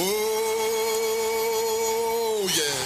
Oh, 0.00 0.04
yeah. 2.54 2.78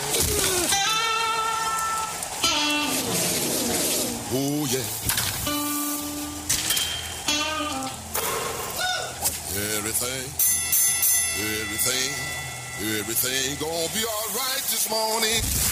Oh, 4.33 4.67
yeah. 4.71 4.89
Everything, 9.77 10.25
everything, 11.61 12.09
everything 12.99 13.57
gonna 13.61 13.89
be 13.93 14.05
all 14.07 14.29
right 14.35 14.63
this 14.71 14.89
morning. 14.89 15.72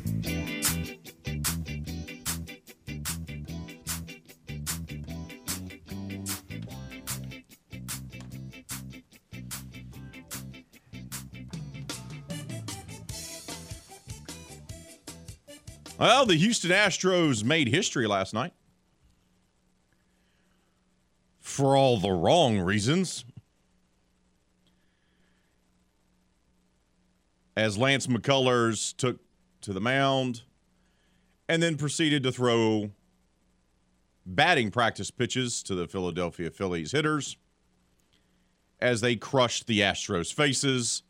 Well, 16.01 16.25
the 16.25 16.33
Houston 16.33 16.71
Astros 16.71 17.43
made 17.43 17.67
history 17.67 18.07
last 18.07 18.33
night. 18.33 18.53
For 21.39 21.77
all 21.77 21.99
the 21.99 22.09
wrong 22.09 22.59
reasons. 22.59 23.23
As 27.55 27.77
Lance 27.77 28.07
McCullers 28.07 28.97
took 28.97 29.19
to 29.61 29.73
the 29.73 29.79
mound 29.79 30.41
and 31.47 31.61
then 31.61 31.77
proceeded 31.77 32.23
to 32.23 32.31
throw 32.31 32.89
batting 34.25 34.71
practice 34.71 35.11
pitches 35.11 35.61
to 35.61 35.75
the 35.75 35.87
Philadelphia 35.87 36.49
Phillies 36.49 36.93
hitters 36.93 37.37
as 38.79 39.01
they 39.01 39.15
crushed 39.15 39.67
the 39.67 39.81
Astros' 39.81 40.33
faces 40.33 41.03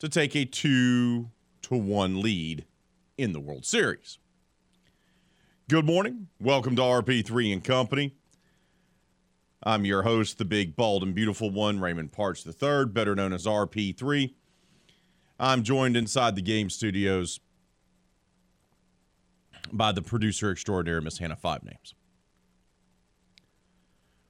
to 0.00 0.10
take 0.10 0.36
a 0.36 0.44
2 0.44 1.30
to 1.62 1.74
1 1.74 2.20
lead 2.20 2.66
in 3.18 3.32
the 3.32 3.40
World 3.40 3.66
Series. 3.66 4.18
Good 5.68 5.84
morning. 5.84 6.28
Welcome 6.40 6.76
to 6.76 6.82
RP3 6.82 7.52
and 7.52 7.62
Company. 7.62 8.14
I'm 9.62 9.84
your 9.84 10.04
host, 10.04 10.38
the 10.38 10.44
big, 10.44 10.76
bald, 10.76 11.02
and 11.02 11.14
beautiful 11.14 11.50
one, 11.50 11.80
Raymond 11.80 12.12
Parks 12.12 12.46
III, 12.46 12.86
better 12.86 13.14
known 13.16 13.32
as 13.32 13.44
RP3. 13.44 14.32
I'm 15.40 15.64
joined 15.64 15.96
inside 15.96 16.36
the 16.36 16.42
game 16.42 16.70
studios 16.70 17.40
by 19.72 19.92
the 19.92 20.00
producer 20.00 20.50
extraordinaire, 20.50 21.00
Miss 21.00 21.18
Hannah 21.18 21.36
Five 21.36 21.64
Names. 21.64 21.94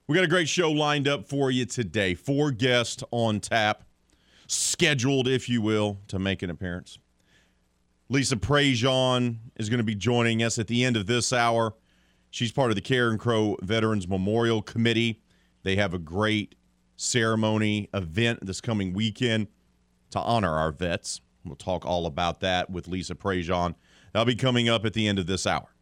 We 0.07 0.15
got 0.15 0.23
a 0.23 0.27
great 0.27 0.49
show 0.49 0.71
lined 0.71 1.07
up 1.07 1.29
for 1.29 1.51
you 1.51 1.65
today. 1.65 2.15
Four 2.15 2.49
guests 2.49 3.03
on 3.11 3.39
tap, 3.39 3.83
scheduled, 4.47 5.27
if 5.27 5.47
you 5.47 5.61
will, 5.61 5.99
to 6.07 6.17
make 6.17 6.41
an 6.41 6.49
appearance. 6.49 6.97
Lisa 8.11 8.35
Prejean 8.35 9.37
is 9.57 9.69
going 9.69 9.77
to 9.77 9.83
be 9.83 9.93
joining 9.93 10.41
us 10.41 10.57
at 10.57 10.65
the 10.65 10.83
end 10.83 10.97
of 10.97 11.05
this 11.05 11.31
hour. 11.31 11.75
She's 12.31 12.51
part 12.51 12.71
of 12.71 12.75
the 12.75 12.81
Carencro 12.81 13.61
Veterans 13.61 14.07
Memorial 14.07 14.63
Committee. 14.63 15.21
They 15.61 15.75
have 15.75 15.93
a 15.93 15.99
great 15.99 16.55
ceremony 16.95 17.87
event 17.93 18.43
this 18.45 18.61
coming 18.61 18.93
weekend 18.93 19.47
to 20.09 20.19
honor 20.19 20.53
our 20.55 20.71
vets. 20.71 21.21
We'll 21.45 21.55
talk 21.55 21.85
all 21.85 22.07
about 22.07 22.39
that 22.39 22.71
with 22.71 22.87
Lisa 22.87 23.13
Prejean. 23.13 23.75
That'll 24.11 24.25
be 24.25 24.35
coming 24.35 24.67
up 24.67 24.85
at 24.85 24.93
the 24.93 25.07
end 25.07 25.19
of 25.19 25.27
this 25.27 25.45
hour. 25.45 25.75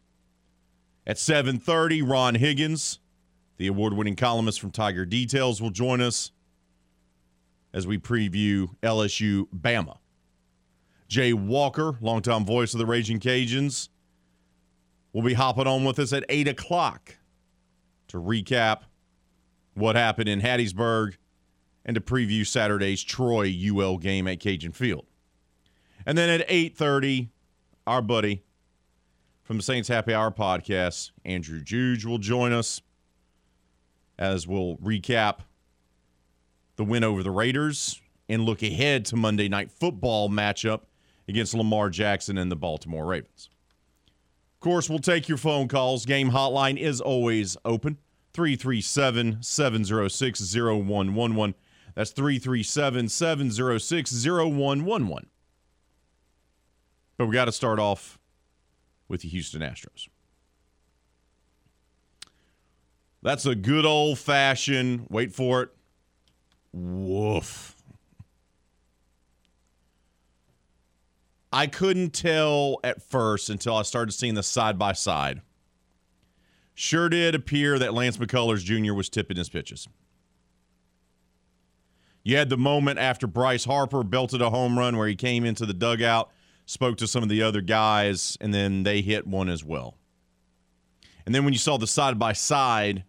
At 1.06 1.18
7:30, 1.18 2.02
Ron 2.02 2.36
Higgins, 2.36 3.00
the 3.56 3.68
award-winning 3.68 4.18
columnist 4.18 4.60
from 4.60 4.72
Tiger 4.72 5.06
Details, 5.06 5.62
will 5.62 5.70
join 5.70 6.02
us 6.02 6.32
as 7.74 7.88
we 7.88 7.98
preview 7.98 8.76
LSU 8.84 9.48
Bama. 9.56 10.00
Jay 11.08 11.34
Walker, 11.34 11.98
longtime 12.02 12.46
voice 12.46 12.74
of 12.74 12.80
the 12.80 12.86
Raging 12.86 13.20
Cajuns, 13.20 13.90
will 15.14 15.22
be 15.22 15.34
hopping 15.34 15.68
on 15.68 15.86
with 15.86 16.00
us 16.00 16.14
at 16.14 16.26
8 16.30 16.48
o'clock 16.48 17.18
to 18.10 18.18
recap 18.18 18.82
what 19.74 19.96
happened 19.96 20.28
in 20.28 20.42
Hattiesburg 20.42 21.16
and 21.86 21.96
to 21.96 22.02
preview 22.02 22.46
Saturday's 22.46 23.04
Troy 23.04 23.50
UL 23.50 23.98
game 23.98 24.28
at 24.28 24.40
Cajun 24.40 24.74
Field. 24.74 25.06
And 26.06 26.18
then 26.18 26.30
at 26.30 26.48
8:30, 26.50 27.30
our 27.86 28.02
buddy 28.02 28.44
from 29.44 29.58
the 29.58 29.64
Saints 29.64 29.88
Happy 29.88 30.14
Hour 30.14 30.32
podcast, 30.32 31.12
Andrew 31.24 31.62
Juge, 31.62 32.06
will 32.06 32.18
join 32.18 32.52
us 32.52 32.82
as 34.20 34.48
we'll 34.48 34.78
recap 34.78 35.40
the 36.76 36.84
win 36.84 37.04
over 37.04 37.24
the 37.24 37.32
Raiders 37.32 38.02
and 38.28 38.44
look 38.44 38.62
ahead 38.62 39.06
to 39.06 39.16
Monday 39.16 39.48
night 39.48 39.72
football 39.72 40.30
matchup 40.30 40.82
against 41.28 41.54
Lamar 41.54 41.90
Jackson 41.90 42.38
and 42.38 42.52
the 42.52 42.56
Baltimore 42.56 43.06
Ravens. 43.06 43.50
Of 44.56 44.62
course, 44.62 44.90
we'll 44.90 45.00
take 45.00 45.28
your 45.28 45.38
phone 45.38 45.68
calls. 45.68 46.06
Game 46.06 46.32
hotline 46.32 46.78
is 46.78 47.00
always 47.00 47.58
open 47.64 47.98
337 48.34 49.42
706 49.42 50.56
0111. 50.56 51.56
That's 51.96 52.12
337 52.12 53.10
706 53.10 54.26
0111. 54.26 55.30
But 57.18 57.26
we 57.26 57.34
got 57.34 57.46
to 57.46 57.52
start 57.52 57.80
off 57.80 58.20
with 59.08 59.22
the 59.22 59.30
Houston 59.30 59.62
Astros. 59.62 60.08
That's 63.24 63.46
a 63.46 63.56
good 63.56 63.86
old 63.86 64.20
fashioned, 64.20 65.08
wait 65.10 65.34
for 65.34 65.64
it, 65.64 65.70
woof. 66.72 67.77
I 71.52 71.68
couldn't 71.68 72.12
tell 72.12 72.80
at 72.84 73.02
first 73.02 73.50
until 73.50 73.76
I 73.76 73.84
started 73.84 74.12
seeing 74.12 74.34
the 74.34 74.44
side 74.44 74.78
by 74.78 74.94
side. 74.94 75.42
Sure 76.74 77.10
did 77.10 77.34
appear 77.34 77.80
that 77.80 77.94
Lance 77.94 78.18
McCullers 78.18 78.64
Jr. 78.64 78.94
was 78.94 79.10
tipping 79.10 79.38
his 79.38 79.50
pitches. 79.50 79.88
You 82.24 82.36
had 82.36 82.50
the 82.50 82.58
moment 82.58 83.00
after 83.00 83.26
Bryce 83.26 83.64
Harper 83.64 84.04
belted 84.04 84.42
a 84.42 84.50
home 84.50 84.78
run 84.78 84.98
where 84.98 85.08
he 85.08 85.16
came 85.16 85.46
into 85.46 85.66
the 85.66 85.74
dugout, 85.74 86.30
spoke 86.66 86.98
to 86.98 87.08
some 87.08 87.24
of 87.24 87.30
the 87.30 87.42
other 87.42 87.62
guys, 87.62 88.38
and 88.42 88.54
then 88.54 88.84
they 88.84 89.02
hit 89.02 89.26
one 89.26 89.48
as 89.48 89.64
well. 89.64 89.98
And 91.26 91.34
then 91.34 91.46
when 91.46 91.54
you 91.54 91.60
saw 91.60 91.78
the 91.78 91.88
side 91.88 92.20
by 92.20 92.34
side 92.34 93.06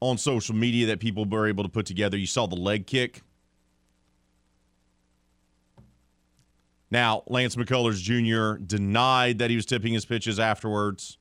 on 0.00 0.16
social 0.16 0.54
media 0.54 0.86
that 0.86 1.00
people 1.00 1.26
were 1.26 1.46
able 1.46 1.64
to 1.64 1.70
put 1.70 1.84
together, 1.84 2.16
you 2.16 2.26
saw 2.26 2.46
the 2.46 2.56
leg 2.56 2.86
kick. 2.86 3.22
Now, 6.90 7.22
Lance 7.26 7.56
McCullers 7.56 8.00
Jr. 8.00 8.62
denied 8.62 9.38
that 9.38 9.50
he 9.50 9.56
was 9.56 9.66
tipping 9.66 9.92
his 9.92 10.04
pitches 10.04 10.40
afterwards, 10.40 11.18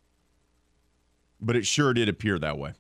but 1.42 1.56
it 1.56 1.66
sure 1.66 1.94
did 1.94 2.08
appear 2.08 2.40
that 2.40 2.58
way. 2.58 2.74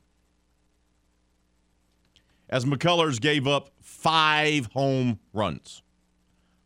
As 2.49 2.63
McCullers 2.63 3.19
gave 3.19 3.45
up 3.45 3.71
five 3.81 4.67
home 4.67 5.19
runs. 5.33 5.81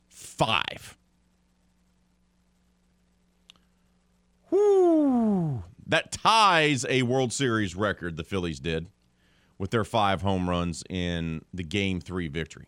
Five. 0.09 0.97
Whoo! 4.51 5.63
That 5.87 6.11
ties 6.11 6.85
a 6.87 7.01
World 7.01 7.33
Series 7.33 7.75
record, 7.75 8.15
the 8.15 8.23
Phillies 8.23 8.59
did, 8.59 8.87
with 9.57 9.71
their 9.71 9.83
five 9.83 10.21
home 10.21 10.49
runs 10.49 10.83
in 10.89 11.43
the 11.53 11.63
Game 11.63 11.99
3 11.99 12.27
victory. 12.27 12.67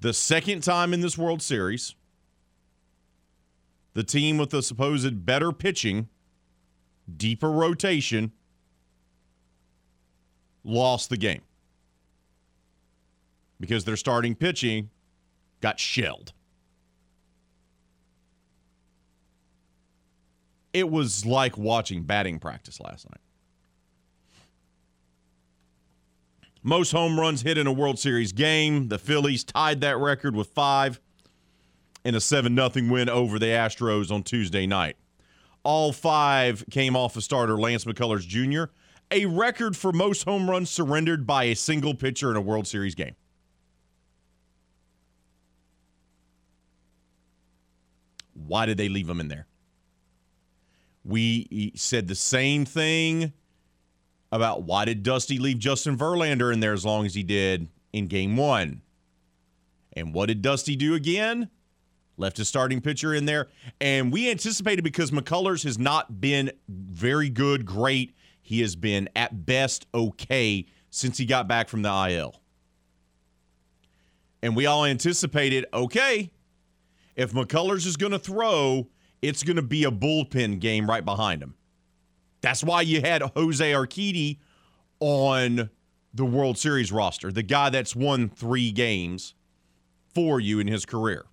The 0.00 0.14
second 0.14 0.62
time 0.62 0.94
in 0.94 1.02
this 1.02 1.18
World 1.18 1.42
Series, 1.42 1.94
the 3.92 4.02
team 4.02 4.38
with 4.38 4.50
the 4.50 4.62
supposed 4.62 5.26
better 5.26 5.52
pitching, 5.52 6.08
deeper 7.14 7.50
rotation, 7.50 8.32
lost 10.64 11.10
the 11.10 11.16
game 11.16 11.42
because 13.58 13.84
their 13.84 13.96
starting 13.96 14.34
pitching 14.34 14.88
got 15.60 15.78
shelled. 15.78 16.32
It 20.72 20.88
was 20.88 21.26
like 21.26 21.58
watching 21.58 22.04
batting 22.04 22.38
practice 22.38 22.80
last 22.80 23.10
night. 23.10 23.20
Most 26.62 26.92
home 26.92 27.18
runs 27.18 27.40
hit 27.42 27.56
in 27.56 27.66
a 27.66 27.72
World 27.72 27.98
Series 27.98 28.32
game. 28.32 28.88
The 28.88 28.98
Phillies 28.98 29.44
tied 29.44 29.80
that 29.80 29.96
record 29.96 30.36
with 30.36 30.48
five 30.48 31.00
in 32.04 32.14
a 32.14 32.20
7 32.20 32.54
0 32.54 32.70
win 32.90 33.08
over 33.08 33.38
the 33.38 33.46
Astros 33.46 34.10
on 34.10 34.22
Tuesday 34.22 34.66
night. 34.66 34.96
All 35.62 35.92
five 35.92 36.64
came 36.70 36.96
off 36.96 37.16
of 37.16 37.24
starter 37.24 37.58
Lance 37.58 37.84
McCullers 37.84 38.26
Jr., 38.26 38.72
a 39.10 39.26
record 39.26 39.76
for 39.76 39.92
most 39.92 40.24
home 40.24 40.48
runs 40.48 40.70
surrendered 40.70 41.26
by 41.26 41.44
a 41.44 41.56
single 41.56 41.94
pitcher 41.94 42.30
in 42.30 42.36
a 42.36 42.40
World 42.40 42.66
Series 42.66 42.94
game. 42.94 43.16
Why 48.34 48.66
did 48.66 48.76
they 48.76 48.88
leave 48.88 49.08
him 49.08 49.20
in 49.20 49.28
there? 49.28 49.46
We 51.04 51.72
said 51.74 52.08
the 52.08 52.14
same 52.14 52.64
thing 52.64 53.32
about 54.32 54.62
why 54.62 54.84
did 54.84 55.02
Dusty 55.02 55.38
leave 55.38 55.58
Justin 55.58 55.96
Verlander 55.96 56.52
in 56.52 56.60
there 56.60 56.72
as 56.72 56.84
long 56.84 57.06
as 57.06 57.14
he 57.14 57.22
did 57.22 57.68
in 57.92 58.06
game 58.06 58.36
one. 58.36 58.82
And 59.92 60.14
what 60.14 60.26
did 60.26 60.42
Dusty 60.42 60.76
do 60.76 60.94
again? 60.94 61.50
Left 62.16 62.36
his 62.36 62.48
starting 62.48 62.80
pitcher 62.80 63.14
in 63.14 63.24
there. 63.24 63.48
And 63.80 64.12
we 64.12 64.30
anticipated 64.30 64.82
because 64.82 65.10
McCullers 65.10 65.64
has 65.64 65.78
not 65.78 66.20
been 66.20 66.52
very 66.68 67.28
good, 67.28 67.64
great. 67.64 68.14
He 68.40 68.60
has 68.60 68.76
been 68.76 69.08
at 69.16 69.46
best 69.46 69.86
okay 69.94 70.66
since 70.90 71.18
he 71.18 71.24
got 71.24 71.48
back 71.48 71.68
from 71.68 71.82
the 71.82 72.08
IL. 72.10 72.40
And 74.42 74.54
we 74.54 74.66
all 74.66 74.84
anticipated 74.84 75.66
okay, 75.72 76.30
if 77.16 77.32
McCullers 77.32 77.86
is 77.86 77.96
going 77.96 78.12
to 78.12 78.18
throw, 78.18 78.88
it's 79.22 79.42
going 79.42 79.56
to 79.56 79.62
be 79.62 79.84
a 79.84 79.90
bullpen 79.90 80.60
game 80.60 80.88
right 80.88 81.04
behind 81.04 81.42
him. 81.42 81.54
That's 82.40 82.64
why 82.64 82.82
you 82.82 83.00
had 83.00 83.22
Jose 83.22 83.72
Urquidy 83.72 84.38
on 85.00 85.70
the 86.14 86.24
World 86.24 86.58
Series 86.58 86.90
roster, 86.90 87.30
the 87.30 87.42
guy 87.42 87.70
that's 87.70 87.94
won 87.94 88.28
three 88.28 88.72
games 88.72 89.34
for 90.14 90.40
you 90.40 90.58
in 90.58 90.66
his 90.66 90.84
career 90.84 91.26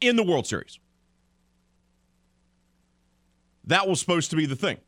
in 0.00 0.16
the 0.16 0.22
World 0.22 0.46
Series. 0.46 0.78
That 3.64 3.88
was 3.88 4.00
supposed 4.00 4.30
to 4.30 4.36
be 4.36 4.46
the 4.46 4.56
thing. 4.56 4.78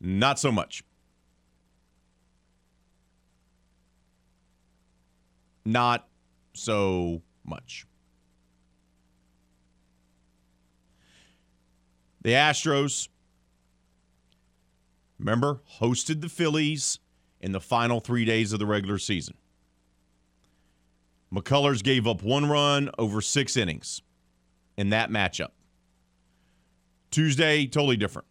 Not 0.00 0.38
so 0.38 0.50
much. 0.50 0.82
Not 5.64 6.08
so 6.54 7.22
much. 7.44 7.86
The 12.22 12.32
Astros, 12.32 13.08
remember, 15.18 15.60
hosted 15.80 16.20
the 16.20 16.28
Phillies 16.28 16.98
in 17.40 17.52
the 17.52 17.60
final 17.60 18.00
three 18.00 18.24
days 18.24 18.52
of 18.52 18.58
the 18.58 18.66
regular 18.66 18.98
season. 18.98 19.36
McCullers 21.32 21.82
gave 21.82 22.06
up 22.06 22.22
one 22.22 22.48
run 22.48 22.90
over 22.98 23.20
six 23.20 23.56
innings 23.56 24.02
in 24.76 24.90
that 24.90 25.10
matchup. 25.10 25.50
Tuesday, 27.10 27.66
totally 27.66 27.96
different. 27.96 28.26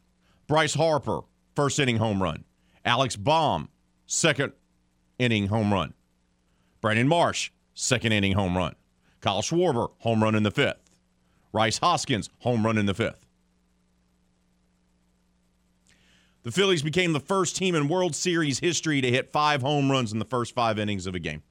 Bryce 0.48 0.74
Harper, 0.74 1.22
first 1.56 1.80
inning 1.80 1.98
home 1.98 2.22
run. 2.22 2.44
Alex 2.86 3.16
Bohm, 3.16 3.70
second 4.06 4.54
inning 5.18 5.48
home 5.48 5.74
run. 5.74 5.94
Brandon 6.82 7.08
Marsh, 7.08 7.52
second 7.74 8.12
inning 8.12 8.34
home 8.34 8.58
run. 8.58 8.76
Kyle 9.22 9.42
Schwarber, 9.42 9.90
home 10.00 10.24
run 10.24 10.36
in 10.36 10.44
the 10.44 10.52
fifth. 10.52 10.90
Rhys 11.52 11.80
Hoskins, 11.80 12.30
home 12.40 12.66
run 12.66 12.78
in 12.78 12.86
the 12.86 12.94
fifth. 12.94 13.26
The 16.44 16.52
Phillies 16.52 16.82
became 16.82 17.14
the 17.14 17.20
first 17.20 17.56
team 17.56 17.76
in 17.76 17.88
World 17.88 18.16
Series 18.16 18.60
history 18.60 19.02
to 19.02 19.12
hit 19.12 19.32
five 19.32 19.62
home 19.62 19.92
runs 19.92 20.14
in 20.14 20.20
the 20.20 20.26
first 20.26 20.56
five 20.56 20.80
innings 20.80 21.06
of 21.06 21.16
a 21.16 21.20
game. 21.20 21.44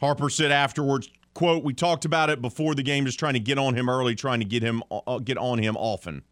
Harper 0.00 0.30
said 0.30 0.50
afterwards, 0.50 1.10
quote, 1.34 1.62
we 1.62 1.74
talked 1.74 2.04
about 2.04 2.30
it 2.30 2.42
before 2.42 2.74
the 2.74 2.82
game, 2.82 3.04
just 3.04 3.18
trying 3.18 3.34
to 3.34 3.40
get 3.40 3.58
on 3.58 3.76
him 3.76 3.88
early, 3.88 4.14
trying 4.14 4.40
to 4.40 4.46
get 4.46 4.62
him 4.62 4.82
uh, 4.90 5.18
get 5.18 5.38
on 5.38 5.58
him 5.58 5.76
often. 5.76 6.22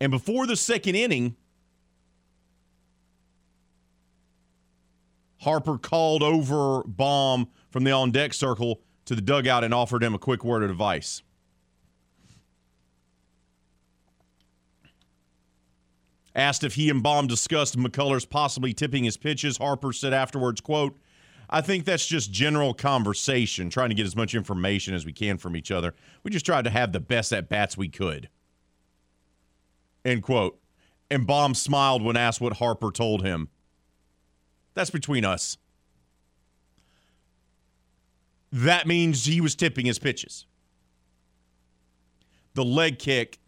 And 0.00 0.10
before 0.10 0.46
the 0.46 0.56
second 0.56 0.94
inning, 0.94 1.36
Harper 5.40 5.78
called 5.78 6.22
over 6.22 6.82
Bohm 6.84 7.48
from 7.70 7.84
the 7.84 7.92
on 7.92 8.10
deck 8.10 8.32
circle 8.32 8.80
to 9.04 9.14
the 9.14 9.22
dugout 9.22 9.62
and 9.62 9.74
offered 9.74 10.02
him 10.02 10.14
a 10.14 10.18
quick 10.18 10.44
word 10.44 10.62
of 10.62 10.70
advice. 10.70 11.22
Asked 16.38 16.62
if 16.62 16.74
he 16.74 16.88
and 16.88 17.02
Bohm 17.02 17.26
discussed 17.26 17.76
McCullers 17.76 18.30
possibly 18.30 18.72
tipping 18.72 19.02
his 19.02 19.16
pitches, 19.16 19.56
Harper 19.56 19.92
said 19.92 20.12
afterwards, 20.12 20.60
quote, 20.60 20.96
I 21.50 21.60
think 21.60 21.84
that's 21.84 22.06
just 22.06 22.30
general 22.30 22.74
conversation, 22.74 23.70
trying 23.70 23.88
to 23.88 23.96
get 23.96 24.06
as 24.06 24.14
much 24.14 24.36
information 24.36 24.94
as 24.94 25.04
we 25.04 25.12
can 25.12 25.36
from 25.36 25.56
each 25.56 25.72
other. 25.72 25.96
We 26.22 26.30
just 26.30 26.46
tried 26.46 26.62
to 26.62 26.70
have 26.70 26.92
the 26.92 27.00
best 27.00 27.32
at 27.32 27.48
bats 27.48 27.76
we 27.76 27.88
could. 27.88 28.28
End 30.04 30.22
quote. 30.22 30.60
And 31.10 31.26
Bohm 31.26 31.54
smiled 31.54 32.02
when 32.02 32.16
asked 32.16 32.40
what 32.40 32.58
Harper 32.58 32.92
told 32.92 33.24
him. 33.24 33.48
That's 34.74 34.90
between 34.90 35.24
us. 35.24 35.56
That 38.52 38.86
means 38.86 39.24
he 39.24 39.40
was 39.40 39.56
tipping 39.56 39.86
his 39.86 39.98
pitches. 39.98 40.46
The 42.54 42.64
leg 42.64 43.00
kick 43.00 43.40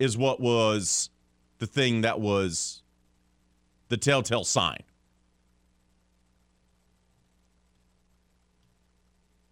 is 0.00 0.18
what 0.18 0.40
was 0.40 1.10
the 1.58 1.66
thing 1.66 2.02
that 2.02 2.20
was 2.20 2.82
the 3.88 3.96
telltale 3.96 4.44
sign. 4.44 4.82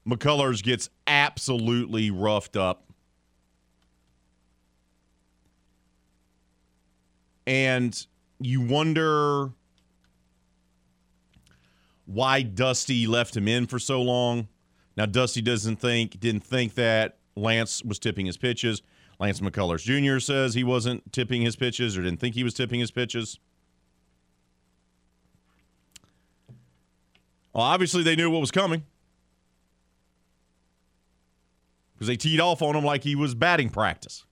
McCullers 0.07 0.63
gets 0.63 0.89
absolutely 1.07 2.11
roughed 2.11 2.57
up. 2.57 2.85
And 7.47 8.07
you 8.39 8.61
wonder 8.61 9.51
why 12.07 12.43
Dusty 12.43 13.07
left 13.07 13.37
him 13.37 13.49
in 13.49 13.67
for 13.67 13.79
so 13.79 14.01
long. 14.01 14.49
Now 14.97 15.07
Dusty 15.07 15.43
doesn't 15.43 15.77
think 15.77 16.19
didn't 16.21 16.45
think 16.45 16.75
that 16.75 17.19
Lance 17.35 17.83
was 17.85 17.99
tipping 17.99 18.27
his 18.27 18.37
pitches. 18.37 18.83
Lance 19.19 19.41
McCullers 19.41 19.83
Jr. 19.83 20.21
says 20.21 20.55
he 20.55 20.65
wasn't 20.65 21.13
tipping 21.13 21.43
his 21.43 21.57
pitches 21.57 21.97
or 21.97 22.03
didn't 22.03 22.21
think 22.21 22.35
he 22.35 22.45
was 22.45 22.55
tipping 22.55 22.81
his 22.81 22.91
pitches. 22.91 23.39
Well, 27.53 27.65
obviously 27.65 28.03
they 28.03 28.17
knew 28.17 28.31
what 28.31 28.41
was 28.41 28.51
coming. 28.51 28.85
because 31.97 32.09
they 32.09 32.17
teed 32.17 32.41
off 32.41 32.61
on 32.61 32.77
him 32.77 32.85
like 32.85 33.05
he 33.05 33.15
was 33.15 33.35
batting 33.35 33.71
practice. 33.71 34.25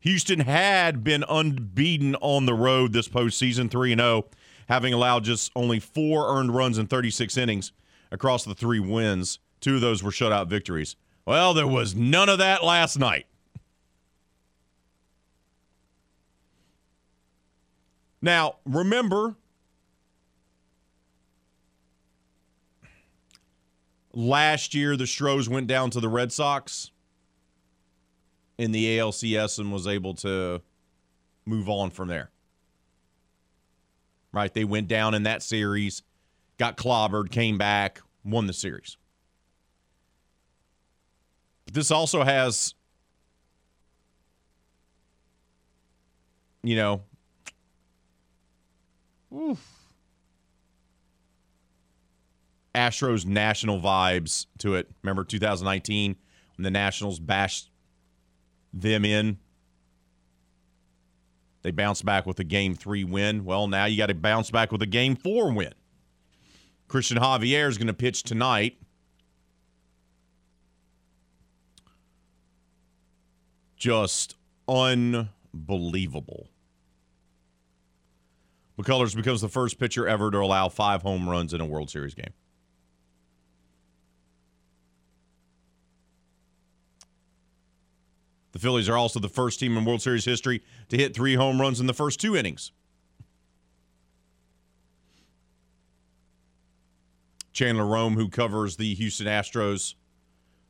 Houston 0.00 0.40
had 0.40 1.02
been 1.02 1.24
unbeaten 1.30 2.14
on 2.16 2.44
the 2.44 2.52
road 2.52 2.92
this 2.92 3.08
postseason, 3.08 3.70
3 3.70 3.96
0, 3.96 4.26
having 4.68 4.92
allowed 4.92 5.24
just 5.24 5.50
only 5.56 5.80
four 5.80 6.28
earned 6.28 6.54
runs 6.54 6.76
in 6.76 6.86
36 6.86 7.38
innings 7.38 7.72
across 8.12 8.44
the 8.44 8.54
three 8.54 8.80
wins. 8.80 9.38
Two 9.60 9.76
of 9.76 9.80
those 9.80 10.02
were 10.02 10.10
shutout 10.10 10.48
victories. 10.48 10.96
Well, 11.26 11.54
there 11.54 11.66
was 11.66 11.94
none 11.94 12.28
of 12.28 12.38
that 12.38 12.62
last 12.62 12.98
night. 12.98 13.26
Now, 18.20 18.56
remember, 18.64 19.36
Last 24.16 24.74
year, 24.74 24.96
the 24.96 25.08
Stros 25.08 25.48
went 25.48 25.66
down 25.66 25.90
to 25.90 26.00
the 26.00 26.08
Red 26.08 26.30
Sox 26.32 26.92
in 28.56 28.70
the 28.70 28.98
ALCS 28.98 29.58
and 29.58 29.72
was 29.72 29.88
able 29.88 30.14
to 30.14 30.62
move 31.44 31.68
on 31.68 31.90
from 31.90 32.06
there. 32.06 32.30
Right? 34.32 34.54
They 34.54 34.64
went 34.64 34.86
down 34.86 35.14
in 35.14 35.24
that 35.24 35.42
series, 35.42 36.02
got 36.58 36.76
clobbered, 36.76 37.32
came 37.32 37.58
back, 37.58 38.00
won 38.24 38.46
the 38.46 38.52
series. 38.52 38.96
This 41.72 41.90
also 41.90 42.22
has, 42.22 42.74
you 46.62 46.76
know, 46.76 47.02
oof 49.34 49.74
Astros 52.74 53.24
national 53.24 53.80
vibes 53.80 54.46
to 54.58 54.74
it. 54.74 54.90
Remember 55.02 55.24
2019 55.24 56.16
when 56.56 56.62
the 56.62 56.70
Nationals 56.70 57.20
bashed 57.20 57.70
them 58.72 59.04
in? 59.04 59.38
They 61.62 61.70
bounced 61.70 62.04
back 62.04 62.26
with 62.26 62.38
a 62.40 62.44
game 62.44 62.74
three 62.74 63.04
win. 63.04 63.44
Well, 63.44 63.68
now 63.68 63.86
you 63.86 63.96
got 63.96 64.06
to 64.06 64.14
bounce 64.14 64.50
back 64.50 64.70
with 64.72 64.82
a 64.82 64.86
game 64.86 65.16
four 65.16 65.52
win. 65.52 65.72
Christian 66.88 67.16
Javier 67.16 67.68
is 67.68 67.78
going 67.78 67.86
to 67.86 67.94
pitch 67.94 68.22
tonight. 68.22 68.76
Just 73.84 74.36
unbelievable. 74.66 76.48
McCullers 78.80 79.14
becomes 79.14 79.42
the 79.42 79.48
first 79.50 79.78
pitcher 79.78 80.08
ever 80.08 80.30
to 80.30 80.38
allow 80.38 80.70
five 80.70 81.02
home 81.02 81.28
runs 81.28 81.52
in 81.52 81.60
a 81.60 81.66
World 81.66 81.90
Series 81.90 82.14
game. 82.14 82.32
The 88.52 88.58
Phillies 88.58 88.88
are 88.88 88.96
also 88.96 89.20
the 89.20 89.28
first 89.28 89.60
team 89.60 89.76
in 89.76 89.84
World 89.84 90.00
Series 90.00 90.24
history 90.24 90.62
to 90.88 90.96
hit 90.96 91.14
three 91.14 91.34
home 91.34 91.60
runs 91.60 91.78
in 91.78 91.86
the 91.86 91.92
first 91.92 92.18
two 92.18 92.34
innings. 92.34 92.72
Chandler 97.52 97.84
Rome, 97.84 98.14
who 98.14 98.30
covers 98.30 98.78
the 98.78 98.94
Houston 98.94 99.26
Astros 99.26 99.94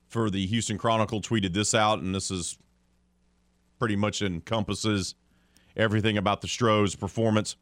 for 0.09 0.30
the 0.30 0.47
Houston 0.47 0.78
Chronicle, 0.78 1.21
tweeted 1.21 1.52
this 1.52 1.75
out, 1.75 2.00
and 2.00 2.12
this 2.12 2.33
is 2.33 2.59
pretty 3.84 3.96
much 3.96 4.22
encompasses 4.22 5.14
everything 5.76 6.16
about 6.16 6.40
the 6.40 6.48
Stros' 6.48 6.94
performance. 6.94 7.56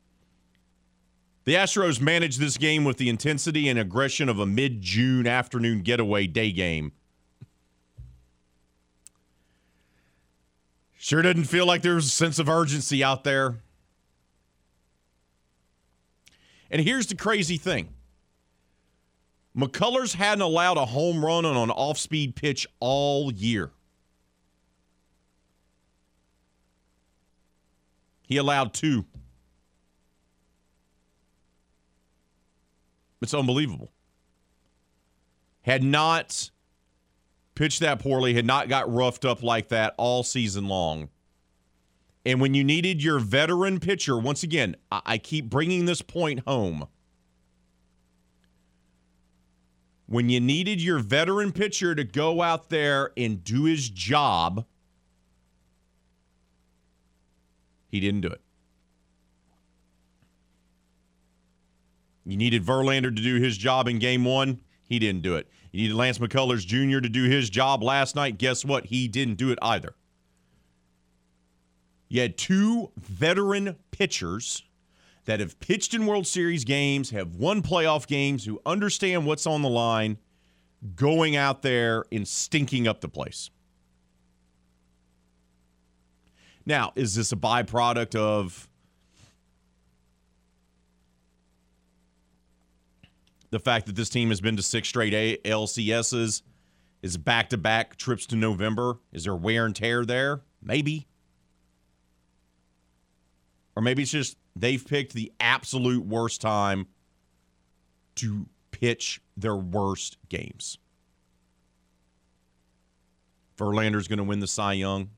The 1.42 1.54
Astros 1.54 2.00
managed 2.00 2.38
this 2.38 2.56
game 2.56 2.84
with 2.84 2.96
the 2.96 3.08
intensity 3.08 3.68
and 3.68 3.76
aggression 3.76 4.28
of 4.28 4.38
a 4.38 4.46
mid 4.46 4.80
June 4.80 5.26
afternoon 5.26 5.80
getaway 5.80 6.28
day 6.28 6.52
game. 6.52 6.92
Sure 10.96 11.22
didn't 11.22 11.46
feel 11.46 11.66
like 11.66 11.82
there 11.82 11.96
was 11.96 12.06
a 12.06 12.10
sense 12.10 12.38
of 12.38 12.48
urgency 12.48 13.02
out 13.02 13.24
there. 13.24 13.56
And 16.70 16.80
here's 16.82 17.08
the 17.08 17.16
crazy 17.16 17.56
thing 17.56 17.88
McCullers 19.56 20.14
hadn't 20.14 20.42
allowed 20.42 20.76
a 20.76 20.86
home 20.86 21.24
run 21.24 21.44
on 21.44 21.56
an 21.56 21.70
off 21.72 21.98
speed 21.98 22.36
pitch 22.36 22.64
all 22.78 23.32
year. 23.32 23.72
He 28.32 28.38
allowed 28.38 28.72
two. 28.72 29.04
It's 33.20 33.34
unbelievable. 33.34 33.92
Had 35.60 35.84
not 35.84 36.50
pitched 37.54 37.80
that 37.80 37.98
poorly, 37.98 38.32
had 38.32 38.46
not 38.46 38.70
got 38.70 38.90
roughed 38.90 39.26
up 39.26 39.42
like 39.42 39.68
that 39.68 39.94
all 39.98 40.22
season 40.22 40.66
long. 40.66 41.10
And 42.24 42.40
when 42.40 42.54
you 42.54 42.64
needed 42.64 43.02
your 43.02 43.18
veteran 43.18 43.78
pitcher, 43.78 44.16
once 44.16 44.42
again, 44.42 44.76
I, 44.90 45.18
keep 45.18 45.50
bringing 45.50 45.84
this 45.84 46.00
point 46.00 46.40
home. 46.46 46.88
When 50.06 50.30
you 50.30 50.40
needed 50.40 50.80
your 50.80 51.00
veteran 51.00 51.52
pitcher 51.52 51.94
to 51.94 52.04
go 52.04 52.40
out 52.40 52.70
there 52.70 53.12
and 53.14 53.44
do 53.44 53.64
his 53.64 53.90
job, 53.90 54.64
he 57.92 58.00
didn't 58.00 58.22
do 58.22 58.28
it. 58.28 58.40
You 62.24 62.36
needed 62.36 62.64
Verlander 62.64 63.14
to 63.14 63.22
do 63.22 63.36
his 63.36 63.58
job 63.58 63.86
in 63.86 63.98
game 63.98 64.24
one. 64.24 64.60
He 64.88 64.98
didn't 64.98 65.22
do 65.22 65.36
it. 65.36 65.48
You 65.72 65.82
needed 65.82 65.96
Lance 65.96 66.18
McCullers 66.18 66.66
Jr. 66.66 67.00
to 67.00 67.08
do 67.08 67.24
his 67.24 67.50
job 67.50 67.82
last 67.82 68.16
night. 68.16 68.38
Guess 68.38 68.64
what? 68.64 68.86
He 68.86 69.08
didn't 69.08 69.34
do 69.34 69.50
it 69.50 69.58
either. 69.60 69.94
You 72.08 72.22
had 72.22 72.38
two 72.38 72.90
veteran 72.96 73.76
pitchers 73.90 74.64
that 75.24 75.40
have 75.40 75.58
pitched 75.60 75.94
in 75.94 76.06
World 76.06 76.26
Series 76.26 76.64
games, 76.64 77.10
have 77.10 77.36
won 77.36 77.62
playoff 77.62 78.06
games, 78.06 78.44
who 78.44 78.60
understand 78.64 79.26
what's 79.26 79.46
on 79.46 79.62
the 79.62 79.68
line, 79.68 80.18
going 80.94 81.36
out 81.36 81.62
there 81.62 82.04
and 82.10 82.26
stinking 82.26 82.88
up 82.88 83.00
the 83.00 83.08
place. 83.08 83.50
Now, 86.64 86.92
is 86.94 87.14
this 87.14 87.32
a 87.32 87.36
byproduct 87.36 88.14
of 88.14 88.68
the 93.50 93.58
fact 93.58 93.86
that 93.86 93.96
this 93.96 94.08
team 94.08 94.30
has 94.30 94.40
been 94.40 94.56
to 94.56 94.62
six 94.62 94.88
straight 94.88 95.42
LCSs, 95.44 96.42
is 97.02 97.16
back 97.16 97.50
to 97.50 97.58
back 97.58 97.96
trips 97.96 98.26
to 98.26 98.36
November. 98.36 98.98
Is 99.12 99.24
there 99.24 99.36
wear 99.36 99.66
and 99.66 99.76
tear 99.76 100.04
there? 100.04 100.42
Maybe. 100.62 101.06
Or 103.76 103.82
maybe 103.82 104.02
it's 104.02 104.12
just 104.12 104.36
they've 104.56 104.84
picked 104.84 105.12
the 105.12 105.32
absolute 105.40 106.04
worst 106.04 106.40
time 106.40 106.86
to 108.16 108.46
pitch 108.70 109.20
their 109.36 109.56
worst 109.56 110.16
games. 110.28 110.78
Verlander's 113.58 114.08
going 114.08 114.18
to 114.18 114.24
win 114.24 114.40
the 114.40 114.46
Cy 114.46 114.74
Young, 114.74 115.10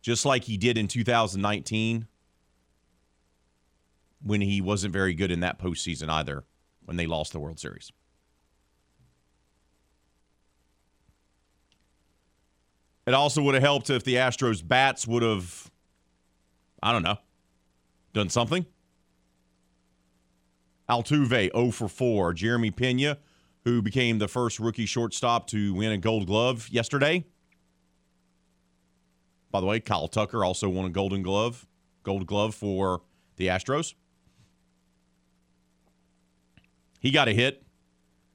just 0.00 0.24
like 0.24 0.44
he 0.44 0.56
did 0.56 0.78
in 0.78 0.88
2019 0.88 2.06
when 4.22 4.40
he 4.40 4.60
wasn't 4.60 4.92
very 4.92 5.14
good 5.14 5.30
in 5.30 5.40
that 5.40 5.58
postseason 5.58 6.08
either 6.08 6.44
when 6.84 6.96
they 6.96 7.06
lost 7.06 7.32
the 7.32 7.40
World 7.40 7.60
Series. 7.60 7.92
It 13.06 13.14
also 13.14 13.42
would 13.42 13.54
have 13.54 13.62
helped 13.62 13.88
if 13.88 14.04
the 14.04 14.16
Astros 14.16 14.66
bats 14.66 15.06
would 15.06 15.22
have, 15.22 15.70
I 16.82 16.92
don't 16.92 17.02
know, 17.02 17.16
done 18.12 18.28
something. 18.28 18.66
Altuve 20.90 21.50
0 21.52 21.70
for 21.70 21.88
4. 21.88 22.34
Jeremy 22.34 22.70
Pena, 22.70 23.18
who 23.64 23.80
became 23.80 24.18
the 24.18 24.28
first 24.28 24.58
rookie 24.58 24.86
shortstop 24.86 25.46
to 25.48 25.72
win 25.74 25.92
a 25.92 25.98
gold 25.98 26.26
glove 26.26 26.68
yesterday. 26.68 27.24
By 29.50 29.60
the 29.60 29.66
way, 29.66 29.80
Kyle 29.80 30.08
Tucker 30.08 30.44
also 30.44 30.68
won 30.68 30.84
a 30.84 30.90
golden 30.90 31.22
glove, 31.22 31.66
gold 32.02 32.26
glove 32.26 32.54
for 32.54 33.02
the 33.36 33.46
Astros. 33.46 33.94
He 37.00 37.10
got 37.10 37.28
a 37.28 37.32
hit, 37.32 37.62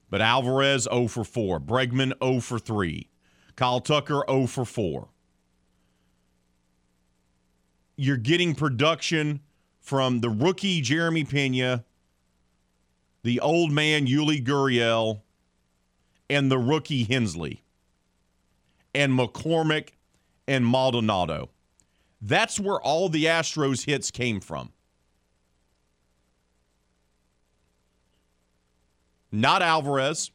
but 0.10 0.22
Alvarez 0.22 0.84
0 0.84 1.08
for 1.08 1.24
4. 1.24 1.60
Bregman 1.60 2.14
0 2.24 2.40
for 2.40 2.58
3. 2.58 3.10
Kyle 3.56 3.80
Tucker 3.80 4.24
0 4.30 4.48
for 4.48 4.66
4. 4.66 5.10
You're 7.96 8.18
getting 8.18 8.56
production 8.56 9.42
from 9.80 10.22
the 10.22 10.30
rookie 10.30 10.82
Jeremy 10.82 11.26
Pena, 11.26 11.84
the 13.22 13.40
old 13.40 13.72
man 13.72 14.08
Yuli 14.08 14.44
Gurriel, 14.44 15.22
and 16.30 16.50
the 16.50 16.58
rookie 16.58 17.04
Hensley, 17.04 17.64
and 18.96 19.12
McCormick 19.12 19.90
and 20.48 20.66
Maldonado. 20.66 21.50
That's 22.22 22.60
where 22.60 22.80
all 22.82 23.10
the 23.10 23.26
Astros 23.26 23.86
hits 23.86 24.12
came 24.12 24.40
from. 24.40 24.72
not 29.34 29.64
Alvarez, 29.64 30.32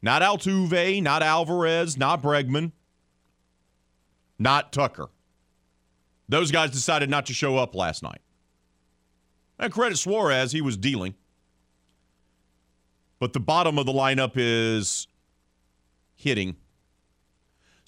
not 0.00 0.22
Altuve, 0.22 1.02
not 1.02 1.20
Alvarez, 1.20 1.98
not 1.98 2.22
Bregman, 2.22 2.70
not 4.38 4.72
Tucker. 4.72 5.08
Those 6.28 6.52
guys 6.52 6.70
decided 6.70 7.10
not 7.10 7.26
to 7.26 7.34
show 7.34 7.56
up 7.56 7.74
last 7.74 8.04
night. 8.04 8.20
And 9.58 9.72
credit 9.72 9.98
Suarez, 9.98 10.52
he 10.52 10.60
was 10.60 10.76
dealing. 10.76 11.14
But 13.18 13.32
the 13.32 13.40
bottom 13.40 13.76
of 13.76 13.86
the 13.86 13.92
lineup 13.92 14.32
is 14.36 15.08
hitting. 16.14 16.54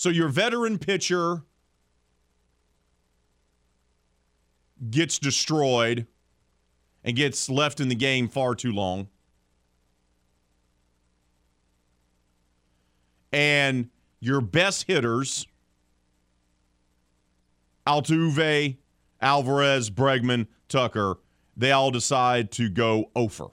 So 0.01 0.09
your 0.09 0.29
veteran 0.29 0.79
pitcher 0.79 1.43
gets 4.91 5.19
destroyed 5.19 6.07
and 7.05 7.15
gets 7.15 7.51
left 7.51 7.81
in 7.81 7.91
the 7.91 7.95
game 7.95 8.27
far 8.27 8.55
too 8.55 8.73
long. 8.73 9.09
And 13.31 13.91
your 14.21 14.41
best 14.41 14.85
hitters, 14.85 15.47
Altuve, 17.87 18.79
Alvarez, 19.21 19.91
Bregman, 19.91 20.47
Tucker, 20.71 21.19
they 21.59 21.73
all 21.73 21.91
decide 21.91 22.51
to 22.53 22.71
go 22.71 23.11
over. 23.15 23.49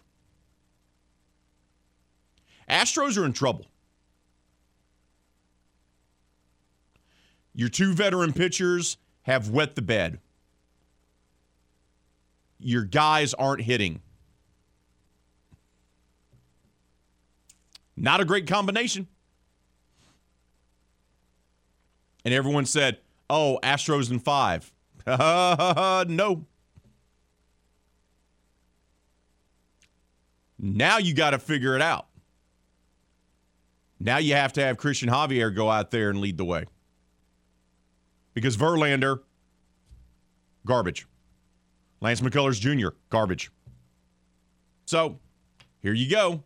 Astros 2.69 3.17
are 3.17 3.25
in 3.25 3.33
trouble. 3.33 3.65
Your 7.57 7.67
two 7.67 7.93
veteran 7.93 8.31
pitchers 8.31 8.95
have 9.23 9.49
wet 9.49 9.75
the 9.75 9.81
bed 9.81 10.21
your 12.59 12.83
guys 12.83 13.33
aren't 13.33 13.61
hitting. 13.61 14.01
Not 17.95 18.19
a 18.21 18.25
great 18.25 18.47
combination. 18.47 19.07
And 22.23 22.33
everyone 22.33 22.65
said, 22.65 22.99
oh, 23.29 23.59
Astros 23.63 24.11
in 24.11 24.19
five. 24.19 24.71
no. 25.07 26.45
Now 30.59 30.97
you 30.97 31.13
got 31.13 31.31
to 31.31 31.39
figure 31.39 31.75
it 31.75 31.81
out. 31.81 32.07
Now 33.99 34.17
you 34.17 34.35
have 34.35 34.53
to 34.53 34.61
have 34.61 34.77
Christian 34.77 35.09
Javier 35.09 35.55
go 35.55 35.71
out 35.71 35.91
there 35.91 36.09
and 36.09 36.19
lead 36.19 36.37
the 36.37 36.45
way. 36.45 36.65
Because 38.37 38.55
Verlander, 38.55 39.21
garbage. 40.63 41.07
Lance 42.01 42.21
McCullers 42.21 42.59
Jr., 42.61 42.89
garbage. 43.09 43.49
So 44.85 45.17
here 45.81 45.93
you 45.93 46.07
go. 46.07 46.43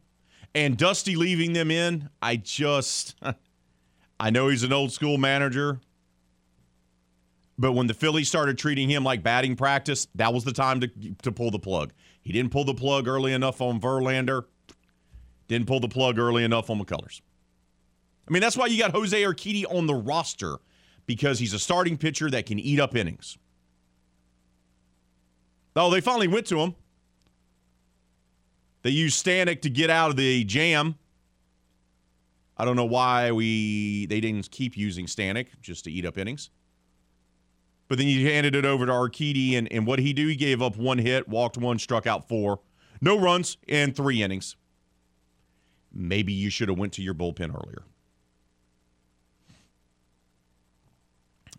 And 0.55 0.77
Dusty 0.77 1.17
leaving 1.17 1.51
them 1.51 1.69
in, 1.69 2.09
I 2.21 2.37
just, 2.37 3.15
I 4.21 4.29
know 4.29 4.47
he's 4.47 4.63
an 4.63 4.71
old 4.71 4.93
school 4.93 5.17
manager, 5.17 5.81
But 7.57 7.73
when 7.73 7.87
the 7.87 7.93
Phillies 7.93 8.29
started 8.29 8.57
treating 8.57 8.89
him 8.89 9.03
like 9.03 9.21
batting 9.21 9.57
practice, 9.57 10.07
that 10.15 10.33
was 10.33 10.45
the 10.45 10.53
time 10.53 10.79
to, 10.79 10.87
to 11.23 11.31
pull 11.33 11.51
the 11.51 11.59
plug. 11.59 11.91
He 12.21 12.31
didn't 12.31 12.53
pull 12.53 12.63
the 12.63 12.73
plug 12.73 13.09
early 13.09 13.33
enough 13.33 13.59
on 13.59 13.81
Verlander, 13.81 14.45
didn't 15.49 15.67
pull 15.67 15.81
the 15.81 15.89
plug 15.89 16.17
early 16.17 16.45
enough 16.45 16.69
on 16.69 16.79
McCullers. 16.79 17.19
I 18.29 18.31
mean, 18.31 18.41
that's 18.41 18.55
why 18.55 18.67
you 18.67 18.79
got 18.79 18.91
Jose 18.91 19.21
Urquidy 19.21 19.65
on 19.69 19.87
the 19.87 19.95
roster 19.95 20.59
because 21.15 21.39
he's 21.39 21.53
a 21.53 21.59
starting 21.59 21.97
pitcher 21.97 22.29
that 22.29 22.45
can 22.45 22.57
eat 22.57 22.79
up 22.79 22.95
innings. 22.95 23.37
Oh, 25.75 25.89
they 25.89 25.99
finally 25.99 26.29
went 26.29 26.45
to 26.47 26.59
him. 26.59 26.73
They 28.83 28.91
used 28.91 29.25
Stanek 29.25 29.61
to 29.63 29.69
get 29.69 29.89
out 29.89 30.09
of 30.09 30.15
the 30.15 30.45
jam. 30.45 30.95
I 32.55 32.63
don't 32.63 32.77
know 32.77 32.85
why 32.85 33.33
we 33.33 34.05
they 34.05 34.21
didn't 34.21 34.49
keep 34.51 34.77
using 34.77 35.05
Stanek 35.05 35.47
just 35.61 35.83
to 35.83 35.91
eat 35.91 36.05
up 36.05 36.17
innings. 36.17 36.49
But 37.89 37.97
then 37.97 38.07
you 38.07 38.25
handed 38.27 38.55
it 38.55 38.63
over 38.63 38.85
to 38.85 38.91
Urquidy, 38.91 39.57
and, 39.57 39.69
and 39.69 39.85
what 39.85 39.97
did 39.97 40.03
he 40.03 40.13
do? 40.13 40.27
He 40.27 40.37
gave 40.37 40.61
up 40.61 40.77
one 40.77 40.97
hit, 40.97 41.27
walked 41.27 41.57
one, 41.57 41.77
struck 41.77 42.07
out 42.07 42.29
four. 42.29 42.61
No 43.01 43.19
runs 43.19 43.57
and 43.67 43.93
three 43.93 44.23
innings. 44.23 44.55
Maybe 45.91 46.31
you 46.31 46.49
should 46.49 46.69
have 46.69 46.77
went 46.77 46.93
to 46.93 47.01
your 47.01 47.13
bullpen 47.13 47.49
earlier. 47.53 47.83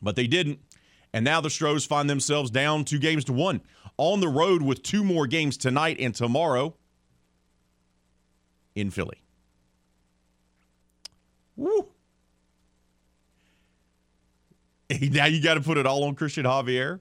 But 0.03 0.17
they 0.17 0.27
didn't. 0.27 0.59
And 1.13 1.25
now 1.25 1.41
the 1.41 1.51
Stros 1.51 1.85
find 1.85 2.09
themselves 2.11 2.51
down 2.51 2.85
two 2.85 2.99
games 2.99 3.25
to 3.27 3.33
one 3.33 3.61
on 3.97 4.21
the 4.21 4.29
road 4.29 4.63
with 4.63 4.83
two 4.83 5.05
more 5.05 5.27
games 5.27 5.57
tonight 5.57 5.99
and 6.01 6.15
tomorrow 6.15 6.75
in 8.75 8.91
Philly. 8.91 9.23
Woo. 11.57 11.89
Now 15.01 15.25
you 15.25 15.43
got 15.43 15.55
to 15.55 15.63
put 15.63 15.79
it 15.79 15.87
all 15.87 16.05
on 16.05 16.15
Christian 16.15 16.45
Javier. 16.45 17.01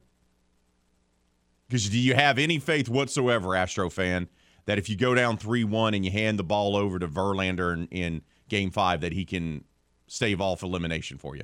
Because 1.68 1.90
do 1.90 2.00
you 2.00 2.14
have 2.14 2.38
any 2.38 2.58
faith 2.60 2.88
whatsoever, 2.88 3.56
Astro 3.56 3.90
fan, 3.90 4.30
that 4.66 4.78
if 4.78 4.90
you 4.90 4.96
go 4.96 5.14
down 5.14 5.38
3 5.38 5.64
1 5.66 5.94
and 5.94 6.06
you 6.06 6.12
hand 6.12 6.40
the 6.40 6.44
ball 6.44 6.78
over 6.78 7.00
to 7.00 7.08
Verlander 7.08 7.74
in, 7.74 7.88
in 7.88 8.22
game 8.48 8.72
five, 8.72 9.02
that 9.02 9.12
he 9.12 9.26
can 9.26 9.64
stave 10.08 10.40
off 10.40 10.64
elimination 10.64 11.18
for 11.18 11.36
you? 11.36 11.44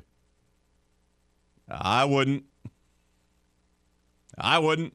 I 1.70 2.06
wouldn't. 2.06 2.44
I 4.38 4.60
wouldn't. 4.60 4.94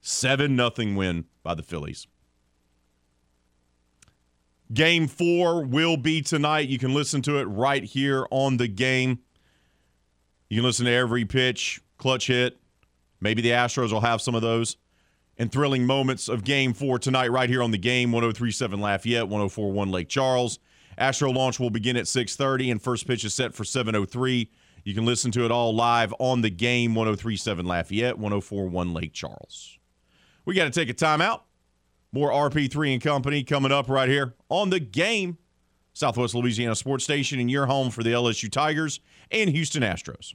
7 0.00 0.56
nothing 0.56 0.96
win 0.96 1.26
by 1.42 1.54
the 1.54 1.62
Phillies. 1.62 2.06
Game 4.72 5.06
four 5.06 5.64
will 5.64 5.96
be 5.96 6.20
tonight. 6.20 6.68
You 6.68 6.78
can 6.78 6.92
listen 6.92 7.22
to 7.22 7.38
it 7.38 7.44
right 7.44 7.82
here 7.82 8.26
on 8.30 8.58
the 8.58 8.68
game. 8.68 9.20
You 10.50 10.58
can 10.58 10.64
listen 10.64 10.86
to 10.86 10.92
every 10.92 11.24
pitch, 11.24 11.80
clutch 11.96 12.26
hit. 12.26 12.58
Maybe 13.20 13.42
the 13.42 13.50
Astros 13.50 13.92
will 13.92 14.00
have 14.00 14.20
some 14.20 14.34
of 14.34 14.42
those. 14.42 14.76
And 15.38 15.52
thrilling 15.52 15.86
moments 15.86 16.28
of 16.28 16.44
game 16.44 16.74
four 16.74 16.98
tonight, 16.98 17.30
right 17.30 17.48
here 17.48 17.62
on 17.62 17.70
the 17.70 17.78
game 17.78 18.12
1037 18.12 18.80
Lafayette, 18.80 19.28
1041 19.28 19.90
Lake 19.90 20.08
Charles. 20.08 20.58
Astro 20.98 21.30
launch 21.30 21.60
will 21.60 21.70
begin 21.70 21.96
at 21.96 22.06
6:30 22.06 22.70
and 22.70 22.82
first 22.82 23.06
pitch 23.06 23.24
is 23.24 23.32
set 23.32 23.54
for 23.54 23.64
7:03. 23.64 24.50
You 24.84 24.94
can 24.94 25.04
listen 25.04 25.30
to 25.32 25.44
it 25.44 25.50
all 25.50 25.74
live 25.74 26.12
on 26.18 26.42
the 26.42 26.50
game 26.50 26.94
1037 26.94 27.64
Lafayette, 27.64 28.18
1041 28.18 28.92
Lake 28.92 29.12
Charles. 29.12 29.78
We 30.44 30.54
got 30.54 30.64
to 30.64 30.70
take 30.70 30.88
a 30.88 30.94
timeout. 30.94 31.42
More 32.10 32.30
RP3 32.30 32.94
and 32.94 33.02
Company 33.02 33.44
coming 33.44 33.70
up 33.70 33.88
right 33.88 34.08
here 34.08 34.34
on 34.48 34.70
the 34.70 34.80
game. 34.80 35.38
Southwest 35.92 36.34
Louisiana 36.34 36.74
Sports 36.74 37.04
Station 37.04 37.38
and 37.38 37.50
your 37.50 37.66
home 37.66 37.90
for 37.90 38.02
the 38.02 38.12
LSU 38.12 38.50
Tigers 38.50 39.00
and 39.30 39.50
Houston 39.50 39.82
Astros. 39.82 40.34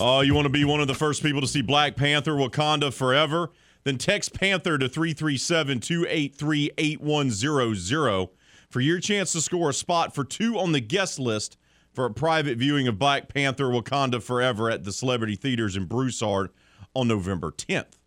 Oh, 0.00 0.20
you 0.20 0.32
want 0.32 0.44
to 0.44 0.50
be 0.50 0.64
one 0.64 0.78
of 0.80 0.86
the 0.86 0.94
first 0.94 1.24
people 1.24 1.40
to 1.40 1.46
see 1.48 1.60
Black 1.60 1.96
Panther 1.96 2.34
Wakanda 2.34 2.92
Forever? 2.92 3.50
Then 3.82 3.98
text 3.98 4.32
Panther 4.32 4.78
to 4.78 4.88
337 4.88 5.80
283 5.80 6.70
8100 6.78 8.28
for 8.70 8.80
your 8.80 9.00
chance 9.00 9.32
to 9.32 9.40
score 9.40 9.70
a 9.70 9.74
spot 9.74 10.14
for 10.14 10.22
two 10.22 10.56
on 10.56 10.70
the 10.70 10.80
guest 10.80 11.18
list 11.18 11.56
for 11.92 12.04
a 12.04 12.12
private 12.12 12.58
viewing 12.58 12.86
of 12.86 12.96
Black 12.96 13.28
Panther 13.28 13.64
Wakanda 13.64 14.22
Forever 14.22 14.70
at 14.70 14.84
the 14.84 14.92
Celebrity 14.92 15.34
Theaters 15.34 15.74
in 15.74 15.86
Broussard 15.86 16.50
on 16.94 17.08
November 17.08 17.50
10th. 17.50 17.98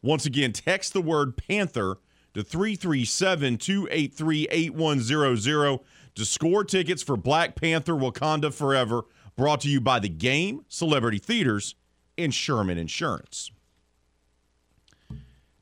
Once 0.00 0.24
again, 0.24 0.52
text 0.52 0.94
the 0.94 1.02
word 1.02 1.36
Panther 1.36 1.98
to 2.32 2.42
337 2.42 3.58
283 3.58 4.48
8100 4.50 5.80
to 6.14 6.24
score 6.24 6.64
tickets 6.64 7.02
for 7.02 7.18
Black 7.18 7.56
Panther 7.56 7.92
Wakanda 7.92 8.54
Forever 8.54 9.02
Brought 9.40 9.62
to 9.62 9.70
you 9.70 9.80
by 9.80 10.00
The 10.00 10.10
Game, 10.10 10.66
Celebrity 10.68 11.16
Theaters, 11.16 11.74
and 12.18 12.34
Sherman 12.34 12.76
Insurance. 12.76 13.50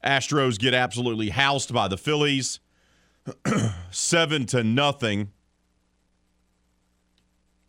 Astros 0.04 0.58
get 0.58 0.74
absolutely 0.74 1.28
housed 1.28 1.72
by 1.72 1.86
the 1.86 1.96
Phillies. 1.96 2.58
Seven 3.92 4.46
to 4.46 4.64
nothing 4.64 5.30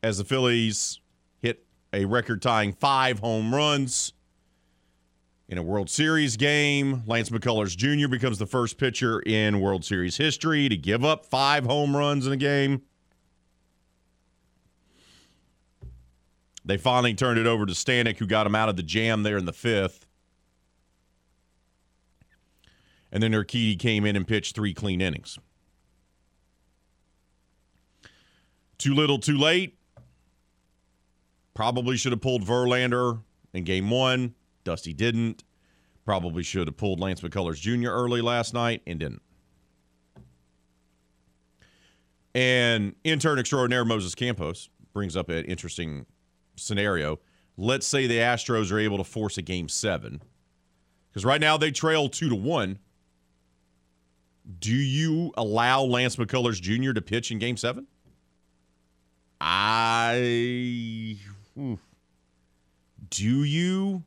as 0.02 0.18
the 0.18 0.24
Phillies 0.24 1.00
hit 1.38 1.68
a 1.94 2.06
record 2.06 2.42
tying 2.42 2.74
five 2.74 3.20
home 3.20 3.54
runs 3.54 4.14
in 5.48 5.60
a 5.60 5.64
World 5.64 5.92
Series 5.92 6.38
game. 6.38 7.04
Lance 7.06 7.30
McCullers 7.30 7.78
Jr. 7.78 8.08
becomes 8.08 8.40
the 8.40 8.48
first 8.48 8.80
pitcher 8.80 9.20
in 9.28 9.62
World 9.62 9.86
Series 9.86 10.18
history 10.18 10.70
to 10.70 10.76
give 10.76 11.06
up 11.06 11.28
five 11.28 11.66
home 11.66 11.96
runs 11.96 12.26
in 12.26 12.34
a 12.34 12.38
game. 12.38 12.82
They 16.70 16.78
finally 16.78 17.16
turned 17.16 17.40
it 17.40 17.48
over 17.48 17.66
to 17.66 17.74
Stanek, 17.74 18.20
who 18.20 18.28
got 18.28 18.46
him 18.46 18.54
out 18.54 18.70
of 18.70 18.76
the 18.76 18.84
jam 18.84 19.24
there 19.24 19.40
in 19.40 19.46
the 19.46 19.54
fifth. 19.54 20.06
And 23.12 23.24
then 23.24 23.32
Urquidy 23.32 23.80
came 23.80 24.06
in 24.06 24.16
and 24.16 24.28
pitched 24.28 24.54
three 24.54 24.76
clean 24.76 25.02
innings. 25.02 25.40
Too 28.78 28.94
little, 28.94 29.18
too 29.18 29.36
late. 29.36 29.80
Probably 31.56 31.98
should 31.98 32.12
have 32.12 32.22
pulled 32.22 32.44
Verlander 32.44 33.24
in 33.52 33.64
game 33.64 33.90
one. 33.90 34.36
Dusty 34.64 34.94
didn't. 34.94 35.44
Probably 36.06 36.44
should 36.44 36.68
have 36.68 36.78
pulled 36.78 37.00
Lance 37.00 37.22
McCullers 37.22 37.60
Jr. 37.60 37.90
early 37.90 38.22
last 38.22 38.54
night 38.54 38.84
and 38.86 39.00
didn't. 39.00 39.24
And 42.36 42.94
intern 43.04 43.40
extraordinaire 43.40 43.86
Moses 43.86 44.14
Campos 44.14 44.70
brings 44.94 45.18
up 45.18 45.30
an 45.30 45.46
interesting 45.46 46.06
scenario, 46.60 47.20
let's 47.58 47.88
say 47.88 48.08
the 48.08 48.18
Astros 48.18 48.72
are 48.72 48.80
able 48.80 48.98
to 48.98 49.04
force 49.04 49.38
a 49.38 49.42
game 49.42 49.70
seven, 49.70 50.22
because 51.10 51.26
right 51.26 51.42
now 51.42 51.58
they 51.58 51.72
trail 51.72 52.10
two 52.10 52.30
to 52.30 52.36
one. 52.36 52.80
Do 54.60 54.76
you 54.76 55.32
allow 55.38 55.84
Lance 55.84 56.16
McCullers 56.16 56.60
Jr. 56.62 56.94
to 56.94 57.02
pitch 57.02 57.32
in 57.32 57.40
game 57.40 57.58
seven? 57.58 57.88
I. 59.42 61.18
Do 63.10 63.44
you? 63.44 64.04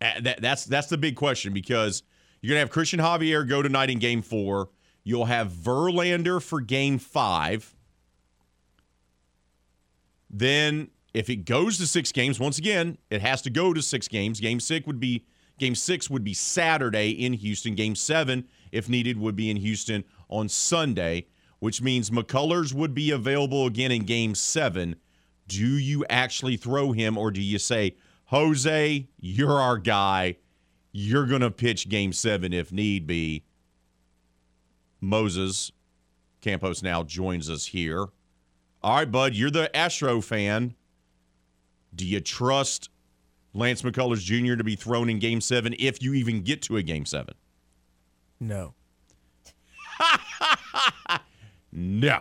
That, 0.00 0.40
that's 0.42 0.64
that's 0.64 0.88
the 0.88 0.98
big 0.98 1.16
question 1.16 1.52
because 1.52 2.02
you're 2.40 2.50
gonna 2.50 2.60
have 2.60 2.70
Christian 2.70 3.00
Javier 3.00 3.48
go 3.48 3.62
tonight 3.62 3.90
in 3.90 3.98
game 3.98 4.22
four. 4.22 4.68
You'll 5.02 5.24
have 5.26 5.50
Verlander 5.50 6.42
for 6.42 6.60
game 6.60 6.98
five. 6.98 7.74
Then 10.30 10.88
if 11.14 11.30
it 11.30 11.44
goes 11.44 11.78
to 11.78 11.86
six 11.86 12.10
games, 12.12 12.40
once 12.40 12.58
again, 12.58 12.98
it 13.08 13.22
has 13.22 13.40
to 13.42 13.50
go 13.50 13.72
to 13.72 13.80
six 13.80 14.08
games. 14.08 14.40
Game 14.40 14.60
six 14.60 14.86
would 14.86 15.00
be 15.00 15.24
game 15.58 15.76
six 15.76 16.10
would 16.10 16.24
be 16.24 16.34
Saturday 16.34 17.10
in 17.10 17.32
Houston. 17.34 17.76
Game 17.76 17.94
seven, 17.94 18.48
if 18.72 18.88
needed, 18.88 19.16
would 19.18 19.36
be 19.36 19.48
in 19.48 19.56
Houston 19.56 20.04
on 20.28 20.48
Sunday, 20.48 21.28
which 21.60 21.80
means 21.80 22.10
McCullers 22.10 22.74
would 22.74 22.92
be 22.92 23.12
available 23.12 23.66
again 23.66 23.92
in 23.92 24.02
game 24.02 24.34
seven. 24.34 24.96
Do 25.46 25.64
you 25.64 26.04
actually 26.10 26.56
throw 26.56 26.92
him 26.92 27.16
or 27.16 27.30
do 27.30 27.40
you 27.40 27.58
say, 27.58 27.96
Jose, 28.26 29.08
you're 29.20 29.60
our 29.60 29.78
guy. 29.78 30.36
You're 30.90 31.26
going 31.26 31.42
to 31.42 31.50
pitch 31.50 31.88
game 31.88 32.12
seven 32.12 32.52
if 32.52 32.72
need 32.72 33.06
be. 33.06 33.44
Moses 35.00 35.70
Campos 36.40 36.82
now 36.82 37.02
joins 37.02 37.48
us 37.48 37.66
here. 37.66 38.06
All 38.82 38.96
right, 38.96 39.10
bud, 39.10 39.34
you're 39.34 39.50
the 39.50 39.74
Astro 39.76 40.20
fan. 40.20 40.74
Do 41.94 42.06
you 42.06 42.20
trust 42.20 42.90
Lance 43.52 43.82
McCullers 43.82 44.20
Jr. 44.20 44.56
to 44.56 44.64
be 44.64 44.76
thrown 44.76 45.08
in 45.08 45.18
game 45.18 45.40
seven 45.40 45.74
if 45.78 46.02
you 46.02 46.14
even 46.14 46.42
get 46.42 46.62
to 46.62 46.76
a 46.76 46.82
game 46.82 47.06
seven? 47.06 47.34
No. 48.40 48.74
No. 51.76 52.20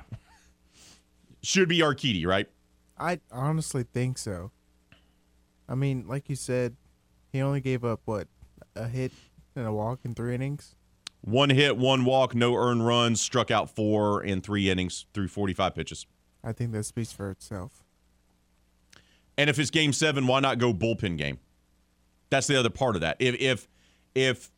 Should 1.43 1.69
be 1.69 1.79
Urquidy, 1.79 2.25
right? 2.25 2.47
I 2.97 3.19
honestly 3.31 3.83
think 3.83 4.17
so. 4.17 4.51
I 5.69 5.75
mean, 5.75 6.07
like 6.07 6.27
you 6.27 6.35
said, 6.35 6.75
he 7.31 7.41
only 7.41 7.61
gave 7.61 7.85
up 7.85 8.01
what 8.05 8.27
a 8.75 8.87
hit 8.87 9.11
and 9.55 9.67
a 9.67 9.71
walk 9.71 9.99
in 10.03 10.15
three 10.15 10.33
innings. 10.33 10.75
One 11.21 11.51
hit, 11.51 11.77
one 11.77 12.03
walk, 12.03 12.33
no 12.33 12.55
earned 12.55 12.85
runs, 12.85 13.21
struck 13.21 13.51
out 13.51 13.69
four 13.69 14.23
in 14.23 14.41
three 14.41 14.69
innings 14.69 15.05
through 15.13 15.27
45 15.27 15.75
pitches. 15.75 16.05
I 16.43 16.51
think 16.51 16.71
that 16.71 16.83
speaks 16.83 17.11
for 17.11 17.29
itself. 17.29 17.82
And 19.37 19.49
if 19.49 19.57
it's 19.59 19.69
game 19.69 19.93
seven, 19.93 20.27
why 20.27 20.39
not 20.39 20.59
go 20.59 20.73
bullpen 20.73 21.17
game? 21.17 21.39
That's 22.29 22.47
the 22.47 22.57
other 22.57 22.69
part 22.69 22.95
of 22.95 23.01
that. 23.01 23.17
If 23.19 23.35
if 23.39 23.67
if 24.15 24.51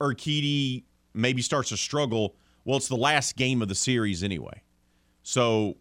Urquidy 0.00 0.84
maybe 1.14 1.42
starts 1.42 1.68
to 1.70 1.76
struggle, 1.76 2.36
well, 2.64 2.76
it's 2.76 2.88
the 2.88 2.96
last 2.96 3.36
game 3.36 3.62
of 3.62 3.68
the 3.68 3.74
series 3.74 4.22
anyway. 4.22 4.62
So 5.22 5.76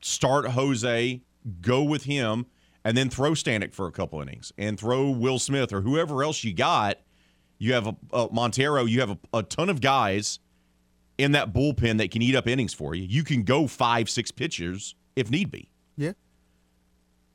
start 0.00 0.46
Jose, 0.48 1.20
go 1.60 1.82
with 1.82 2.04
him, 2.04 2.46
and 2.84 2.96
then 2.96 3.10
throw 3.10 3.32
Stanek 3.32 3.74
for 3.74 3.86
a 3.86 3.92
couple 3.92 4.20
innings 4.20 4.52
and 4.56 4.78
throw 4.78 5.10
Will 5.10 5.38
Smith 5.38 5.72
or 5.72 5.80
whoever 5.82 6.22
else 6.22 6.44
you 6.44 6.52
got. 6.52 6.98
You 7.58 7.74
have 7.74 7.86
a, 7.86 7.96
a 8.12 8.28
Montero, 8.32 8.84
you 8.84 9.00
have 9.00 9.10
a, 9.10 9.18
a 9.34 9.42
ton 9.42 9.68
of 9.68 9.80
guys 9.80 10.38
in 11.18 11.32
that 11.32 11.52
bullpen 11.52 11.98
that 11.98 12.10
can 12.10 12.22
eat 12.22 12.34
up 12.34 12.46
innings 12.46 12.72
for 12.72 12.94
you. 12.94 13.04
You 13.04 13.22
can 13.22 13.42
go 13.42 13.66
five, 13.66 14.08
six 14.08 14.30
pitchers 14.30 14.94
if 15.14 15.30
need 15.30 15.50
be. 15.50 15.69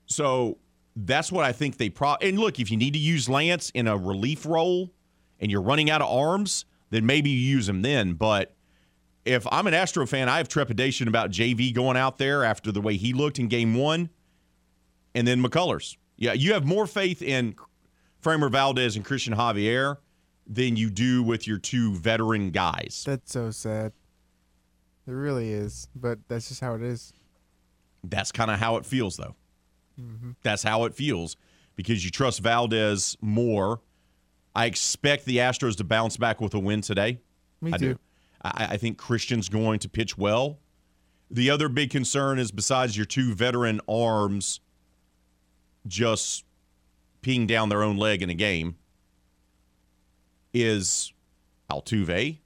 So 0.05 0.57
that's 0.95 1.31
what 1.31 1.45
I 1.45 1.51
think 1.51 1.77
they 1.77 1.89
pro. 1.89 2.15
And 2.15 2.39
look, 2.39 2.59
if 2.59 2.71
you 2.71 2.77
need 2.77 2.93
to 2.93 2.99
use 2.99 3.27
Lance 3.27 3.69
in 3.71 3.87
a 3.87 3.97
relief 3.97 4.45
role 4.45 4.91
and 5.39 5.51
you're 5.51 5.61
running 5.61 5.89
out 5.89 6.01
of 6.01 6.09
arms, 6.09 6.65
then 6.89 7.05
maybe 7.05 7.29
you 7.29 7.39
use 7.39 7.67
him 7.67 7.81
then. 7.81 8.13
But 8.13 8.55
if 9.25 9.45
I'm 9.51 9.67
an 9.67 9.73
Astro 9.73 10.05
fan, 10.05 10.29
I 10.29 10.37
have 10.37 10.47
trepidation 10.47 11.07
about 11.07 11.31
JV 11.31 11.73
going 11.73 11.97
out 11.97 12.17
there 12.17 12.43
after 12.43 12.71
the 12.71 12.81
way 12.81 12.95
he 12.95 13.13
looked 13.13 13.39
in 13.39 13.47
game 13.47 13.75
one 13.75 14.09
and 15.13 15.27
then 15.27 15.41
McCullers. 15.43 15.97
Yeah, 16.17 16.33
you 16.33 16.53
have 16.53 16.65
more 16.65 16.87
faith 16.87 17.21
in 17.21 17.55
Framber 18.23 18.49
Valdez 18.51 18.95
and 18.95 19.03
Christian 19.03 19.35
Javier 19.35 19.97
than 20.47 20.75
you 20.75 20.89
do 20.89 21.23
with 21.23 21.47
your 21.47 21.57
two 21.57 21.95
veteran 21.95 22.51
guys. 22.51 23.03
That's 23.05 23.31
so 23.31 23.51
sad. 23.51 23.91
It 25.07 25.11
really 25.11 25.51
is, 25.51 25.87
but 25.95 26.19
that's 26.27 26.47
just 26.47 26.61
how 26.61 26.75
it 26.75 26.81
is. 26.81 27.13
That's 28.03 28.31
kind 28.31 28.49
of 28.49 28.59
how 28.59 28.77
it 28.77 28.85
feels, 28.85 29.17
though. 29.17 29.35
Mm-hmm. 29.99 30.31
That's 30.43 30.63
how 30.63 30.85
it 30.85 30.93
feels 30.93 31.37
because 31.75 32.03
you 32.03 32.11
trust 32.11 32.41
Valdez 32.41 33.17
more. 33.21 33.81
I 34.55 34.65
expect 34.65 35.25
the 35.25 35.37
Astros 35.37 35.75
to 35.77 35.83
bounce 35.83 36.17
back 36.17 36.39
with 36.39 36.53
a 36.53 36.59
win 36.59 36.81
today. 36.81 37.19
Me 37.61 37.73
I 37.73 37.77
too. 37.77 37.93
do. 37.93 37.99
I, 38.43 38.67
I 38.71 38.77
think 38.77 38.97
Christian's 38.97 39.49
going 39.49 39.79
to 39.79 39.89
pitch 39.89 40.17
well. 40.17 40.59
The 41.31 41.49
other 41.49 41.67
big 41.69 41.89
concern 41.89 42.39
is 42.39 42.51
besides 42.51 42.95
your 42.95 43.05
two 43.05 43.33
veteran 43.33 43.81
arms 43.89 44.59
just 45.87 46.45
peeing 47.21 47.47
down 47.47 47.69
their 47.69 47.83
own 47.83 47.97
leg 47.97 48.21
in 48.21 48.29
a 48.29 48.35
game 48.35 48.75
is 50.53 51.11
Altuve, 51.69 52.37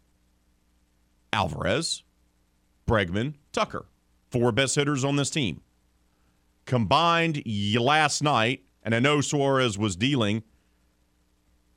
Alvarez, 1.32 2.04
Bregman, 2.88 3.36
Tucker. 3.52 3.86
Four 4.32 4.52
best 4.52 4.76
hitters 4.76 5.04
on 5.04 5.16
this 5.16 5.30
team. 5.30 5.62
Combined 6.70 7.42
last 7.80 8.22
night, 8.22 8.64
and 8.84 8.94
I 8.94 9.00
know 9.00 9.22
Suarez 9.22 9.76
was 9.76 9.96
dealing, 9.96 10.44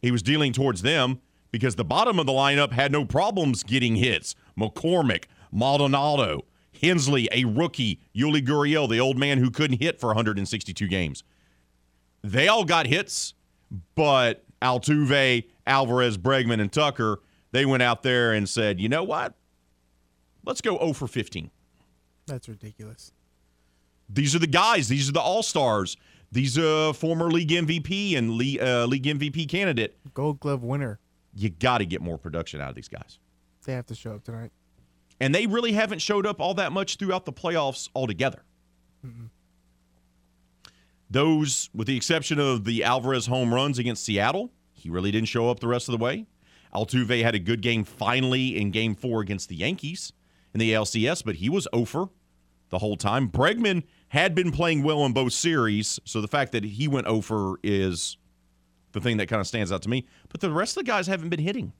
he 0.02 0.10
was 0.10 0.22
dealing 0.22 0.52
towards 0.52 0.82
them 0.82 1.22
because 1.50 1.76
the 1.76 1.84
bottom 1.84 2.18
of 2.18 2.26
the 2.26 2.32
lineup 2.32 2.72
had 2.72 2.92
no 2.92 3.06
problems 3.06 3.62
getting 3.62 3.96
hits. 3.96 4.34
McCormick, 4.54 5.24
Maldonado, 5.50 6.44
Hensley, 6.78 7.26
a 7.32 7.46
rookie, 7.46 8.00
Yuli 8.14 8.46
Gurriel, 8.46 8.86
the 8.86 9.00
old 9.00 9.16
man 9.16 9.38
who 9.38 9.50
couldn't 9.50 9.80
hit 9.80 9.98
for 9.98 10.08
162 10.08 10.86
games. 10.88 11.24
They 12.22 12.48
all 12.48 12.66
got 12.66 12.86
hits, 12.86 13.32
but 13.94 14.44
Altuve, 14.60 15.44
Alvarez, 15.66 16.18
Bregman, 16.18 16.60
and 16.60 16.70
Tucker, 16.70 17.22
they 17.52 17.64
went 17.64 17.82
out 17.82 18.02
there 18.02 18.34
and 18.34 18.46
said, 18.46 18.78
you 18.78 18.90
know 18.90 19.04
what? 19.04 19.32
Let's 20.44 20.60
go 20.60 20.76
0 20.76 20.92
for 20.92 21.08
15. 21.08 21.50
That's 22.26 22.46
ridiculous. 22.46 23.12
These 24.12 24.34
are 24.34 24.38
the 24.38 24.46
guys. 24.46 24.88
These 24.88 25.08
are 25.08 25.12
the 25.12 25.20
all 25.20 25.42
stars. 25.42 25.96
These 26.30 26.58
are 26.58 26.92
former 26.92 27.30
league 27.30 27.50
MVP 27.50 28.16
and 28.16 28.32
league, 28.32 28.60
uh, 28.60 28.86
league 28.86 29.04
MVP 29.04 29.48
candidate. 29.48 29.96
Gold 30.14 30.40
Glove 30.40 30.62
winner. 30.62 30.98
You 31.34 31.50
got 31.50 31.78
to 31.78 31.86
get 31.86 32.00
more 32.02 32.18
production 32.18 32.60
out 32.60 32.70
of 32.70 32.74
these 32.74 32.88
guys. 32.88 33.18
They 33.64 33.72
have 33.72 33.86
to 33.86 33.94
show 33.94 34.14
up 34.14 34.24
tonight. 34.24 34.50
And 35.20 35.34
they 35.34 35.46
really 35.46 35.72
haven't 35.72 36.00
showed 36.00 36.26
up 36.26 36.40
all 36.40 36.54
that 36.54 36.72
much 36.72 36.96
throughout 36.96 37.24
the 37.24 37.32
playoffs 37.32 37.88
altogether. 37.94 38.42
Those, 41.10 41.68
with 41.74 41.86
the 41.86 41.96
exception 41.96 42.38
of 42.38 42.64
the 42.64 42.82
Alvarez 42.84 43.26
home 43.26 43.52
runs 43.52 43.78
against 43.78 44.04
Seattle, 44.04 44.50
he 44.72 44.88
really 44.90 45.10
didn't 45.10 45.28
show 45.28 45.50
up 45.50 45.60
the 45.60 45.68
rest 45.68 45.88
of 45.88 45.92
the 45.96 46.02
way. 46.02 46.26
Altuve 46.74 47.22
had 47.22 47.34
a 47.34 47.38
good 47.38 47.60
game 47.60 47.84
finally 47.84 48.56
in 48.56 48.70
game 48.70 48.94
four 48.94 49.20
against 49.20 49.48
the 49.48 49.56
Yankees 49.56 50.12
in 50.54 50.60
the 50.60 50.72
ALCS, 50.72 51.22
but 51.24 51.36
he 51.36 51.50
was 51.50 51.68
over 51.72 52.06
the 52.70 52.78
whole 52.78 52.96
time. 52.96 53.28
Bregman 53.28 53.82
had 54.12 54.34
been 54.34 54.52
playing 54.52 54.82
well 54.82 55.06
in 55.06 55.12
both 55.14 55.32
series, 55.32 55.98
so 56.04 56.20
the 56.20 56.28
fact 56.28 56.52
that 56.52 56.62
he 56.62 56.86
went 56.86 57.06
over 57.06 57.54
is 57.62 58.18
the 58.92 59.00
thing 59.00 59.16
that 59.16 59.26
kind 59.26 59.40
of 59.40 59.46
stands 59.46 59.72
out 59.72 59.80
to 59.80 59.88
me. 59.88 60.06
But 60.28 60.42
the 60.42 60.50
rest 60.50 60.76
of 60.76 60.84
the 60.84 60.86
guys 60.86 61.06
haven't 61.06 61.30
been 61.30 61.40
hitting. 61.40 61.72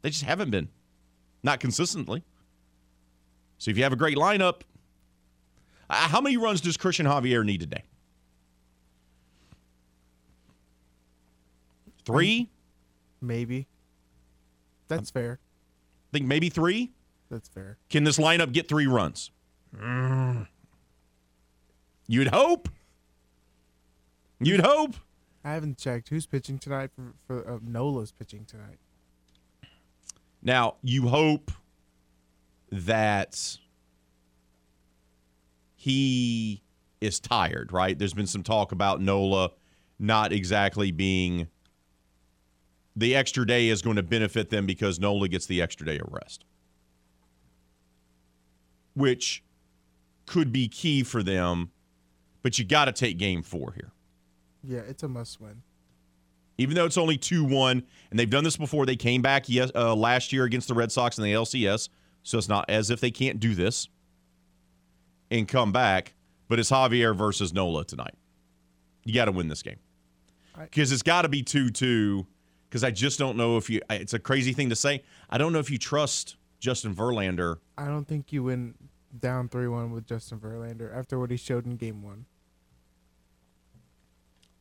They 0.00 0.08
just 0.08 0.24
haven't 0.24 0.48
been. 0.48 0.70
Not 1.42 1.60
consistently. 1.60 2.24
So 3.58 3.70
if 3.70 3.76
you 3.76 3.82
have 3.82 3.92
a 3.92 3.96
great 3.96 4.16
lineup, 4.16 4.62
how 5.90 6.22
many 6.22 6.38
runs 6.38 6.62
does 6.62 6.78
Christian 6.78 7.04
Javier 7.04 7.44
need 7.44 7.60
today? 7.60 7.82
Three? 12.06 12.48
Maybe. 13.20 13.66
That's 14.88 15.10
fair. 15.10 15.40
I 16.10 16.16
think 16.16 16.24
maybe 16.24 16.48
three. 16.48 16.92
That's 17.30 17.50
fair. 17.50 17.76
Can 17.90 18.04
this 18.04 18.16
lineup 18.16 18.52
get 18.52 18.66
three 18.66 18.86
runs? 18.86 19.30
Mm. 19.76 20.46
You'd 22.08 22.28
hope. 22.28 22.68
You'd 24.40 24.60
hope. 24.60 24.96
I 25.44 25.52
haven't 25.52 25.78
checked 25.78 26.08
who's 26.08 26.26
pitching 26.26 26.58
tonight 26.58 26.90
for, 26.94 27.14
for 27.26 27.48
uh, 27.48 27.58
Nola's 27.62 28.10
pitching 28.10 28.44
tonight. 28.44 28.78
Now, 30.42 30.76
you 30.82 31.08
hope 31.08 31.50
that 32.70 33.58
he 35.74 36.62
is 37.00 37.20
tired, 37.20 37.72
right? 37.72 37.98
There's 37.98 38.14
been 38.14 38.26
some 38.26 38.42
talk 38.42 38.72
about 38.72 39.00
Nola 39.00 39.50
not 39.98 40.32
exactly 40.32 40.90
being 40.90 41.48
the 42.96 43.14
extra 43.14 43.46
day 43.46 43.68
is 43.68 43.80
going 43.80 43.96
to 43.96 44.02
benefit 44.02 44.50
them 44.50 44.66
because 44.66 44.98
Nola 44.98 45.28
gets 45.28 45.46
the 45.46 45.62
extra 45.62 45.86
day 45.86 45.98
of 45.98 46.08
rest, 46.10 46.44
which 48.94 49.44
could 50.26 50.52
be 50.52 50.66
key 50.68 51.04
for 51.04 51.22
them. 51.22 51.70
But 52.42 52.58
you 52.58 52.64
got 52.64 52.86
to 52.86 52.92
take 52.92 53.18
game 53.18 53.42
four 53.42 53.72
here. 53.72 53.92
Yeah, 54.64 54.80
it's 54.80 55.02
a 55.02 55.08
must 55.08 55.40
win. 55.40 55.62
even 56.58 56.74
though 56.74 56.84
it's 56.84 56.98
only 56.98 57.16
2-1 57.16 57.82
and 58.10 58.18
they've 58.18 58.28
done 58.30 58.42
this 58.44 58.56
before 58.56 58.84
they 58.86 58.96
came 58.96 59.22
back 59.22 59.48
yes, 59.48 59.70
uh, 59.74 59.94
last 59.94 60.32
year 60.32 60.44
against 60.44 60.66
the 60.68 60.74
red 60.74 60.90
sox 60.90 61.16
in 61.16 61.24
the 61.24 61.32
lcs 61.32 61.88
so 62.24 62.36
it's 62.36 62.48
not 62.48 62.64
as 62.68 62.90
if 62.90 63.00
they 63.00 63.10
can't 63.12 63.38
do 63.38 63.54
this 63.54 63.88
and 65.30 65.46
come 65.46 65.70
back 65.70 66.14
but 66.48 66.58
it's 66.58 66.70
javier 66.70 67.16
versus 67.16 67.52
nola 67.52 67.84
tonight 67.84 68.14
you 69.04 69.14
got 69.14 69.26
to 69.26 69.32
win 69.32 69.46
this 69.48 69.62
game 69.62 69.78
because 70.58 70.90
it's 70.90 71.02
got 71.04 71.22
to 71.22 71.28
be 71.28 71.42
2-2 71.44 72.26
because 72.68 72.82
i 72.82 72.90
just 72.90 73.18
don't 73.18 73.36
know 73.36 73.56
if 73.56 73.70
you, 73.70 73.80
it's 73.90 74.12
a 74.14 74.18
crazy 74.18 74.52
thing 74.52 74.68
to 74.68 74.76
say 74.76 75.02
i 75.30 75.38
don't 75.38 75.52
know 75.52 75.60
if 75.60 75.70
you 75.70 75.78
trust 75.78 76.36
justin 76.58 76.92
verlander 76.94 77.58
I 77.78 77.86
don't 77.86 78.06
think 78.08 78.32
you 78.32 78.42
win 78.42 78.74
down 79.18 79.48
3 79.48 79.68
1 79.68 79.92
with 79.92 80.06
Justin 80.06 80.38
Verlander 80.38 80.94
after 80.96 81.18
what 81.18 81.30
he 81.30 81.36
showed 81.36 81.66
in 81.66 81.76
game 81.76 82.02
one. 82.02 82.26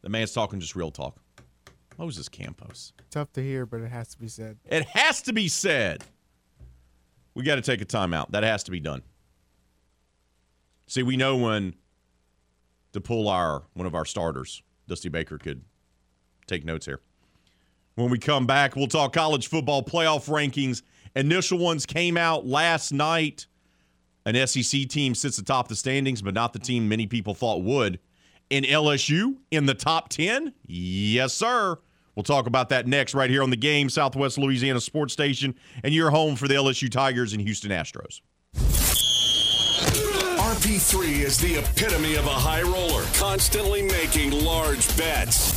the 0.01 0.10
man's 0.10 0.31
talking 0.33 0.60
just 0.60 0.75
real 0.75 0.91
talk 0.91 1.17
moses 1.97 2.29
campos 2.29 2.93
Tough 3.10 3.31
to 3.33 3.41
hear, 3.41 3.65
but 3.65 3.81
it 3.81 3.89
has 3.89 4.10
to 4.10 4.19
be 4.19 4.27
said. 4.27 4.57
It 4.65 4.83
has 4.86 5.21
to 5.23 5.33
be 5.33 5.47
said. 5.47 6.03
We 7.33 7.43
got 7.43 7.55
to 7.55 7.62
take 7.62 7.81
a 7.81 7.86
timeout. 7.86 8.31
That 8.31 8.43
has 8.43 8.63
to 8.63 8.71
be 8.71 8.79
done. 8.79 9.01
See, 10.88 11.03
we 11.03 11.17
know 11.17 11.38
when 11.38 11.75
to 12.93 13.01
pull 13.01 13.27
our 13.29 13.63
one 13.73 13.88
of 13.88 13.95
our 13.95 14.05
starters. 14.05 14.62
Dusty 14.88 15.10
Baker 15.10 15.38
could 15.38 15.63
take 16.47 16.65
notes 16.65 16.86
here. 16.86 16.99
When 17.95 18.10
we 18.10 18.19
come 18.19 18.45
back, 18.45 18.75
we'll 18.75 18.88
talk 18.88 19.13
college 19.13 19.47
football 19.47 19.83
playoff 19.83 20.27
rankings. 20.27 20.81
Initial 21.15 21.57
ones 21.57 21.86
came 21.86 22.17
out 22.17 22.45
last 22.45 22.91
night. 22.91 23.47
An 24.27 24.45
SEC 24.45 24.89
team 24.89 25.15
sits 25.15 25.37
atop 25.37 25.69
the 25.69 25.75
standings, 25.75 26.21
but 26.21 26.33
not 26.33 26.51
the 26.51 26.59
team 26.59 26.89
many 26.89 27.07
people 27.07 27.33
thought 27.33 27.63
would. 27.63 27.97
And 28.51 28.65
LSU 28.65 29.37
in 29.51 29.67
the 29.67 29.73
top 29.73 30.09
10? 30.09 30.53
Yes, 30.65 31.33
sir. 31.33 31.77
We'll 32.13 32.23
talk 32.23 32.45
about 32.45 32.67
that 32.69 32.87
next, 32.87 33.13
right 33.13 33.29
here 33.29 33.41
on 33.41 33.51
the 33.51 33.55
game, 33.55 33.89
Southwest 33.89 34.37
Louisiana 34.37 34.81
Sports 34.81 35.13
Station, 35.13 35.55
and 35.81 35.93
your 35.93 36.09
home 36.09 36.35
for 36.35 36.49
the 36.49 36.55
LSU 36.55 36.91
Tigers 36.91 37.31
and 37.31 37.41
Houston 37.41 37.71
Astros. 37.71 38.19
RP3 40.37 41.23
is 41.23 41.37
the 41.37 41.59
epitome 41.59 42.15
of 42.15 42.25
a 42.25 42.29
high 42.29 42.63
roller, 42.63 43.05
constantly 43.13 43.83
making 43.83 44.31
large 44.43 44.85
bets. 44.97 45.56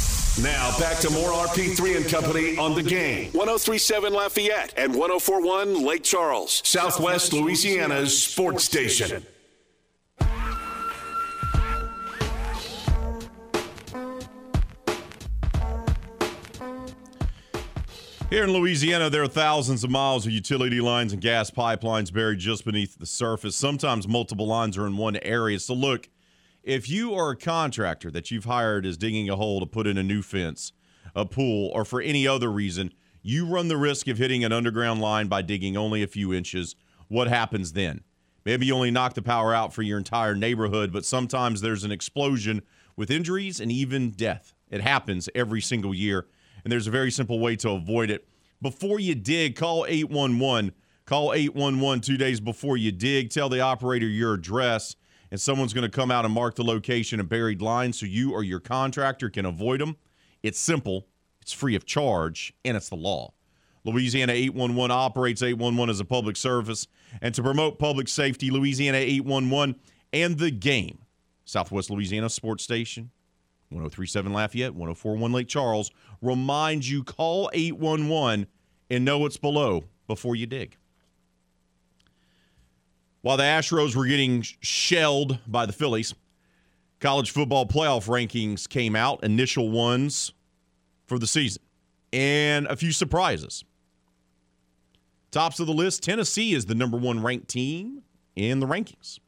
Now 0.41 0.75
back 0.79 0.97
to 1.01 1.09
more 1.11 1.29
RP3 1.29 1.97
and 1.97 2.07
Company 2.07 2.57
on 2.57 2.73
the 2.73 2.81
game. 2.81 3.25
1037 3.33 4.11
Lafayette 4.11 4.73
and 4.75 4.95
1041 4.95 5.85
Lake 5.85 6.03
Charles, 6.03 6.63
Southwest 6.65 7.31
Louisiana's 7.31 8.17
sports 8.17 8.63
station. 8.63 9.23
Here 18.31 18.43
in 18.45 18.51
Louisiana, 18.51 19.11
there 19.11 19.21
are 19.21 19.27
thousands 19.27 19.83
of 19.83 19.91
miles 19.91 20.25
of 20.25 20.31
utility 20.31 20.81
lines 20.81 21.13
and 21.13 21.21
gas 21.21 21.51
pipelines 21.51 22.11
buried 22.11 22.39
just 22.39 22.65
beneath 22.65 22.97
the 22.97 23.05
surface. 23.05 23.55
Sometimes 23.55 24.07
multiple 24.07 24.47
lines 24.47 24.75
are 24.75 24.87
in 24.87 24.97
one 24.97 25.17
area. 25.17 25.59
So, 25.59 25.75
look, 25.75 26.09
if 26.63 26.89
you 26.89 27.13
are 27.13 27.31
a 27.31 27.35
contractor 27.35 28.11
that 28.11 28.31
you've 28.31 28.45
hired 28.45 28.85
is 28.85 28.97
digging 28.97 29.29
a 29.29 29.35
hole 29.35 29.59
to 29.59 29.65
put 29.65 29.87
in 29.87 29.97
a 29.97 30.03
new 30.03 30.21
fence, 30.21 30.73
a 31.15 31.25
pool, 31.25 31.71
or 31.73 31.85
for 31.85 32.01
any 32.01 32.27
other 32.27 32.51
reason, 32.51 32.93
you 33.21 33.45
run 33.45 33.67
the 33.67 33.77
risk 33.77 34.07
of 34.07 34.17
hitting 34.17 34.43
an 34.43 34.51
underground 34.51 35.01
line 35.01 35.27
by 35.27 35.41
digging 35.41 35.77
only 35.77 36.03
a 36.03 36.07
few 36.07 36.33
inches. 36.33 36.75
What 37.07 37.27
happens 37.27 37.73
then? 37.73 38.01
Maybe 38.45 38.65
you 38.65 38.73
only 38.73 38.91
knock 38.91 39.13
the 39.13 39.21
power 39.21 39.53
out 39.53 39.73
for 39.73 39.83
your 39.83 39.97
entire 39.97 40.35
neighborhood, 40.35 40.91
but 40.91 41.05
sometimes 41.05 41.61
there's 41.61 41.83
an 41.83 41.91
explosion 41.91 42.63
with 42.95 43.11
injuries 43.11 43.59
and 43.59 43.71
even 43.71 44.11
death. 44.11 44.53
It 44.69 44.81
happens 44.81 45.29
every 45.35 45.61
single 45.61 45.93
year 45.93 46.27
and 46.63 46.71
there's 46.71 46.87
a 46.87 46.91
very 46.91 47.11
simple 47.11 47.39
way 47.39 47.55
to 47.57 47.71
avoid 47.71 48.09
it. 48.09 48.27
Before 48.61 48.99
you 48.99 49.15
dig, 49.15 49.55
call 49.55 49.85
811. 49.87 50.73
Call 51.05 51.33
811 51.33 52.01
two 52.01 52.17
days 52.17 52.39
before 52.39 52.77
you 52.77 52.91
dig. 52.91 53.31
Tell 53.31 53.49
the 53.49 53.59
operator 53.59 54.05
your 54.05 54.35
address, 54.35 54.95
and 55.31 55.39
someone's 55.39 55.73
going 55.73 55.89
to 55.89 55.95
come 55.95 56.11
out 56.11 56.25
and 56.25 56.33
mark 56.33 56.55
the 56.55 56.63
location 56.63 57.19
of 57.19 57.29
buried 57.29 57.61
lines 57.61 57.99
so 57.99 58.05
you 58.05 58.33
or 58.33 58.43
your 58.43 58.59
contractor 58.59 59.29
can 59.29 59.45
avoid 59.45 59.79
them. 59.79 59.95
It's 60.43 60.59
simple, 60.59 61.07
it's 61.41 61.53
free 61.53 61.75
of 61.75 61.85
charge, 61.85 62.53
and 62.65 62.75
it's 62.75 62.89
the 62.89 62.95
law. 62.95 63.33
Louisiana 63.83 64.33
811 64.33 64.91
operates 64.91 65.41
811 65.41 65.89
as 65.89 65.99
a 65.99 66.05
public 66.05 66.37
service. 66.37 66.87
And 67.21 67.33
to 67.33 67.41
promote 67.41 67.79
public 67.79 68.07
safety, 68.07 68.51
Louisiana 68.51 68.97
811 68.97 69.75
and 70.13 70.37
the 70.37 70.51
game, 70.51 70.99
Southwest 71.45 71.89
Louisiana 71.89 72.29
Sports 72.29 72.63
Station, 72.63 73.09
1037 73.69 74.33
Lafayette, 74.33 74.75
1041 74.75 75.31
Lake 75.31 75.47
Charles, 75.47 75.89
reminds 76.21 76.91
you 76.91 77.03
call 77.03 77.49
811 77.53 78.47
and 78.89 79.05
know 79.05 79.17
what's 79.19 79.37
below 79.37 79.85
before 80.07 80.35
you 80.35 80.45
dig. 80.45 80.77
While 83.21 83.37
the 83.37 83.43
Astros 83.43 83.95
were 83.95 84.05
getting 84.05 84.41
shelled 84.41 85.39
by 85.45 85.65
the 85.65 85.73
Phillies, 85.73 86.15
college 86.99 87.31
football 87.31 87.67
playoff 87.67 88.07
rankings 88.07 88.67
came 88.67 88.95
out, 88.95 89.23
initial 89.23 89.69
ones 89.69 90.33
for 91.05 91.19
the 91.19 91.27
season, 91.27 91.61
and 92.11 92.65
a 92.67 92.75
few 92.75 92.91
surprises. 92.91 93.63
Tops 95.29 95.59
of 95.59 95.67
the 95.67 95.73
list 95.73 96.03
Tennessee 96.03 96.53
is 96.53 96.65
the 96.65 96.75
number 96.75 96.97
one 96.97 97.21
ranked 97.21 97.47
team 97.47 98.01
in 98.35 98.59
the 98.59 98.67
rankings. 98.67 99.19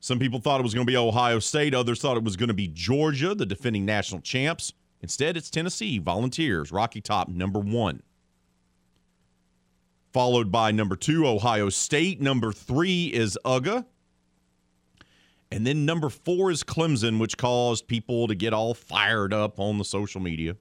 Some 0.00 0.18
people 0.18 0.40
thought 0.40 0.60
it 0.60 0.64
was 0.64 0.74
going 0.74 0.86
to 0.86 0.90
be 0.90 0.96
Ohio 0.96 1.38
State. 1.38 1.74
Others 1.74 2.00
thought 2.00 2.16
it 2.16 2.24
was 2.24 2.36
going 2.36 2.48
to 2.48 2.54
be 2.54 2.68
Georgia, 2.68 3.34
the 3.34 3.46
defending 3.46 3.86
national 3.86 4.20
champs. 4.20 4.72
Instead, 5.00 5.36
it's 5.36 5.48
Tennessee 5.48 5.98
Volunteers, 5.98 6.70
Rocky 6.72 7.00
Top, 7.00 7.28
number 7.28 7.60
one. 7.60 8.02
Followed 10.12 10.52
by 10.52 10.72
number 10.72 10.94
two, 10.94 11.26
Ohio 11.26 11.70
State. 11.70 12.20
Number 12.20 12.52
three 12.52 13.06
is 13.06 13.38
UGA. 13.46 13.86
And 15.50 15.66
then 15.66 15.84
number 15.84 16.08
four 16.08 16.50
is 16.50 16.62
Clemson, 16.62 17.18
which 17.18 17.36
caused 17.36 17.86
people 17.86 18.26
to 18.26 18.34
get 18.34 18.52
all 18.52 18.74
fired 18.74 19.32
up 19.32 19.58
on 19.58 19.78
the 19.78 19.84
social 19.84 20.20
media. 20.20 20.56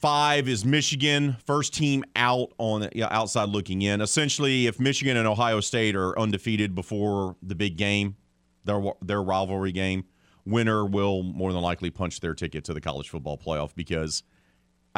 Five 0.00 0.48
is 0.48 0.64
Michigan, 0.64 1.36
first 1.44 1.74
team 1.74 2.04
out 2.14 2.52
on 2.58 2.88
outside 3.02 3.48
looking 3.48 3.82
in. 3.82 4.00
Essentially, 4.00 4.68
if 4.68 4.78
Michigan 4.78 5.16
and 5.16 5.26
Ohio 5.26 5.58
State 5.58 5.96
are 5.96 6.16
undefeated 6.16 6.72
before 6.72 7.34
the 7.42 7.56
big 7.56 7.76
game, 7.76 8.16
their 8.64 8.80
their 9.02 9.20
rivalry 9.20 9.72
game, 9.72 10.04
winner 10.44 10.84
will 10.84 11.24
more 11.24 11.52
than 11.52 11.62
likely 11.62 11.90
punch 11.90 12.20
their 12.20 12.34
ticket 12.34 12.64
to 12.64 12.74
the 12.74 12.80
college 12.80 13.08
football 13.08 13.36
playoff 13.36 13.74
because 13.74 14.22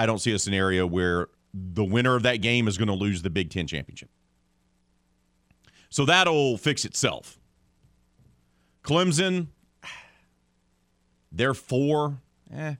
I 0.00 0.06
don't 0.06 0.18
see 0.18 0.32
a 0.32 0.38
scenario 0.38 0.86
where 0.86 1.28
the 1.52 1.84
winner 1.84 2.16
of 2.16 2.22
that 2.22 2.36
game 2.36 2.68
is 2.68 2.78
going 2.78 2.88
to 2.88 2.94
lose 2.94 3.20
the 3.20 3.28
Big 3.28 3.50
Ten 3.50 3.66
championship. 3.66 4.08
So 5.90 6.06
that'll 6.06 6.56
fix 6.56 6.86
itself. 6.86 7.38
Clemson, 8.82 9.48
they're 11.30 11.52
four. 11.52 12.16
Eh, 12.50 12.76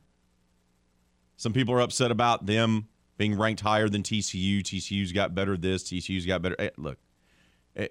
some 1.37 1.53
people 1.53 1.75
are 1.75 1.83
upset 1.83 2.11
about 2.11 2.47
them 2.47 2.89
being 3.19 3.37
ranked 3.37 3.61
higher 3.61 3.91
than 3.91 4.03
TCU. 4.03 4.63
TCU's 4.63 5.13
got 5.13 5.35
better 5.35 5.59
this, 5.59 5.83
TCU's 5.85 6.25
got 6.25 6.41
better. 6.41 6.57
Eh, 6.59 6.71
look, 6.79 6.97
eh, 7.77 7.89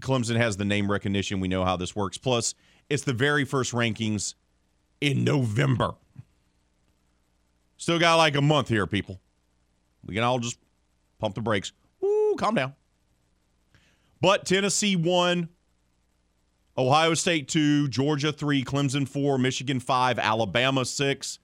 Clemson 0.00 0.36
has 0.36 0.58
the 0.58 0.66
name 0.66 0.90
recognition. 0.90 1.40
We 1.40 1.48
know 1.48 1.64
how 1.64 1.78
this 1.78 1.96
works. 1.96 2.18
Plus, 2.18 2.54
it's 2.90 3.04
the 3.04 3.14
very 3.14 3.46
first 3.46 3.72
rankings 3.72 4.34
in 5.00 5.24
November. 5.24 5.94
Still 7.78 7.98
got 7.98 8.16
like 8.16 8.36
a 8.36 8.42
month 8.42 8.68
here, 8.68 8.86
people. 8.86 9.20
We 10.04 10.14
can 10.14 10.24
all 10.24 10.40
just 10.40 10.58
pump 11.18 11.34
the 11.34 11.40
brakes. 11.40 11.72
Ooh, 12.04 12.34
calm 12.38 12.54
down. 12.54 12.74
But 14.20 14.44
Tennessee 14.44 14.96
won, 14.96 15.48
Ohio 16.76 17.14
State 17.14 17.48
two, 17.48 17.88
Georgia 17.88 18.32
three, 18.32 18.64
Clemson 18.64 19.08
four, 19.08 19.38
Michigan 19.38 19.78
five, 19.80 20.18
Alabama 20.18 20.84
six. 20.84 21.38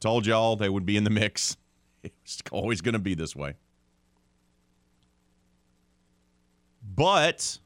Told 0.00 0.26
y'all 0.26 0.56
they 0.56 0.68
would 0.68 0.86
be 0.86 0.96
in 0.96 1.04
the 1.04 1.10
mix. 1.10 1.56
It's 2.22 2.40
always 2.52 2.80
going 2.80 2.92
to 2.92 3.00
be 3.00 3.14
this 3.14 3.34
way. 3.34 3.54
But 6.94 7.58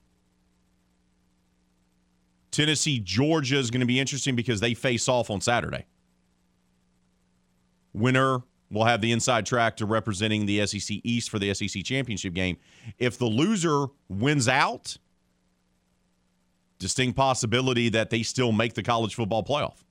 Tennessee, 2.50 2.98
Georgia 2.98 3.58
is 3.58 3.70
going 3.70 3.80
to 3.80 3.86
be 3.86 4.00
interesting 4.00 4.34
because 4.34 4.60
they 4.60 4.72
face 4.72 5.06
off 5.08 5.30
on 5.30 5.42
Saturday. 5.42 5.84
Winner 7.92 8.42
will 8.70 8.84
have 8.84 9.00
the 9.00 9.12
inside 9.12 9.44
track 9.44 9.76
to 9.76 9.86
representing 9.86 10.46
the 10.46 10.66
SEC 10.66 10.98
East 11.04 11.30
for 11.30 11.38
the 11.38 11.52
SEC 11.52 11.84
championship 11.84 12.32
game. 12.32 12.56
If 12.98 13.18
the 13.18 13.26
loser 13.26 13.86
wins 14.08 14.48
out, 14.48 14.96
distinct 16.78 17.16
possibility 17.16 17.90
that 17.90 18.10
they 18.10 18.22
still 18.22 18.50
make 18.50 18.74
the 18.74 18.82
college 18.82 19.14
football 19.14 19.44
playoff. 19.44 19.84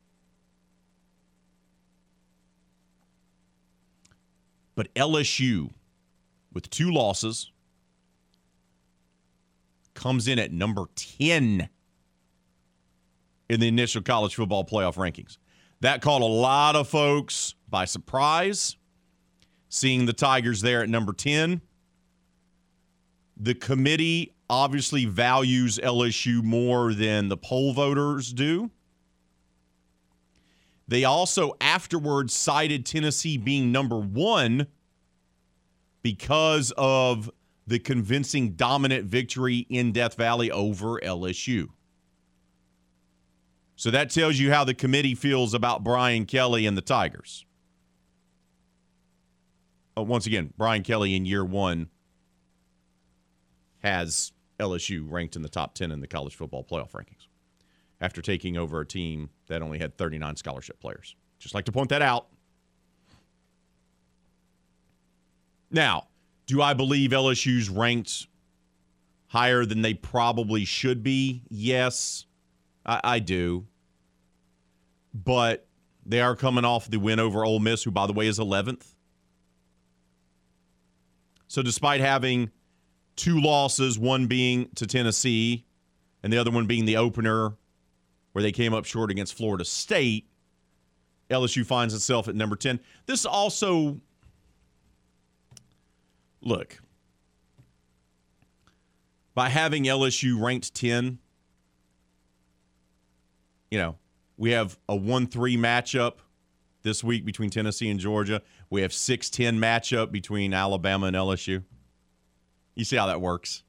But 4.76 4.94
LSU, 4.96 5.70
with 6.54 6.70
two 6.70 6.92
losses, 6.92 7.52
comes 9.94 10.28
in 10.28 10.40
at 10.40 10.52
number 10.52 10.86
10 10.96 11.70
in 13.50 13.60
the 13.60 13.68
initial 13.68 14.02
college 14.02 14.36
football 14.36 14.66
playoff 14.66 14.96
rankings. 14.96 15.38
That 15.82 16.02
caught 16.02 16.22
a 16.22 16.26
lot 16.26 16.76
of 16.76 16.88
folks 16.88 17.56
by 17.72 17.86
surprise, 17.86 18.76
seeing 19.70 20.06
the 20.06 20.14
Tigers 20.14 20.62
there 20.62 20.84
at 20.84 20.90
number 20.90 21.14
10. 21.14 21.62
The 23.38 23.56
committee 23.56 24.36
obviously 24.50 25.06
values 25.06 25.80
LSU 25.82 26.44
more 26.44 26.94
than 26.94 27.30
the 27.30 27.38
poll 27.38 27.74
voters 27.74 28.32
do. 28.34 28.70
They 30.88 31.06
also 31.06 31.54
afterwards 31.62 32.34
cited 32.34 32.86
Tennessee 32.86 33.38
being 33.38 33.72
number 33.72 33.98
one 33.98 34.68
because 36.04 36.74
of 36.78 37.32
the 37.66 37.80
convincing 37.80 38.52
dominant 38.54 39.06
victory 39.06 39.66
in 39.70 39.94
Death 39.94 40.16
Valley 40.16 40.52
over 40.52 41.00
LSU. 41.00 41.70
So 43.78 43.90
that 43.92 44.10
tells 44.10 44.38
you 44.38 44.52
how 44.52 44.66
the 44.66 44.74
committee 44.74 45.16
feels 45.16 45.54
about 45.54 45.84
Brian 45.84 46.26
Kelly 46.26 46.66
and 46.66 46.78
the 46.78 46.82
Tigers. 46.82 47.46
Uh, 49.98 50.04
once 50.04 50.26
again, 50.26 50.54
Brian 50.58 50.84
Kelly 50.84 51.16
in 51.16 51.26
year 51.26 51.44
one 51.44 51.90
has 53.80 54.32
LSU 54.60 55.10
ranked 55.10 55.36
in 55.36 55.42
the 55.42 55.50
top 55.50 55.74
10 55.74 55.92
in 55.92 56.00
the 56.00 56.08
college 56.08 56.36
football 56.36 56.64
playoff 56.64 56.92
rankings 56.92 57.28
after 58.00 58.22
taking 58.22 58.58
over 58.58 58.82
a 58.82 58.86
team 58.86 59.30
that 59.48 59.62
only 59.62 59.80
had 59.80 59.98
39 59.98 60.36
scholarship 60.36 60.80
players. 60.80 61.16
Just 61.40 61.56
like 61.56 61.66
to 61.66 61.72
point 61.72 61.90
that 61.90 62.02
out. 62.02 62.28
Now, 65.72 66.08
do 66.48 66.62
I 66.62 66.74
believe 66.74 67.12
LSU's 67.12 67.70
ranked 67.70 68.28
higher 69.28 69.66
than 69.66 69.82
they 69.82 69.94
probably 69.94 70.66
should 70.66 71.02
be? 71.02 71.44
Yes, 71.50 72.26
I, 72.86 73.02
I 73.04 73.20
do. 73.20 73.68
But 75.14 75.66
they 76.06 76.22
are 76.22 76.36
coming 76.36 76.66
off 76.66 76.90
the 76.90 76.98
win 76.98 77.20
over 77.20 77.46
Ole 77.46 77.60
Miss, 77.60 77.84
who, 77.84 77.92
by 77.92 78.08
the 78.08 78.14
way, 78.14 78.28
is 78.28 78.40
11th. 78.40 78.91
So, 81.52 81.62
despite 81.62 82.00
having 82.00 82.50
two 83.18 83.42
losses, 83.42 84.00
one 84.00 84.28
being 84.28 84.70
to 84.76 84.88
Tennessee 84.88 85.66
and 86.24 86.32
the 86.32 86.38
other 86.38 86.50
one 86.50 86.66
being 86.66 86.86
the 86.86 86.96
opener 86.96 87.58
where 88.32 88.42
they 88.42 88.54
came 88.54 88.74
up 88.74 88.86
short 88.86 89.12
against 89.12 89.34
Florida 89.34 89.66
State, 89.66 90.30
LSU 91.30 91.66
finds 91.66 91.94
itself 91.94 92.30
at 92.30 92.36
number 92.36 92.56
10. 92.56 92.80
This 93.06 93.26
also, 93.26 94.00
look, 96.40 96.82
by 99.36 99.50
having 99.50 99.84
LSU 99.84 100.42
ranked 100.42 100.74
10, 100.74 101.20
you 103.72 103.78
know, 103.78 103.98
we 104.38 104.52
have 104.52 104.80
a 104.88 104.96
1 104.96 105.28
3 105.28 105.58
matchup 105.58 106.20
this 106.84 107.04
week 107.04 107.26
between 107.26 107.50
Tennessee 107.50 107.90
and 107.90 108.00
Georgia. 108.00 108.42
We 108.72 108.82
have 108.82 108.94
6 108.94 109.30
10 109.30 109.60
matchup 109.60 110.12
between 110.12 110.54
Alabama 110.54 111.08
and 111.08 111.16
LSU. 111.16 111.64
You 112.74 112.86
see 112.86 112.96
how 112.96 113.06
that 113.08 113.22
works? 113.22 113.64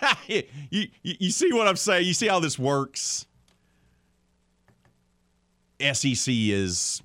you, 0.28 0.44
you, 0.70 0.86
you 1.02 1.30
see 1.30 1.52
what 1.52 1.66
I'm 1.66 1.76
saying? 1.76 2.06
You 2.06 2.14
see 2.14 2.28
how 2.28 2.38
this 2.38 2.58
works? 2.58 3.26
SEC 5.80 6.26
is 6.28 7.02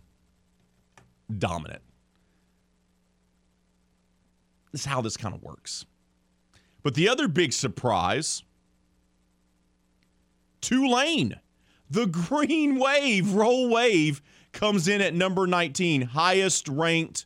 dominant. 1.35 1.81
This 4.71 4.81
is 4.81 4.85
how 4.85 5.01
this 5.01 5.17
kind 5.17 5.33
of 5.33 5.41
works. 5.41 5.85
But 6.83 6.93
the 6.93 7.09
other 7.09 7.27
big 7.27 7.53
surprise 7.53 8.43
Tulane, 10.61 11.39
the 11.89 12.05
Green 12.05 12.77
Wave, 12.77 13.33
Roll 13.33 13.69
Wave, 13.69 14.21
comes 14.53 14.87
in 14.87 15.01
at 15.01 15.13
number 15.13 15.45
19, 15.45 16.03
highest 16.03 16.67
ranked 16.69 17.25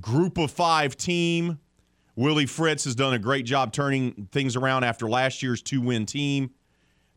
group 0.00 0.38
of 0.38 0.50
five 0.50 0.96
team. 0.96 1.58
Willie 2.14 2.46
Fritz 2.46 2.84
has 2.84 2.94
done 2.94 3.14
a 3.14 3.18
great 3.18 3.46
job 3.46 3.72
turning 3.72 4.28
things 4.30 4.54
around 4.54 4.84
after 4.84 5.08
last 5.08 5.42
year's 5.42 5.62
two 5.62 5.80
win 5.80 6.06
team. 6.06 6.50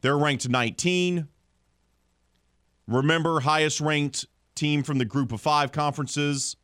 They're 0.01 0.17
ranked 0.17 0.47
19. 0.47 1.27
Remember, 2.87 3.39
highest 3.39 3.81
ranked 3.81 4.25
team 4.55 4.83
from 4.83 4.97
the 4.97 5.05
group 5.05 5.31
of 5.31 5.41
five 5.41 5.71
conferences 5.71 6.55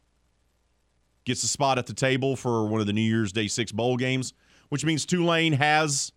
gets 1.25 1.43
a 1.43 1.47
spot 1.47 1.77
at 1.77 1.87
the 1.87 1.93
table 1.93 2.35
for 2.35 2.67
one 2.67 2.81
of 2.81 2.87
the 2.87 2.93
New 2.93 3.01
Year's 3.01 3.31
Day 3.31 3.47
six 3.47 3.71
bowl 3.71 3.97
games, 3.97 4.33
which 4.69 4.85
means 4.85 5.05
Tulane 5.05 5.53
has 5.53 6.11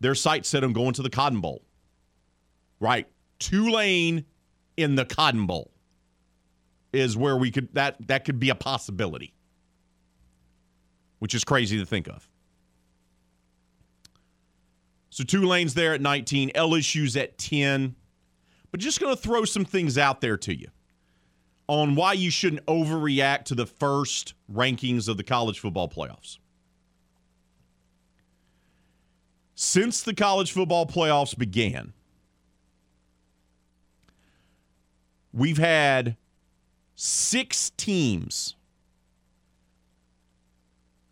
their 0.00 0.14
sights 0.14 0.48
set 0.48 0.64
on 0.64 0.72
going 0.72 0.92
to 0.94 1.02
the 1.02 1.10
Cotton 1.10 1.40
Bowl. 1.40 1.62
Right. 2.78 3.06
Tulane 3.38 4.24
in 4.82 4.96
the 4.96 5.04
Cotton 5.04 5.46
Bowl 5.46 5.70
is 6.92 7.16
where 7.16 7.36
we 7.36 7.50
could 7.50 7.74
that 7.74 7.96
that 8.08 8.24
could 8.24 8.38
be 8.38 8.50
a 8.50 8.54
possibility. 8.54 9.34
Which 11.18 11.34
is 11.34 11.44
crazy 11.44 11.78
to 11.78 11.86
think 11.86 12.08
of. 12.08 12.28
So 15.10 15.24
Tulane's 15.24 15.74
there 15.74 15.94
at 15.94 16.00
19, 16.00 16.50
LSU's 16.50 17.16
at 17.16 17.38
10. 17.38 17.94
But 18.70 18.80
just 18.80 18.98
going 18.98 19.14
to 19.14 19.20
throw 19.20 19.44
some 19.44 19.66
things 19.66 19.98
out 19.98 20.22
there 20.22 20.38
to 20.38 20.58
you 20.58 20.68
on 21.68 21.94
why 21.94 22.14
you 22.14 22.30
shouldn't 22.30 22.64
overreact 22.66 23.44
to 23.44 23.54
the 23.54 23.66
first 23.66 24.34
rankings 24.50 25.08
of 25.08 25.18
the 25.18 25.22
college 25.22 25.60
football 25.60 25.88
playoffs. 25.88 26.38
Since 29.54 30.02
the 30.02 30.14
college 30.14 30.50
football 30.50 30.86
playoffs 30.86 31.36
began, 31.36 31.92
we've 35.32 35.58
had 35.58 36.16
six 36.94 37.70
teams 37.70 38.56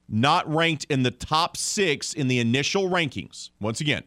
not 0.09 0.53
ranked 0.53 0.87
in 0.91 1.03
the 1.03 1.11
top 1.11 1.57
six 1.57 2.13
in 2.13 2.29
the 2.29 2.41
initial 2.41 2.91
rankings. 2.91 3.51
Once 3.61 3.81
again, 3.81 4.03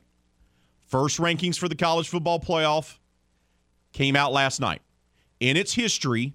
first 0.87 1.17
rankings 1.17 1.57
for 1.57 1.69
the 1.69 1.75
college 1.75 2.09
football 2.09 2.39
playoff 2.39 2.97
came 3.93 4.15
out 4.15 4.33
last 4.33 4.59
night. 4.59 4.81
In 5.39 5.55
its 5.55 5.73
history, 5.73 6.33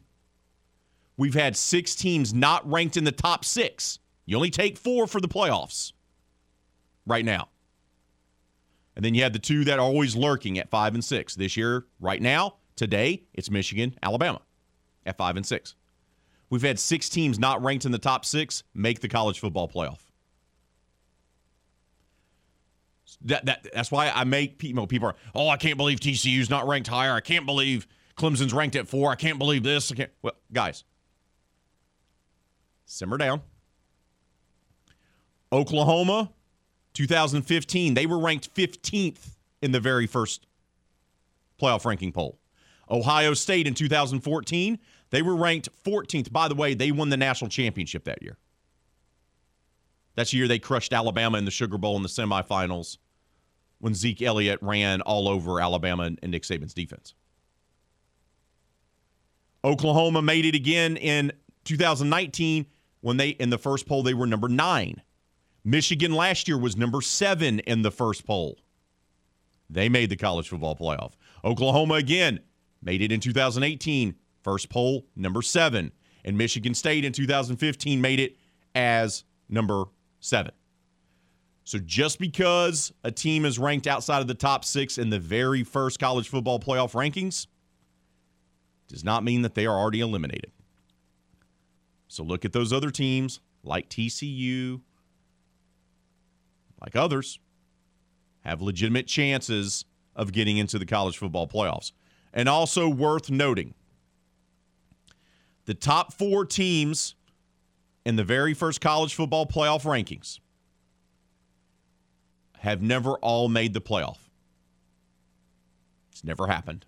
we've 1.16 1.34
had 1.34 1.56
six 1.56 1.94
teams 1.94 2.32
not 2.32 2.68
ranked 2.70 2.96
in 2.96 3.04
the 3.04 3.12
top 3.12 3.44
six. 3.44 3.98
You 4.24 4.36
only 4.36 4.50
take 4.50 4.78
four 4.78 5.06
for 5.06 5.20
the 5.20 5.28
playoffs 5.28 5.92
right 7.06 7.24
now. 7.24 7.48
And 8.96 9.04
then 9.04 9.14
you 9.14 9.22
have 9.22 9.32
the 9.32 9.38
two 9.38 9.64
that 9.64 9.78
are 9.78 9.84
always 9.84 10.16
lurking 10.16 10.58
at 10.58 10.70
five 10.70 10.94
and 10.94 11.04
six. 11.04 11.34
This 11.34 11.56
year, 11.56 11.86
right 12.00 12.20
now, 12.20 12.56
today, 12.78 13.24
it's 13.34 13.50
Michigan, 13.50 13.94
Alabama 14.02 14.40
at 15.04 15.18
five 15.18 15.36
and 15.36 15.44
six. 15.44 15.74
We've 16.48 16.62
had 16.62 16.78
six 16.78 17.10
teams 17.10 17.38
not 17.38 17.62
ranked 17.62 17.84
in 17.84 17.92
the 17.92 17.98
top 17.98 18.24
six 18.24 18.62
make 18.72 19.00
the 19.00 19.08
college 19.08 19.38
football 19.40 19.68
playoff. 19.68 19.98
That, 23.22 23.44
that 23.46 23.66
that's 23.74 23.90
why 23.90 24.10
I 24.14 24.24
make 24.24 24.58
people 24.58 24.86
people 24.86 25.08
are 25.08 25.16
oh 25.34 25.48
I 25.48 25.56
can't 25.56 25.76
believe 25.76 25.98
TCU's 25.98 26.48
not 26.48 26.66
ranked 26.66 26.88
higher. 26.88 27.12
I 27.12 27.20
can't 27.20 27.46
believe 27.46 27.86
Clemson's 28.16 28.52
ranked 28.52 28.76
at 28.76 28.86
four. 28.86 29.10
I 29.10 29.16
can't 29.16 29.38
believe 29.38 29.62
this. 29.62 29.90
I 29.90 29.96
can't. 29.96 30.10
Well, 30.22 30.34
guys, 30.52 30.84
simmer 32.84 33.18
down. 33.18 33.42
Oklahoma, 35.50 36.30
2015, 36.92 37.94
they 37.94 38.04
were 38.04 38.18
ranked 38.18 38.54
15th 38.54 39.36
in 39.62 39.72
the 39.72 39.80
very 39.80 40.06
first 40.06 40.46
playoff 41.60 41.86
ranking 41.86 42.12
poll. 42.12 42.38
Ohio 42.90 43.34
State 43.34 43.66
in 43.66 43.74
2014, 43.74 44.78
they 45.10 45.22
were 45.22 45.36
ranked 45.36 45.68
14th. 45.84 46.32
By 46.32 46.48
the 46.48 46.54
way, 46.54 46.74
they 46.74 46.90
won 46.90 47.08
the 47.08 47.16
national 47.16 47.50
championship 47.50 48.04
that 48.04 48.22
year. 48.22 48.36
That's 50.14 50.32
the 50.32 50.38
year 50.38 50.48
they 50.48 50.58
crushed 50.58 50.92
Alabama 50.92 51.38
in 51.38 51.44
the 51.44 51.50
Sugar 51.50 51.78
Bowl 51.78 51.96
in 51.96 52.02
the 52.02 52.08
semifinals 52.08 52.98
when 53.78 53.94
Zeke 53.94 54.22
Elliott 54.22 54.58
ran 54.62 55.00
all 55.02 55.28
over 55.28 55.60
Alabama 55.60 56.04
and 56.04 56.30
Nick 56.30 56.42
Saban's 56.42 56.74
defense. 56.74 57.14
Oklahoma 59.64 60.22
made 60.22 60.44
it 60.44 60.54
again 60.54 60.96
in 60.96 61.32
2019 61.64 62.66
when 63.00 63.16
they 63.16 63.30
in 63.30 63.50
the 63.50 63.58
first 63.58 63.86
poll 63.86 64.02
they 64.02 64.14
were 64.14 64.26
number 64.26 64.48
9. 64.48 65.02
Michigan 65.64 66.12
last 66.12 66.48
year 66.48 66.58
was 66.58 66.76
number 66.76 67.00
7 67.00 67.60
in 67.60 67.82
the 67.82 67.90
first 67.90 68.26
poll. 68.26 68.58
They 69.70 69.88
made 69.88 70.10
the 70.10 70.16
college 70.16 70.48
football 70.48 70.74
playoff. 70.74 71.12
Oklahoma 71.44 71.94
again 71.94 72.40
made 72.82 73.02
it 73.02 73.12
in 73.12 73.20
2018, 73.20 74.14
first 74.42 74.68
poll 74.68 75.06
number 75.16 75.42
7, 75.42 75.92
and 76.24 76.38
Michigan 76.38 76.74
State 76.74 77.04
in 77.04 77.12
2015 77.12 78.00
made 78.00 78.20
it 78.20 78.36
as 78.74 79.24
number 79.48 79.84
7. 80.20 80.52
So 81.64 81.78
just 81.78 82.18
because 82.18 82.92
a 83.04 83.10
team 83.10 83.44
is 83.44 83.58
ranked 83.58 83.86
outside 83.86 84.20
of 84.20 84.26
the 84.26 84.34
top 84.34 84.64
six 84.64 84.96
in 84.96 85.10
the 85.10 85.18
very 85.18 85.62
first 85.62 85.98
college 85.98 86.26
football 86.26 86.58
playoff 86.58 86.92
rankings 86.92 87.46
does 88.88 89.04
not 89.04 89.22
mean 89.22 89.42
that 89.42 89.54
they 89.54 89.66
are 89.66 89.76
already 89.76 90.00
eliminated. 90.00 90.50
So 92.08 92.22
look 92.22 92.46
at 92.46 92.54
those 92.54 92.72
other 92.72 92.90
teams 92.90 93.40
like 93.62 93.90
TCU, 93.90 94.80
like 96.80 96.96
others, 96.96 97.38
have 98.40 98.62
legitimate 98.62 99.06
chances 99.06 99.84
of 100.16 100.32
getting 100.32 100.56
into 100.56 100.78
the 100.78 100.86
college 100.86 101.18
football 101.18 101.46
playoffs. 101.46 101.92
And 102.32 102.48
also 102.48 102.88
worth 102.88 103.30
noting 103.30 103.74
the 105.64 105.74
top 105.74 106.12
four 106.12 106.44
teams 106.44 107.14
in 108.04 108.16
the 108.16 108.24
very 108.24 108.54
first 108.54 108.80
college 108.80 109.14
football 109.14 109.46
playoff 109.46 109.82
rankings 109.82 110.38
have 112.58 112.82
never 112.82 113.14
all 113.14 113.48
made 113.48 113.74
the 113.74 113.80
playoff. 113.80 114.18
It's 116.10 116.24
never 116.24 116.46
happened. 116.46 116.84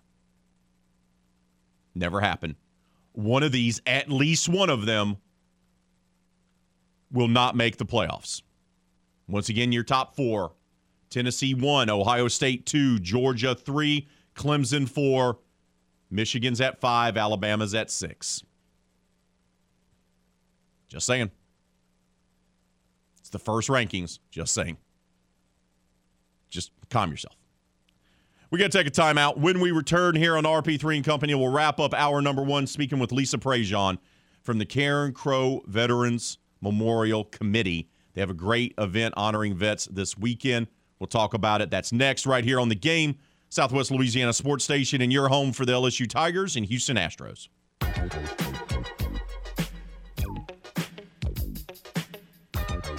Never 1.95 2.21
happened. 2.21 2.55
One 3.13 3.43
of 3.43 3.51
these, 3.51 3.81
at 3.85 4.09
least 4.09 4.47
one 4.47 4.69
of 4.69 4.85
them, 4.85 5.17
will 7.11 7.27
not 7.27 7.55
make 7.55 7.77
the 7.77 7.85
playoffs. 7.85 8.41
Once 9.27 9.49
again, 9.49 9.71
your 9.71 9.83
top 9.83 10.15
four 10.15 10.53
Tennessee 11.09 11.53
one, 11.53 11.89
Ohio 11.89 12.27
State 12.29 12.65
two, 12.65 12.99
Georgia 12.99 13.53
three, 13.53 14.07
Clemson 14.35 14.87
four, 14.87 15.39
Michigan's 16.09 16.61
at 16.61 16.79
five, 16.79 17.17
Alabama's 17.17 17.73
at 17.73 17.91
six. 17.91 18.43
Just 20.87 21.05
saying. 21.05 21.31
It's 23.19 23.29
the 23.29 23.39
first 23.39 23.69
rankings. 23.69 24.19
Just 24.29 24.53
saying. 24.53 24.77
Just 26.49 26.71
calm 26.89 27.11
yourself. 27.11 27.35
We 28.49 28.59
got 28.59 28.69
to 28.69 28.77
take 28.77 28.87
a 28.87 28.91
timeout. 28.91 29.37
When 29.37 29.61
we 29.61 29.71
return 29.71 30.15
here 30.15 30.35
on 30.35 30.43
RP3 30.43 30.97
and 30.97 31.05
Company, 31.05 31.33
we'll 31.33 31.51
wrap 31.51 31.79
up 31.79 31.93
hour 31.93 32.21
number 32.21 32.43
one 32.43 32.67
speaking 32.67 32.99
with 32.99 33.13
Lisa 33.13 33.37
Prejean 33.37 33.97
from 34.43 34.57
the 34.57 34.65
Carencro 34.65 35.65
Veterans 35.67 36.37
Memorial 36.59 37.23
Committee. 37.23 37.87
They 38.13 38.19
have 38.19 38.29
a 38.29 38.33
great 38.33 38.73
event 38.77 39.13
honoring 39.15 39.55
vets 39.55 39.85
this 39.85 40.17
weekend. 40.17 40.67
We'll 40.99 41.07
talk 41.07 41.33
about 41.33 41.61
it. 41.61 41.71
That's 41.71 41.93
next, 41.93 42.25
right 42.25 42.43
here 42.43 42.59
on 42.59 42.67
the 42.67 42.75
game, 42.75 43.17
Southwest 43.51 43.91
Louisiana 43.91 44.31
Sports 44.31 44.63
Station, 44.63 45.01
and 45.01 45.11
your 45.11 45.27
home 45.27 45.51
for 45.51 45.65
the 45.65 45.73
LSU 45.73 46.09
Tigers 46.09 46.55
and 46.55 46.65
Houston 46.65 46.95
Astros. 46.95 47.49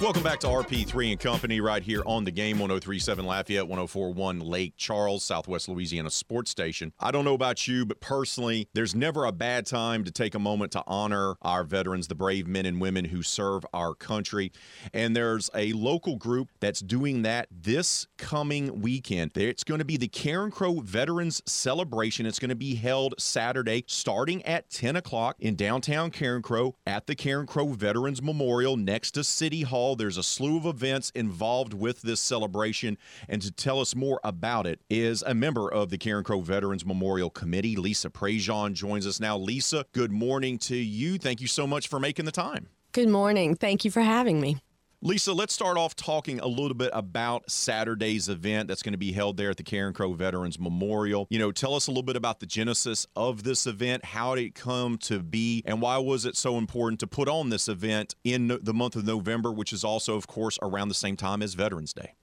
Welcome 0.03 0.23
back 0.23 0.41
to 0.41 0.47
RP3 0.47 1.11
and 1.11 1.19
Company 1.19 1.61
right 1.61 1.81
here 1.81 2.03
on 2.05 2.25
the 2.25 2.31
game 2.31 2.59
1037 2.59 3.25
Lafayette, 3.25 3.69
1041 3.69 4.41
Lake 4.41 4.73
Charles, 4.75 5.23
Southwest 5.23 5.69
Louisiana 5.69 6.09
Sports 6.09 6.51
Station. 6.51 6.91
I 6.99 7.09
don't 7.11 7.23
know 7.23 7.35
about 7.35 7.69
you, 7.69 7.85
but 7.85 8.01
personally, 8.01 8.67
there's 8.73 8.93
never 8.93 9.23
a 9.23 9.31
bad 9.31 9.65
time 9.65 10.03
to 10.03 10.11
take 10.11 10.35
a 10.35 10.39
moment 10.39 10.73
to 10.73 10.83
honor 10.87 11.35
our 11.41 11.63
veterans, 11.63 12.09
the 12.09 12.15
brave 12.15 12.47
men 12.47 12.65
and 12.65 12.81
women 12.81 13.05
who 13.05 13.23
serve 13.23 13.65
our 13.73 13.95
country. 13.95 14.51
And 14.93 15.15
there's 15.15 15.49
a 15.55 15.71
local 15.71 16.17
group 16.17 16.49
that's 16.59 16.81
doing 16.81 17.21
that 17.21 17.47
this 17.49 18.07
coming 18.17 18.81
weekend. 18.81 19.31
It's 19.37 19.63
going 19.63 19.79
to 19.79 19.85
be 19.85 19.95
the 19.95 20.09
Carencro 20.09 20.83
Veterans 20.83 21.41
Celebration. 21.45 22.25
It's 22.25 22.39
going 22.39 22.49
to 22.49 22.55
be 22.55 22.75
held 22.75 23.15
Saturday 23.19 23.85
starting 23.87 24.43
at 24.43 24.69
10 24.69 24.97
o'clock 24.97 25.37
in 25.39 25.55
downtown 25.55 26.11
Carencro 26.11 26.73
at 26.85 27.07
the 27.07 27.15
Carencro 27.15 27.73
Veterans 27.73 28.21
Memorial 28.21 28.75
next 28.75 29.11
to 29.11 29.23
City 29.23 29.61
Hall. 29.61 29.92
There's 29.95 30.17
a 30.17 30.23
slew 30.23 30.57
of 30.57 30.65
events 30.65 31.11
involved 31.15 31.73
with 31.73 32.01
this 32.01 32.19
celebration. 32.19 32.97
And 33.27 33.41
to 33.41 33.51
tell 33.51 33.79
us 33.79 33.95
more 33.95 34.19
about 34.23 34.67
it 34.67 34.81
is 34.89 35.23
a 35.23 35.33
member 35.33 35.71
of 35.71 35.89
the 35.89 35.97
Carencro 35.97 36.43
Veterans 36.43 36.85
Memorial 36.85 37.29
Committee, 37.29 37.75
Lisa 37.75 38.09
Prejean, 38.09 38.73
joins 38.73 39.07
us 39.07 39.19
now. 39.19 39.37
Lisa, 39.37 39.85
good 39.91 40.11
morning 40.11 40.57
to 40.59 40.75
you. 40.75 41.17
Thank 41.17 41.41
you 41.41 41.47
so 41.47 41.65
much 41.67 41.87
for 41.87 41.99
making 41.99 42.25
the 42.25 42.31
time. 42.31 42.67
Good 42.91 43.09
morning. 43.09 43.55
Thank 43.55 43.85
you 43.85 43.91
for 43.91 44.01
having 44.01 44.39
me. 44.39 44.57
Lisa, 45.05 45.33
let's 45.33 45.53
start 45.53 45.75
off 45.75 45.97
talking 45.97 46.39
a 46.39 46.47
little 46.47 46.73
bit 46.73 46.89
about 46.93 47.51
Saturday's 47.51 48.29
event 48.29 48.69
that's 48.69 48.81
going 48.81 48.93
to 48.93 48.97
be 48.97 49.11
held 49.11 49.35
there 49.35 49.49
at 49.49 49.57
the 49.57 49.63
Carencro 49.63 50.15
Veterans 50.15 50.57
Memorial. 50.57 51.27
You 51.29 51.39
know, 51.39 51.51
tell 51.51 51.75
us 51.75 51.87
a 51.87 51.91
little 51.91 52.03
bit 52.03 52.15
about 52.15 52.39
the 52.39 52.45
genesis 52.45 53.05
of 53.13 53.43
this 53.43 53.67
event. 53.67 54.05
How 54.05 54.33
did 54.35 54.45
it 54.45 54.55
come 54.55 54.97
to 54.99 55.19
be, 55.19 55.61
and 55.65 55.81
why 55.81 55.97
was 55.97 56.23
it 56.23 56.37
so 56.37 56.57
important 56.57 57.01
to 57.01 57.07
put 57.07 57.27
on 57.27 57.49
this 57.49 57.67
event 57.67 58.15
in 58.23 58.57
the 58.61 58.73
month 58.73 58.95
of 58.95 59.05
November, 59.05 59.51
which 59.51 59.73
is 59.73 59.83
also, 59.83 60.15
of 60.15 60.25
course, 60.25 60.57
around 60.61 60.87
the 60.87 60.93
same 60.93 61.17
time 61.17 61.41
as 61.41 61.53
Veterans 61.53 61.91
Day? 61.91 62.13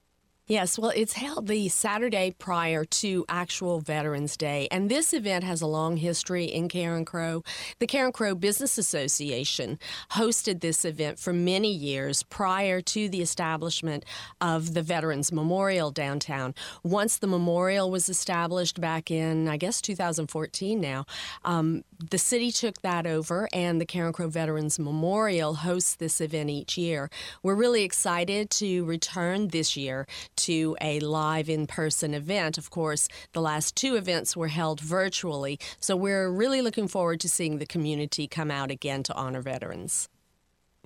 Yes, 0.51 0.81
well, 0.81 0.91
it's 0.97 1.13
held 1.13 1.47
the 1.47 1.69
Saturday 1.69 2.35
prior 2.37 2.85
to 2.85 3.25
actual 3.29 3.79
Veterans 3.79 4.37
Day, 4.37 4.67
and 4.73 4.91
this 4.91 5.15
event 5.15 5.45
has 5.45 5.63
a 5.63 5.67
long 5.69 5.97
history 5.97 6.47
in 6.47 6.69
Carencro. 6.69 7.47
The 7.79 7.87
Carencro 7.87 8.35
Business 8.35 8.77
Association 8.77 9.79
hosted 10.11 10.61
this 10.61 10.85
event 10.85 11.21
for 11.21 11.33
many 11.33 11.73
years 11.73 12.25
prior 12.25 12.81
to 12.81 13.09
the 13.09 13.23
establishment 13.23 14.05
of 14.41 14.75
the 14.75 14.83
Veterans 14.83 15.31
Memorial 15.31 15.93
downtown. 15.93 16.57
Once 16.83 17.17
the 17.17 17.29
memorial 17.29 17.89
was 17.89 18.09
established 18.09 18.81
back 18.81 19.09
in, 19.09 19.47
I 19.47 19.57
guess, 19.57 19.81
2014 19.81 20.81
now, 20.81 21.07
um, 21.45 21.85
the 22.11 22.19
city 22.19 22.51
took 22.51 22.83
that 22.83 23.07
over, 23.07 23.49
and 23.53 23.81
the 23.81 23.87
Carencro 23.87 24.29
Veterans 24.29 24.81
Memorial 24.81 25.55
hosts 25.55 25.95
this 25.95 26.21
event 26.21 26.51
each 26.51 26.77
year. 26.77 27.09
We're 27.45 27.55
really 27.55 27.85
excited 27.85 28.51
to 28.51 28.85
return 28.85 29.49
this 29.49 29.77
year 29.77 30.09
to 30.45 30.77
a 30.81 31.01
live 31.01 31.49
in 31.49 31.67
person 31.67 32.15
event. 32.15 32.59
Of 32.59 32.71
course, 32.71 33.09
the 33.33 33.41
last 33.41 33.77
two 33.77 33.97
events 33.97 34.37
were 34.37 34.49
held 34.49 34.81
virtually, 34.81 35.59
so 35.81 35.97
we're 35.97 36.31
really 36.31 36.63
looking 36.63 36.89
forward 36.89 37.21
to 37.21 37.29
seeing 37.29 37.59
the 37.59 37.67
community 37.67 38.27
come 38.27 38.51
out 38.51 38.71
again 38.71 39.03
to 39.05 39.15
honor 39.15 39.43
veterans. 39.43 40.09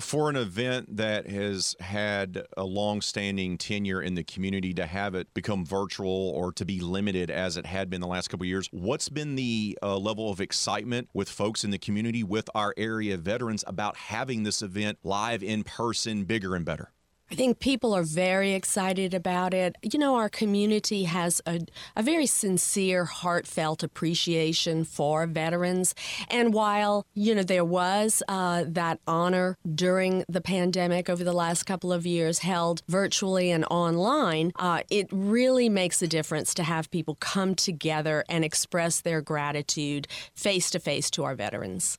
For 0.01 0.29
an 0.29 0.35
event 0.35 0.97
that 0.97 1.29
has 1.29 1.77
had 1.79 2.43
a 2.57 2.65
long-standing 2.65 3.59
tenure 3.59 4.03
in 4.03 4.17
the 4.17 4.25
community 4.25 4.75
to 4.75 4.87
have 4.87 5.15
it 5.15 5.33
become 5.35 5.65
virtual 5.65 6.33
or 6.35 6.51
to 6.55 6.65
be 6.65 6.81
limited 6.81 7.31
as 7.31 7.57
it 7.57 7.65
had 7.65 7.91
been 7.91 8.01
the 8.01 8.09
last 8.09 8.27
couple 8.27 8.45
years 8.45 8.69
what's 8.73 9.09
been 9.09 9.37
the 9.37 9.79
uh, 9.83 9.97
level 9.97 10.31
of 10.31 10.41
excitement 10.41 11.09
with 11.15 11.29
folks 11.29 11.63
in 11.63 11.71
the 11.71 11.79
community 11.79 12.25
with 12.25 12.51
our 12.57 12.75
area 12.77 13.17
veterans 13.17 13.63
about 13.69 13.97
having 13.97 14.43
this 14.43 14.63
event 14.63 14.99
live 15.05 15.45
in 15.45 15.63
person 15.63 16.25
bigger 16.25 16.57
and 16.57 16.65
better 16.65 16.91
I 17.31 17.37
think 17.37 17.59
people 17.59 17.95
are 17.95 18.03
very 18.03 18.53
excited 18.53 19.14
about 19.14 19.55
it. 19.55 19.77
You 19.83 19.99
know, 19.99 20.16
our 20.16 20.29
community 20.29 21.05
has 21.05 21.41
a, 21.47 21.61
a 21.97 22.03
very 22.03 22.27
sincere, 22.27 23.07
heartfelt 23.07 23.83
appreciation 23.83 24.85
for 24.85 25.27
veterans. 25.27 25.95
And 26.29 26.53
while, 26.53 27.07
you 27.14 27.35
know, 27.35 27.43
there 27.43 27.64
was 27.64 28.22
uh, 28.29 28.64
that 28.68 29.01
honor 29.07 29.57
during 29.75 30.25
the 30.29 30.43
pandemic 30.43 31.09
over 31.09 31.25
the 31.25 31.33
last 31.33 31.64
couple 31.64 31.93
of 31.93 32.05
years 32.05 32.41
held 32.41 32.83
virtually 32.89 33.51
and 33.51 33.64
online, 33.70 34.53
uh, 34.57 34.83
it 34.91 35.09
really 35.11 35.70
makes 35.70 36.03
a 36.03 36.07
difference 36.07 36.53
to 36.55 36.62
have 36.62 36.91
people 36.91 37.16
come 37.16 37.55
together 37.55 38.25
and 38.29 38.45
express 38.45 39.01
their 39.01 39.22
gratitude 39.22 40.07
face 40.35 40.70
to 40.70 40.79
face 40.79 41.11
to 41.11 41.25
our 41.25 41.35
veterans. 41.35 41.99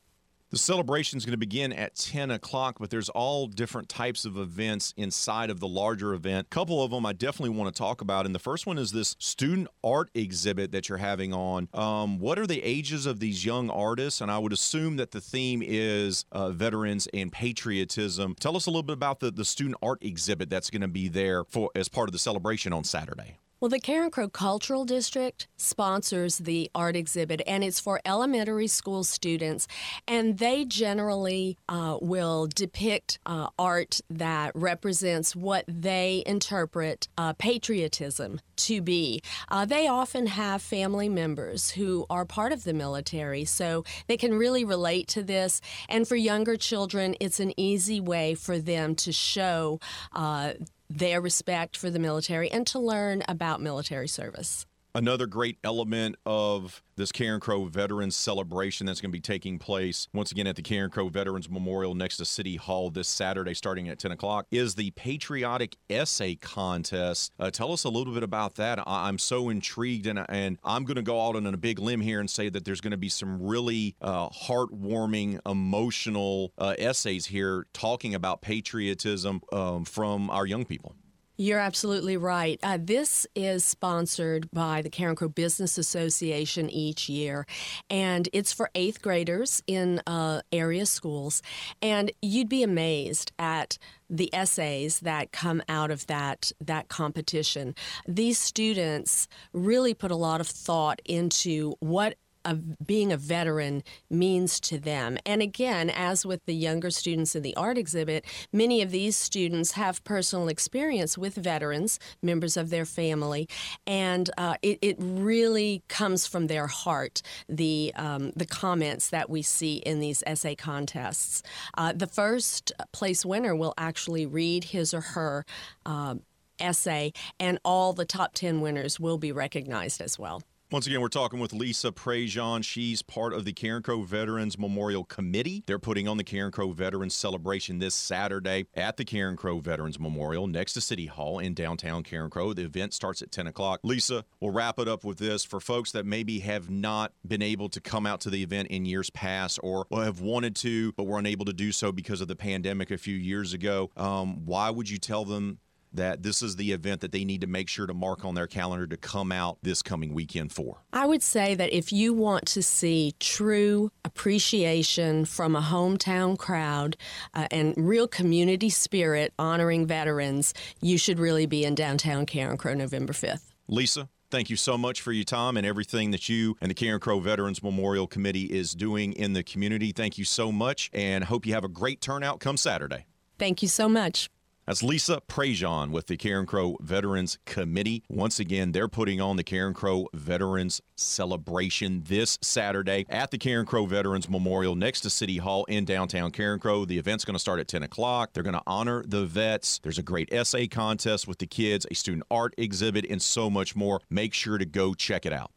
The 0.56 0.60
celebration 0.60 1.18
is 1.18 1.26
going 1.26 1.34
to 1.34 1.38
begin 1.38 1.74
at 1.74 1.96
10 1.96 2.32
o'clock, 2.32 2.78
but 2.80 2.90
there's 2.90 3.10
all 3.10 3.46
different 3.46 3.90
types 3.90 4.24
of 4.24 4.38
events 4.38 4.94
inside 4.96 5.50
of 5.50 5.60
the 5.60 5.68
larger 5.68 6.14
event. 6.14 6.48
A 6.48 6.50
couple 6.50 6.82
of 6.82 6.92
them 6.92 7.06
I 7.06 7.12
definitely 7.12 7.58
want 7.58 7.76
to 7.76 7.78
talk 7.78 8.00
about. 8.00 8.26
And 8.26 8.34
the 8.34 8.40
first 8.40 8.66
one 8.66 8.78
is 8.78 8.94
this 8.94 9.18
student 9.20 9.68
art 9.84 10.10
exhibit 10.14 10.72
that 10.72 10.88
you're 10.88 10.98
having 10.98 11.34
on. 11.34 11.68
Um, 11.74 12.20
what 12.20 12.40
are 12.40 12.48
the 12.48 12.64
ages 12.64 13.06
of 13.06 13.20
these 13.20 13.44
young 13.44 13.70
artists? 13.70 14.22
And 14.22 14.32
I 14.32 14.38
would 14.38 14.54
assume 14.54 14.96
that 14.96 15.12
the 15.12 15.20
theme 15.20 15.62
is 15.62 16.24
uh, 16.32 16.52
veterans 16.52 17.10
and 17.14 17.34
patriotism. 17.34 18.34
Tell 18.40 18.56
us 18.56 18.66
a 18.66 18.70
little 18.70 18.82
bit 18.82 18.94
about 18.94 19.20
the, 19.20 19.32
the 19.32 19.44
student 19.44 19.76
art 19.82 20.02
exhibit 20.06 20.50
that's 20.50 20.70
going 20.70 20.84
to 20.84 20.88
be 20.88 21.10
there 21.10 21.44
for 21.44 21.70
as 21.76 21.90
part 21.90 22.08
of 22.08 22.14
the 22.14 22.20
celebration 22.20 22.72
on 22.72 22.86
Saturday. 22.86 23.40
Well, 23.66 23.72
the 23.72 23.80
Carencro 23.80 24.32
Cultural 24.32 24.86
District 24.86 25.48
sponsors 25.58 26.38
the 26.38 26.70
art 26.76 26.96
exhibit, 26.96 27.42
and 27.48 27.64
it's 27.64 27.80
for 27.80 28.00
elementary 28.06 28.68
school 28.68 29.04
students. 29.04 29.68
And 30.08 30.38
they 30.38 30.66
generally 30.66 31.58
uh, 31.68 31.98
will 32.00 32.46
depict 32.46 33.18
uh, 33.26 33.48
art 33.58 34.02
that 34.08 34.52
represents 34.54 35.36
what 35.36 35.66
they 35.68 36.22
interpret 36.28 37.08
uh, 37.18 37.34
patriotism 37.34 38.40
to 38.58 38.84
be. 38.84 39.24
Uh, 39.50 39.66
they 39.66 39.88
often 39.88 40.28
have 40.28 40.62
family 40.62 41.10
members 41.10 41.72
who 41.72 42.06
are 42.08 42.24
part 42.24 42.52
of 42.52 42.66
the 42.66 42.74
military, 42.74 43.46
so 43.46 43.84
they 44.06 44.16
can 44.16 44.36
really 44.36 44.64
relate 44.64 45.08
to 45.08 45.24
this. 45.24 45.60
And 45.90 46.08
for 46.08 46.16
younger 46.16 46.56
children, 46.56 47.16
it's 47.20 47.40
an 47.40 47.60
easy 47.60 48.00
way 48.00 48.36
for 48.36 48.60
them 48.60 48.94
to 48.98 49.12
show 49.12 49.80
uh, 50.14 50.54
their 50.90 51.22
respect 51.22 51.76
for 51.76 51.90
the 51.90 52.00
military 52.00 52.52
and 52.52 52.66
to 52.68 52.80
learn 52.80 53.24
about 53.28 53.62
military 53.62 54.08
service. 54.08 54.66
Another 54.96 55.28
great 55.28 55.58
element 55.62 56.16
of 56.26 56.82
this 56.96 57.12
Carencro 57.12 57.70
Veterans 57.70 58.16
celebration 58.16 58.86
that's 58.86 59.02
going 59.02 59.12
to 59.12 59.14
be 59.14 59.20
taking 59.20 59.60
place 59.60 60.08
once 60.14 60.32
again 60.32 60.48
at 60.48 60.56
the 60.56 60.62
Carencro 60.62 61.12
Veterans 61.12 61.50
Memorial 61.50 61.94
next 61.94 62.16
to 62.16 62.24
City 62.24 62.56
Hall 62.56 62.90
this 62.90 63.10
Saturday, 63.10 63.54
starting 63.54 63.90
at 63.90 64.00
10 64.00 64.12
o'clock, 64.12 64.48
is 64.52 64.76
the 64.76 64.92
Patriotic 64.92 65.76
Essay 65.90 66.36
Contest. 66.36 67.34
Uh, 67.38 67.52
tell 67.52 67.74
us 67.74 67.84
a 67.84 67.90
little 67.90 68.14
bit 68.14 68.24
about 68.24 68.56
that. 68.56 68.80
I- 68.88 69.10
am 69.10 69.20
so 69.20 69.50
intrigued, 69.50 70.08
and, 70.08 70.26
and 70.30 70.60
I'm 70.64 70.86
going 70.86 70.96
to 70.96 71.02
go 71.02 71.28
out 71.28 71.36
on 71.36 71.46
a 71.46 71.58
big 71.58 71.78
limb 71.80 72.00
here 72.00 72.22
and 72.22 72.30
say 72.30 72.48
that 72.48 72.64
there's 72.64 72.80
going 72.80 72.92
to 72.92 72.98
be 72.98 73.10
some 73.10 73.42
really 73.44 73.98
uh, 74.02 74.30
heartwarming, 74.30 75.42
emotional 75.46 76.54
uh, 76.58 76.74
essays 76.80 77.26
here 77.26 77.68
talking 77.74 78.16
about 78.16 78.42
patriotism 78.42 79.42
um, 79.52 79.84
from 79.84 80.30
our 80.30 80.46
young 80.46 80.64
people. 80.64 80.96
You're 81.38 81.60
absolutely 81.60 82.16
right. 82.16 82.58
Uh, 82.64 82.78
this 82.82 83.28
is 83.36 83.66
sponsored 83.66 84.50
by 84.52 84.82
the 84.82 84.90
Carencro 84.90 85.34
Business 85.34 85.78
Association 85.78 86.70
each 86.70 87.10
year, 87.10 87.46
and 87.90 88.30
it's 88.32 88.54
for 88.54 88.70
eighth 88.74 89.02
graders 89.02 89.62
in 89.68 90.02
uh, 90.08 90.42
area 90.54 90.86
schools. 90.86 91.42
And 91.82 92.12
you'd 92.22 92.48
be 92.48 92.64
amazed 92.64 93.34
at 93.38 93.78
the 94.10 94.34
essays 94.34 95.02
that 95.02 95.32
come 95.32 95.62
out 95.68 95.92
of 95.92 96.08
that 96.08 96.52
that 96.62 96.88
competition. 96.88 97.76
These 98.08 98.40
students 98.40 99.28
really 99.52 99.94
put 99.94 100.12
a 100.12 100.16
lot 100.16 100.40
of 100.40 100.48
thought 100.48 101.02
into 101.06 101.76
what 101.80 102.16
of 102.46 102.86
being 102.86 103.12
a 103.12 103.18
veteran 103.18 103.84
means 104.10 104.60
to 104.62 104.78
them. 104.78 105.18
And 105.26 105.42
again, 105.42 105.90
as 105.90 106.26
with 106.26 106.46
the 106.46 106.56
younger 106.56 106.92
students 106.92 107.36
in 107.36 107.44
the 107.44 107.56
art 107.56 107.78
exhibit, 107.78 108.26
many 108.54 108.82
of 108.82 108.92
these 108.92 109.18
students 109.18 109.74
have 109.74 110.04
personal 110.04 110.48
experience 110.48 111.18
with 111.18 111.36
veterans, 111.36 112.00
members 112.22 112.56
of 112.56 112.70
their 112.70 112.86
family, 112.86 113.50
and 113.86 114.30
uh, 114.38 114.56
it, 114.62 114.80
it 114.82 114.96
really 115.00 115.84
comes 115.88 116.28
from 116.28 116.48
their 116.48 116.68
heart. 116.68 117.22
The 117.50 117.92
um, 117.96 118.32
the 118.36 118.46
comments 118.46 119.10
that 119.10 119.30
we 119.30 119.42
see 119.42 119.78
in 119.78 120.00
these 120.00 120.24
essay 120.26 120.56
contests. 120.56 121.44
Uh, 121.78 121.94
the 121.94 122.08
first 122.08 122.72
place 122.92 123.26
winner 123.26 123.56
will 123.56 123.74
actually 123.78 124.26
read 124.26 124.66
his 124.66 124.94
or 124.94 125.02
her. 125.02 125.46
Uh, 125.86 126.16
essay, 126.60 127.12
and 127.38 127.60
all 127.66 127.92
the 127.92 128.06
top 128.06 128.34
10 128.34 128.62
winners 128.62 128.98
will 128.98 129.18
be 129.18 129.32
recognized 129.32 130.00
as 130.00 130.18
well. 130.18 130.42
Once 130.72 130.88
again, 130.88 131.00
we're 131.00 131.08
talking 131.08 131.40
with 131.40 131.54
Lisa 131.54 131.92
Prejean. 131.92 132.64
She's 132.64 133.04
part 133.04 133.34
of 133.34 133.46
the 133.46 133.54
Carencro 133.54 134.04
Veterans 134.04 134.58
Memorial 134.58 135.04
Committee. 135.04 135.64
They're 135.68 135.78
putting 135.78 136.08
on 136.08 136.18
the 136.18 136.24
Carencro 136.24 136.74
Veterans 136.74 137.14
Celebration 137.14 137.78
this 137.78 137.94
Saturday 137.94 138.66
at 138.74 138.98
the 138.98 139.06
Carencro 139.06 139.62
Veterans 139.62 140.00
Memorial 140.00 140.48
next 140.48 140.74
to 140.74 140.82
City 140.82 141.06
Hall 141.06 141.38
in 141.38 141.54
downtown 141.54 142.02
Carencro. 142.02 142.56
The 142.56 142.64
event 142.64 142.96
starts 142.96 143.22
at 143.22 143.32
10 143.32 143.46
o'clock. 143.46 143.82
Lisa, 143.84 144.26
we'll 144.40 144.54
wrap 144.54 144.80
it 144.80 144.88
up 144.88 145.04
with 145.04 145.20
this. 145.20 145.46
For 145.46 145.60
folks 145.60 145.92
that 145.92 146.04
maybe 146.04 146.40
have 146.40 146.68
not 146.68 147.14
been 147.28 147.44
able 147.44 147.70
to 147.70 147.80
come 147.80 148.08
out 148.08 148.20
to 148.22 148.32
the 148.32 148.42
event 148.42 148.70
in 148.70 148.86
years 148.86 149.12
past 149.12 149.60
or 149.62 149.86
have 149.92 150.20
wanted 150.20 150.56
to, 150.58 150.94
but 150.94 151.04
were 151.04 151.20
unable 151.20 151.46
to 151.46 151.54
do 151.54 151.72
so 151.72 151.92
because 151.92 152.22
of 152.22 152.28
the 152.28 152.36
pandemic 152.36 152.90
a 152.90 152.98
few 152.98 153.16
years 153.16 153.54
ago, 153.54 153.92
um, 153.96 154.48
why 154.48 154.72
would 154.72 154.90
you 154.90 154.98
tell 154.98 155.26
them 155.26 155.60
that 155.96 156.24
this 156.24 156.42
is 156.42 156.56
the 156.56 156.72
event 156.72 157.02
that 157.02 157.12
they 157.12 157.26
need 157.26 157.42
to 157.42 157.48
make 157.48 157.70
sure 157.70 157.88
to 157.88 157.94
mark 157.94 158.26
on 158.26 158.36
their 158.36 158.48
calendar 158.48 158.88
to 158.88 158.98
come 158.98 159.32
out 159.32 159.58
this 159.62 159.82
coming 159.82 160.14
weekend 160.14 160.52
for? 160.52 160.78
I 160.94 161.06
would 161.06 161.24
say 161.24 161.56
that 161.56 161.74
if 161.74 161.92
you 161.92 162.14
want 162.14 162.46
to 162.48 162.64
see 162.64 163.14
true 163.20 163.92
appreciation 164.04 165.26
from 165.26 165.56
a 165.56 165.62
hometown 165.62 166.38
crowd 166.38 166.98
uh, 167.34 167.48
and 167.52 167.74
real 167.78 168.08
community 168.08 168.70
spirit 168.70 169.34
honoring 169.40 169.86
veterans, 169.88 170.54
you 170.82 170.98
should 170.98 171.20
really 171.20 171.46
be 171.46 171.64
in 171.64 171.76
downtown 171.76 172.26
Carencro 172.26 172.76
November 172.76 173.14
5th. 173.14 173.52
Lisa, 173.68 174.10
Thank 174.32 174.50
you 174.50 174.58
so 174.58 174.78
much 174.78 175.02
for 175.02 175.12
your 175.12 175.24
time 175.24 175.56
and 175.56 175.66
everything 175.66 176.12
that 176.12 176.28
you 176.28 176.58
and 176.60 176.70
the 176.70 176.76
Carencro 176.76 177.22
Veterans 177.22 177.62
Memorial 177.62 178.08
Committee 178.08 178.46
is 178.46 178.74
doing 178.74 179.14
in 179.14 179.34
the 179.34 179.44
community. 179.44 179.92
Thank 179.92 180.18
you 180.18 180.26
so 180.26 180.52
much 180.52 180.90
and 180.94 181.24
hope 181.24 181.46
you 181.46 181.54
have 181.54 181.64
a 181.64 181.70
great 181.70 182.02
turnout 182.02 182.40
come 182.40 182.58
Saturday. 182.58 183.06
Thank 183.38 183.62
you 183.62 183.68
so 183.68 183.88
much. 183.88 184.30
That's 184.68 184.82
Lisa 184.82 185.22
Prejean 185.28 185.92
with 185.92 186.08
the 186.08 186.18
Carencro 186.18 186.82
Veterans 186.82 187.38
Committee. 187.46 188.04
Once 188.10 188.40
again, 188.40 188.72
they're 188.72 188.88
putting 188.88 189.22
on 189.22 189.36
the 189.36 189.44
Carencro 189.44 190.08
Veterans 190.12 190.82
Celebration 190.96 192.02
this 192.08 192.40
Saturday 192.42 193.06
at 193.08 193.30
the 193.30 193.38
Carencro 193.38 193.88
Veterans 193.88 194.28
Memorial 194.28 194.74
next 194.74 195.02
to 195.02 195.12
City 195.12 195.38
Hall 195.38 195.66
in 195.66 195.86
downtown 195.86 196.32
Carencro. 196.32 196.88
The 196.88 196.98
event's 196.98 197.26
going 197.26 197.36
to 197.36 197.40
start 197.40 197.60
at 197.60 197.68
10 197.68 197.84
o'clock. 197.84 198.34
They're 198.34 198.42
going 198.42 198.56
to 198.56 198.64
honor 198.66 199.04
the 199.06 199.28
vets. 199.28 199.80
There's 199.84 200.00
a 200.00 200.04
great 200.04 200.34
essay 200.34 200.66
contest 200.66 201.28
with 201.28 201.38
the 201.38 201.46
kids, 201.46 201.86
a 201.92 201.94
student 201.94 202.24
art 202.32 202.56
exhibit, 202.58 203.06
and 203.08 203.22
so 203.22 203.52
much 203.52 203.76
more. 203.76 204.02
Make 204.10 204.34
sure 204.34 204.58
to 204.58 204.66
go 204.66 204.96
check 204.96 205.28
it 205.28 205.34
out. 205.34 205.52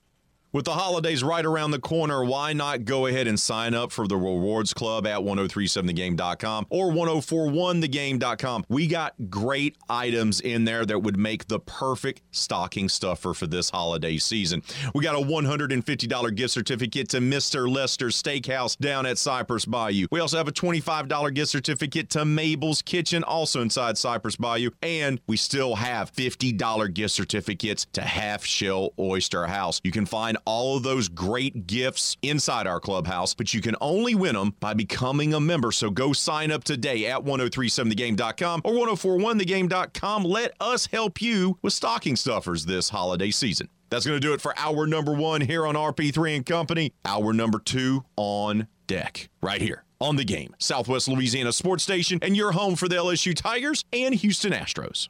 With 0.51 0.65
the 0.65 0.73
holidays 0.73 1.23
right 1.23 1.45
around 1.45 1.73
the 1.73 1.79
corner, 1.79 2.25
why 2.25 2.55
not 2.55 2.87
go 2.87 3.05
ahead 3.05 3.27
and 3.27 3.39
sign 3.39 3.75
up 3.75 3.93
for 3.93 4.09
the 4.09 4.17
Rewards 4.17 4.73
Club 4.73 5.07
at 5.07 5.21
1037thegame.com 5.21 6.67
or 6.71 6.91
1041thegame.com? 6.91 8.65
We 8.71 8.87
got 8.87 9.13
great 9.29 9.77
items 9.91 10.41
in 10.41 10.65
there 10.65 10.87
that 10.87 11.01
would 11.01 11.19
make 11.19 11.49
the 11.49 11.61
perfect 11.61 12.23
stocking 12.31 12.89
stuffer 12.89 13.35
for 13.35 13.47
this 13.47 13.69
holiday 13.69 14.17
season. 14.17 14.63
We 14.95 15.05
got 15.05 15.17
a 15.17 15.19
$150 15.23 16.35
gift 16.35 16.55
certificate 16.55 17.11
to 17.11 17.19
Mr. 17.19 17.71
Lester 17.71 18.07
Steakhouse 18.07 18.75
down 18.79 19.05
at 19.05 19.19
Cypress 19.19 19.67
Bayou. 19.67 20.07
We 20.11 20.21
also 20.21 20.39
have 20.39 20.49
a 20.49 20.53
$25 20.53 21.35
gift 21.35 21.51
certificate 21.51 22.09
to 22.11 22.25
Mabel's 22.25 22.81
Kitchen, 22.81 23.23
also 23.23 23.61
inside 23.61 23.99
Cypress 23.99 24.37
Bayou. 24.37 24.71
And 24.81 25.21
we 25.27 25.37
still 25.37 25.75
have 25.75 26.11
$50 26.11 26.95
gift 26.95 27.13
certificates 27.13 27.87
to 27.93 28.01
Half 28.01 28.47
Shell 28.47 28.95
Oyster 28.99 29.47
House. 29.47 29.83
You 29.85 29.93
can 29.93 30.07
find 30.07 30.38
all 30.45 30.77
of 30.77 30.83
those 30.83 31.09
great 31.09 31.67
gifts 31.67 32.17
inside 32.23 32.67
our 32.67 32.81
clubhouse, 32.81 33.35
but 33.35 33.53
you 33.55 33.61
can 33.61 33.77
only 33.81 34.15
win 34.15 34.35
them 34.35 34.55
by 34.61 34.75
becoming 34.75 35.35
a 35.35 35.41
member. 35.41 35.73
So 35.73 35.91
go 35.91 36.13
sign 36.13 36.51
up 36.51 36.65
today 36.65 37.07
at 37.07 37.25
1037thegame.com 37.25 38.63
or 38.65 38.73
1041thegame.com. 38.73 40.25
Let 40.25 40.53
us 40.61 40.87
help 40.87 41.21
you 41.21 41.59
with 41.63 41.73
stocking 41.73 42.17
stuffers 42.17 42.67
this 42.67 42.89
holiday 42.89 43.31
season. 43.31 43.69
That's 43.91 44.07
going 44.07 44.21
to 44.21 44.27
do 44.27 44.35
it 44.35 44.41
for 44.41 44.55
hour 44.59 44.87
number 44.87 45.15
one 45.15 45.41
here 45.41 45.67
on 45.67 45.75
RP3 45.75 46.37
and 46.37 46.47
Company. 46.47 46.93
Hour 47.05 47.33
number 47.33 47.59
two 47.59 48.05
on 48.17 48.69
deck, 48.87 49.31
right 49.43 49.61
here 49.63 49.85
on 50.01 50.17
the 50.17 50.25
game. 50.25 50.55
Southwest 50.59 51.09
Louisiana 51.09 51.53
Sports 51.53 51.83
Station 51.83 52.19
and 52.23 52.37
your 52.37 52.53
home 52.53 52.77
for 52.77 52.89
the 52.89 52.97
LSU 52.97 53.35
Tigers 53.35 53.85
and 53.93 54.15
Houston 54.15 54.53
Astros. 54.53 55.09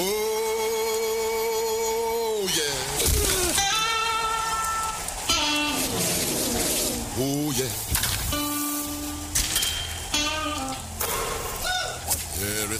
Oh, 0.00 0.57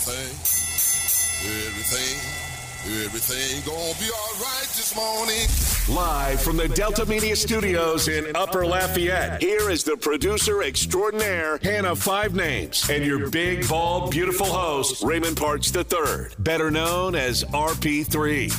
Everything, 0.09 0.39
everything, 1.67 3.05
everything 3.05 3.61
gonna 3.67 3.99
be 4.01 4.11
all 4.11 4.35
right 4.41 4.67
this 4.69 4.97
morning. 4.97 5.47
Live 5.95 6.41
from 6.41 6.57
the 6.57 6.67
Delta 6.67 7.05
Media 7.05 7.37
Studios 7.37 8.09
in 8.09 8.35
Upper 8.35 8.65
Lafayette, 8.65 9.43
here 9.43 9.69
is 9.69 9.85
the 9.85 9.99
producer 9.99 10.63
extraordinaire, 10.63 11.59
Hannah 11.63 11.95
Five 11.95 12.35
Names, 12.35 12.89
and 12.89 13.05
your 13.05 13.29
big, 13.29 13.69
bald, 13.69 14.11
beautiful 14.11 14.47
host, 14.47 15.05
Raymond 15.05 15.37
Parks 15.37 15.77
III, 15.77 16.29
better 16.39 16.71
known 16.71 17.15
as 17.15 17.45
RP3. 17.45 18.51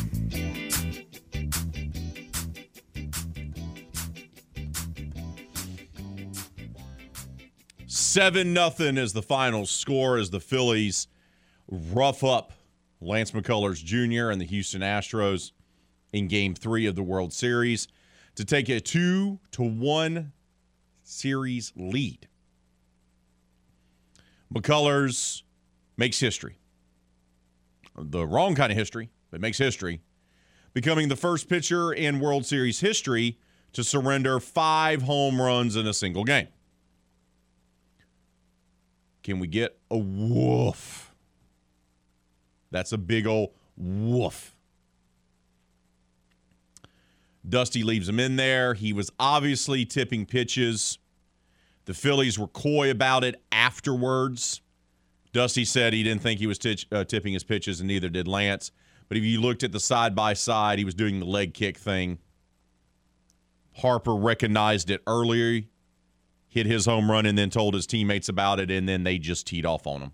Seven 7.87 8.53
nothing 8.53 8.97
is 8.97 9.13
the 9.13 9.23
final 9.23 9.65
score 9.65 10.17
as 10.17 10.29
the 10.29 10.39
Phillies 10.39 11.07
rough 11.69 12.23
up 12.23 12.53
Lance 13.01 13.31
McCullers 13.31 13.83
Jr. 13.83 14.29
and 14.29 14.41
the 14.41 14.45
Houston 14.45 14.81
Astros 14.81 15.51
in 16.11 16.27
Game 16.27 16.55
Three 16.55 16.85
of 16.85 16.95
the 16.95 17.03
World 17.03 17.33
Series 17.33 17.87
to 18.35 18.45
take 18.45 18.69
a 18.69 18.79
two 18.79 19.39
to 19.51 19.61
one 19.61 20.33
series 21.03 21.71
lead. 21.75 22.27
McCullers 24.53 25.43
makes 25.97 26.19
history, 26.19 26.57
the 27.95 28.25
wrong 28.25 28.55
kind 28.55 28.71
of 28.71 28.77
history, 28.77 29.09
but 29.29 29.41
makes 29.41 29.57
history, 29.57 30.01
becoming 30.73 31.07
the 31.07 31.15
first 31.15 31.47
pitcher 31.47 31.93
in 31.93 32.19
World 32.19 32.45
Series 32.45 32.79
history 32.79 33.37
to 33.73 33.83
surrender 33.83 34.39
five 34.39 35.03
home 35.03 35.39
runs 35.41 35.75
in 35.75 35.85
a 35.85 35.93
single 35.93 36.23
game. 36.23 36.47
Can 39.21 39.39
we 39.39 39.47
get 39.47 39.77
a 39.91 39.97
woof? 39.97 41.08
That's 42.71 42.91
a 42.91 42.97
big 42.97 43.27
old 43.27 43.51
woof. 43.77 44.55
Dusty 47.47 47.83
leaves 47.83 48.07
him 48.07 48.19
in 48.19 48.35
there. 48.35 48.73
He 48.73 48.93
was 48.93 49.09
obviously 49.19 49.85
tipping 49.85 50.25
pitches. 50.25 50.99
The 51.85 51.93
Phillies 51.93 52.37
were 52.37 52.47
coy 52.47 52.91
about 52.91 53.23
it 53.23 53.41
afterwards. 53.51 54.61
Dusty 55.31 55.65
said 55.65 55.93
he 55.93 56.03
didn't 56.03 56.21
think 56.21 56.39
he 56.39 56.47
was 56.47 56.59
titch, 56.59 56.87
uh, 56.91 57.03
tipping 57.03 57.33
his 57.33 57.43
pitches, 57.43 57.79
and 57.79 57.87
neither 57.87 58.09
did 58.09 58.27
Lance. 58.27 58.71
But 59.07 59.17
if 59.17 59.23
you 59.23 59.41
looked 59.41 59.63
at 59.63 59.71
the 59.71 59.79
side 59.79 60.15
by 60.15 60.33
side, 60.33 60.77
he 60.77 60.85
was 60.85 60.93
doing 60.93 61.19
the 61.19 61.25
leg 61.25 61.53
kick 61.53 61.77
thing. 61.77 62.19
Harper 63.73 64.15
recognized 64.15 64.89
it 64.89 65.01
earlier 65.07 65.63
hit 66.49 66.65
his 66.65 66.85
home 66.85 67.09
run 67.09 67.25
and 67.25 67.37
then 67.37 67.49
told 67.49 67.75
his 67.75 67.87
teammates 67.87 68.27
about 68.27 68.59
it, 68.59 68.69
and 68.69 68.89
then 68.89 69.03
they 69.03 69.17
just 69.17 69.47
teed 69.47 69.65
off 69.65 69.87
on 69.87 70.01
him. 70.01 70.11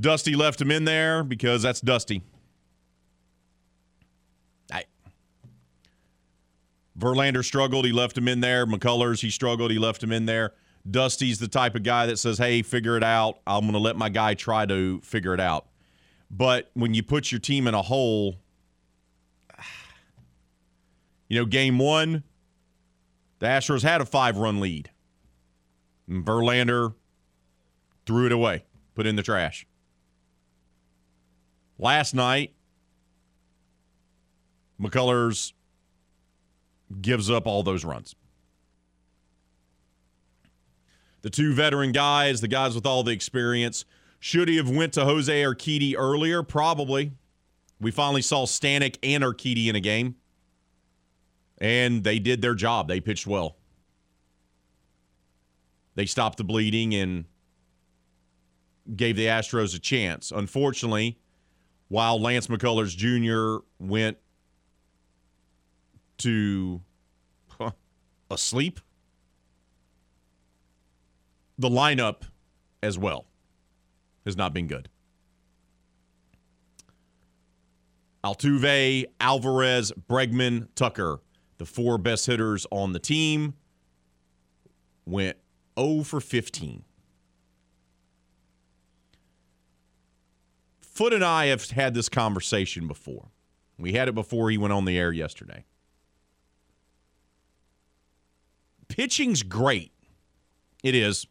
Dusty 0.00 0.34
left 0.34 0.60
him 0.60 0.70
in 0.70 0.84
there 0.84 1.22
because 1.22 1.62
that's 1.62 1.80
Dusty. 1.80 2.22
I, 4.72 4.84
Verlander 6.98 7.44
struggled. 7.44 7.84
He 7.84 7.92
left 7.92 8.16
him 8.16 8.26
in 8.26 8.40
there. 8.40 8.66
McCullers, 8.66 9.20
he 9.20 9.30
struggled. 9.30 9.70
He 9.70 9.78
left 9.78 10.02
him 10.02 10.10
in 10.10 10.24
there. 10.26 10.54
Dusty's 10.90 11.38
the 11.38 11.48
type 11.48 11.74
of 11.74 11.82
guy 11.82 12.06
that 12.06 12.18
says, 12.18 12.38
hey, 12.38 12.62
figure 12.62 12.96
it 12.96 13.04
out. 13.04 13.38
I'm 13.46 13.62
going 13.62 13.74
to 13.74 13.78
let 13.78 13.96
my 13.96 14.08
guy 14.08 14.32
try 14.34 14.64
to 14.64 15.00
figure 15.02 15.34
it 15.34 15.40
out. 15.40 15.66
But 16.30 16.70
when 16.74 16.94
you 16.94 17.02
put 17.02 17.30
your 17.30 17.40
team 17.40 17.66
in 17.66 17.74
a 17.74 17.82
hole, 17.82 18.36
you 21.28 21.38
know, 21.38 21.44
game 21.44 21.78
one, 21.78 22.22
the 23.40 23.46
Astros 23.46 23.82
had 23.82 24.00
a 24.00 24.06
five 24.06 24.38
run 24.38 24.60
lead. 24.60 24.90
And 26.08 26.24
Verlander 26.24 26.94
threw 28.06 28.26
it 28.26 28.32
away, 28.32 28.64
put 28.94 29.06
it 29.06 29.10
in 29.10 29.16
the 29.16 29.22
trash. 29.22 29.66
Last 31.80 32.14
night, 32.14 32.52
McCullers 34.78 35.54
gives 37.00 37.30
up 37.30 37.46
all 37.46 37.62
those 37.62 37.86
runs. 37.86 38.14
The 41.22 41.30
two 41.30 41.54
veteran 41.54 41.92
guys, 41.92 42.42
the 42.42 42.48
guys 42.48 42.74
with 42.74 42.84
all 42.84 43.02
the 43.02 43.12
experience, 43.12 43.86
should 44.18 44.48
he 44.48 44.56
have 44.56 44.68
went 44.68 44.92
to 44.92 45.06
Jose 45.06 45.32
Urquidy 45.42 45.94
earlier? 45.96 46.42
Probably. 46.42 47.12
We 47.80 47.90
finally 47.90 48.20
saw 48.20 48.44
Stanek 48.44 48.98
and 49.02 49.24
Urquidy 49.24 49.68
in 49.68 49.74
a 49.74 49.80
game, 49.80 50.16
and 51.56 52.04
they 52.04 52.18
did 52.18 52.42
their 52.42 52.54
job. 52.54 52.88
They 52.88 53.00
pitched 53.00 53.26
well. 53.26 53.56
They 55.94 56.04
stopped 56.04 56.36
the 56.36 56.44
bleeding 56.44 56.94
and 56.94 57.24
gave 58.94 59.16
the 59.16 59.26
Astros 59.26 59.74
a 59.74 59.78
chance. 59.78 60.30
Unfortunately, 60.30 61.18
while 61.90 62.20
Lance 62.20 62.46
McCullers 62.46 62.96
Jr. 62.96 63.64
went 63.80 64.16
to 66.18 66.80
huh, 67.48 67.72
asleep, 68.30 68.78
the 71.58 71.68
lineup 71.68 72.22
as 72.80 72.96
well 72.96 73.26
has 74.24 74.36
not 74.36 74.54
been 74.54 74.68
good. 74.68 74.88
Altuve, 78.22 79.06
Alvarez, 79.18 79.92
Bregman, 80.08 80.68
Tucker, 80.76 81.18
the 81.58 81.66
four 81.66 81.98
best 81.98 82.26
hitters 82.26 82.68
on 82.70 82.92
the 82.92 82.98
team, 83.00 83.54
went 85.06 85.38
0 85.76 86.04
for 86.04 86.20
15. 86.20 86.84
Foot 91.00 91.14
and 91.14 91.24
I 91.24 91.46
have 91.46 91.70
had 91.70 91.94
this 91.94 92.10
conversation 92.10 92.86
before. 92.86 93.30
We 93.78 93.94
had 93.94 94.08
it 94.08 94.14
before 94.14 94.50
he 94.50 94.58
went 94.58 94.74
on 94.74 94.84
the 94.84 94.98
air 94.98 95.10
yesterday. 95.10 95.64
Pitching's 98.88 99.42
great. 99.42 99.92
It 100.84 100.94
is. 100.94 101.26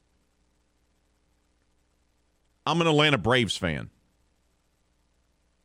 I'm 2.66 2.82
an 2.82 2.88
Atlanta 2.88 3.20
Braves 3.20 3.58
fan. 3.58 3.92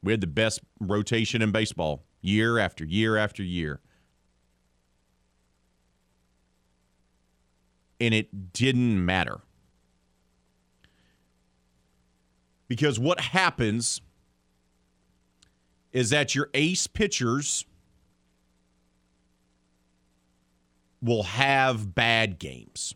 We 0.02 0.12
had 0.12 0.20
the 0.20 0.26
best 0.26 0.60
rotation 0.80 1.40
in 1.40 1.50
baseball 1.50 2.04
year 2.20 2.58
after 2.58 2.84
year 2.84 3.16
after 3.16 3.42
year. 3.42 3.80
And 7.98 8.12
it 8.12 8.52
didn't 8.52 9.02
matter. 9.02 9.40
Because 12.68 12.98
what 12.98 13.20
happens 13.20 14.00
is 15.92 16.10
that 16.10 16.34
your 16.34 16.50
ace 16.54 16.86
pitchers 16.86 17.64
will 21.00 21.22
have 21.24 21.94
bad 21.94 22.38
games. 22.38 22.94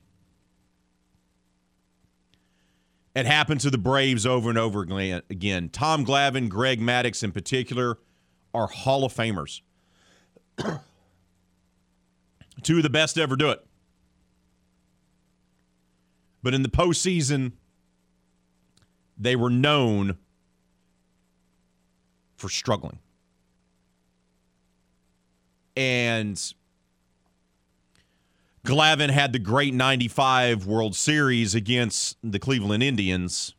It 3.14 3.26
happened 3.26 3.60
to 3.62 3.70
the 3.70 3.78
Braves 3.78 4.24
over 4.24 4.48
and 4.48 4.58
over 4.58 4.82
again. 4.82 5.68
Tom 5.70 6.04
Glavine, 6.04 6.48
Greg 6.48 6.80
Maddux 6.80 7.22
in 7.22 7.32
particular, 7.32 7.98
are 8.54 8.68
Hall 8.68 9.04
of 9.04 9.12
Famers. 9.12 9.60
Two 12.62 12.78
of 12.78 12.82
the 12.82 12.90
best 12.90 13.16
to 13.16 13.22
ever 13.22 13.36
do 13.36 13.50
it. 13.50 13.64
But 16.42 16.54
in 16.54 16.62
the 16.62 16.68
postseason, 16.68 17.52
they 19.18 19.36
were 19.36 19.50
known 19.50 20.16
for 22.36 22.48
struggling. 22.48 23.00
And 25.76 26.40
Glavine 28.64 29.10
had 29.10 29.32
the 29.32 29.38
great 29.38 29.74
95 29.74 30.66
World 30.66 30.94
Series 30.94 31.54
against 31.54 32.18
the 32.22 32.38
Cleveland 32.38 32.82
Indians. 32.82 33.54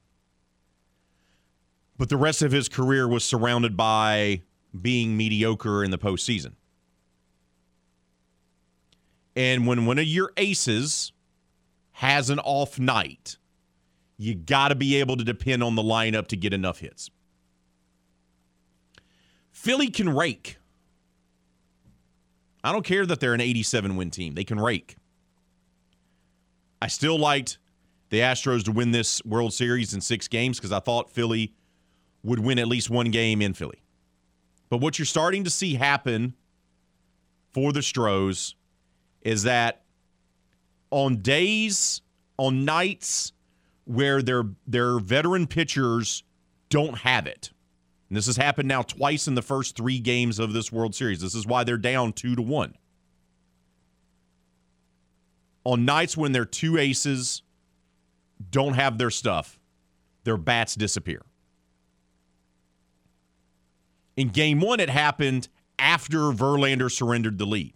But 1.97 2.09
the 2.09 2.17
rest 2.17 2.41
of 2.41 2.51
his 2.51 2.69
career 2.69 3.07
was 3.07 3.25
surrounded 3.25 3.75
by 3.75 4.43
being 4.79 5.17
mediocre 5.17 5.83
in 5.83 5.91
the 5.91 5.97
postseason. 5.97 6.53
And 9.35 9.65
when 9.65 9.85
one 9.85 9.97
of 9.97 10.05
your 10.05 10.31
aces 10.37 11.11
has 11.93 12.29
an 12.29 12.39
off 12.39 12.77
night, 12.77 13.38
you 14.19 14.35
got 14.35 14.67
to 14.67 14.75
be 14.75 14.97
able 14.97 15.15
to 15.15 15.23
depend 15.23 15.63
on 15.63 15.75
the 15.75 15.81
lineup 15.81 16.27
to 16.27 16.35
get 16.35 16.53
enough 16.53 16.79
hits. 16.79 17.09
Philly 19.49 19.89
can 19.89 20.09
rake. 20.09 20.57
I 22.61 22.73
don't 22.73 22.83
care 22.83 23.05
that 23.05 23.21
they're 23.21 23.33
an 23.33 23.39
87 23.39 23.95
win 23.95 24.11
team. 24.11 24.35
They 24.35 24.43
can 24.43 24.59
rake. 24.59 24.97
I 26.81 26.87
still 26.87 27.17
liked 27.17 27.59
the 28.09 28.19
Astros 28.19 28.63
to 28.65 28.73
win 28.73 28.91
this 28.91 29.23
World 29.23 29.53
Series 29.53 29.93
in 29.93 30.01
six 30.01 30.27
games 30.27 30.57
because 30.57 30.73
I 30.73 30.79
thought 30.79 31.09
Philly 31.09 31.53
would 32.21 32.39
win 32.39 32.59
at 32.59 32.67
least 32.67 32.89
one 32.89 33.11
game 33.11 33.41
in 33.41 33.53
Philly. 33.53 33.81
But 34.69 34.79
what 34.79 34.99
you're 34.99 35.05
starting 35.05 35.45
to 35.45 35.49
see 35.49 35.75
happen 35.75 36.35
for 37.53 37.71
the 37.71 37.81
Stros 37.81 38.55
is 39.21 39.43
that 39.43 39.83
on 40.91 41.21
days, 41.21 42.01
on 42.37 42.65
nights 42.65 43.31
where 43.89 44.21
their 44.21 44.43
their 44.67 44.99
veteran 44.99 45.47
pitchers 45.47 46.23
don't 46.69 46.99
have 46.99 47.25
it. 47.25 47.51
And 48.07 48.15
this 48.15 48.27
has 48.27 48.37
happened 48.37 48.67
now 48.67 48.83
twice 48.83 49.27
in 49.27 49.33
the 49.33 49.41
first 49.41 49.75
3 49.75 49.99
games 49.99 50.37
of 50.37 50.53
this 50.53 50.71
World 50.71 50.93
Series. 50.93 51.21
This 51.21 51.33
is 51.33 51.47
why 51.47 51.63
they're 51.63 51.77
down 51.77 52.13
2 52.13 52.35
to 52.35 52.41
1. 52.41 52.75
On 55.65 55.85
nights 55.85 56.15
when 56.15 56.31
their 56.31 56.45
two 56.45 56.77
aces 56.77 57.41
don't 58.51 58.75
have 58.75 58.99
their 58.99 59.09
stuff, 59.09 59.59
their 60.23 60.37
bats 60.37 60.75
disappear. 60.75 61.23
In 64.15 64.29
game 64.29 64.59
1 64.59 64.79
it 64.79 64.89
happened 64.89 65.49
after 65.79 66.31
Verlander 66.31 66.91
surrendered 66.91 67.39
the 67.39 67.45
lead. 67.45 67.73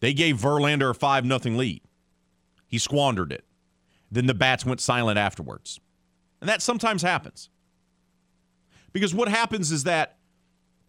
They 0.00 0.14
gave 0.14 0.38
Verlander 0.38 0.90
a 0.90 0.94
5 0.94 1.26
0 1.26 1.38
lead. 1.56 1.82
He 2.70 2.78
squandered 2.78 3.32
it. 3.32 3.44
Then 4.10 4.26
the 4.26 4.34
bats 4.34 4.64
went 4.64 4.80
silent 4.80 5.18
afterwards. 5.18 5.80
And 6.40 6.48
that 6.48 6.62
sometimes 6.62 7.02
happens. 7.02 7.50
Because 8.92 9.14
what 9.14 9.28
happens 9.28 9.72
is 9.72 9.84
that 9.84 10.18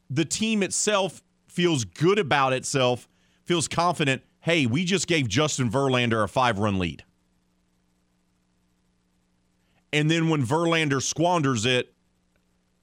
the 0.10 0.26
team 0.26 0.64
itself 0.64 1.24
feels 1.48 1.84
good 1.84 2.20
about 2.20 2.54
itself, 2.54 3.08
feels 3.44 3.68
confident. 3.68 4.22
Hey, 4.40 4.66
we 4.66 4.86
just 4.86 5.08
gave 5.08 5.28
Justin 5.28 5.70
Verlander 5.70 6.24
a 6.24 6.28
five 6.28 6.60
run 6.60 6.80
lead. 6.80 7.04
And 9.92 10.10
then 10.10 10.30
when 10.30 10.46
Verlander 10.46 11.02
squanders 11.02 11.66
it, 11.66 11.94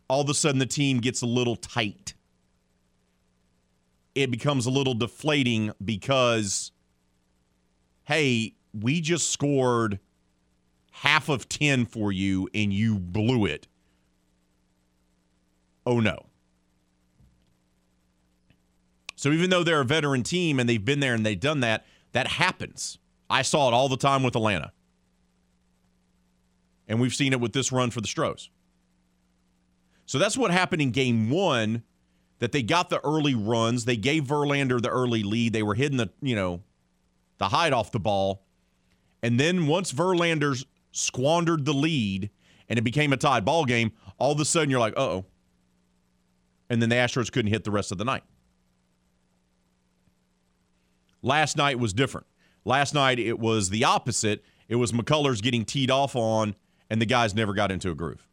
all 0.09 0.21
of 0.23 0.29
a 0.29 0.35
sudden 0.35 0.59
the 0.59 0.67
team 0.67 0.99
gets 0.99 1.23
a 1.23 1.27
little 1.27 1.57
tight. 1.57 2.15
It 4.15 4.31
becomes 4.31 4.67
a 4.67 4.71
little 4.71 4.95
deflating 4.95 5.73
because, 5.83 6.73
hey, 8.05 8.55
we 8.73 9.01
just 9.01 9.31
scored 9.31 9.99
half 10.91 11.29
of 11.29 11.49
10 11.49 11.87
for 11.87 12.13
you 12.13 12.49
and 12.55 12.73
you 12.73 12.99
blew 12.99 13.45
it. 13.47 13.67
Oh 15.87 16.01
no. 16.01 16.27
So 19.17 19.31
even 19.31 19.51
though 19.51 19.65
they're 19.65 19.81
a 19.81 19.85
veteran 19.85 20.23
team 20.23 20.61
and 20.61 20.69
they've 20.69 20.85
been 20.85 21.01
there 21.01 21.15
and 21.15 21.25
they've 21.25 21.39
done 21.39 21.61
that, 21.61 21.87
that 22.13 22.27
happens. 22.27 22.99
I 23.29 23.43
saw 23.43 23.69
it 23.69 23.75
all 23.75 23.89
the 23.89 23.97
time 23.97 24.23
with 24.23 24.37
Atlanta. 24.37 24.73
And 26.87 27.01
we've 27.01 27.15
seen 27.15 27.33
it 27.33 27.41
with 27.41 27.53
this 27.53 27.71
run 27.71 27.91
for 27.91 28.01
the 28.01 28.09
Stros. 28.09 28.51
So 30.07 30.19
that's 30.19 30.39
what 30.39 30.51
happened 30.51 30.81
in 30.81 30.91
game 30.91 31.31
one 31.31 31.83
that 32.39 32.53
they 32.53 32.63
got 32.63 32.89
the 32.89 33.05
early 33.05 33.35
runs. 33.35 33.85
They 33.85 33.97
gave 33.97 34.25
Verlander 34.25 34.81
the 34.81 34.89
early 34.89 35.23
lead. 35.23 35.53
They 35.53 35.63
were 35.63 35.75
hitting 35.75 35.99
the, 35.99 36.11
you 36.23 36.35
know, 36.35 36.63
the 37.39 37.49
hide 37.49 37.73
off 37.73 37.93
the 37.93 38.01
ball. 38.01 38.45
And 39.23 39.39
then 39.39 39.67
once 39.67 39.93
Verlander 39.93 40.65
squandered 40.93 41.65
the 41.65 41.75
lead 41.75 42.31
and 42.69 42.79
it 42.79 42.83
became 42.83 43.13
a 43.13 43.17
tied 43.17 43.45
ball 43.45 43.65
game, 43.65 43.93
all 44.19 44.33
of 44.33 44.41
a 44.41 44.45
sudden 44.45 44.71
you're 44.71 44.81
like, 44.81 44.95
oh. 44.97 45.25
And 46.71 46.83
then 46.83 46.89
the 46.89 46.97
Astros 46.97 47.33
couldn't 47.33 47.51
hit 47.51 47.65
the 47.65 47.71
rest 47.71 47.93
of 47.93 47.99
the 47.99 48.05
night. 48.05 48.25
Last 51.23 51.57
night 51.57 51.79
was 51.79 51.93
different. 51.93 52.27
Last 52.65 52.95
night 52.95 53.19
it 53.19 53.39
was 53.39 53.71
the 53.71 53.85
opposite. 53.85 54.45
It 54.69 54.77
was 54.77 54.93
McCullers 54.93 55.43
getting 55.43 55.65
teed 55.65 55.91
off 55.91 56.15
on, 56.15 56.55
and 56.91 57.01
the 57.01 57.07
guys 57.07 57.35
never 57.35 57.55
got 57.55 57.73
into 57.73 57.91
a 57.91 57.95
groove. 57.95 58.29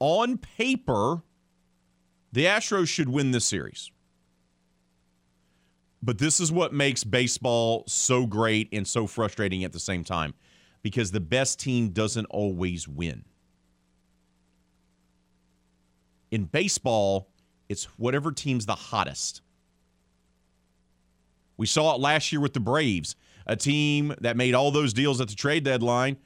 On 0.00 0.36
paper, 0.36 1.22
the 2.32 2.44
Astros 2.44 2.88
should 2.88 3.08
win 3.08 3.30
this 3.30 3.44
series. 3.44 3.92
But 6.02 6.18
this 6.18 6.40
is 6.40 6.50
what 6.50 6.72
makes 6.72 7.04
baseball 7.04 7.84
so 7.86 8.26
great 8.26 8.68
and 8.72 8.86
so 8.86 9.06
frustrating 9.06 9.62
at 9.62 9.72
the 9.72 9.78
same 9.78 10.02
time 10.02 10.34
because 10.82 11.12
the 11.12 11.20
best 11.20 11.60
team 11.60 11.90
doesn't 11.90 12.24
always 12.26 12.88
win. 12.88 13.24
In 16.32 16.44
baseball, 16.44 17.28
it's 17.68 17.84
whatever 17.98 18.32
team's 18.32 18.66
the 18.66 18.74
hottest. 18.74 19.42
We 21.56 21.66
saw 21.66 21.94
it 21.94 22.00
last 22.00 22.32
year 22.32 22.40
with 22.40 22.54
the 22.54 22.60
Braves, 22.60 23.14
a 23.46 23.54
team 23.54 24.14
that 24.20 24.36
made 24.36 24.54
all 24.54 24.72
those 24.72 24.92
deals 24.92 25.20
at 25.20 25.28
the 25.28 25.34
trade 25.36 25.62
deadline, 25.62 26.16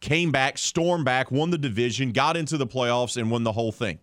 came 0.00 0.32
back, 0.32 0.56
stormed 0.56 1.04
back, 1.04 1.30
won 1.30 1.50
the 1.50 1.58
division, 1.58 2.12
got 2.12 2.36
into 2.36 2.56
the 2.56 2.66
playoffs, 2.66 3.16
and 3.16 3.30
won 3.30 3.42
the 3.42 3.52
whole 3.52 3.72
thing. 3.72 3.98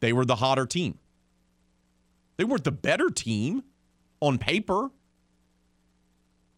They 0.00 0.12
were 0.12 0.24
the 0.24 0.36
hotter 0.36 0.66
team. 0.66 0.98
They 2.40 2.44
weren't 2.44 2.64
the 2.64 2.72
better 2.72 3.10
team 3.10 3.64
on 4.18 4.38
paper. 4.38 4.88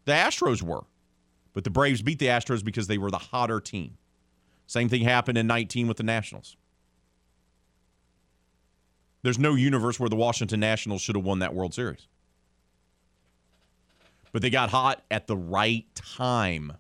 The 0.04 0.12
Astros 0.12 0.62
were. 0.62 0.84
But 1.54 1.64
the 1.64 1.70
Braves 1.70 2.02
beat 2.02 2.20
the 2.20 2.26
Astros 2.26 2.64
because 2.64 2.86
they 2.86 2.98
were 2.98 3.10
the 3.10 3.18
hotter 3.18 3.58
team. 3.58 3.98
Same 4.68 4.88
thing 4.88 5.02
happened 5.02 5.38
in 5.38 5.48
19 5.48 5.88
with 5.88 5.96
the 5.96 6.04
Nationals. 6.04 6.56
There's 9.22 9.40
no 9.40 9.56
universe 9.56 9.98
where 9.98 10.08
the 10.08 10.14
Washington 10.14 10.60
Nationals 10.60 11.02
should 11.02 11.16
have 11.16 11.24
won 11.24 11.40
that 11.40 11.52
World 11.52 11.74
Series. 11.74 12.06
But 14.30 14.42
they 14.42 14.50
got 14.50 14.70
hot 14.70 15.02
at 15.10 15.26
the 15.26 15.36
right 15.36 15.92
time. 15.96 16.74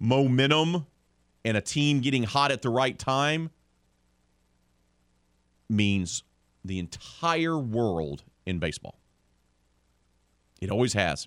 Momentum 0.00 0.86
and 1.44 1.56
a 1.56 1.60
team 1.60 2.00
getting 2.00 2.24
hot 2.24 2.50
at 2.50 2.62
the 2.62 2.70
right 2.70 2.98
time 2.98 3.50
means 5.70 6.24
the 6.64 6.78
entire 6.78 7.58
world 7.58 8.22
in 8.46 8.58
baseball. 8.58 8.98
It 10.60 10.70
always 10.70 10.92
has. 10.92 11.26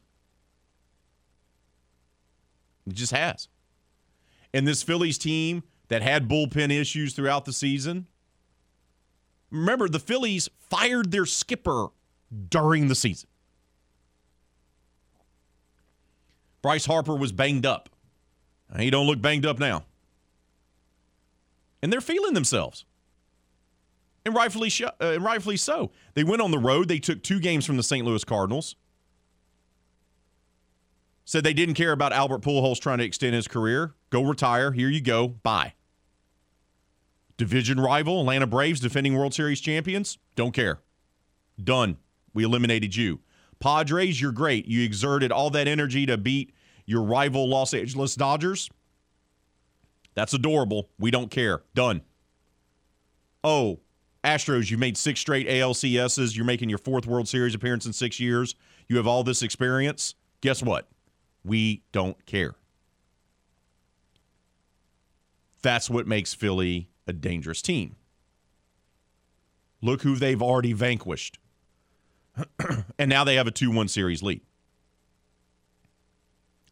It 2.88 2.94
just 2.94 3.12
has. 3.12 3.48
And 4.54 4.68
this 4.68 4.84
Phillies 4.84 5.18
team 5.18 5.64
that 5.90 6.02
had 6.02 6.30
bullpen 6.30 6.72
issues 6.72 7.14
throughout 7.14 7.46
the 7.46 7.54
season. 7.54 8.08
Remember, 9.52 9.88
the 9.88 10.00
Phillies 10.00 10.50
fired 10.58 11.12
their 11.12 11.26
skipper 11.26 11.88
during 12.50 12.88
the 12.88 12.96
season. 12.96 13.30
Bryce 16.62 16.86
Harper 16.86 17.16
was 17.16 17.32
banged 17.32 17.66
up. 17.66 17.90
He 18.78 18.90
don't 18.90 19.06
look 19.06 19.22
banged 19.22 19.46
up 19.46 19.60
now. 19.60 19.86
And 21.82 21.94
they're 21.94 22.02
feeling 22.02 22.34
themselves. 22.34 22.86
And 24.26 24.34
rightfully, 24.34 24.70
sh- 24.70 24.82
uh, 24.82 24.92
and 25.00 25.24
rightfully 25.24 25.58
so. 25.58 25.92
They 26.16 26.24
went 26.24 26.42
on 26.42 26.52
the 26.52 26.58
road. 26.58 26.88
They 26.88 27.00
took 27.00 27.22
two 27.22 27.40
games 27.40 27.66
from 27.66 27.78
the 27.78 27.84
St. 27.84 28.06
Louis 28.06 28.24
Cardinals 28.24 28.76
said 31.26 31.44
they 31.44 31.54
didn't 31.54 31.74
care 31.76 31.92
about 31.92 32.14
Albert 32.14 32.42
Pujols 32.42 32.80
trying 32.80 33.00
to 33.00 33.04
extend 33.04 33.36
his 33.36 33.48
career. 33.48 33.96
Go 34.12 34.24
retire. 34.24 34.72
Here 34.72 34.90
you 34.90 35.02
go. 35.02 35.28
Bye. 35.28 35.74
Division 37.36 37.80
rival, 37.80 38.22
Atlanta 38.22 38.48
Braves, 38.48 38.80
defending 38.80 39.18
World 39.18 39.34
Series 39.34 39.60
champions. 39.60 40.18
Don't 40.36 40.54
care. 40.54 40.80
Done. 41.62 41.98
We 42.34 42.44
eliminated 42.44 42.96
you. 42.96 43.20
Padres, 43.60 44.22
you're 44.22 44.32
great. 44.32 44.68
You 44.68 44.84
exerted 44.84 45.32
all 45.32 45.50
that 45.50 45.68
energy 45.68 46.06
to 46.06 46.18
beat 46.18 46.54
your 46.86 47.02
rival 47.02 47.50
Los 47.50 47.74
Angeles 47.74 48.16
Dodgers. 48.16 48.70
That's 50.14 50.34
adorable. 50.34 50.90
We 51.00 51.12
don't 51.12 51.32
care. 51.32 51.64
Done. 51.74 52.02
Oh, 53.44 53.80
Astros, 54.26 54.72
you've 54.72 54.80
made 54.80 54.98
six 54.98 55.20
straight 55.20 55.48
ALCSs. 55.48 56.36
You're 56.36 56.46
making 56.46 56.70
your 56.70 56.80
fourth 56.80 57.06
World 57.06 57.28
Series 57.28 57.54
appearance 57.54 57.86
in 57.86 57.94
six 57.94 58.20
years. 58.20 58.56
You 58.88 58.98
have 58.98 59.06
all 59.06 59.24
this 59.24 59.44
experience. 59.44 60.16
Guess 60.42 60.64
what? 60.64 60.88
We 61.44 61.84
don't 61.92 62.26
care. 62.26 62.56
That's 65.62 65.90
what 65.90 66.08
makes 66.08 66.34
Philly 66.34 66.90
a 67.08 67.14
dangerous 67.14 67.62
team. 67.62 67.96
Look 69.82 70.02
who 70.02 70.16
they've 70.16 70.42
already 70.42 70.74
vanquished. 70.74 71.38
and 73.00 73.10
now 73.10 73.24
they 73.24 73.36
have 73.36 73.48
a 73.48 73.52
2 73.52 73.72
1 73.72 73.88
series 73.88 74.24
lead. 74.24 74.42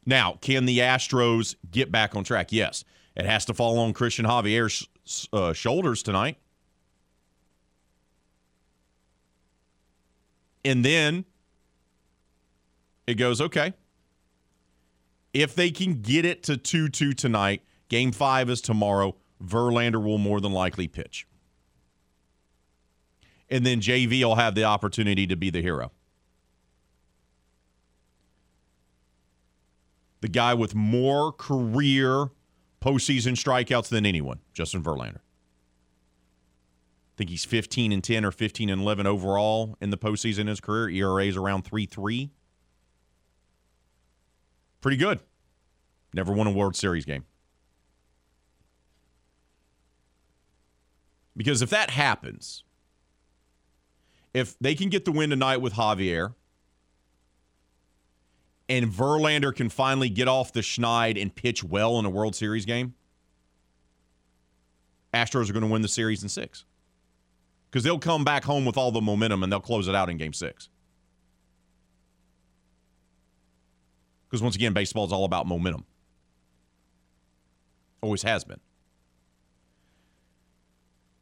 Now, 0.05 0.37
can 0.41 0.65
the 0.65 0.79
Astros 0.79 1.55
get 1.69 1.91
back 1.91 2.15
on 2.15 2.23
track? 2.23 2.51
Yes. 2.51 2.83
It 3.15 3.25
has 3.25 3.45
to 3.45 3.53
fall 3.53 3.77
on 3.77 3.93
Cristian 3.93 4.25
Javier's 4.25 4.87
uh, 5.31 5.53
shoulders 5.53 6.01
tonight. 6.01 6.37
And 10.65 10.83
then 10.83 11.25
it 13.05 13.15
goes, 13.15 13.41
okay, 13.41 13.73
if 15.33 15.55
they 15.55 15.71
can 15.71 16.01
get 16.01 16.25
it 16.25 16.43
to 16.43 16.57
2 16.57 16.89
2 16.89 17.13
tonight, 17.13 17.61
game 17.89 18.11
five 18.11 18.49
is 18.49 18.61
tomorrow. 18.61 19.15
Verlander 19.43 20.01
will 20.03 20.17
more 20.17 20.39
than 20.39 20.53
likely 20.53 20.87
pitch. 20.87 21.27
And 23.49 23.65
then 23.65 23.81
JV 23.81 24.23
will 24.23 24.35
have 24.35 24.55
the 24.55 24.63
opportunity 24.63 25.27
to 25.27 25.35
be 25.35 25.49
the 25.49 25.61
hero. 25.61 25.91
The 30.21 30.29
guy 30.29 30.53
with 30.53 30.73
more 30.73 31.33
career 31.33 32.29
postseason 32.81 33.33
strikeouts 33.33 33.89
than 33.89 34.05
anyone, 34.05 34.39
Justin 34.53 34.81
Verlander. 34.81 35.19
I 37.13 37.17
think 37.17 37.29
he's 37.29 37.45
15 37.45 37.91
and 37.91 38.03
10 38.03 38.25
or 38.25 38.31
15 38.31 38.69
and 38.69 38.81
11 38.81 39.05
overall 39.05 39.77
in 39.79 39.91
the 39.91 39.97
postseason 39.97 40.39
in 40.39 40.47
his 40.47 40.59
career. 40.59 40.89
ERA 40.89 41.25
is 41.25 41.37
around 41.37 41.63
3 41.63 41.85
3 41.85 42.31
pretty 44.83 44.97
good. 44.97 45.19
Never 46.13 46.31
won 46.31 46.45
a 46.45 46.51
World 46.51 46.75
Series 46.75 47.05
game. 47.05 47.25
Because 51.35 51.63
if 51.63 51.71
that 51.71 51.89
happens, 51.89 52.63
if 54.35 54.59
they 54.59 54.75
can 54.75 54.89
get 54.89 55.05
the 55.05 55.11
win 55.11 55.31
tonight 55.31 55.57
with 55.57 55.73
Javier, 55.73 56.35
and 58.69 58.91
Verlander 58.91 59.55
can 59.55 59.69
finally 59.69 60.09
get 60.09 60.27
off 60.27 60.53
the 60.53 60.59
schneid 60.59 61.19
and 61.19 61.33
pitch 61.33 61.63
well 61.63 61.97
in 61.97 62.05
a 62.05 62.09
World 62.09 62.35
Series 62.35 62.65
game, 62.65 62.93
Astros 65.13 65.49
are 65.49 65.53
going 65.53 65.65
to 65.65 65.71
win 65.71 65.81
the 65.81 65.87
series 65.87 66.21
in 66.21 66.29
six. 66.29 66.65
Because 67.73 67.83
they'll 67.83 67.97
come 67.97 68.23
back 68.23 68.43
home 68.43 68.65
with 68.65 68.77
all 68.77 68.91
the 68.91 69.01
momentum 69.01 69.41
and 69.41 69.51
they'll 69.51 69.59
close 69.59 69.87
it 69.87 69.95
out 69.95 70.07
in 70.07 70.17
game 70.17 70.31
six. 70.31 70.69
Because 74.29 74.43
once 74.43 74.55
again, 74.55 74.73
baseball 74.73 75.05
is 75.05 75.11
all 75.11 75.25
about 75.25 75.47
momentum. 75.47 75.83
Always 77.99 78.21
has 78.21 78.43
been. 78.43 78.59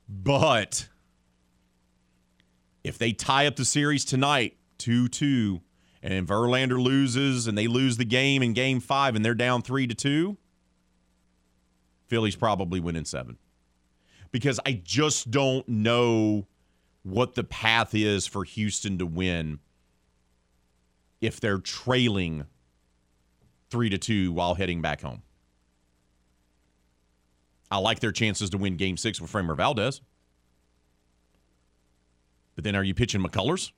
But 0.10 0.90
if 2.84 2.98
they 2.98 3.14
tie 3.14 3.48
up 3.48 3.56
the 3.56 3.64
series 3.64 4.04
tonight, 4.04 4.58
2 4.80 5.08
2, 5.08 5.62
and 6.04 6.28
Verlander 6.28 6.84
loses 6.84 7.48
and 7.48 7.58
they 7.58 7.68
lose 7.68 7.96
the 7.96 8.04
game 8.04 8.44
in 8.44 8.52
game 8.52 8.82
five 8.82 9.16
and 9.16 9.24
they're 9.24 9.34
down 9.34 9.62
3 9.62 9.88
to 9.88 9.96
2, 9.96 10.38
Phillies 12.08 12.36
probably 12.36 12.82
win 12.82 12.98
in 12.98 13.06
seven. 13.06 13.38
Because 14.32 14.60
I 14.66 14.82
just 14.84 15.30
don't 15.30 15.68
know 15.68 16.48
what 17.04 17.36
the 17.36 17.44
path 17.44 17.94
is 17.94 18.28
for 18.28 18.44
Houston 18.44 18.98
to 19.00 19.06
win 19.06 19.60
if 21.20 21.40
they're 21.40 21.60
trailing 21.60 22.46
three 23.70 23.90
to 23.90 23.98
two 23.98 24.32
while 24.32 24.56
heading 24.56 24.82
back 24.82 25.02
home. 25.02 25.22
I 27.70 27.78
like 27.78 28.00
their 28.00 28.12
chances 28.12 28.50
to 28.50 28.58
win 28.58 28.76
game 28.76 28.98
six 28.98 29.22
with 29.22 29.32
Framber 29.32 29.56
Valdez. 29.56 30.02
But 32.56 32.66
then 32.66 32.76
are 32.76 32.84
you 32.84 32.94
pitching 32.94 33.24
McCullers 33.24 33.72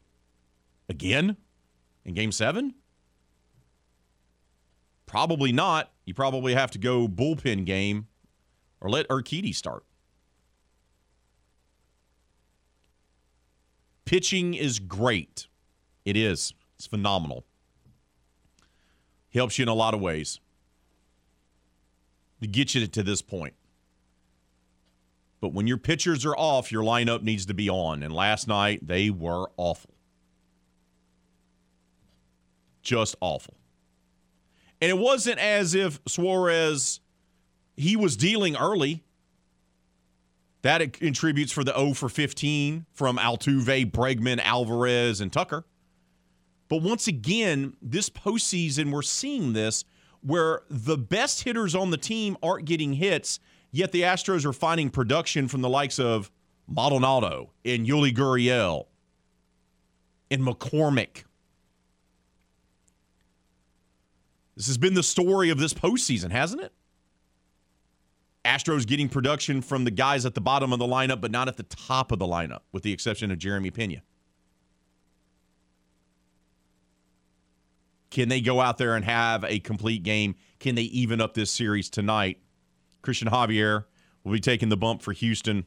again 0.90 1.38
in 2.04 2.16
game 2.16 2.32
seven? 2.32 2.74
Probably 5.06 5.52
not. 5.52 5.92
You 6.06 6.16
probably 6.16 6.56
have 6.56 6.72
to 6.72 6.80
go 6.80 7.08
bullpen 7.08 7.66
game 7.66 8.08
or 8.82 8.90
let 8.90 9.08
Urquidy 9.10 9.54
start. 9.54 9.86
Pitching 14.06 14.54
is 14.54 14.80
great. 14.80 15.48
It 16.06 16.18
is. 16.18 16.54
It's 16.76 16.88
phenomenal 16.88 17.46
helps 19.34 19.58
you 19.58 19.64
in 19.64 19.70
a 19.70 19.74
lot 19.74 19.94
of 19.94 20.02
ways 20.02 20.40
to 22.42 22.48
get 22.48 22.76
you 22.76 22.86
to 22.86 23.04
this 23.04 23.22
point. 23.22 23.54
But 25.42 25.54
when 25.54 25.68
your 25.68 25.78
pitchers 25.78 26.26
are 26.26 26.36
off, 26.36 26.72
your 26.72 26.84
lineup 26.84 27.22
needs 27.22 27.46
to 27.48 27.54
be 27.54 27.70
on. 27.70 28.04
And 28.04 28.14
last 28.14 28.48
night, 28.48 28.88
they 28.88 29.10
were 29.10 29.50
awful. 29.58 29.94
Just 32.82 33.16
awful. 33.20 33.56
And 34.82 34.90
it 34.90 34.98
wasn't 34.98 35.40
as 35.40 35.74
if 35.74 36.00
Suarez, 36.08 37.00
he 37.76 37.96
was 37.96 38.16
dealing 38.16 38.56
early. 38.56 39.04
That 40.64 40.94
contributes 40.94 41.52
for 41.52 41.64
the 41.64 41.74
0 41.74 41.94
for 41.94 42.10
15 42.10 42.86
from 42.94 43.18
Altuve, 43.18 43.92
Bregman, 43.92 44.40
Alvarez, 44.40 45.22
and 45.22 45.32
Tucker. 45.32 45.66
But 46.70 46.82
once 46.82 47.06
again, 47.08 47.76
this 47.82 48.10
postseason, 48.10 48.92
we're 48.92 49.02
seeing 49.02 49.54
this 49.54 49.84
where 50.22 50.62
the 50.70 50.98
best 50.98 51.44
hitters 51.44 51.76
on 51.76 51.92
the 51.92 51.98
team 51.98 52.38
aren't 52.42 52.66
getting 52.66 52.94
hits, 52.94 53.42
yet 53.72 53.92
the 53.92 54.04
Astros 54.04 54.46
are 54.46 54.54
finding 54.54 54.90
production 54.90 55.50
from 55.50 55.62
the 55.62 55.70
likes 55.70 56.00
of 56.00 56.32
Maldonado 56.66 57.52
and 57.66 57.86
Yuli 57.86 58.16
Gurriel 58.16 58.86
and 60.32 60.42
McCormick. 60.42 61.26
This 64.56 64.68
has 64.68 64.78
been 64.78 64.94
the 64.94 65.04
story 65.04 65.50
of 65.50 65.58
this 65.58 65.74
postseason, 65.74 66.32
hasn't 66.32 66.62
it? 66.62 66.72
Astros 68.46 68.86
getting 68.86 69.08
production 69.08 69.62
from 69.62 69.86
the 69.86 69.92
guys 69.92 70.26
at 70.26 70.36
the 70.36 70.42
bottom 70.42 70.74
of 70.74 70.80
the 70.80 70.86
lineup, 70.86 71.22
but 71.22 71.32
not 71.32 71.48
at 71.48 71.58
the 71.58 71.64
top 71.64 72.12
of 72.12 72.20
the 72.20 72.26
lineup, 72.26 72.62
with 72.72 72.84
the 72.84 72.92
exception 72.92 73.32
of 73.32 73.38
Jeremy 73.38 73.72
Pena. 73.72 74.02
Can 78.10 78.30
they 78.30 78.42
go 78.42 78.62
out 78.62 78.78
there 78.78 78.96
and 78.96 79.06
have 79.06 79.44
a 79.46 79.60
complete 79.60 80.04
game? 80.04 80.36
Can 80.60 80.76
they 80.76 80.84
even 80.84 81.20
up 81.20 81.34
this 81.34 81.50
series 81.50 81.90
tonight? 81.90 82.38
Cristian 83.02 83.30
Javier 83.30 83.86
will 84.24 84.34
be 84.34 84.40
taking 84.40 84.70
the 84.70 84.78
bump 84.78 85.02
for 85.02 85.14
Houston. 85.14 85.66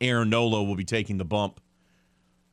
Aaron 0.00 0.30
Nola 0.30 0.62
will 0.62 0.76
be 0.76 0.84
taking 0.84 1.18
the 1.18 1.24
bump 1.24 1.60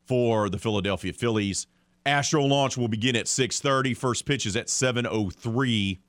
for 0.06 0.50
the 0.50 0.58
Philadelphia 0.58 1.14
Phillies. 1.14 1.68
Astro 2.06 2.44
launch 2.44 2.78
will 2.78 2.88
begin 2.88 3.16
at 3.16 3.28
6:30. 3.28 3.94
First 3.94 4.26
pitch 4.26 4.46
is 4.46 4.56
at 4.56 4.68
7:03. 4.68 6.00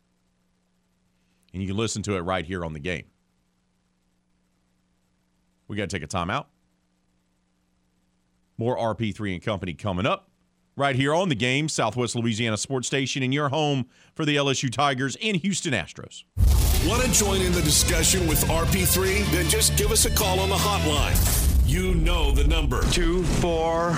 And 1.52 1.62
you 1.62 1.68
can 1.68 1.76
listen 1.76 2.02
to 2.04 2.16
it 2.16 2.20
right 2.20 2.44
here 2.44 2.64
on 2.64 2.72
the 2.72 2.80
game. 2.80 3.04
We 5.66 5.76
got 5.76 5.88
to 5.88 5.98
take 5.98 6.02
a 6.02 6.08
timeout. 6.08 6.46
More 8.56 8.76
RP3 8.76 9.34
and 9.34 9.42
Company 9.42 9.74
coming 9.74 10.06
up 10.06 10.28
right 10.76 10.96
here 10.96 11.14
on 11.14 11.28
the 11.28 11.34
game, 11.34 11.68
Southwest 11.68 12.14
Louisiana 12.14 12.56
Sports 12.56 12.86
Station, 12.86 13.22
and 13.22 13.34
your 13.34 13.50
home 13.50 13.86
for 14.14 14.24
the 14.24 14.36
LSU 14.36 14.72
Tigers 14.72 15.16
and 15.22 15.36
Houston 15.36 15.72
Astros. 15.72 16.24
Want 16.86 17.02
to 17.02 17.12
join 17.12 17.40
in 17.40 17.52
the 17.52 17.62
discussion 17.62 18.26
with 18.26 18.42
RP3? 18.44 19.24
Then 19.32 19.48
just 19.48 19.76
give 19.76 19.90
us 19.90 20.06
a 20.06 20.14
call 20.14 20.40
on 20.40 20.48
the 20.48 20.54
hotline. 20.54 21.16
You 21.68 21.94
know 21.96 22.30
the 22.30 22.44
number. 22.44 22.82
Two, 22.90 23.24
four, 23.24 23.90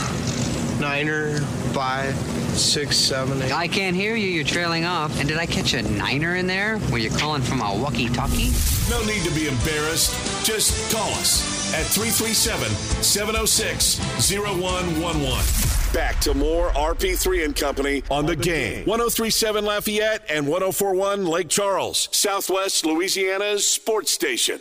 niner, 0.80 1.38
five, 1.72 2.14
six, 2.56 2.96
seven, 2.96 3.40
eight. 3.42 3.52
I 3.52 3.68
can't 3.68 3.94
hear 3.94 4.16
you. 4.16 4.28
You're 4.28 4.44
trailing 4.44 4.84
off. 4.84 5.18
And 5.20 5.28
did 5.28 5.38
I 5.38 5.46
catch 5.46 5.74
a 5.74 5.82
niner 5.82 6.36
in 6.36 6.46
there? 6.46 6.78
Were 6.90 6.98
you 6.98 7.10
calling 7.10 7.42
from 7.42 7.60
a 7.60 7.76
walkie-talkie? 7.76 8.50
No 8.88 9.04
need 9.04 9.22
to 9.24 9.34
be 9.34 9.46
embarrassed. 9.46 10.44
Just 10.44 10.92
call 10.92 11.08
us 11.10 11.72
at 11.74 11.84
337 11.86 12.68
706 13.02 14.00
0111. 14.32 15.70
Back 15.92 16.20
to 16.20 16.34
more 16.34 16.70
RP3 16.70 17.44
and 17.44 17.56
Company 17.56 18.02
on 18.10 18.24
the 18.24 18.36
game. 18.36 18.86
1037 18.86 19.64
Lafayette 19.64 20.24
and 20.30 20.46
1041 20.46 21.26
Lake 21.26 21.48
Charles, 21.48 22.08
Southwest 22.12 22.86
Louisiana's 22.86 23.66
sports 23.66 24.10
station. 24.10 24.60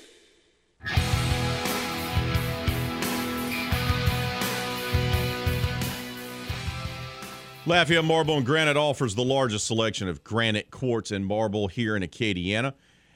Lafayette 7.70 8.04
Marble 8.04 8.36
and 8.36 8.46
Granite 8.48 8.78
offers 8.78 9.14
the 9.14 9.24
largest 9.24 9.68
selection 9.68 10.08
of 10.08 10.24
granite, 10.24 10.72
quartz, 10.72 11.12
and 11.12 11.24
marble 11.24 11.68
here 11.68 11.96
in 11.96 12.02
Acadiana, 12.02 12.74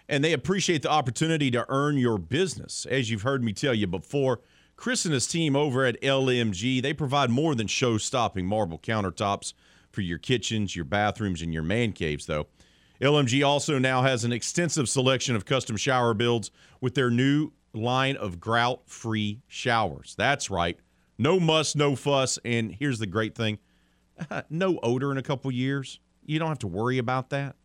and 0.08 0.24
they 0.24 0.32
appreciate 0.32 0.84
the 0.84 0.92
opportunity 0.92 1.50
to 1.50 1.66
earn 1.70 1.98
your 1.98 2.20
business. 2.20 2.86
As 2.86 3.10
you've 3.10 3.24
heard 3.24 3.44
me 3.44 3.52
tell 3.52 3.74
you 3.74 3.88
before, 3.88 4.42
Chris 4.76 5.06
and 5.06 5.14
his 5.16 5.26
team 5.26 5.56
over 5.56 5.86
at 5.86 6.00
LMG, 6.04 6.84
they 6.84 6.94
provide 6.94 7.32
more 7.32 7.56
than 7.56 7.66
show-stopping 7.66 8.46
marble 8.46 8.78
countertops 8.78 9.54
for 9.90 10.02
your 10.02 10.20
kitchens, 10.20 10.76
your 10.76 10.86
bathrooms, 10.86 11.42
and 11.42 11.52
your 11.52 11.64
man 11.64 11.92
caves, 11.92 12.28
though. 12.28 12.46
LMG 13.02 13.44
also 13.44 13.80
now 13.80 14.04
has 14.04 14.24
an 14.24 14.32
extensive 14.32 14.88
selection 14.88 15.36
of 15.36 15.46
custom 15.46 15.78
shower 15.78 16.14
builds 16.14 16.52
with 16.80 16.94
their 16.94 17.10
new 17.10 17.52
line 17.74 18.16
of 18.18 18.40
grout-free 18.40 19.42
showers. 19.48 20.14
That's 20.16 20.52
right. 20.52 20.78
No 21.18 21.40
muss, 21.40 21.76
no 21.76 21.96
fuss, 21.96 22.38
and 22.46 22.72
here's 22.72 23.00
the 23.00 23.08
great 23.08 23.34
thing– 23.34 23.58
no 24.50 24.80
odor 24.84 25.12
in 25.12 25.18
a 25.18 25.24
couple 25.24 25.52
years. 25.52 26.00
You 26.26 26.40
don't 26.40 26.50
have 26.50 26.60
to 26.60 26.68
worry 26.68 26.98
about 26.98 27.30
that. 27.32 27.56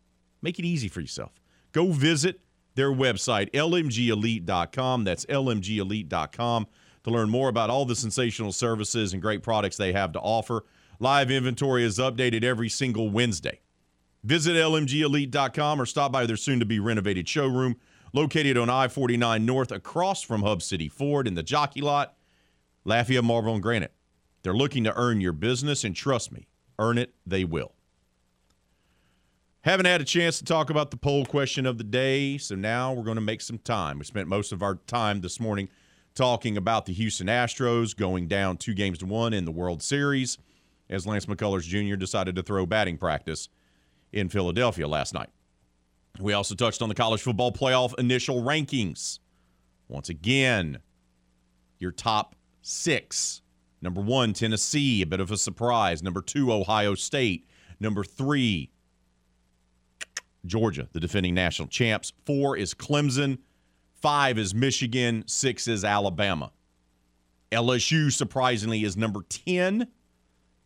Make 0.43 0.59
it 0.59 0.65
easy 0.65 0.89
for 0.89 1.01
yourself. 1.01 1.33
Go 1.73 1.93
visit 1.93 2.41
their 2.75 2.91
website, 2.91 3.51
lmgelite.com. 3.53 5.05
That's 5.05 5.27
lmgelite.com 5.27 6.67
to 7.05 7.11
learn 7.11 7.31
more 7.31 7.49
about 7.49 7.71
all 7.71 7.85
the 7.85 7.97
sensational 7.97 8.53
services 8.53 9.13
and 9.13 9.23
great 9.23 9.43
products 9.43 9.77
they 9.77 9.93
have 9.93 10.13
to 10.13 10.21
offer. 10.21 10.65
Live 11.01 11.31
inventory 11.31 11.85
is 11.85 11.99
updated 11.99 12.45
every 12.45 12.69
single 12.69 13.11
Wednesday. 13.11 13.61
Visit 14.25 14.57
lmgelite.com 14.57 15.81
or 15.81 15.87
stop 15.87 16.13
by 16.13 16.27
their 16.27 16.37
soon 16.37 16.59
to 16.59 16.67
be 16.67 16.81
renovated 16.81 17.29
showroom 17.29 17.77
located 18.13 18.57
on 18.57 18.71
I 18.71 18.89
49 18.89 19.45
North 19.45 19.71
across 19.71 20.23
from 20.23 20.43
Hub 20.43 20.63
City 20.63 20.89
Ford 20.89 21.27
in 21.29 21.35
the 21.35 21.43
jockey 21.43 21.81
lot. 21.81 22.15
Lafayette 22.85 23.25
Marble 23.25 23.55
and 23.55 23.63
Granite. 23.63 23.93
They're 24.43 24.55
looking 24.55 24.85
to 24.85 24.97
earn 24.97 25.21
your 25.21 25.33
business, 25.33 25.85
and 25.85 25.95
trust 25.95 26.33
me, 26.33 26.47
earn 26.79 26.99
it, 26.99 27.15
they 27.27 27.45
will. 27.45 27.73
Haven't 29.63 29.87
had 29.87 30.01
a 30.01 30.05
chance 30.05 30.39
to 30.39 30.45
talk 30.45 30.71
about 30.71 30.91
the 30.91 30.97
poll 30.97 31.27
question 31.27 31.67
of 31.67 31.79
the 31.79 31.85
day, 31.85 32.39
so 32.39 32.55
now 32.55 32.93
we're 32.93 33.03
going 33.03 33.17
to 33.17 33.21
make 33.21 33.41
some 33.41 33.59
time. 33.59 33.99
We 33.99 34.05
spent 34.05 34.29
most 34.29 34.53
of 34.53 34.63
our 34.63 34.77
time 34.87 35.21
this 35.21 35.41
morning 35.41 35.69
talking 36.15 36.57
about 36.57 36.87
the 36.87 36.93
Houston 36.93 37.27
Astros 37.27 37.95
going 37.97 38.29
down 38.29 38.57
two 38.57 38.75
games 38.75 38.99
to 38.99 39.07
one 39.07 39.33
in 39.33 39.45
the 39.45 39.51
World 39.51 39.83
Series 39.83 40.39
as 40.89 41.07
Lance 41.07 41.27
McCullers 41.27 41.63
Jr. 41.63 41.97
decided 41.97 42.37
to 42.37 42.43
throw 42.43 42.67
batting 42.67 42.99
practice 42.99 43.49
in 44.13 44.29
Philadelphia 44.29 44.89
last 44.89 45.13
night. 45.13 45.29
We 46.19 46.33
also 46.33 46.55
touched 46.55 46.81
on 46.81 46.89
the 46.89 46.95
college 46.95 47.21
football 47.21 47.53
playoff 47.53 47.99
initial 47.99 48.43
rankings. 48.43 49.19
Once 49.89 50.09
again, 50.09 50.79
your 51.79 51.93
top 51.93 52.35
six 52.63 53.43
Number 53.81 54.01
one, 54.01 54.33
Tennessee, 54.33 55.03
a 55.03 55.07
bit 55.07 55.21
of 55.21 55.31
a 55.31 55.37
surprise. 55.37 56.03
Number 56.03 56.21
two, 56.21 56.53
Ohio 56.53 56.95
State. 56.95 57.47
Number 57.81 58.03
three, 58.03 58.71
Georgia, 60.45 60.89
the 60.93 61.01
defending 61.01 61.35
national 61.35 61.69
champs. 61.69 62.13
Four 62.27 62.57
is 62.57 62.75
Clemson. 62.75 63.39
Five 64.01 64.39
is 64.39 64.55
Michigan. 64.55 65.25
Six 65.27 65.69
is 65.69 65.85
Alabama. 65.85 66.51
LSU, 67.53 68.13
surprisingly, 68.13 68.85
is 68.85 68.97
number 68.97 69.23
10. 69.29 69.89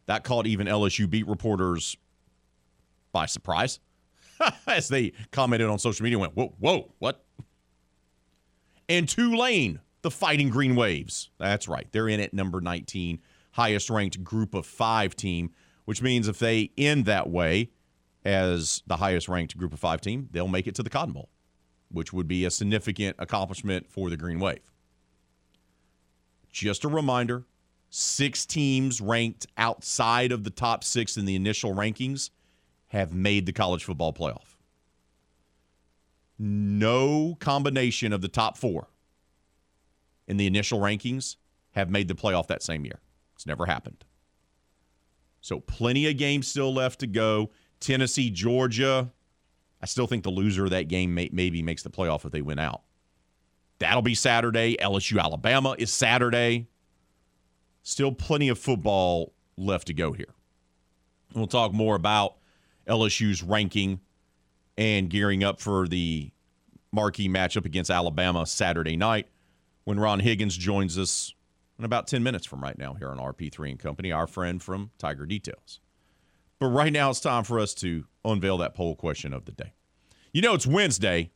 That 0.07 0.25
caught 0.25 0.47
even 0.47 0.67
LSU 0.67 1.09
beat 1.09 1.27
reporters 1.29 1.97
by 3.13 3.27
surprise 3.27 3.79
as 4.67 4.89
they 4.89 5.13
commented 5.31 5.69
on 5.69 5.79
social 5.79 6.03
media 6.03 6.19
went, 6.19 6.35
whoa, 6.35 6.55
whoa, 6.59 6.93
what? 6.99 7.25
And 8.89 9.09
Tulane, 9.09 9.81
the 10.03 10.11
Fighting 10.11 10.50
Green 10.50 10.74
Waves. 10.74 11.30
That's 11.38 11.68
right. 11.68 11.86
They're 11.92 12.09
in 12.09 12.20
at 12.20 12.34
number 12.34 12.61
19, 12.61 13.20
highest 13.53 13.88
ranked 13.88 14.22
group 14.22 14.55
of 14.55 14.66
five 14.66 15.16
team, 15.16 15.50
which 15.84 16.03
means 16.03 16.28
if 16.28 16.38
they 16.38 16.70
end 16.76 17.07
that 17.07 17.30
way 17.30 17.70
as 18.24 18.82
the 18.86 18.96
highest 18.96 19.28
ranked 19.28 19.57
group 19.57 19.72
of 19.72 19.80
five 19.80 20.00
team, 20.00 20.28
they'll 20.32 20.48
make 20.48 20.66
it 20.66 20.74
to 20.74 20.82
the 20.82 20.90
Cotton 20.90 21.14
Bowl, 21.14 21.30
which 21.90 22.12
would 22.12 22.28
be 22.28 22.44
a 22.44 22.50
significant 22.50 23.16
accomplishment 23.18 23.88
for 23.88 24.11
the 24.11 24.16
Green 24.16 24.40
Wave. 24.40 24.70
Just 26.50 26.84
a 26.84 26.88
reminder 26.88 27.44
six 27.88 28.44
teams 28.44 29.00
ranked 29.00 29.46
outside 29.57 30.32
of 30.32 30.44
the 30.44 30.50
top 30.50 30.84
six 30.84 31.16
in 31.16 31.24
the 31.24 31.36
initial 31.36 31.74
rankings 31.74 32.30
have 32.88 33.14
made 33.14 33.46
the 33.46 33.53
college 33.53 33.84
football 33.84 34.12
playoff. 34.12 34.57
No 36.38 37.36
combination 37.38 38.12
of 38.12 38.20
the 38.20 38.28
top 38.28 38.57
four 38.57 38.88
in 40.27 40.37
the 40.37 40.47
initial 40.47 40.81
rankings 40.81 41.37
have 41.73 41.91
made 41.91 42.09
the 42.09 42.14
playoff 42.14 42.47
that 42.49 42.62
same 42.62 42.85
year. 42.85 43.01
It's 43.35 43.47
never 43.47 43.66
happened. 43.66 44.05
So 45.41 45.61
plenty 45.61 46.09
of 46.09 46.16
games 46.16 46.47
still 46.49 46.73
left 46.73 47.01
to 47.01 47.07
go. 47.07 47.51
Tennessee, 47.81 48.31
Georgia. 48.31 49.11
I 49.83 49.87
still 49.87 50.07
think 50.07 50.23
the 50.23 50.31
loser 50.31 50.64
of 50.64 50.70
that 50.70 50.87
game 50.89 51.14
may, 51.14 51.29
maybe 51.33 51.62
makes 51.62 51.83
the 51.83 51.91
playoff 51.91 52.25
if 52.25 52.31
they 52.31 52.43
win 52.43 52.61
out. 52.61 52.83
That'll 53.81 54.03
be 54.03 54.14
Saturday. 54.14 54.77
LSU, 54.77 55.20
Alabama 55.20 55.75
is 55.77 55.93
Saturday. 55.93 56.68
Still 57.83 58.12
plenty 58.12 58.49
of 58.49 58.59
football 58.59 59.33
left 59.57 59.89
to 59.89 59.95
go 59.95 60.12
here. 60.12 60.35
We'll 61.35 61.49
talk 61.49 61.73
more 61.73 61.97
about 61.97 62.37
LSU's 62.87 63.43
ranking 63.43 64.01
and 64.79 65.11
gearing 65.11 65.43
up 65.43 65.61
for 65.61 65.89
the 65.89 66.31
marquee 66.93 67.29
matchup 67.29 67.64
against 67.64 67.91
Alabama 67.91 68.47
Saturday 68.47 68.97
night 68.97 69.27
when 69.85 69.99
Ron 69.99 70.20
Higgins 70.20 70.57
joins 70.57 70.99
us 70.99 71.35
in 71.78 71.85
about 71.85 72.07
10 72.07 72.22
minutes 72.22 72.47
from 72.47 72.62
right 72.62 72.78
now 72.78 72.95
here 72.95 73.11
on 73.11 73.18
RP3 73.18 73.70
and 73.70 73.78
Company, 73.78 74.12
our 74.12 74.26
friend 74.26 74.62
from 74.62 74.91
Tiger 74.99 75.26
Details. 75.26 75.80
But 76.59 76.68
right 76.68 76.93
now 76.93 77.11
it's 77.11 77.20
time 77.20 77.45
for 77.45 77.59
us 77.59 77.74
to 77.74 78.05
unveil 78.24 78.59
that 78.59 78.74
poll 78.74 78.95
question 78.95 79.33
of 79.33 79.47
the 79.47 79.53
day. 79.53 79.72
You 80.33 80.43
know, 80.43 80.55
it's 80.55 80.66
Wednesday, 80.66 81.33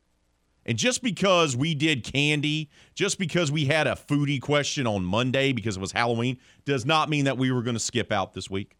and 0.65 0.77
just 0.77 1.03
because 1.03 1.55
we 1.55 1.75
did 1.75 2.03
candy, 2.03 2.69
just 2.95 3.19
because 3.19 3.51
we 3.51 3.65
had 3.65 3.87
a 3.87 3.91
foodie 3.91 4.41
question 4.41 4.87
on 4.87 5.03
Monday 5.03 5.51
because 5.51 5.77
it 5.77 5.79
was 5.79 5.91
Halloween, 5.91 6.37
does 6.65 6.85
not 6.85 7.09
mean 7.09 7.25
that 7.25 7.37
we 7.37 7.51
were 7.51 7.61
going 7.61 7.75
to 7.75 7.79
skip 7.79 8.11
out 8.11 8.33
this 8.33 8.49
week. 8.49 8.77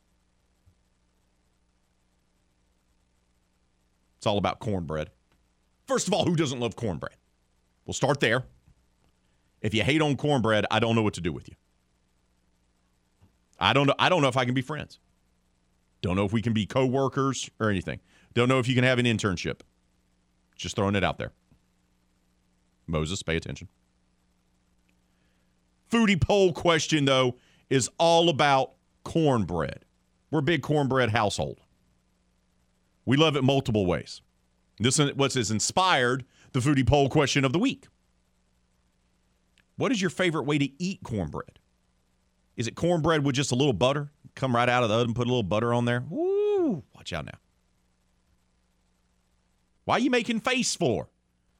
It's 4.18 4.26
all 4.26 4.38
about 4.38 4.59
cornbread. 4.59 5.11
First 5.86 6.07
of 6.07 6.13
all, 6.13 6.26
who 6.26 6.36
doesn't 6.36 6.59
love 6.59 6.76
cornbread? 6.76 7.15
We'll 7.86 7.93
start 7.93 8.20
there. 8.20 8.43
If 9.62 9.74
you 9.74 9.84
hate 9.84 10.01
on 10.01 10.16
cornbread, 10.16 10.66
I 10.70 10.80
don't 10.80 10.95
know 10.95 11.01
what 11.01 11.16
to 11.16 11.22
do 11.22 11.34
with 11.34 11.49
you. 11.49 11.55
I 13.60 13.74
don't 13.74 13.88
know. 13.88 13.95
I 13.97 14.10
don't 14.10 14.22
know 14.22 14.28
if 14.28 14.38
I 14.38 14.45
can 14.45 14.53
be 14.53 14.62
friends. 14.62 14.99
Don't 16.01 16.16
know 16.16 16.26
if 16.26 16.32
we 16.32 16.41
can 16.41 16.53
be 16.53 16.66
co-workers 16.66 17.49
or 17.60 17.70
anything. 17.70 17.99
Don't 18.34 18.49
know 18.49 18.60
if 18.60 18.68
you 18.68 18.76
can 18.76 18.84
have 18.84 18.99
an 18.99 19.05
internship. 19.05 19.62
Just 20.55 20.76
throwing 20.76 20.95
it 20.95 21.03
out 21.03 21.18
there. 21.18 21.32
Moses, 22.86 23.24
pay 23.24 23.36
attention. 23.36 23.68
Foodie 25.91 26.20
poll 26.20 26.53
question 26.53 27.05
though 27.05 27.38
is 27.70 27.89
all 27.97 28.30
about 28.30 28.74
cornbread. 29.03 29.86
We're 30.32 30.39
a 30.39 30.43
big 30.43 30.62
cornbread 30.62 31.12
household. 31.12 31.62
We 33.05 33.18
love 33.18 33.36
it 33.36 33.43
multiple 33.43 33.86
ways. 33.86 34.22
This 34.80 34.99
is 34.99 35.16
what 35.16 35.34
has 35.34 35.49
inspired 35.49 36.26
the 36.51 36.60
foodie 36.60 36.86
poll 36.86 37.10
question 37.10 37.45
of 37.45 37.53
the 37.53 37.60
week. 37.60 37.88
What 39.78 39.91
is 39.91 40.01
your 40.01 40.09
favorite 40.09 40.43
way 40.43 40.57
to 40.57 40.69
eat 40.84 40.99
cornbread? 41.03 41.59
Is 42.55 42.67
it 42.67 42.75
cornbread 42.75 43.23
with 43.23 43.36
just 43.36 43.51
a 43.51 43.55
little 43.55 43.73
butter? 43.73 44.11
Come 44.36 44.55
right 44.55 44.67
out 44.67 44.84
of 44.84 44.89
the 44.89 44.95
oven, 44.95 45.13
put 45.13 45.28
a 45.28 45.30
little 45.30 45.43
butter 45.43 45.73
on 45.73 45.86
there. 45.86 46.03
Woo! 46.09 46.84
Watch 46.95 47.13
out 47.13 47.25
now. 47.25 47.38
Why 49.86 49.95
are 49.95 49.99
you 49.99 50.09
making 50.09 50.41
face 50.41 50.75
for? 50.75 51.09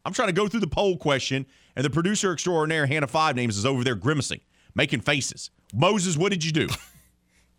I'm 0.03 0.13
trying 0.13 0.30
to 0.30 0.34
go 0.34 0.47
through 0.47 0.61
the 0.61 0.68
poll 0.68 0.97
question, 0.97 1.45
and 1.76 1.86
the 1.86 1.89
producer 1.89 2.34
extraordinaire, 2.34 2.88
Hannah 2.88 3.07
Five 3.07 3.36
Names, 3.36 3.57
is 3.57 3.65
over 3.65 3.84
there 3.84 3.95
grimacing, 3.95 4.41
making 4.74 5.01
faces. 5.01 5.51
Moses, 5.74 6.18
what 6.18 6.32
did 6.32 6.43
you 6.43 6.51
do? 6.51 6.68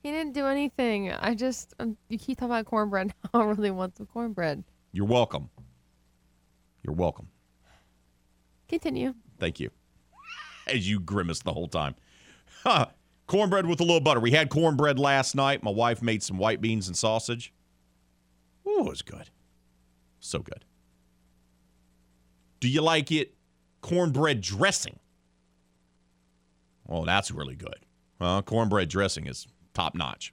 He 0.02 0.12
didn't 0.12 0.32
do 0.32 0.46
anything. 0.46 1.12
I 1.12 1.34
just 1.34 1.74
um, 1.80 1.96
you 2.08 2.18
keep 2.18 2.38
talking 2.38 2.52
about 2.52 2.66
cornbread. 2.66 3.12
I 3.34 3.38
don't 3.38 3.56
really 3.56 3.72
want 3.72 3.96
some 3.96 4.06
cornbread. 4.06 4.62
You're 4.92 5.06
welcome. 5.06 5.50
You're 6.84 6.94
welcome. 6.94 7.28
Continue. 8.68 9.14
Thank 9.38 9.58
you. 9.58 9.70
As 10.68 10.88
you 10.88 11.00
grimace 11.00 11.40
the 11.40 11.52
whole 11.52 11.68
time. 11.68 11.94
Huh. 12.62 12.86
Cornbread 13.26 13.66
with 13.66 13.80
a 13.80 13.84
little 13.84 14.00
butter. 14.00 14.20
We 14.20 14.30
had 14.30 14.48
cornbread 14.48 14.98
last 14.98 15.34
night. 15.34 15.62
My 15.62 15.70
wife 15.70 16.00
made 16.00 16.22
some 16.22 16.38
white 16.38 16.60
beans 16.60 16.88
and 16.88 16.96
sausage. 16.96 17.52
Ooh, 18.66 18.80
it 18.80 18.88
was 18.88 19.02
good. 19.02 19.30
So 20.20 20.38
good. 20.40 20.64
Do 22.60 22.68
you 22.68 22.80
like 22.82 23.12
it 23.12 23.34
cornbread 23.82 24.40
dressing? 24.40 24.98
Oh, 26.88 27.04
that's 27.04 27.30
really 27.30 27.54
good. 27.54 27.86
Well, 28.18 28.42
cornbread 28.42 28.88
dressing 28.88 29.26
is 29.26 29.46
top 29.74 29.94
notch. 29.94 30.32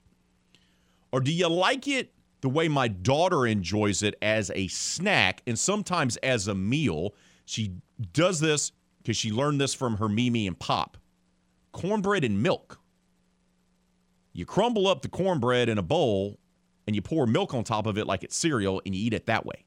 Or 1.12 1.20
do 1.20 1.32
you 1.32 1.48
like 1.48 1.86
it 1.86 2.12
the 2.40 2.48
way 2.48 2.68
my 2.68 2.88
daughter 2.88 3.46
enjoys 3.46 4.02
it 4.02 4.16
as 4.20 4.50
a 4.54 4.68
snack 4.68 5.42
and 5.46 5.58
sometimes 5.58 6.16
as 6.18 6.48
a 6.48 6.54
meal? 6.54 7.14
She 7.44 7.72
does 8.12 8.40
this 8.40 8.72
because 9.06 9.16
she 9.16 9.30
learned 9.30 9.60
this 9.60 9.72
from 9.72 9.98
her 9.98 10.08
Mimi 10.08 10.48
and 10.48 10.58
Pop. 10.58 10.96
Cornbread 11.70 12.24
and 12.24 12.42
milk. 12.42 12.80
You 14.32 14.44
crumble 14.44 14.88
up 14.88 15.02
the 15.02 15.08
cornbread 15.08 15.68
in 15.68 15.78
a 15.78 15.82
bowl 15.82 16.40
and 16.88 16.96
you 16.96 17.02
pour 17.02 17.24
milk 17.24 17.54
on 17.54 17.62
top 17.62 17.86
of 17.86 17.96
it 17.98 18.08
like 18.08 18.24
it's 18.24 18.34
cereal 18.34 18.82
and 18.84 18.96
you 18.96 19.06
eat 19.06 19.14
it 19.14 19.26
that 19.26 19.46
way. 19.46 19.64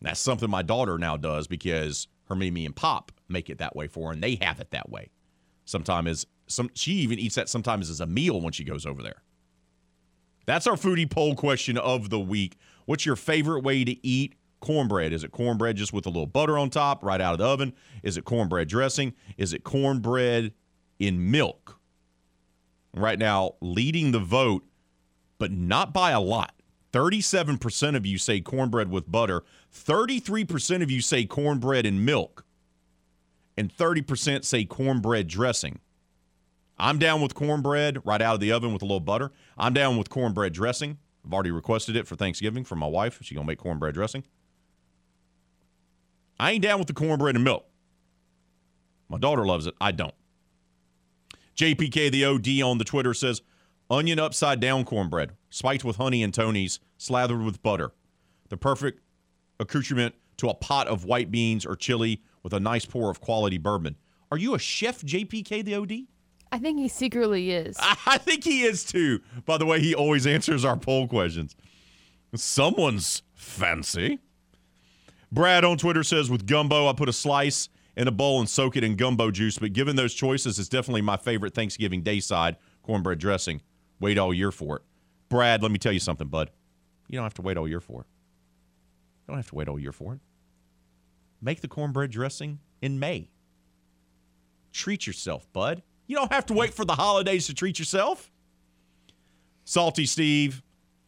That's 0.00 0.20
something 0.20 0.48
my 0.48 0.62
daughter 0.62 0.96
now 0.96 1.16
does 1.16 1.48
because 1.48 2.06
her 2.28 2.36
Mimi 2.36 2.64
and 2.66 2.76
Pop 2.76 3.10
make 3.28 3.50
it 3.50 3.58
that 3.58 3.74
way 3.74 3.88
for 3.88 4.08
her 4.08 4.12
and 4.12 4.22
they 4.22 4.36
have 4.40 4.60
it 4.60 4.70
that 4.70 4.90
way. 4.90 5.10
Sometimes 5.64 6.08
as 6.08 6.26
some 6.46 6.70
she 6.72 6.92
even 6.92 7.18
eats 7.18 7.34
that 7.34 7.48
sometimes 7.48 7.90
as 7.90 8.00
a 8.00 8.06
meal 8.06 8.40
when 8.40 8.52
she 8.52 8.62
goes 8.62 8.86
over 8.86 9.02
there. 9.02 9.22
That's 10.46 10.68
our 10.68 10.76
foodie 10.76 11.10
poll 11.10 11.34
question 11.34 11.76
of 11.76 12.10
the 12.10 12.20
week. 12.20 12.58
What's 12.86 13.04
your 13.04 13.16
favorite 13.16 13.64
way 13.64 13.84
to 13.84 14.06
eat 14.06 14.36
cornbread? 14.60 15.12
Is 15.12 15.24
it 15.24 15.32
cornbread 15.32 15.76
just 15.76 15.92
with 15.92 16.06
a 16.06 16.10
little 16.10 16.26
butter 16.26 16.58
on 16.58 16.70
top 16.70 17.02
right 17.04 17.20
out 17.20 17.32
of 17.32 17.38
the 17.38 17.46
oven? 17.46 17.72
Is 18.02 18.16
it 18.16 18.24
cornbread 18.24 18.68
dressing? 18.68 19.14
Is 19.36 19.52
it 19.52 19.64
cornbread 19.64 20.52
in 20.98 21.30
milk? 21.30 21.78
Right 22.94 23.18
now, 23.18 23.54
leading 23.60 24.12
the 24.12 24.18
vote, 24.18 24.64
but 25.38 25.50
not 25.52 25.92
by 25.92 26.10
a 26.10 26.20
lot. 26.20 26.54
37% 26.92 27.96
of 27.96 28.04
you 28.04 28.18
say 28.18 28.40
cornbread 28.40 28.90
with 28.90 29.10
butter, 29.10 29.44
33% 29.72 30.82
of 30.82 30.90
you 30.90 31.00
say 31.00 31.24
cornbread 31.24 31.86
in 31.86 32.04
milk, 32.04 32.44
and 33.56 33.74
30% 33.74 34.44
say 34.44 34.64
cornbread 34.64 35.28
dressing. 35.28 35.78
I'm 36.78 36.98
down 36.98 37.20
with 37.20 37.34
cornbread 37.34 37.98
right 38.04 38.22
out 38.22 38.34
of 38.34 38.40
the 38.40 38.52
oven 38.52 38.72
with 38.72 38.82
a 38.82 38.86
little 38.86 39.00
butter. 39.00 39.30
I'm 39.58 39.74
down 39.74 39.98
with 39.98 40.08
cornbread 40.08 40.52
dressing. 40.52 40.98
I've 41.24 41.32
already 41.32 41.50
requested 41.50 41.94
it 41.94 42.06
for 42.06 42.16
Thanksgiving 42.16 42.64
from 42.64 42.78
my 42.78 42.86
wife. 42.86 43.18
She's 43.20 43.36
going 43.36 43.46
to 43.46 43.50
make 43.50 43.58
cornbread 43.58 43.94
dressing. 43.94 44.24
I 46.40 46.52
ain't 46.52 46.62
down 46.62 46.78
with 46.78 46.88
the 46.88 46.94
cornbread 46.94 47.34
and 47.34 47.44
milk. 47.44 47.66
My 49.10 49.18
daughter 49.18 49.44
loves 49.44 49.66
it. 49.66 49.74
I 49.78 49.92
don't. 49.92 50.14
JPK 51.54 52.10
the 52.10 52.24
OD 52.24 52.62
on 52.66 52.78
the 52.78 52.84
Twitter 52.84 53.12
says 53.12 53.42
onion 53.90 54.18
upside 54.18 54.58
down 54.58 54.84
cornbread, 54.84 55.32
spiked 55.50 55.84
with 55.84 55.96
honey 55.96 56.22
and 56.22 56.32
Tony's, 56.32 56.80
slathered 56.96 57.42
with 57.42 57.62
butter. 57.62 57.92
The 58.48 58.56
perfect 58.56 59.02
accoutrement 59.58 60.14
to 60.38 60.48
a 60.48 60.54
pot 60.54 60.88
of 60.88 61.04
white 61.04 61.30
beans 61.30 61.66
or 61.66 61.76
chili 61.76 62.22
with 62.42 62.54
a 62.54 62.60
nice 62.60 62.86
pour 62.86 63.10
of 63.10 63.20
quality 63.20 63.58
bourbon. 63.58 63.96
Are 64.32 64.38
you 64.38 64.54
a 64.54 64.58
chef, 64.58 65.02
JPK 65.02 65.62
the 65.62 65.74
OD? 65.74 65.92
I 66.50 66.58
think 66.58 66.78
he 66.78 66.88
secretly 66.88 67.50
is. 67.50 67.76
I 68.06 68.16
think 68.16 68.44
he 68.44 68.62
is 68.62 68.82
too. 68.84 69.20
By 69.44 69.58
the 69.58 69.66
way, 69.66 69.80
he 69.80 69.94
always 69.94 70.26
answers 70.26 70.64
our 70.64 70.78
poll 70.78 71.06
questions. 71.06 71.54
Someone's 72.34 73.22
fancy. 73.34 74.20
Brad 75.32 75.64
on 75.64 75.78
Twitter 75.78 76.02
says 76.02 76.28
with 76.30 76.46
gumbo, 76.46 76.88
I 76.88 76.92
put 76.92 77.08
a 77.08 77.12
slice 77.12 77.68
in 77.96 78.08
a 78.08 78.10
bowl 78.10 78.40
and 78.40 78.48
soak 78.48 78.76
it 78.76 78.84
in 78.84 78.96
gumbo 78.96 79.30
juice. 79.30 79.58
But 79.58 79.72
given 79.72 79.96
those 79.96 80.14
choices, 80.14 80.58
it's 80.58 80.68
definitely 80.68 81.02
my 81.02 81.16
favorite 81.16 81.54
Thanksgiving 81.54 82.02
day 82.02 82.20
side 82.20 82.56
cornbread 82.82 83.18
dressing. 83.18 83.60
Wait 84.00 84.18
all 84.18 84.34
year 84.34 84.50
for 84.50 84.76
it. 84.76 84.82
Brad, 85.28 85.62
let 85.62 85.70
me 85.70 85.78
tell 85.78 85.92
you 85.92 86.00
something, 86.00 86.28
bud. 86.28 86.50
You 87.08 87.16
don't 87.16 87.24
have 87.24 87.34
to 87.34 87.42
wait 87.42 87.56
all 87.56 87.68
year 87.68 87.80
for 87.80 88.02
it. 88.02 88.06
You 89.26 89.32
don't 89.32 89.36
have 89.36 89.48
to 89.50 89.54
wait 89.54 89.68
all 89.68 89.78
year 89.78 89.92
for 89.92 90.14
it. 90.14 90.20
Make 91.40 91.60
the 91.60 91.68
cornbread 91.68 92.10
dressing 92.10 92.58
in 92.82 92.98
May. 92.98 93.30
Treat 94.72 95.06
yourself, 95.06 95.50
bud. 95.52 95.82
You 96.06 96.16
don't 96.16 96.32
have 96.32 96.46
to 96.46 96.54
wait 96.54 96.74
for 96.74 96.84
the 96.84 96.94
holidays 96.94 97.46
to 97.46 97.54
treat 97.54 97.78
yourself. 97.78 98.30
Salty 99.64 100.06
Steve, 100.06 100.62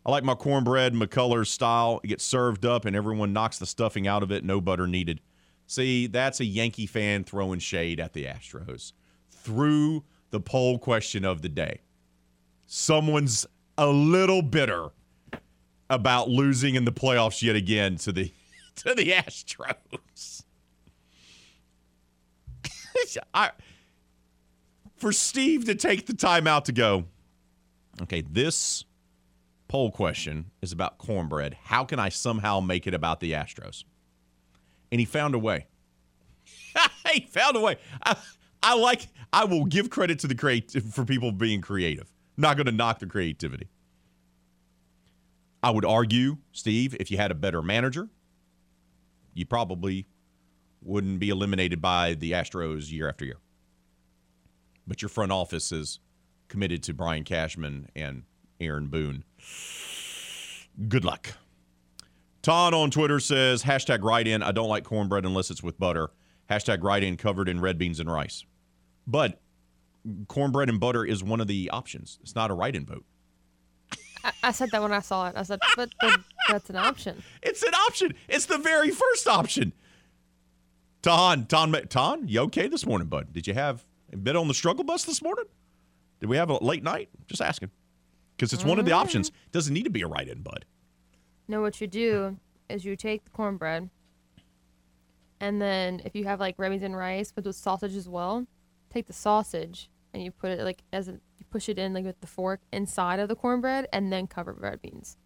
I 0.05 0.11
like 0.11 0.25
my 0.25 0.35
cornbread 0.35 0.95
McCullers 0.95 1.47
style. 1.47 2.01
It 2.03 2.09
gets 2.09 2.25
served 2.25 2.67
up 2.67 2.85
and 2.85 2.97
everyone 2.97 3.33
knocks 3.33 3.59
the 3.59 3.67
stuffing 3.67 4.07
out 4.09 4.23
of 4.23 4.33
it, 4.33 4.45
no 4.45 4.61
butter 4.61 4.87
needed. 4.87 5.21
See, 5.67 6.07
that's 6.07 6.41
a 6.41 6.45
Yankee 6.45 6.87
fan 6.87 7.25
throwing 7.25 7.61
shade 7.61 8.01
at 8.01 8.13
the 8.13 8.25
Astros 8.25 8.93
through 9.31 10.05
the 10.31 10.41
poll 10.41 10.79
question 10.79 11.25
of 11.25 11.43
the 11.43 11.49
day. 11.49 11.81
Someone's 12.67 13.47
a 13.79 13.87
little 13.87 14.43
bitter 14.43 14.91
about 15.89 16.29
losing 16.29 16.75
in 16.75 16.85
the 16.85 16.93
playoffs 16.93 17.43
yet 17.43 17.55
again 17.55 17.97
to 17.97 18.13
the 18.13 18.33
to 18.77 18.95
the 18.95 19.13
Astros. 19.13 20.45
I, 23.35 23.51
for 24.97 25.13
Steve 25.13 25.65
to 25.67 25.75
take 25.75 26.07
the 26.07 26.15
time 26.15 26.47
out 26.47 26.65
to 26.67 26.73
go, 26.73 27.05
okay, 28.03 28.23
this 28.23 28.85
poll 29.73 29.91
question 29.91 30.51
is 30.61 30.71
about 30.71 30.99
cornbread. 30.99 31.57
How 31.65 31.83
can 31.87 31.99
I 31.99 32.11
somehow 32.11 32.61
make 32.61 32.87
it 32.87 32.93
about 32.93 33.21
the 33.21 33.33
Astros? 33.33 33.85
And 34.91 35.01
he 35.01 35.07
found 35.07 35.35
a 35.35 35.39
way. 35.39 35.67
he 37.11 37.21
found 37.21 37.57
a 37.57 37.61
way. 37.61 37.79
I, 38.05 38.15
I 38.63 38.75
like. 38.75 39.09
I 39.33 39.47
will 39.47 39.65
give 39.65 39.89
credit 39.89 40.19
to 40.19 40.27
the 40.27 40.35
creative 40.35 40.85
for 40.93 41.07
people 41.07 41.33
being 41.33 41.63
creative. 41.63 42.13
Not 42.37 42.59
going 42.59 42.67
to 42.67 42.73
knock 42.73 42.99
the 42.99 43.07
creativity. 43.07 43.71
I 45.63 45.71
would 45.71 45.87
argue, 45.87 46.37
Steve, 46.53 46.95
if 47.01 47.11
you 47.11 47.17
had 47.17 47.31
a 47.31 47.35
better 47.35 47.63
manager, 47.63 48.11
you 49.33 49.47
probably 49.47 50.07
wouldn't 50.83 51.19
be 51.19 51.31
eliminated 51.31 51.81
by 51.81 52.13
the 52.13 52.33
Astros 52.33 52.93
year 52.93 53.09
after 53.09 53.25
year. 53.25 53.39
But 54.87 55.01
your 55.01 55.09
front 55.09 55.33
office 55.33 55.73
is 55.73 55.99
committed 56.49 56.83
to 56.83 56.93
Brian 56.93 57.25
Cashman 57.25 57.89
and 57.97 58.25
Aaron 58.63 58.89
Boone. 58.89 59.25
Good 60.89 61.05
luck. 61.05 61.35
Todd 62.43 62.75
on 62.75 62.91
Twitter 62.91 63.21
says, 63.21 63.63
hashtag 63.63 64.03
write 64.03 64.27
in. 64.27 64.43
I 64.43 64.51
don't 64.53 64.69
like 64.69 64.85
cornbread 64.85 65.25
unless 65.25 65.51
it's 65.51 65.63
with 65.63 65.79
butter. 65.79 66.11
Hashtag 66.51 66.83
write 66.83 67.05
in 67.05 67.17
covered 67.17 67.49
in 67.49 67.61
red 67.61 67.79
beans 67.79 68.01
and 68.01 68.11
rice. 68.11 68.45
But 69.07 69.41
cornbread 70.29 70.69
and 70.69 70.81
butter 70.81 71.05
is 71.05 71.23
one 71.23 71.41
of 71.41 71.47
the 71.47 71.71
options. 71.71 72.19
It's 72.23 72.35
not 72.35 72.51
a 72.51 72.55
write 72.55 72.75
in 72.75 72.85
vote. 72.85 73.05
I, 74.25 74.33
I 74.43 74.53
said 74.53 74.71
that 74.73 74.83
when 74.83 74.93
I 74.93 75.01
saw 75.01 75.29
it. 75.29 75.35
I 75.37 75.43
said, 75.43 75.61
but, 75.77 75.91
that's 76.49 76.69
an 76.71 76.77
option. 76.77 77.23
It's 77.43 77.63
an 77.63 77.75
option. 77.75 78.15
It's 78.29 78.47
the 78.47 78.59
very 78.59 78.91
first 78.91 79.29
option. 79.29 79.73
Ton, 81.03 81.47
Ton, 81.47 81.73
Ton, 81.89 82.29
you 82.29 82.41
okay 82.43 82.69
this 82.69 82.87
morning, 82.87 83.09
bud? 83.09 83.33
Did 83.33 83.47
you 83.47 83.55
have 83.55 83.85
a 84.13 84.17
bit 84.17 84.37
on 84.37 84.49
the 84.49 84.55
struggle 84.55 84.85
bus 84.85 85.05
this 85.05 85.23
morning? 85.23 85.47
Did 86.21 86.29
we 86.29 86.37
have 86.37 86.51
a 86.51 86.63
late 86.63 86.83
night? 86.83 87.09
Just 87.27 87.43
asking. 87.43 87.71
Because 88.37 88.53
it's 88.53 88.65
one 88.65 88.79
of 88.79 88.85
the 88.85 88.93
options. 88.93 89.29
It 89.29 89.53
Doesn't 89.53 89.75
need 89.75 89.85
to 89.85 89.91
be 89.91 90.03
a 90.03 90.07
write 90.07 90.29
in, 90.29 90.43
bud. 90.43 90.65
No, 91.49 91.61
what 91.61 91.81
you 91.81 91.87
do 91.87 92.39
is 92.69 92.85
you 92.85 92.97
take 92.97 93.25
the 93.25 93.31
cornbread, 93.31 93.91
and 95.41 95.61
then 95.61 96.01
if 96.05 96.15
you 96.15 96.25
have 96.25 96.41
like 96.41 96.55
Remington 96.59 96.95
rice, 96.95 97.33
but 97.33 97.45
with 97.45 97.57
sausage 97.57 97.97
as 97.97 98.09
well, 98.09 98.47
take 98.91 99.07
the 99.07 99.13
sausage 99.13 99.91
and 100.15 100.23
you 100.23 100.31
put 100.31 100.51
it 100.51 100.61
like 100.61 100.83
as 100.93 101.09
a, 101.09 101.13
you 101.13 101.45
push 101.51 101.69
it 101.69 101.79
in 101.79 101.93
like 101.93 102.05
with 102.05 102.21
the 102.21 102.27
fork 102.27 102.61
inside 102.73 103.19
of 103.19 103.29
the 103.29 103.35
cornbread, 103.35 103.89
and 103.93 104.13
then 104.13 104.27
cover 104.27 104.53
red 104.53 104.81
beans. 104.83 105.17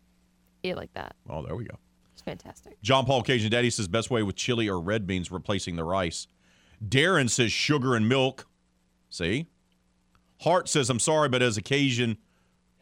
Eat 0.62 0.70
it 0.70 0.76
like 0.76 0.92
that. 0.94 1.14
Oh, 1.28 1.42
there 1.42 1.54
we 1.54 1.64
go. 1.64 1.76
It's 2.12 2.22
fantastic. 2.22 2.80
John 2.82 3.04
Paul 3.04 3.22
Cajun 3.22 3.50
Daddy 3.50 3.68
says 3.68 3.88
best 3.88 4.10
way 4.10 4.22
with 4.22 4.36
chili 4.36 4.68
or 4.68 4.80
red 4.80 5.06
beans 5.06 5.30
replacing 5.30 5.76
the 5.76 5.84
rice. 5.84 6.26
Darren 6.82 7.28
says 7.28 7.52
sugar 7.52 7.94
and 7.94 8.08
milk. 8.08 8.46
See? 9.10 9.48
Hart 10.42 10.68
says 10.68 10.88
I'm 10.88 10.98
sorry, 10.98 11.28
but 11.28 11.42
as 11.42 11.56
occasion, 11.56 12.16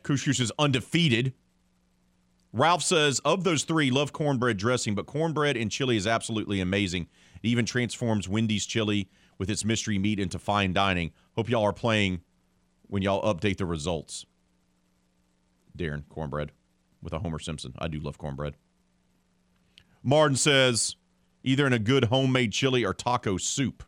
couche-couche 0.05 0.41
is 0.41 0.53
undefeated. 0.59 1.33
Ralph 2.53 2.85
says 2.85 3.21
of 3.25 3.43
those 3.43 3.65
three, 3.65 3.91
love 3.91 4.13
cornbread 4.13 4.57
dressing, 4.57 4.95
but 4.95 5.07
cornbread 5.07 5.57
and 5.57 5.73
chili 5.73 5.97
is 5.97 6.07
absolutely 6.07 6.61
amazing. 6.61 7.09
It 7.43 7.49
even 7.49 7.67
transforms 7.67 8.29
Wendy's 8.29 8.65
chili 8.65 9.09
with 9.39 9.51
its 9.51 9.65
mystery 9.65 9.99
meat 9.99 10.21
into 10.21 10.39
fine 10.39 10.73
dining. 10.73 11.11
Hope 11.35 11.49
y'all 11.49 11.65
are 11.65 11.73
playing 11.73 12.21
when 12.87 13.03
y'all 13.03 13.35
update 13.35 13.57
the 13.57 13.67
results. 13.67 14.25
Darren, 15.77 16.09
cornbread 16.09 16.53
with 17.03 17.13
a 17.13 17.19
Homer 17.19 17.41
Simpson. 17.41 17.75
I 17.79 17.89
do 17.89 17.99
love 17.99 18.19
cornbread. 18.19 18.55
Martin 20.05 20.37
says 20.37 20.95
either 21.43 21.67
in 21.67 21.73
a 21.73 21.79
good 21.79 22.05
homemade 22.05 22.53
chili 22.53 22.85
or 22.85 22.95
taco 22.95 23.37
soup. 23.37 23.83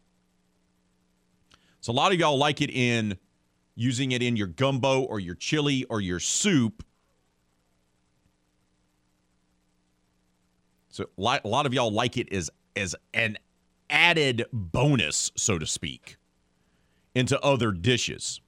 So 1.80 1.92
a 1.92 1.94
lot 1.94 2.12
of 2.12 2.18
y'all 2.18 2.36
like 2.36 2.60
it 2.60 2.70
in 2.70 3.16
using 3.76 4.12
it 4.12 4.22
in 4.22 4.36
your 4.36 4.48
gumbo 4.48 5.02
or 5.02 5.20
your 5.20 5.36
chili 5.36 5.84
or 5.84 6.00
your 6.00 6.18
soup. 6.18 6.82
So 10.88 11.06
a 11.16 11.46
lot 11.46 11.66
of 11.66 11.74
y'all 11.74 11.92
like 11.92 12.16
it 12.16 12.32
as 12.32 12.50
as 12.74 12.96
an 13.14 13.38
added 13.88 14.44
bonus, 14.52 15.30
so 15.36 15.58
to 15.58 15.66
speak, 15.66 16.16
into 17.14 17.40
other 17.40 17.70
dishes. 17.70 18.40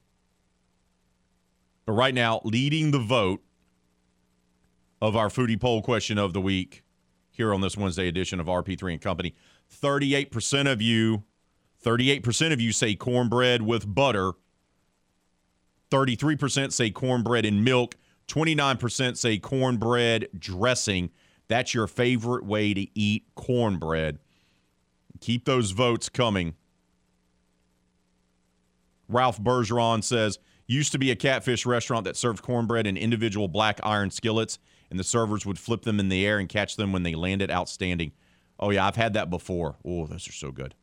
But 1.85 1.93
right 1.93 2.13
now, 2.13 2.41
leading 2.43 2.91
the 2.91 2.99
vote 2.99 3.41
of 5.01 5.15
our 5.15 5.29
foodie 5.29 5.59
poll 5.59 5.81
question 5.81 6.17
of 6.17 6.33
the 6.33 6.41
week 6.41 6.83
here 7.31 7.53
on 7.53 7.61
this 7.61 7.77
Wednesday 7.77 8.07
edition 8.07 8.39
of 8.39 8.47
RP3 8.47 8.93
and 8.93 9.01
Company. 9.01 9.33
38% 9.81 10.71
of 10.71 10.81
you, 10.81 11.23
38% 11.83 12.51
of 12.51 12.59
you 12.59 12.71
say 12.71 12.95
cornbread 12.95 13.61
with 13.61 13.93
butter. 13.93 14.33
33% 15.91 16.71
say 16.71 16.89
cornbread 16.89 17.45
and 17.45 17.63
milk. 17.63 17.95
29% 18.27 19.17
say 19.17 19.37
cornbread 19.37 20.27
dressing. 20.37 21.09
That's 21.47 21.73
your 21.73 21.87
favorite 21.87 22.45
way 22.45 22.73
to 22.73 22.87
eat 22.93 23.25
cornbread. 23.35 24.19
Keep 25.19 25.45
those 25.45 25.71
votes 25.71 26.09
coming. 26.09 26.53
Ralph 29.07 29.41
Bergeron 29.41 30.03
says, 30.03 30.37
used 30.67 30.91
to 30.91 30.99
be 30.99 31.09
a 31.09 31.15
catfish 31.15 31.65
restaurant 31.65 32.05
that 32.05 32.15
served 32.15 32.43
cornbread 32.43 32.85
in 32.85 32.95
individual 32.95 33.47
black 33.47 33.79
iron 33.81 34.11
skillets 34.11 34.59
and 34.89 34.99
the 34.99 35.03
servers 35.03 35.45
would 35.45 35.59
flip 35.59 35.81
them 35.83 35.99
in 35.99 36.09
the 36.09 36.25
air 36.25 36.39
and 36.39 36.49
catch 36.49 36.75
them 36.75 36.91
when 36.91 37.03
they 37.03 37.15
landed. 37.15 37.51
Outstanding. 37.51 38.11
Oh, 38.59 38.69
yeah, 38.71 38.85
I've 38.85 38.95
had 38.95 39.13
that 39.13 39.29
before. 39.29 39.77
Oh, 39.85 40.05
those 40.05 40.27
are 40.27 40.33
so 40.33 40.51
good. 40.51 40.75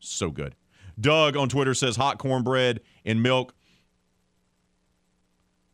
So 0.00 0.30
good. 0.30 0.56
Doug 0.98 1.36
on 1.36 1.48
Twitter 1.48 1.74
says 1.74 1.96
hot 1.96 2.18
cornbread 2.18 2.80
and 3.04 3.22
milk 3.22 3.54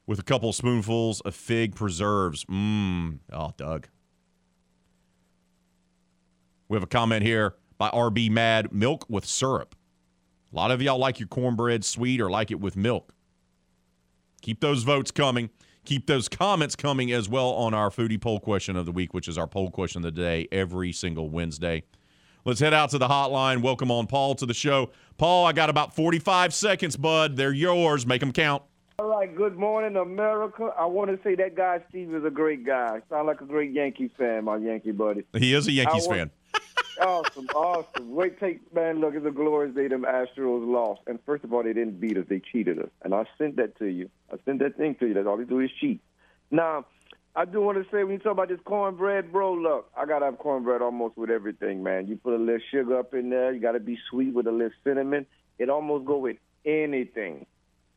with 0.07 0.18
a 0.18 0.22
couple 0.22 0.52
spoonfuls 0.52 1.20
of 1.22 1.34
fig 1.34 1.74
preserves. 1.74 2.44
Mmm. 2.46 3.18
Oh, 3.32 3.52
Doug. 3.57 3.88
We 6.68 6.76
have 6.76 6.82
a 6.82 6.88
comment 6.88 7.22
here 7.22 7.54
by 7.78 7.90
RB 7.90 8.30
Mad 8.30 8.72
milk 8.72 9.07
with 9.09 9.24
syrup. 9.24 9.74
A 10.52 10.57
lot 10.57 10.70
of 10.70 10.80
y'all 10.80 10.98
like 10.98 11.20
your 11.20 11.28
cornbread 11.28 11.84
sweet 11.84 12.20
or 12.20 12.30
like 12.30 12.50
it 12.50 12.61
with 12.61 12.76
milk. 12.76 13.14
Keep 14.42 14.61
those 14.61 14.82
votes 14.82 15.11
coming 15.11 15.50
keep 15.86 16.07
those 16.07 16.28
comments 16.28 16.76
coming 16.76 17.11
as 17.12 17.28
well 17.28 17.50
on 17.50 17.72
our 17.72 17.88
foodie 17.88 18.20
poll 18.20 18.40
question 18.40 18.76
of 18.76 18.84
the 18.84 18.92
week, 18.92 19.14
which 19.14 19.28
is 19.28 19.38
our 19.38 19.46
poll 19.46 19.70
question 19.70 20.04
of 20.04 20.14
the 20.14 20.20
day 20.20 20.46
every 20.52 20.92
single 20.92 21.30
Wednesday. 21.30 21.84
Let's 22.44 22.61
head 22.61 22.74
out 22.74 22.90
to 22.90 22.98
the 22.98 23.09
hotline. 23.09 23.62
Welcome 23.62 23.90
on 23.90 24.07
Paul 24.07 24.34
to 24.36 24.46
the 24.46 24.54
show. 24.54 24.90
Paul, 25.16 25.46
I 25.46 25.52
got 25.52 25.70
about 25.70 25.96
45 25.96 26.52
seconds, 26.52 26.96
bud. 26.96 27.36
They're 27.36 27.52
yours. 27.52 28.07
Make 28.07 28.20
them 28.20 28.32
count. 28.32 28.62
All 28.99 29.09
right. 29.09 29.34
Good 29.36 29.59
morning, 29.59 29.97
America. 29.97 30.72
I 30.78 30.86
want 30.86 31.11
to 31.11 31.22
say 31.22 31.34
that 31.34 31.55
guy 31.55 31.80
Steve 31.90 32.14
is 32.14 32.24
a 32.24 32.30
great 32.30 32.64
guy. 32.64 33.03
Sound 33.11 33.26
like 33.26 33.42
a 33.42 33.44
great 33.44 33.72
Yankees 33.72 34.11
fan, 34.16 34.44
my 34.44 34.57
Yankee 34.57 34.92
buddy. 34.92 35.22
He 35.36 35.53
is 35.53 35.68
a 35.68 35.72
Yankees 35.72 36.07
want- 36.09 36.18
fan. 36.18 36.30
awesome, 37.03 37.47
awesome. 37.55 38.14
Wait, 38.14 38.40
take 38.40 38.72
man. 38.74 39.01
Look, 39.01 39.14
it's 39.14 39.26
a 39.26 39.30
glorious 39.30 39.74
day. 39.74 39.88
Them 39.88 40.07
Astros 40.09 40.66
lost, 40.66 41.03
and 41.07 41.18
first 41.26 41.44
of 41.44 41.53
all, 41.53 41.62
they 41.62 41.74
didn't 41.74 42.01
beat 42.01 42.16
us; 42.16 42.24
they 42.26 42.40
cheated 42.40 42.78
us. 42.78 42.88
And 43.03 43.14
I 43.14 43.26
sent 43.36 43.57
that 43.57 43.76
to 43.80 43.84
you. 43.84 44.09
I 44.32 44.36
sent 44.47 44.61
that 44.61 44.78
thing 44.78 44.94
to 45.01 45.07
you. 45.07 45.12
That's 45.12 45.26
all 45.26 45.36
they 45.36 45.44
do 45.44 45.61
is 45.61 45.70
cheat. 45.78 46.01
Now, 46.51 46.86
I 47.34 47.44
do 47.44 47.61
want 47.61 47.76
to 47.76 47.84
say 47.94 48.03
when 48.03 48.12
you 48.14 48.18
talk 48.18 48.32
about 48.32 48.49
this 48.49 48.61
cornbread, 48.64 49.30
bro. 49.30 49.53
Look, 49.53 49.90
I 49.94 50.07
gotta 50.07 50.24
have 50.24 50.38
cornbread 50.38 50.80
almost 50.80 51.18
with 51.18 51.28
everything, 51.28 51.82
man. 51.82 52.07
You 52.07 52.16
put 52.16 52.32
a 52.32 52.38
little 52.42 52.61
sugar 52.70 52.99
up 52.99 53.12
in 53.12 53.28
there. 53.28 53.53
You 53.53 53.61
gotta 53.61 53.80
be 53.80 53.99
sweet 54.09 54.32
with 54.32 54.47
a 54.47 54.53
little 54.53 54.70
cinnamon. 54.84 55.26
It 55.59 55.68
almost 55.68 56.07
go 56.07 56.16
with 56.16 56.38
anything. 56.64 57.44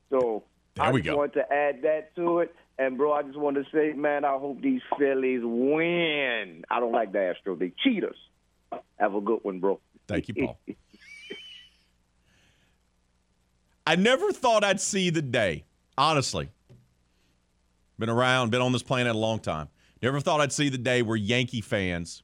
So 0.10 0.44
There 0.76 0.86
I 0.86 0.92
we 0.92 1.02
just 1.02 1.12
go. 1.14 1.18
want 1.18 1.34
to 1.34 1.52
add 1.52 1.82
that 1.84 2.16
to 2.16 2.40
it. 2.40 2.56
And 2.78 2.98
bro, 2.98 3.12
I 3.12 3.24
just 3.24 3.38
want 3.38 3.58
to 3.58 3.66
say, 3.74 3.94
man, 3.94 4.24
I 4.24 4.38
hope 4.38 4.62
these 4.62 4.82
Phillies 4.98 5.42
win. 5.44 6.64
I 6.70 6.80
don't 6.80 6.94
like 6.94 7.12
the 7.12 7.34
Astros; 7.34 7.60
they 7.60 7.74
cheat 7.84 8.04
us. 8.04 8.16
Have 8.98 9.16
a 9.16 9.22
good 9.22 9.40
one, 9.44 9.60
bro. 9.60 9.80
Thank 10.08 10.30
you, 10.30 10.34
Paul. 10.36 10.58
I 13.86 13.96
never 13.96 14.32
thought 14.32 14.64
I'd 14.64 14.80
see 14.80 15.10
the 15.10 15.22
day, 15.22 15.66
honestly. 15.98 16.50
Been 17.98 18.10
around, 18.10 18.52
been 18.52 18.62
on 18.62 18.72
this 18.72 18.84
planet 18.84 19.16
a 19.16 19.18
long 19.18 19.40
time. 19.40 19.68
Never 20.02 20.20
thought 20.22 20.40
I'd 20.40 20.54
see 20.54 20.70
the 20.70 20.78
day 20.78 21.02
where 21.02 21.18
Yankee 21.18 21.62
fans 21.62 22.24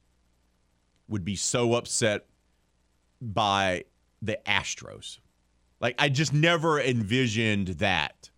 would 1.08 1.24
be 1.24 1.36
so 1.36 1.74
upset 1.74 2.26
by 3.20 3.84
the 4.22 4.38
Astros. 4.46 5.18
Like, 5.80 5.94
I 5.98 6.08
just 6.08 6.32
never 6.32 6.80
envisioned 6.80 7.68
that. 7.68 8.30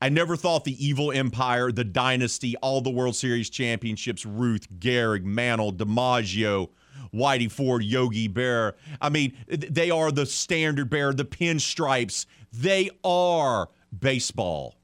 I 0.00 0.08
never 0.08 0.36
thought 0.36 0.64
the 0.64 0.84
evil 0.84 1.10
empire, 1.10 1.72
the 1.72 1.84
dynasty, 1.84 2.56
all 2.58 2.80
the 2.80 2.90
World 2.90 3.16
Series 3.16 3.50
championships, 3.50 4.24
Ruth, 4.24 4.68
Gehrig, 4.78 5.24
Mantle, 5.24 5.72
DiMaggio, 5.72 6.68
Whitey 7.12 7.50
Ford, 7.50 7.82
Yogi 7.82 8.28
Bear. 8.28 8.76
I 9.00 9.08
mean, 9.08 9.36
they 9.48 9.90
are 9.90 10.12
the 10.12 10.26
standard 10.26 10.88
bearer, 10.88 11.12
the 11.12 11.24
pinstripes. 11.24 12.26
They 12.52 12.90
are 13.02 13.70
baseball. 13.98 14.76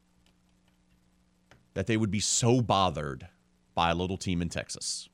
That 1.74 1.86
they 1.86 1.96
would 1.96 2.10
be 2.10 2.20
so 2.20 2.60
bothered 2.60 3.28
by 3.74 3.90
a 3.90 3.94
little 3.94 4.16
team 4.16 4.42
in 4.42 4.48
Texas. 4.48 5.08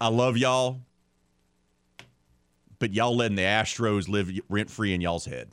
I 0.00 0.08
love 0.08 0.36
y'all, 0.36 0.80
but 2.78 2.92
y'all 2.92 3.16
letting 3.16 3.36
the 3.36 3.42
Astros 3.42 4.08
live 4.08 4.30
rent 4.48 4.70
free 4.70 4.92
in 4.92 5.00
y'all's 5.00 5.24
head. 5.24 5.50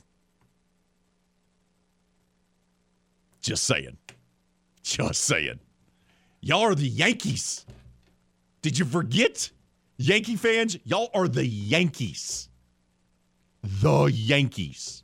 Just 3.42 3.64
saying. 3.64 3.98
Just 4.82 5.24
saying. 5.24 5.60
Y'all 6.40 6.62
are 6.62 6.74
the 6.74 6.88
Yankees. 6.88 7.66
Did 8.62 8.78
you 8.78 8.84
forget? 8.84 9.50
Yankee 9.98 10.36
fans, 10.36 10.78
y'all 10.84 11.10
are 11.14 11.28
the 11.28 11.46
Yankees. 11.46 12.48
The 13.62 14.04
Yankees. 14.04 15.02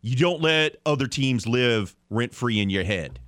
You 0.00 0.16
don't 0.16 0.42
let 0.42 0.76
other 0.84 1.06
teams 1.06 1.46
live 1.46 1.94
rent 2.10 2.34
free 2.34 2.58
in 2.60 2.68
your 2.70 2.84
head. 2.84 3.20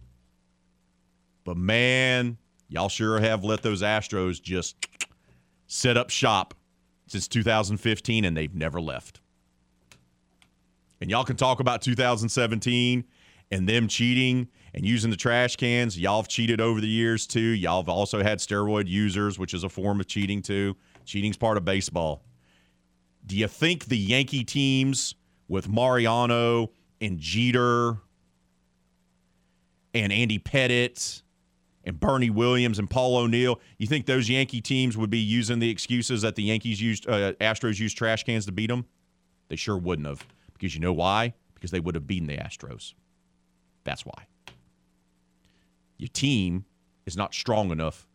But 1.44 1.56
man, 1.56 2.36
y'all 2.68 2.88
sure 2.88 3.20
have 3.20 3.44
let 3.44 3.62
those 3.62 3.82
Astros 3.82 4.42
just 4.42 4.76
set 5.66 5.96
up 5.96 6.10
shop 6.10 6.54
since 7.06 7.28
2015 7.28 8.24
and 8.24 8.36
they've 8.36 8.54
never 8.54 8.80
left. 8.80 9.20
And 11.00 11.10
y'all 11.10 11.24
can 11.24 11.36
talk 11.36 11.60
about 11.60 11.82
2017 11.82 13.04
and 13.50 13.68
them 13.68 13.88
cheating 13.88 14.48
and 14.74 14.84
using 14.84 15.10
the 15.10 15.16
trash 15.16 15.56
cans. 15.56 15.98
Y'all 15.98 16.20
have 16.20 16.28
cheated 16.28 16.60
over 16.60 16.80
the 16.80 16.88
years 16.88 17.26
too. 17.26 17.40
Y'all 17.40 17.80
have 17.80 17.88
also 17.88 18.22
had 18.22 18.38
steroid 18.38 18.88
users, 18.88 19.38
which 19.38 19.54
is 19.54 19.64
a 19.64 19.68
form 19.68 20.00
of 20.00 20.06
cheating 20.06 20.42
too. 20.42 20.76
Cheating's 21.04 21.36
part 21.36 21.56
of 21.56 21.64
baseball. 21.64 22.24
Do 23.26 23.36
you 23.36 23.48
think 23.48 23.86
the 23.86 23.96
Yankee 23.96 24.44
teams 24.44 25.14
with 25.48 25.68
Mariano 25.68 26.72
and 27.00 27.18
Jeter 27.18 27.98
and 29.94 30.12
Andy 30.12 30.38
Pettitte 30.38 31.22
and 31.84 32.00
Bernie 32.00 32.30
Williams 32.30 32.78
and 32.78 32.88
Paul 32.90 33.16
O'Neill, 33.16 33.60
you 33.78 33.86
think 33.86 34.06
those 34.06 34.28
Yankee 34.28 34.60
teams 34.60 34.96
would 34.96 35.10
be 35.10 35.18
using 35.18 35.58
the 35.58 35.70
excuses 35.70 36.22
that 36.22 36.34
the 36.34 36.42
Yankees 36.42 36.80
used, 36.80 37.08
uh, 37.08 37.32
Astros 37.34 37.78
used 37.78 37.96
trash 37.96 38.24
cans 38.24 38.46
to 38.46 38.52
beat 38.52 38.68
them? 38.68 38.86
They 39.48 39.56
sure 39.56 39.76
wouldn't 39.76 40.08
have. 40.08 40.26
Because 40.54 40.74
you 40.74 40.80
know 40.80 40.92
why? 40.92 41.34
Because 41.54 41.70
they 41.70 41.80
would 41.80 41.94
have 41.94 42.06
beaten 42.06 42.26
the 42.26 42.36
Astros. 42.36 42.94
That's 43.84 44.04
why. 44.04 44.26
Your 45.98 46.08
team 46.08 46.64
is 47.06 47.16
not 47.16 47.34
strong 47.34 47.70
enough 47.70 48.08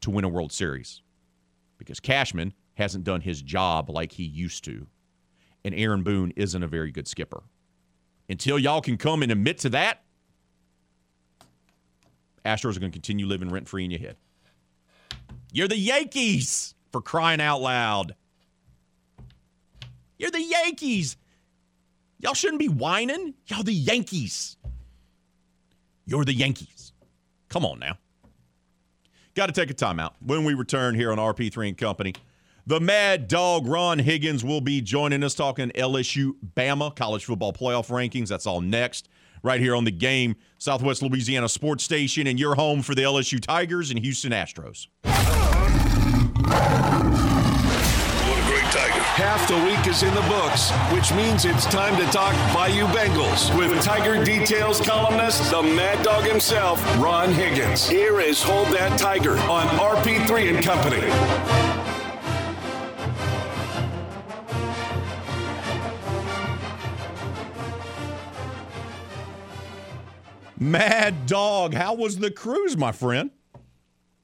to 0.00 0.10
win 0.10 0.24
a 0.24 0.28
World 0.28 0.52
Series 0.52 1.02
because 1.78 2.00
Cashman 2.00 2.54
hasn't 2.74 3.04
done 3.04 3.20
his 3.20 3.42
job 3.42 3.90
like 3.90 4.12
he 4.12 4.24
used 4.24 4.64
to, 4.64 4.86
and 5.64 5.74
Aaron 5.74 6.02
Boone 6.02 6.32
isn't 6.36 6.62
a 6.62 6.66
very 6.66 6.90
good 6.90 7.06
skipper. 7.06 7.42
Until 8.28 8.58
y'all 8.58 8.80
can 8.80 8.96
come 8.96 9.22
and 9.22 9.30
admit 9.32 9.58
to 9.58 9.68
that, 9.70 10.02
Astros 12.44 12.76
are 12.76 12.80
going 12.80 12.92
to 12.92 12.96
continue 12.96 13.26
living 13.26 13.50
rent 13.50 13.68
free 13.68 13.84
in 13.84 13.90
your 13.90 14.00
head. 14.00 14.16
You're 15.52 15.68
the 15.68 15.76
Yankees 15.76 16.74
for 16.90 17.02
crying 17.02 17.40
out 17.40 17.60
loud. 17.60 18.14
You're 20.18 20.30
the 20.30 20.42
Yankees. 20.42 21.16
Y'all 22.20 22.34
shouldn't 22.34 22.58
be 22.58 22.68
whining. 22.68 23.34
Y'all 23.46 23.62
the 23.62 23.72
Yankees. 23.72 24.56
You're 26.04 26.24
the 26.24 26.34
Yankees. 26.34 26.92
Come 27.48 27.64
on 27.64 27.78
now. 27.78 27.96
Got 29.34 29.46
to 29.46 29.52
take 29.52 29.70
a 29.70 29.74
timeout. 29.74 30.12
When 30.20 30.44
we 30.44 30.54
return 30.54 30.94
here 30.94 31.12
on 31.12 31.18
RP3 31.18 31.68
and 31.68 31.78
Company, 31.78 32.14
the 32.66 32.78
Mad 32.78 33.26
Dog 33.26 33.66
Ron 33.66 33.98
Higgins 33.98 34.44
will 34.44 34.60
be 34.60 34.80
joining 34.82 35.24
us 35.24 35.34
talking 35.34 35.70
LSU 35.70 36.34
Bama 36.54 36.94
college 36.94 37.24
football 37.24 37.52
playoff 37.52 37.88
rankings. 37.88 38.28
That's 38.28 38.46
all 38.46 38.60
next, 38.60 39.08
right 39.42 39.60
here 39.60 39.74
on 39.74 39.84
the 39.84 39.90
game, 39.90 40.36
Southwest 40.58 41.02
Louisiana 41.02 41.48
Sports 41.48 41.84
Station, 41.84 42.26
and 42.26 42.38
your 42.38 42.54
home 42.54 42.82
for 42.82 42.94
the 42.94 43.02
LSU 43.02 43.40
Tigers 43.40 43.90
and 43.90 43.98
Houston 43.98 44.32
Astros. 44.32 44.88
Half 49.20 49.48
the 49.48 49.56
week 49.66 49.86
is 49.86 50.02
in 50.02 50.14
the 50.14 50.22
books, 50.22 50.70
which 50.94 51.12
means 51.12 51.44
it's 51.44 51.66
time 51.66 51.94
to 51.98 52.10
talk 52.10 52.32
Bayou 52.54 52.86
Bengals 52.86 53.54
with 53.54 53.82
Tiger 53.82 54.24
Details 54.24 54.80
columnist, 54.80 55.50
the 55.50 55.62
Mad 55.62 56.02
Dog 56.02 56.24
himself, 56.24 56.82
Ron 56.96 57.30
Higgins. 57.30 57.86
Here 57.86 58.18
is 58.18 58.42
Hold 58.42 58.68
That 58.68 58.98
Tiger 58.98 59.36
on 59.40 59.66
RP3 59.76 60.54
and 60.54 60.64
Company. 60.64 61.00
Mad 70.58 71.26
Dog, 71.26 71.74
how 71.74 71.92
was 71.92 72.20
the 72.20 72.30
cruise, 72.30 72.74
my 72.74 72.92
friend? 72.92 73.30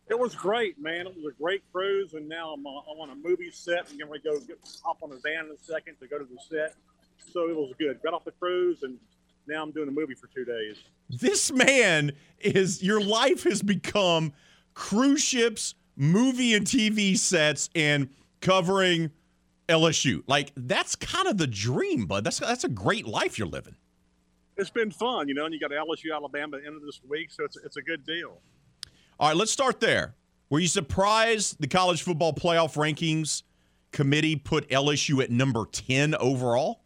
It 0.08 0.18
was 0.18 0.34
great, 0.34 0.80
man. 0.80 1.06
It 1.06 1.16
was 1.16 1.32
a 1.32 1.42
great 1.42 1.62
cruise, 1.72 2.14
and 2.14 2.28
now 2.28 2.52
I'm, 2.52 2.64
uh, 2.64 2.70
I'm 2.70 3.00
on 3.00 3.10
a 3.10 3.14
movie 3.16 3.50
set. 3.50 3.90
and 3.90 3.98
going 3.98 4.12
to 4.12 4.24
go 4.24 4.38
get, 4.40 4.58
hop 4.84 4.98
on 5.02 5.10
a 5.10 5.16
van 5.16 5.46
in 5.46 5.52
a 5.52 5.58
second 5.58 5.96
to 6.00 6.06
go 6.06 6.18
to 6.18 6.24
the 6.24 6.38
set. 6.48 6.74
So 7.32 7.48
it 7.48 7.56
was 7.56 7.72
good. 7.78 8.00
Got 8.02 8.14
off 8.14 8.24
the 8.24 8.30
cruise, 8.32 8.82
and 8.82 8.98
now 9.48 9.62
I'm 9.62 9.72
doing 9.72 9.88
a 9.88 9.92
movie 9.92 10.14
for 10.14 10.28
two 10.28 10.44
days. 10.44 10.76
This 11.10 11.50
man 11.50 12.12
is 12.38 12.82
your 12.82 13.00
life 13.00 13.42
has 13.44 13.62
become 13.62 14.32
cruise 14.74 15.22
ships, 15.22 15.74
movie 15.96 16.54
and 16.54 16.66
TV 16.66 17.18
sets, 17.18 17.68
and 17.74 18.08
covering 18.40 19.10
LSU. 19.68 20.22
Like 20.26 20.52
that's 20.56 20.94
kind 20.94 21.26
of 21.26 21.38
the 21.38 21.46
dream, 21.46 22.06
bud. 22.06 22.22
That's 22.22 22.38
that's 22.38 22.64
a 22.64 22.68
great 22.68 23.06
life 23.06 23.38
you're 23.38 23.48
living. 23.48 23.74
It's 24.56 24.70
been 24.70 24.90
fun, 24.90 25.28
you 25.28 25.34
know, 25.34 25.44
and 25.44 25.52
you 25.52 25.60
got 25.60 25.70
LSU, 25.70 26.14
Alabama, 26.14 26.56
at 26.56 26.62
the 26.62 26.66
end 26.66 26.76
of 26.76 26.82
this 26.82 27.00
week, 27.08 27.30
so 27.30 27.44
it's 27.44 27.56
it's 27.56 27.76
a 27.76 27.82
good 27.82 28.04
deal. 28.06 28.40
All 29.18 29.28
right, 29.28 29.36
let's 29.36 29.50
start 29.50 29.80
there. 29.80 30.14
Were 30.50 30.58
you 30.58 30.68
surprised 30.68 31.56
the 31.58 31.66
college 31.66 32.02
football 32.02 32.34
playoff 32.34 32.74
rankings 32.76 33.44
committee 33.90 34.36
put 34.36 34.68
LSU 34.68 35.22
at 35.22 35.30
number 35.30 35.64
10 35.64 36.14
overall? 36.16 36.80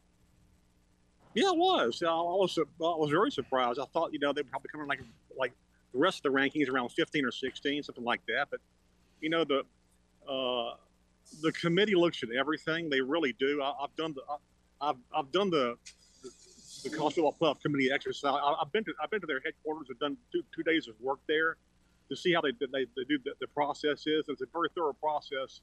Yeah, 1.35 1.49
I 1.49 1.53
was. 1.53 2.01
I 2.07 2.13
was, 2.13 2.57
I 2.57 2.63
was 2.79 3.11
very 3.11 3.33
surprised. 3.33 3.81
I 3.81 3.85
thought, 3.87 4.13
you 4.13 4.21
know, 4.21 4.33
they'd 4.33 4.49
probably 4.49 4.69
come 4.71 4.81
in 4.81 4.87
like 4.87 5.01
like 5.37 5.53
the 5.93 5.99
rest 5.99 6.25
of 6.25 6.33
the 6.33 6.39
rankings 6.39 6.71
around 6.71 6.91
15 6.91 7.25
or 7.25 7.33
16, 7.33 7.83
something 7.83 8.05
like 8.05 8.21
that. 8.29 8.47
But, 8.49 8.61
you 9.21 9.29
know, 9.29 9.45
the 9.45 9.63
uh, 10.29 10.75
the 11.43 11.51
committee 11.53 11.97
looks 11.97 12.23
at 12.23 12.31
everything. 12.31 12.91
They 12.91 13.01
really 13.01 13.35
do. 13.41 13.61
I, 13.61 13.73
have 13.81 13.97
done 13.97 14.15
the 14.15 14.23
I've, 14.81 14.97
I've 15.15 15.33
done 15.33 15.51
the 15.51 15.77
the 16.85 16.91
college 16.91 17.15
football 17.15 17.37
playoff 17.41 17.61
committee 17.61 17.91
exercise. 17.93 18.39
I, 18.41 18.55
have 18.61 18.71
been 18.71 18.85
to 18.85 18.93
I've 19.03 19.11
been 19.11 19.21
to 19.21 19.27
their 19.27 19.41
headquarters. 19.45 19.89
I've 19.91 19.99
done 19.99 20.17
two, 20.31 20.43
two 20.55 20.63
days 20.63 20.87
of 20.87 20.95
work 21.01 21.19
there 21.27 21.57
to 22.11 22.17
see 22.17 22.33
how 22.35 22.41
they 22.41 22.53
they, 22.61 22.85
they 22.97 23.05
do 23.09 23.19
the, 23.25 23.33
the, 23.41 23.47
process 23.47 24.07
is. 24.07 24.25
It's 24.29 24.43
a 24.43 24.47
very 24.53 24.69
thorough 24.75 24.93
process, 24.93 25.61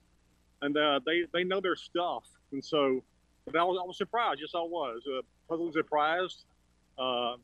and 0.62 0.76
uh, 0.76 1.00
they 1.06 1.24
they 1.34 1.44
know 1.44 1.62
their 1.62 1.76
stuff. 1.76 2.24
And 2.52 2.64
so, 2.64 3.04
but 3.46 3.56
I 3.56 3.64
was, 3.64 3.80
I 3.82 3.86
was 3.86 3.98
surprised. 3.98 4.40
Yes, 4.42 4.52
I 4.56 4.60
was 4.60 5.02
uh, 5.08 5.22
pleasantly 5.48 5.74
surprised. 5.74 6.46
Uh, 6.98 7.36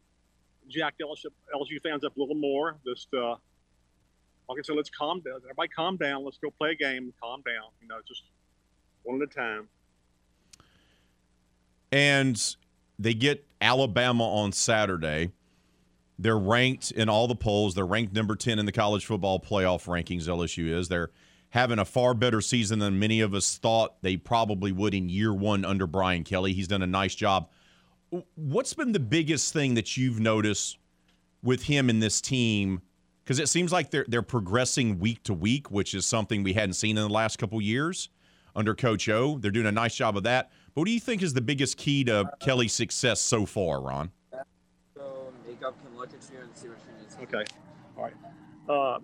Jack 0.69 0.95
LSU, 1.01 1.25
LSU 1.53 1.81
fans 1.83 2.03
up 2.03 2.15
a 2.15 2.19
little 2.19 2.35
more. 2.35 2.77
Just 2.85 3.13
uh, 3.13 3.35
like 4.49 4.59
I 4.59 4.61
said, 4.63 4.75
let's 4.75 4.89
calm 4.89 5.19
down. 5.19 5.35
Everybody, 5.43 5.69
calm 5.69 5.97
down. 5.97 6.23
Let's 6.23 6.37
go 6.37 6.49
play 6.49 6.71
a 6.71 6.75
game. 6.75 7.13
Calm 7.21 7.41
down. 7.45 7.71
You 7.81 7.87
know, 7.87 7.97
just 8.07 8.23
one 9.03 9.21
at 9.21 9.29
a 9.29 9.33
time. 9.33 9.67
And 11.91 12.55
they 12.97 13.13
get 13.13 13.45
Alabama 13.61 14.23
on 14.23 14.51
Saturday. 14.51 15.31
They're 16.19 16.37
ranked 16.37 16.91
in 16.91 17.09
all 17.09 17.27
the 17.27 17.35
polls. 17.35 17.75
They're 17.75 17.85
ranked 17.85 18.13
number 18.13 18.35
10 18.35 18.59
in 18.59 18.65
the 18.65 18.71
college 18.71 19.05
football 19.05 19.39
playoff 19.39 19.85
rankings, 19.85 20.27
LSU 20.27 20.69
is. 20.69 20.87
They're 20.87 21.09
having 21.49 21.79
a 21.79 21.85
far 21.85 22.13
better 22.13 22.41
season 22.41 22.79
than 22.79 22.99
many 22.99 23.21
of 23.21 23.33
us 23.33 23.57
thought 23.57 24.01
they 24.01 24.17
probably 24.17 24.71
would 24.71 24.93
in 24.93 25.09
year 25.09 25.33
one 25.33 25.65
under 25.65 25.85
Brian 25.85 26.23
Kelly. 26.23 26.53
He's 26.53 26.67
done 26.67 26.81
a 26.81 26.87
nice 26.87 27.15
job. 27.15 27.49
What's 28.35 28.73
been 28.73 28.91
the 28.91 28.99
biggest 28.99 29.53
thing 29.53 29.73
that 29.75 29.97
you've 29.97 30.19
noticed 30.19 30.77
with 31.41 31.63
him 31.63 31.89
and 31.89 32.01
this 32.01 32.21
team? 32.21 32.81
Because 33.23 33.39
it 33.39 33.49
seems 33.49 33.71
like 33.71 33.89
they're 33.89 34.05
they're 34.07 34.21
progressing 34.21 34.99
week 34.99 35.23
to 35.23 35.33
week, 35.33 35.71
which 35.71 35.93
is 35.93 36.05
something 36.05 36.43
we 36.43 36.53
hadn't 36.53 36.73
seen 36.73 36.97
in 36.97 37.03
the 37.03 37.13
last 37.13 37.37
couple 37.37 37.61
years 37.61 38.09
under 38.55 38.75
Coach 38.75 39.09
O. 39.09 39.37
They're 39.37 39.51
doing 39.51 39.65
a 39.65 39.71
nice 39.71 39.95
job 39.95 40.17
of 40.17 40.23
that. 40.23 40.51
But 40.73 40.81
what 40.81 40.85
do 40.85 40.91
you 40.91 40.99
think 40.99 41.21
is 41.21 41.33
the 41.33 41.41
biggest 41.41 41.77
key 41.77 42.03
to 42.05 42.31
Kelly's 42.39 42.73
success 42.73 43.21
so 43.21 43.45
far, 43.45 43.81
Ron? 43.81 44.11
Jacob 45.63 45.81
can 45.81 45.97
look 45.97 46.09
at 46.09 46.29
you 46.31 46.39
and 46.41 46.55
see 46.55 46.67
what 46.67 46.77
she 46.79 47.01
needs. 47.01 47.33
Okay. 47.33 47.45
All 47.97 48.03
right. 48.03 48.13
Uh, 48.67 48.99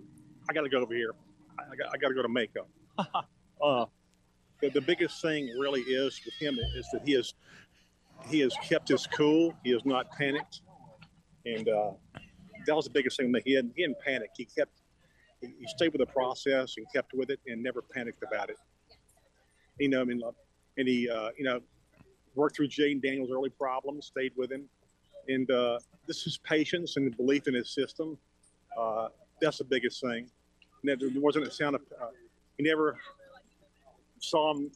I 0.48 0.52
got 0.52 0.62
to 0.62 0.68
go 0.68 0.78
over 0.78 0.94
here. 0.94 1.12
I, 1.58 1.76
got, 1.76 1.88
I 1.92 1.96
got 1.96 2.08
to 2.08 2.14
go 2.14 2.22
to 2.22 2.28
makeup. 2.28 2.68
uh, 2.98 3.86
the, 4.60 4.68
the 4.70 4.80
biggest 4.80 5.22
thing 5.22 5.46
really 5.58 5.80
is 5.82 6.20
with 6.24 6.34
him 6.34 6.58
is 6.76 6.86
that 6.92 7.02
he 7.04 7.12
has 7.12 7.34
he 8.28 8.40
has 8.40 8.54
kept 8.68 8.88
his 8.88 9.06
cool. 9.06 9.54
He 9.64 9.70
has 9.72 9.84
not 9.86 10.10
panicked, 10.12 10.60
and 11.46 11.66
uh, 11.68 11.92
that 12.66 12.76
was 12.76 12.84
the 12.84 12.90
biggest 12.90 13.16
thing 13.16 13.32
that 13.32 13.42
he 13.46 13.54
hadn't 13.54 13.72
he 13.74 13.82
didn't 13.82 14.00
panic. 14.00 14.30
He 14.36 14.44
kept 14.44 14.82
he, 15.40 15.54
he 15.58 15.66
stayed 15.66 15.92
with 15.92 16.00
the 16.00 16.12
process 16.12 16.74
and 16.76 16.86
kept 16.94 17.14
with 17.14 17.30
it 17.30 17.40
and 17.46 17.62
never 17.62 17.80
panicked 17.80 18.22
about 18.22 18.50
it. 18.50 18.56
You 19.78 19.88
know, 19.88 20.02
I 20.02 20.04
mean, 20.04 20.20
and 20.76 20.86
he 20.86 21.08
uh, 21.08 21.30
you 21.38 21.44
know 21.44 21.60
worked 22.34 22.56
through 22.56 22.68
Jayden 22.68 23.02
Daniels' 23.02 23.30
early 23.32 23.50
problems, 23.50 24.06
stayed 24.06 24.32
with 24.36 24.52
him, 24.52 24.68
and 25.28 25.50
uh, 25.50 25.78
this 26.06 26.26
is 26.26 26.38
patience 26.38 26.96
and 26.96 27.06
the 27.06 27.16
belief 27.16 27.46
in 27.48 27.54
his 27.54 27.70
system. 27.70 28.18
Uh, 28.78 29.08
that's 29.40 29.58
the 29.58 29.64
biggest 29.64 30.00
thing. 30.00 30.30
There 30.82 30.96
wasn't 31.16 31.46
a 31.46 31.50
sound 31.50 31.76
of, 31.76 31.82
uh, 32.00 32.06
he 32.56 32.64
never 32.64 32.98
saw 34.18 34.54
him 34.54 34.70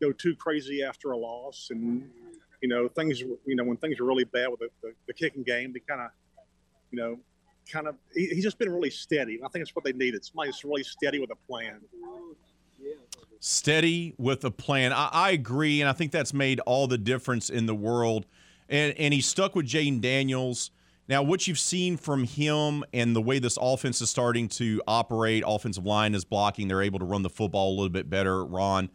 go 0.00 0.12
too 0.12 0.34
crazy 0.36 0.82
after 0.82 1.12
a 1.12 1.16
loss. 1.16 1.68
And, 1.70 2.08
you 2.60 2.68
know, 2.68 2.88
things, 2.88 3.20
you 3.20 3.56
know, 3.56 3.64
when 3.64 3.76
things 3.76 3.98
are 4.00 4.04
really 4.04 4.24
bad 4.24 4.48
with 4.48 4.60
the, 4.60 4.68
the, 4.82 4.92
the 5.06 5.12
kicking 5.12 5.42
game, 5.42 5.72
they 5.72 5.80
kind 5.80 6.00
of, 6.00 6.10
you 6.90 6.98
know, 6.98 7.18
kind 7.70 7.88
of, 7.88 7.96
he, 8.14 8.26
he's 8.26 8.44
just 8.44 8.58
been 8.58 8.72
really 8.72 8.90
steady. 8.90 9.40
I 9.44 9.48
think 9.48 9.64
that's 9.64 9.74
what 9.74 9.84
they 9.84 9.92
needed. 9.92 10.24
Somebody 10.24 10.50
who's 10.50 10.64
really 10.64 10.84
steady 10.84 11.18
with 11.18 11.30
a 11.30 11.36
plan. 11.46 11.80
Steady 13.40 14.14
with 14.18 14.44
a 14.44 14.50
plan. 14.50 14.92
I, 14.92 15.08
I 15.12 15.30
agree. 15.30 15.80
And 15.80 15.88
I 15.88 15.92
think 15.92 16.12
that's 16.12 16.32
made 16.32 16.60
all 16.60 16.86
the 16.86 16.98
difference 16.98 17.50
in 17.50 17.66
the 17.66 17.74
world 17.74 18.26
and 18.68 18.94
and 18.98 19.14
he 19.14 19.20
stuck 19.20 19.54
with 19.54 19.66
Jayden 19.66 20.00
Daniels. 20.00 20.70
Now, 21.08 21.22
what 21.22 21.46
you've 21.46 21.58
seen 21.58 21.96
from 21.96 22.24
him 22.24 22.84
and 22.92 23.16
the 23.16 23.22
way 23.22 23.38
this 23.38 23.56
offense 23.58 24.02
is 24.02 24.10
starting 24.10 24.46
to 24.50 24.82
operate, 24.86 25.42
offensive 25.46 25.86
line 25.86 26.14
is 26.14 26.26
blocking, 26.26 26.68
they're 26.68 26.82
able 26.82 26.98
to 26.98 27.06
run 27.06 27.22
the 27.22 27.30
football 27.30 27.70
a 27.70 27.74
little 27.74 27.88
bit 27.88 28.10
better. 28.10 28.44
Ron, 28.44 28.90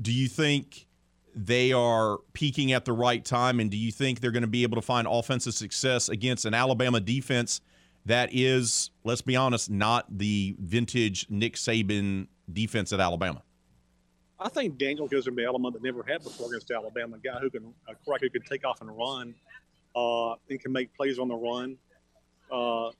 do 0.00 0.10
you 0.10 0.26
think 0.26 0.86
they 1.34 1.70
are 1.72 2.18
peaking 2.32 2.72
at 2.72 2.86
the 2.86 2.94
right 2.94 3.22
time? 3.22 3.60
And 3.60 3.70
do 3.70 3.76
you 3.76 3.92
think 3.92 4.20
they're 4.20 4.30
going 4.30 4.40
to 4.42 4.48
be 4.48 4.62
able 4.62 4.76
to 4.76 4.82
find 4.82 5.06
offensive 5.06 5.52
success 5.52 6.08
against 6.08 6.46
an 6.46 6.54
Alabama 6.54 6.98
defense 6.98 7.60
that 8.06 8.30
is, 8.32 8.90
let's 9.04 9.20
be 9.20 9.36
honest, 9.36 9.70
not 9.70 10.06
the 10.16 10.56
vintage 10.58 11.26
Nick 11.28 11.56
Saban 11.56 12.28
defense 12.50 12.90
at 12.92 13.00
Alabama? 13.00 13.42
I 14.40 14.48
think 14.48 14.78
Daniel 14.78 15.08
gives 15.08 15.26
him 15.26 15.34
the 15.34 15.44
element 15.44 15.74
that 15.74 15.82
never 15.82 16.02
had 16.02 16.22
before 16.22 16.48
against 16.48 16.70
Alabama. 16.70 17.16
A 17.16 17.18
guy 17.18 17.40
who 17.40 17.50
can, 17.50 17.74
a 17.88 17.94
who 18.20 18.30
can 18.30 18.42
take 18.42 18.64
off 18.64 18.80
and 18.80 18.90
run, 18.96 19.34
uh, 19.96 20.34
and 20.48 20.60
can 20.60 20.72
make 20.72 20.94
plays 20.94 21.18
on 21.18 21.28
the 21.28 21.34
run. 21.34 21.76
Uh, 22.50 22.90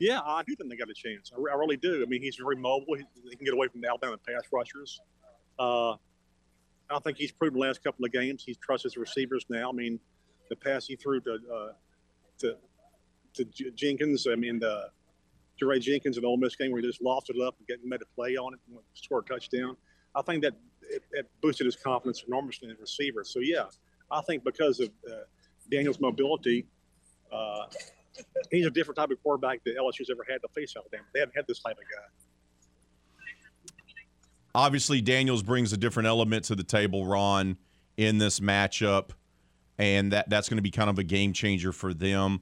yeah, 0.00 0.20
I 0.20 0.42
do 0.42 0.54
think 0.56 0.70
they 0.70 0.76
got 0.76 0.90
a 0.90 0.94
chance. 0.94 1.30
I, 1.32 1.40
I 1.52 1.56
really 1.56 1.76
do. 1.76 2.02
I 2.02 2.06
mean, 2.06 2.22
he's 2.22 2.36
very 2.36 2.56
mobile. 2.56 2.94
He, 2.94 3.04
he, 3.30 3.36
can 3.36 3.44
get 3.44 3.54
away 3.54 3.68
from 3.68 3.80
the 3.80 3.88
Alabama 3.88 4.16
pass 4.16 4.42
rushers. 4.52 5.00
Uh, 5.58 5.92
I 6.90 6.98
think 7.02 7.18
he's 7.18 7.32
proven 7.32 7.60
the 7.60 7.66
last 7.66 7.82
couple 7.82 8.04
of 8.04 8.12
games. 8.12 8.42
He 8.44 8.54
trusts 8.54 8.84
his 8.84 8.96
receivers 8.96 9.44
now. 9.48 9.68
I 9.68 9.72
mean, 9.72 10.00
the 10.48 10.56
pass 10.56 10.86
he 10.86 10.96
threw 10.96 11.20
to 11.20 11.34
uh, 11.52 11.72
to 12.38 12.56
to 13.34 13.44
J- 13.44 13.70
Jenkins. 13.74 14.26
I 14.30 14.34
mean, 14.36 14.58
the 14.58 14.90
Jaray 15.60 15.80
Jenkins 15.80 16.16
in 16.16 16.22
the 16.22 16.28
Ole 16.28 16.36
Miss 16.36 16.56
game 16.56 16.72
where 16.72 16.80
he 16.80 16.86
just 16.86 17.02
lofted 17.02 17.36
it 17.36 17.42
up 17.42 17.56
and 17.58 17.66
getting 17.66 17.88
made 17.88 18.00
a 18.02 18.14
play 18.14 18.36
on 18.36 18.54
it 18.54 18.60
and 18.68 18.78
scored 18.94 19.26
a 19.26 19.34
touchdown. 19.34 19.76
I 20.14 20.22
think 20.22 20.42
that 20.42 20.54
it, 20.90 21.02
it 21.12 21.30
boosted 21.40 21.66
his 21.66 21.76
confidence 21.76 22.24
enormously 22.26 22.68
in 22.68 22.74
the 22.74 22.80
receiver. 22.80 23.24
So 23.24 23.40
yeah, 23.40 23.64
I 24.10 24.20
think 24.22 24.44
because 24.44 24.80
of 24.80 24.88
uh, 25.06 25.14
Daniel's 25.70 26.00
mobility, 26.00 26.66
uh, 27.32 27.66
he's 28.50 28.66
a 28.66 28.70
different 28.70 28.96
type 28.96 29.10
of 29.10 29.22
quarterback 29.22 29.62
that 29.64 29.76
LSU's 29.76 30.10
ever 30.10 30.24
had 30.28 30.40
to 30.42 30.48
face 30.54 30.74
Alabama. 30.76 31.04
They 31.12 31.20
haven't 31.20 31.36
had 31.36 31.46
this 31.46 31.60
type 31.60 31.76
of 31.76 31.84
guy. 31.84 32.06
Obviously, 34.54 35.00
Daniels 35.00 35.42
brings 35.42 35.72
a 35.72 35.76
different 35.76 36.06
element 36.06 36.44
to 36.46 36.54
the 36.54 36.64
table, 36.64 37.06
Ron, 37.06 37.58
in 37.96 38.18
this 38.18 38.40
matchup, 38.40 39.10
and 39.76 40.12
that 40.12 40.28
that's 40.30 40.48
going 40.48 40.56
to 40.56 40.62
be 40.62 40.70
kind 40.70 40.90
of 40.90 40.98
a 40.98 41.04
game 41.04 41.32
changer 41.32 41.72
for 41.72 41.92
them. 41.92 42.40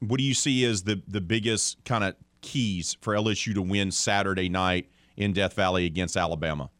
What 0.00 0.18
do 0.18 0.24
you 0.24 0.34
see 0.34 0.64
as 0.64 0.82
the 0.82 1.02
the 1.06 1.20
biggest 1.20 1.82
kind 1.84 2.04
of 2.04 2.14
keys 2.40 2.96
for 3.00 3.14
LSU 3.14 3.54
to 3.54 3.62
win 3.62 3.90
Saturday 3.90 4.48
night 4.48 4.90
in 5.16 5.32
Death 5.32 5.54
Valley 5.54 5.86
against 5.86 6.16
Alabama? 6.16 6.70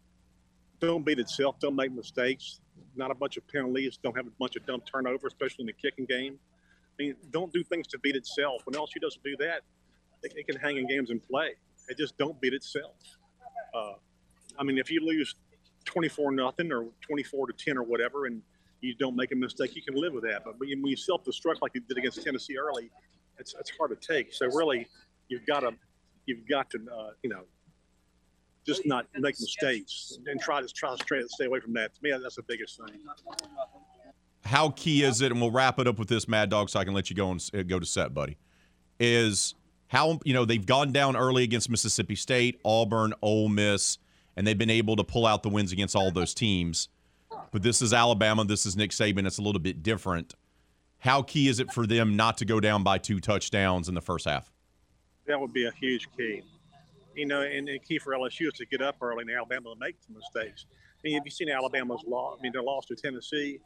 Don't 0.81 1.05
beat 1.05 1.19
itself. 1.19 1.57
Don't 1.61 1.77
make 1.77 1.93
mistakes. 1.93 2.61
Not 2.97 3.11
a 3.11 3.15
bunch 3.15 3.37
of 3.37 3.47
penalties. 3.49 3.99
Don't 4.03 4.17
have 4.17 4.27
a 4.27 4.33
bunch 4.39 4.57
of 4.57 4.67
dumb 4.67 4.83
turnovers, 4.91 5.33
especially 5.33 5.63
in 5.63 5.67
the 5.67 5.73
kicking 5.73 6.07
game. 6.07 6.39
I 6.99 7.03
mean, 7.03 7.17
don't 7.31 7.53
do 7.53 7.63
things 7.63 7.87
to 7.89 7.99
beat 7.99 8.17
itself. 8.17 8.63
When 8.65 8.75
LSU 8.75 9.01
doesn't 9.01 9.23
do 9.23 9.37
that, 9.39 9.63
it, 10.23 10.33
it 10.37 10.47
can 10.47 10.57
hang 10.57 10.77
in 10.77 10.87
games 10.87 11.11
and 11.11 11.23
play. 11.23 11.51
It 11.89 11.99
just 11.99 12.17
don't 12.19 12.41
beat 12.41 12.55
itself. 12.55 12.95
Uh, 13.75 13.93
I 14.59 14.65
mean, 14.65 14.79
if 14.79 14.91
you 14.91 15.05
lose 15.05 15.35
24 15.85 16.33
nothing 16.33 16.73
or 16.73 16.87
24 17.01 17.49
to 17.49 17.53
10 17.53 17.79
or 17.79 17.83
whatever, 17.83 18.27
and 18.27 18.43
you 18.81 18.95
don't 18.95 19.17
make 19.17 19.33
a 19.33 19.37
mistake, 19.37 19.77
you 19.77 19.83
can 19.83 19.95
live 19.95 20.13
with 20.13 20.25
that. 20.25 20.45
But 20.45 20.59
when 20.59 20.69
you, 20.69 20.97
self-destruct 20.97 21.63
like 21.63 21.73
you 21.75 21.81
did 21.81 21.99
against 21.99 22.23
Tennessee 22.23 22.57
early, 22.57 22.91
it's, 23.39 23.55
it's 23.59 23.71
hard 23.79 23.91
to 23.91 24.15
take. 24.15 24.33
So 24.33 24.47
really, 24.47 24.87
you've 25.29 25.47
got 25.47 25.61
to 25.61 25.73
you've 26.27 26.47
got 26.49 26.71
to 26.71 26.79
uh, 26.79 27.11
you 27.23 27.31
know 27.31 27.43
just 28.71 28.87
not 28.87 29.07
make 29.15 29.39
mistakes 29.41 30.19
and 30.27 30.41
try 30.41 30.61
to 30.61 30.69
try 30.69 30.97
to 30.97 31.03
stay, 31.03 31.23
stay 31.27 31.45
away 31.47 31.61
from 31.61 31.73
that. 31.75 31.95
To 31.95 32.01
me, 32.03 32.13
that's 32.23 32.37
the 32.37 32.43
biggest 32.43 32.79
thing. 32.79 33.01
How 34.45 34.71
key 34.71 35.03
is 35.03 35.21
it? 35.21 35.33
And 35.33 35.41
we'll 35.41 35.51
wrap 35.51 35.79
it 35.79 35.87
up 35.87 35.99
with 35.99 36.09
this, 36.09 36.29
Mad 36.29 36.51
Dog, 36.51 36.71
so 36.71 36.79
I 36.79 36.85
can 36.85 36.95
let 36.95 37.11
you 37.11 37.17
go 37.17 37.31
and 37.31 37.51
uh, 37.55 37.63
go 37.63 37.79
to 37.79 37.87
set, 37.87 38.15
buddy. 38.15 38.37
Is 38.99 39.55
how 39.89 40.21
you 40.25 40.33
know 40.33 40.45
they've 40.45 40.65
gone 40.65 40.93
down 40.93 41.17
early 41.17 41.43
against 41.43 41.69
Mississippi 41.69 42.15
State, 42.15 42.61
Auburn, 42.65 43.13
Ole 43.23 43.49
Miss, 43.49 43.99
and 44.37 44.47
they've 44.47 44.59
been 44.59 44.71
able 44.71 44.97
to 44.97 45.05
pull 45.05 45.27
out 45.27 45.43
the 45.43 45.49
wins 45.49 45.73
against 45.73 45.97
all 45.97 46.11
those 46.11 46.33
teams. 46.33 46.89
But 47.51 47.63
this 47.63 47.83
is 47.83 47.93
Alabama. 47.93 48.45
This 48.45 48.67
is 48.67 48.77
Nick 48.77 48.91
Saban. 48.91 49.27
It's 49.27 49.39
a 49.39 49.43
little 49.43 49.61
bit 49.61 49.83
different. 49.83 50.35
How 50.99 51.23
key 51.23 51.49
is 51.49 51.61
it 51.61 51.73
for 51.73 51.87
them 51.87 52.15
not 52.15 52.37
to 52.39 52.45
go 52.45 52.61
down 52.61 52.83
by 52.83 52.99
two 52.99 53.21
touchdowns 53.21 53.89
in 53.89 53.95
the 53.95 54.01
first 54.03 54.27
half? 54.27 54.53
That 55.27 55.41
would 55.41 55.53
be 55.53 55.67
a 55.67 55.73
huge 55.73 56.09
key. 56.17 56.43
You 57.15 57.27
know, 57.27 57.43
and 57.43 57.67
the 57.67 57.79
key 57.79 57.99
for 57.99 58.13
LSU 58.13 58.49
is 58.49 58.53
to 58.55 58.67
get 58.67 58.83
up 58.83 58.97
early 59.01 59.23
and 59.23 59.31
Alabama 59.31 59.75
to 59.75 59.81
make 59.81 59.97
some 60.07 60.17
mistakes. 60.17 60.67
I 60.71 61.01
mean, 61.03 61.15
have 61.15 61.25
you 61.25 61.31
seen 61.31 61.49
Alabama's 61.49 62.03
loss? 62.07 62.37
I 62.39 62.43
mean, 62.43 62.53
their 62.53 62.63
loss 62.63 62.87
to 62.87 62.97
Tennessee. 62.97 63.59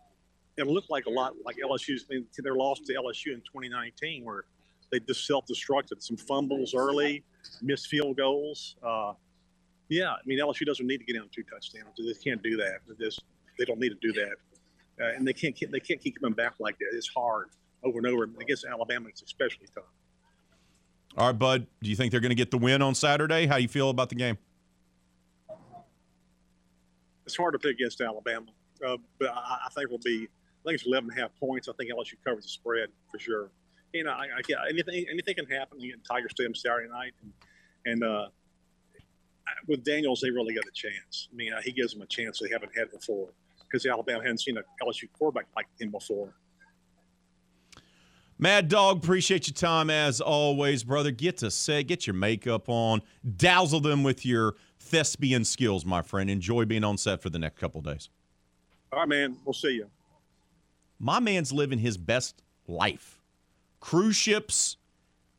It 0.56 0.66
looked 0.66 0.88
like 0.88 1.06
a 1.06 1.10
lot 1.10 1.34
like 1.44 1.56
LSU's 1.56 2.06
I 2.10 2.20
their 2.38 2.54
loss 2.54 2.80
to 2.80 2.94
LSU 2.94 3.34
in 3.34 3.40
2019, 3.40 4.24
where 4.24 4.44
they 4.92 5.00
just 5.00 5.26
self-destructed 5.26 6.00
some 6.00 6.16
fumbles 6.16 6.74
early, 6.74 7.24
missed 7.60 7.88
field 7.88 8.16
goals. 8.16 8.76
Uh, 8.82 9.14
yeah, 9.88 10.12
I 10.12 10.18
mean 10.24 10.38
LSU 10.38 10.64
doesn't 10.64 10.86
need 10.86 10.98
to 10.98 11.04
get 11.04 11.14
down 11.14 11.28
two 11.34 11.42
touchdowns. 11.42 11.96
They 11.98 12.14
can't 12.22 12.42
do 12.42 12.56
that. 12.56 12.78
They, 12.86 13.04
just, 13.04 13.24
they 13.58 13.64
don't 13.64 13.80
need 13.80 13.90
to 13.90 13.98
do 14.00 14.12
that, 14.12 15.04
uh, 15.04 15.16
and 15.16 15.26
they 15.26 15.32
can't 15.32 15.56
they 15.70 15.80
can't 15.80 16.00
keep 16.00 16.20
coming 16.20 16.34
back 16.34 16.54
like 16.60 16.78
that. 16.78 16.90
It's 16.92 17.08
hard 17.08 17.48
over 17.82 17.98
and 17.98 18.06
over. 18.06 18.24
Against 18.40 18.64
Alabama, 18.64 19.08
it's 19.08 19.22
especially 19.22 19.66
tough. 19.74 19.84
All 21.16 21.26
right, 21.26 21.38
Bud. 21.38 21.66
Do 21.80 21.90
you 21.90 21.96
think 21.96 22.10
they're 22.10 22.20
going 22.20 22.30
to 22.30 22.36
get 22.36 22.50
the 22.50 22.58
win 22.58 22.82
on 22.82 22.94
Saturday? 22.94 23.46
How 23.46 23.56
you 23.56 23.68
feel 23.68 23.90
about 23.90 24.08
the 24.08 24.16
game? 24.16 24.36
It's 27.24 27.36
hard 27.36 27.52
to 27.52 27.58
pick 27.58 27.76
against 27.76 28.00
Alabama, 28.00 28.46
uh, 28.86 28.96
but 29.18 29.30
I, 29.30 29.58
I 29.66 29.68
think 29.74 29.90
we'll 29.90 30.00
be. 30.04 30.26
I 30.26 30.68
think 30.68 30.80
it's 30.80 30.86
11 30.86 31.10
and 31.10 31.18
a 31.18 31.22
half 31.22 31.30
points. 31.38 31.68
I 31.68 31.72
think 31.72 31.90
LSU 31.90 32.14
covers 32.24 32.44
the 32.44 32.48
spread 32.48 32.88
for 33.12 33.18
sure. 33.18 33.50
You 33.92 34.04
know, 34.04 34.10
I, 34.10 34.24
I, 34.24 34.68
anything 34.68 35.06
anything 35.10 35.34
can 35.36 35.46
happen. 35.46 35.78
Get 35.78 36.04
Tiger 36.04 36.28
Stadium 36.28 36.54
Saturday 36.54 36.88
night, 36.90 37.12
and, 37.22 37.32
and 37.86 38.04
uh, 38.04 38.26
with 39.68 39.84
Daniels, 39.84 40.20
they 40.20 40.30
really 40.30 40.54
got 40.54 40.64
a 40.64 40.72
chance. 40.74 41.28
I 41.32 41.36
mean, 41.36 41.52
he 41.62 41.72
gives 41.72 41.92
them 41.92 42.02
a 42.02 42.06
chance 42.06 42.40
they 42.40 42.50
haven't 42.50 42.72
had 42.76 42.90
before 42.90 43.28
because 43.60 43.86
Alabama 43.86 44.20
hadn't 44.20 44.40
seen 44.40 44.56
an 44.56 44.64
LSU 44.82 45.08
quarterback 45.16 45.46
like 45.56 45.66
him 45.80 45.90
before. 45.90 46.34
Mad 48.38 48.68
Dog, 48.68 48.98
appreciate 48.98 49.46
your 49.46 49.54
time 49.54 49.90
as 49.90 50.20
always, 50.20 50.82
brother. 50.82 51.12
Get 51.12 51.38
to 51.38 51.50
set, 51.50 51.86
get 51.86 52.06
your 52.06 52.14
makeup 52.14 52.68
on, 52.68 53.00
dazzle 53.36 53.80
them 53.80 54.02
with 54.02 54.26
your 54.26 54.56
thespian 54.80 55.44
skills, 55.44 55.84
my 55.84 56.02
friend. 56.02 56.28
Enjoy 56.28 56.64
being 56.64 56.82
on 56.82 56.98
set 56.98 57.22
for 57.22 57.30
the 57.30 57.38
next 57.38 57.58
couple 57.58 57.80
days. 57.80 58.08
All 58.92 59.00
right, 59.00 59.08
man. 59.08 59.36
We'll 59.44 59.52
see 59.52 59.74
you. 59.74 59.88
My 60.98 61.20
man's 61.20 61.52
living 61.52 61.78
his 61.78 61.96
best 61.96 62.42
life. 62.66 63.20
Cruise 63.78 64.16
ships, 64.16 64.78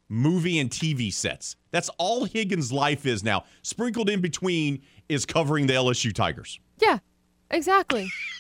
movie 0.07 0.59
and 0.59 0.69
TV 0.69 1.11
sets. 1.11 1.57
That's 1.72 1.89
all 1.97 2.26
Higgins' 2.26 2.72
life 2.72 3.05
is 3.05 3.23
now. 3.23 3.43
Sprinkled 3.61 4.09
in 4.09 4.22
between 4.22 4.81
is 5.09 5.26
covering 5.26 5.67
the 5.67 5.73
LSU 5.73 6.13
Tigers. 6.13 6.59
Yeah, 6.80 6.99
exactly. 7.51 8.09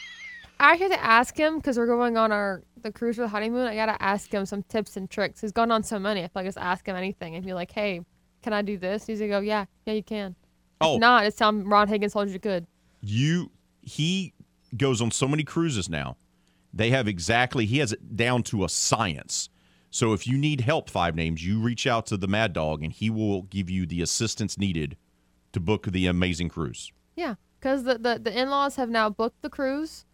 I 0.59 0.71
actually 0.71 0.89
had 0.89 0.97
to 0.97 1.03
ask 1.03 1.37
him 1.37 1.57
because 1.57 1.77
we're 1.77 1.87
going 1.87 2.17
on 2.17 2.31
our 2.31 2.63
the 2.81 2.91
cruise 2.91 3.15
for 3.15 3.23
the 3.23 3.27
honeymoon. 3.27 3.67
I 3.67 3.75
gotta 3.75 4.01
ask 4.01 4.31
him 4.31 4.45
some 4.45 4.63
tips 4.63 4.95
and 4.95 5.09
tricks. 5.09 5.41
He's 5.41 5.51
gone 5.51 5.71
on 5.71 5.83
so 5.83 5.99
many. 5.99 6.21
If 6.21 6.35
I 6.37 6.43
just 6.43 6.57
ask 6.57 6.87
him 6.87 6.95
anything 6.95 7.35
and 7.35 7.45
be 7.45 7.53
like, 7.53 7.71
"Hey, 7.71 8.01
can 8.41 8.53
I 8.53 8.61
do 8.61 8.77
this?" 8.77 9.05
He's 9.05 9.19
gonna 9.19 9.33
oh, 9.33 9.39
go, 9.39 9.45
"Yeah, 9.45 9.65
yeah, 9.85 9.93
you 9.93 10.03
can." 10.03 10.35
Oh. 10.81 10.95
If 10.95 11.01
not, 11.01 11.25
it's 11.25 11.37
time 11.37 11.67
Ron 11.67 11.87
Higgins 11.87 12.13
told 12.13 12.29
you 12.29 12.39
could. 12.39 12.67
You 13.01 13.51
he 13.81 14.33
goes 14.77 15.01
on 15.01 15.11
so 15.11 15.27
many 15.27 15.43
cruises 15.43 15.89
now. 15.89 16.17
They 16.73 16.89
have 16.89 17.07
exactly 17.07 17.65
he 17.65 17.79
has 17.79 17.91
it 17.91 18.15
down 18.15 18.43
to 18.43 18.63
a 18.63 18.69
science. 18.69 19.49
So 19.89 20.11
if 20.11 20.27
you 20.27 20.37
need 20.37 20.61
help, 20.61 20.89
five 20.89 21.15
names, 21.15 21.45
you 21.45 21.61
reach 21.61 21.87
out 21.87 22.05
to 22.07 22.17
the 22.17 22.27
Mad 22.27 22.51
Dog 22.51 22.83
and 22.83 22.91
he 22.91 23.09
will 23.09 23.43
give 23.43 23.69
you 23.69 23.85
the 23.85 24.01
assistance 24.01 24.57
needed 24.57 24.97
to 25.53 25.59
book 25.61 25.87
the 25.87 26.07
amazing 26.07 26.49
cruise. 26.49 26.91
Yeah, 27.15 27.35
because 27.59 27.83
the, 27.83 27.97
the 27.97 28.19
the 28.21 28.37
in 28.37 28.49
laws 28.49 28.75
have 28.75 28.89
now 28.89 29.09
booked 29.09 29.41
the 29.41 29.49
cruise. 29.49 30.05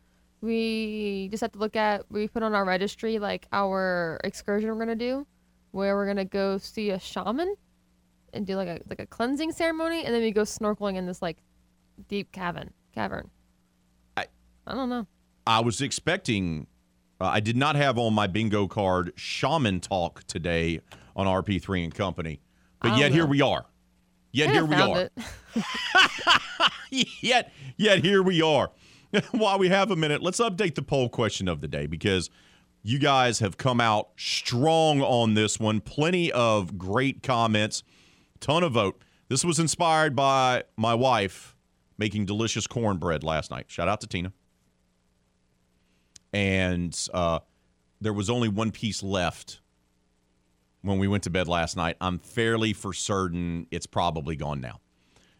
We 0.41 1.27
just 1.29 1.41
have 1.41 1.51
to 1.51 1.59
look 1.59 1.75
at 1.75 2.05
we 2.09 2.27
put 2.27 2.43
on 2.43 2.55
our 2.55 2.65
registry 2.65 3.19
like 3.19 3.47
our 3.53 4.19
excursion 4.23 4.69
we're 4.69 4.79
gonna 4.79 4.95
do, 4.95 5.27
where 5.71 5.95
we're 5.95 6.07
gonna 6.07 6.25
go 6.25 6.57
see 6.57 6.89
a 6.89 6.99
shaman, 6.99 7.55
and 8.33 8.45
do 8.45 8.55
like 8.55 8.67
a 8.67 8.79
like 8.89 8.99
a 8.99 9.05
cleansing 9.05 9.51
ceremony, 9.51 10.03
and 10.03 10.13
then 10.13 10.21
we 10.21 10.31
go 10.31 10.41
snorkeling 10.41 10.95
in 10.95 11.05
this 11.05 11.21
like 11.21 11.37
deep 12.07 12.31
cavern 12.31 12.71
cavern. 12.93 13.29
I 14.17 14.25
I 14.65 14.73
don't 14.73 14.89
know. 14.89 15.07
I 15.45 15.59
was 15.59 15.81
expecting 15.81 16.67
uh, 17.19 17.25
I 17.25 17.39
did 17.39 17.55
not 17.55 17.75
have 17.75 17.97
on 17.99 18.13
my 18.13 18.27
bingo 18.27 18.67
card 18.67 19.13
shaman 19.15 19.79
talk 19.79 20.23
today 20.23 20.81
on 21.15 21.27
RP3 21.27 21.83
and 21.83 21.93
Company, 21.93 22.41
but 22.81 22.97
yet 22.97 23.09
don't 23.09 23.13
here 23.13 23.25
we 23.27 23.41
are. 23.41 23.65
Yet 24.31 24.51
here 24.51 24.65
we 24.65 24.75
are. 24.75 25.09
yet 27.21 27.51
yet 27.77 28.03
here 28.03 28.23
we 28.23 28.41
are. 28.41 28.71
While 29.31 29.59
we 29.59 29.69
have 29.69 29.91
a 29.91 29.95
minute, 29.95 30.21
let's 30.21 30.39
update 30.39 30.75
the 30.75 30.81
poll 30.81 31.09
question 31.09 31.47
of 31.47 31.61
the 31.61 31.67
day 31.67 31.85
because 31.85 32.29
you 32.83 32.99
guys 32.99 33.39
have 33.39 33.57
come 33.57 33.81
out 33.81 34.09
strong 34.15 35.01
on 35.01 35.33
this 35.33 35.59
one. 35.59 35.81
Plenty 35.81 36.31
of 36.31 36.77
great 36.77 37.21
comments, 37.23 37.83
ton 38.39 38.63
of 38.63 38.73
vote. 38.73 39.01
This 39.27 39.45
was 39.45 39.59
inspired 39.59 40.15
by 40.15 40.63
my 40.77 40.93
wife 40.93 41.55
making 41.97 42.25
delicious 42.25 42.67
cornbread 42.67 43.23
last 43.23 43.51
night. 43.51 43.65
Shout 43.67 43.87
out 43.87 44.01
to 44.01 44.07
Tina. 44.07 44.33
And 46.33 46.97
uh, 47.13 47.39
there 47.99 48.13
was 48.13 48.29
only 48.29 48.49
one 48.49 48.71
piece 48.71 49.03
left 49.03 49.61
when 50.81 50.97
we 50.97 51.07
went 51.07 51.23
to 51.23 51.29
bed 51.29 51.47
last 51.47 51.77
night. 51.77 51.97
I'm 52.01 52.17
fairly 52.17 52.73
for 52.73 52.93
certain 52.93 53.67
it's 53.71 53.85
probably 53.85 54.35
gone 54.35 54.61
now. 54.61 54.79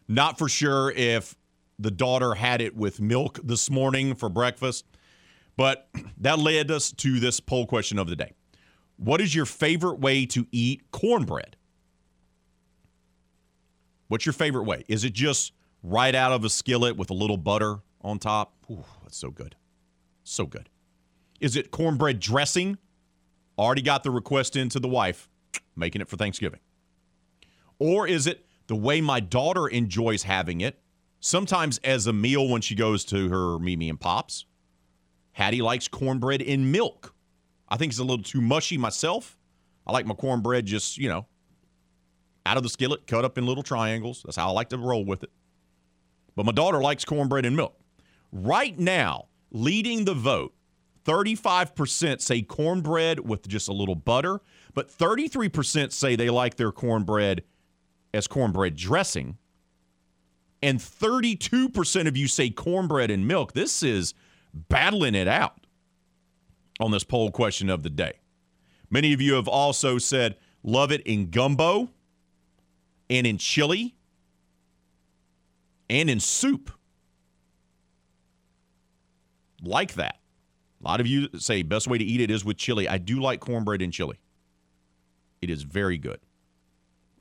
Not 0.06 0.38
for 0.38 0.48
sure 0.48 0.90
if 0.92 1.36
the 1.78 1.90
daughter 1.90 2.34
had 2.34 2.60
it 2.60 2.76
with 2.76 3.00
milk 3.00 3.40
this 3.42 3.70
morning 3.70 4.14
for 4.14 4.28
breakfast, 4.28 4.86
but 5.56 5.88
that 6.18 6.38
led 6.38 6.70
us 6.70 6.92
to 6.92 7.20
this 7.20 7.40
poll 7.40 7.66
question 7.66 7.98
of 7.98 8.08
the 8.08 8.16
day. 8.16 8.32
What 8.96 9.20
is 9.20 9.34
your 9.34 9.46
favorite 9.46 9.98
way 9.98 10.26
to 10.26 10.46
eat 10.52 10.90
cornbread? 10.92 11.56
What's 14.08 14.26
your 14.26 14.32
favorite 14.34 14.64
way? 14.64 14.84
Is 14.88 15.04
it 15.04 15.14
just 15.14 15.52
right 15.82 16.14
out 16.14 16.32
of 16.32 16.44
a 16.44 16.50
skillet 16.50 16.96
with 16.96 17.10
a 17.10 17.14
little 17.14 17.38
butter 17.38 17.78
on 18.02 18.18
top? 18.18 18.54
Ooh, 18.70 18.84
that's 19.02 19.16
so 19.16 19.30
good. 19.30 19.56
So 20.22 20.46
good. 20.46 20.68
Is 21.40 21.56
it 21.56 21.70
cornbread 21.70 22.20
dressing? 22.20 22.78
Already 23.58 23.82
got 23.82 24.02
the 24.02 24.10
request 24.10 24.54
into 24.54 24.78
the 24.78 24.88
wife, 24.88 25.28
making 25.74 26.00
it 26.00 26.08
for 26.08 26.16
Thanksgiving. 26.16 26.60
Or 27.78 28.06
is 28.06 28.26
it 28.26 28.46
the 28.66 28.76
way 28.76 29.00
my 29.00 29.20
daughter 29.20 29.66
enjoys 29.66 30.22
having 30.22 30.60
it, 30.60 30.81
sometimes 31.22 31.78
as 31.78 32.06
a 32.06 32.12
meal 32.12 32.48
when 32.48 32.60
she 32.60 32.74
goes 32.74 33.06
to 33.06 33.30
her 33.30 33.58
Mimi 33.58 33.88
and 33.88 33.98
Pops? 33.98 34.44
Hattie 35.32 35.62
likes 35.62 35.88
cornbread 35.88 36.42
in 36.42 36.70
milk. 36.70 37.14
I 37.70 37.78
think 37.78 37.90
it's 37.92 37.98
a 37.98 38.04
little 38.04 38.22
too 38.22 38.42
mushy 38.42 38.76
myself. 38.76 39.38
I 39.86 39.92
like 39.92 40.04
my 40.04 40.14
cornbread 40.14 40.66
just, 40.66 40.98
you 40.98 41.08
know, 41.08 41.26
out 42.44 42.58
of 42.58 42.62
the 42.62 42.68
skillet, 42.68 43.06
cut 43.06 43.24
up 43.24 43.38
in 43.38 43.46
little 43.46 43.62
triangles. 43.62 44.22
That's 44.24 44.36
how 44.36 44.48
I 44.48 44.52
like 44.52 44.68
to 44.70 44.76
roll 44.76 45.04
with 45.04 45.22
it. 45.22 45.30
But 46.36 46.44
my 46.44 46.52
daughter 46.52 46.82
likes 46.82 47.04
cornbread 47.04 47.46
and 47.46 47.56
milk. 47.56 47.78
Right 48.30 48.78
now, 48.78 49.28
leading 49.50 50.04
the 50.04 50.14
vote, 50.14 50.54
35% 51.04 52.20
say 52.20 52.42
cornbread 52.42 53.20
with 53.20 53.48
just 53.48 53.68
a 53.68 53.72
little 53.72 53.94
butter, 53.94 54.40
but 54.74 54.90
33% 54.90 55.92
say 55.92 56.16
they 56.16 56.30
like 56.30 56.56
their 56.56 56.72
cornbread 56.72 57.42
as 58.14 58.26
cornbread 58.26 58.76
dressing. 58.76 59.38
And 60.62 60.78
32% 60.78 62.06
of 62.06 62.16
you 62.16 62.28
say 62.28 62.50
cornbread 62.50 63.10
and 63.10 63.26
milk. 63.26 63.52
This 63.52 63.82
is 63.82 64.14
battling 64.54 65.14
it 65.14 65.26
out 65.26 65.66
on 66.78 66.90
this 66.90 67.04
poll 67.04 67.30
question 67.30 67.68
of 67.68 67.82
the 67.82 67.90
day. 67.90 68.20
Many 68.90 69.12
of 69.12 69.20
you 69.20 69.34
have 69.34 69.48
also 69.48 69.98
said 69.98 70.36
love 70.62 70.92
it 70.92 71.00
in 71.02 71.30
gumbo 71.30 71.90
and 73.10 73.26
in 73.26 73.38
chili 73.38 73.96
and 75.90 76.08
in 76.08 76.20
soup. 76.20 76.70
Like 79.62 79.94
that. 79.94 80.18
A 80.82 80.88
lot 80.88 81.00
of 81.00 81.06
you 81.06 81.28
say 81.38 81.62
best 81.62 81.86
way 81.86 81.98
to 81.98 82.04
eat 82.04 82.20
it 82.20 82.30
is 82.30 82.44
with 82.44 82.56
chili. 82.56 82.88
I 82.88 82.98
do 82.98 83.20
like 83.20 83.40
cornbread 83.40 83.82
and 83.82 83.92
chili. 83.92 84.18
It 85.40 85.50
is 85.50 85.62
very 85.62 85.98
good. 85.98 86.20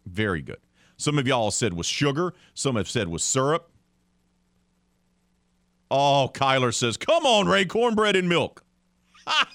Very 0.05 0.41
good. 0.41 0.59
Some 1.01 1.17
of 1.17 1.27
y'all 1.27 1.49
said 1.49 1.73
was 1.73 1.87
sugar, 1.87 2.35
some 2.53 2.75
have 2.75 2.87
said 2.87 3.07
was 3.07 3.23
syrup. 3.23 3.71
Oh, 5.89 6.29
Kyler 6.31 6.71
says, 6.71 6.95
come 6.95 7.25
on, 7.25 7.47
Ray, 7.47 7.65
cornbread 7.65 8.15
and 8.15 8.29
milk. 8.29 8.63
come 9.25 9.47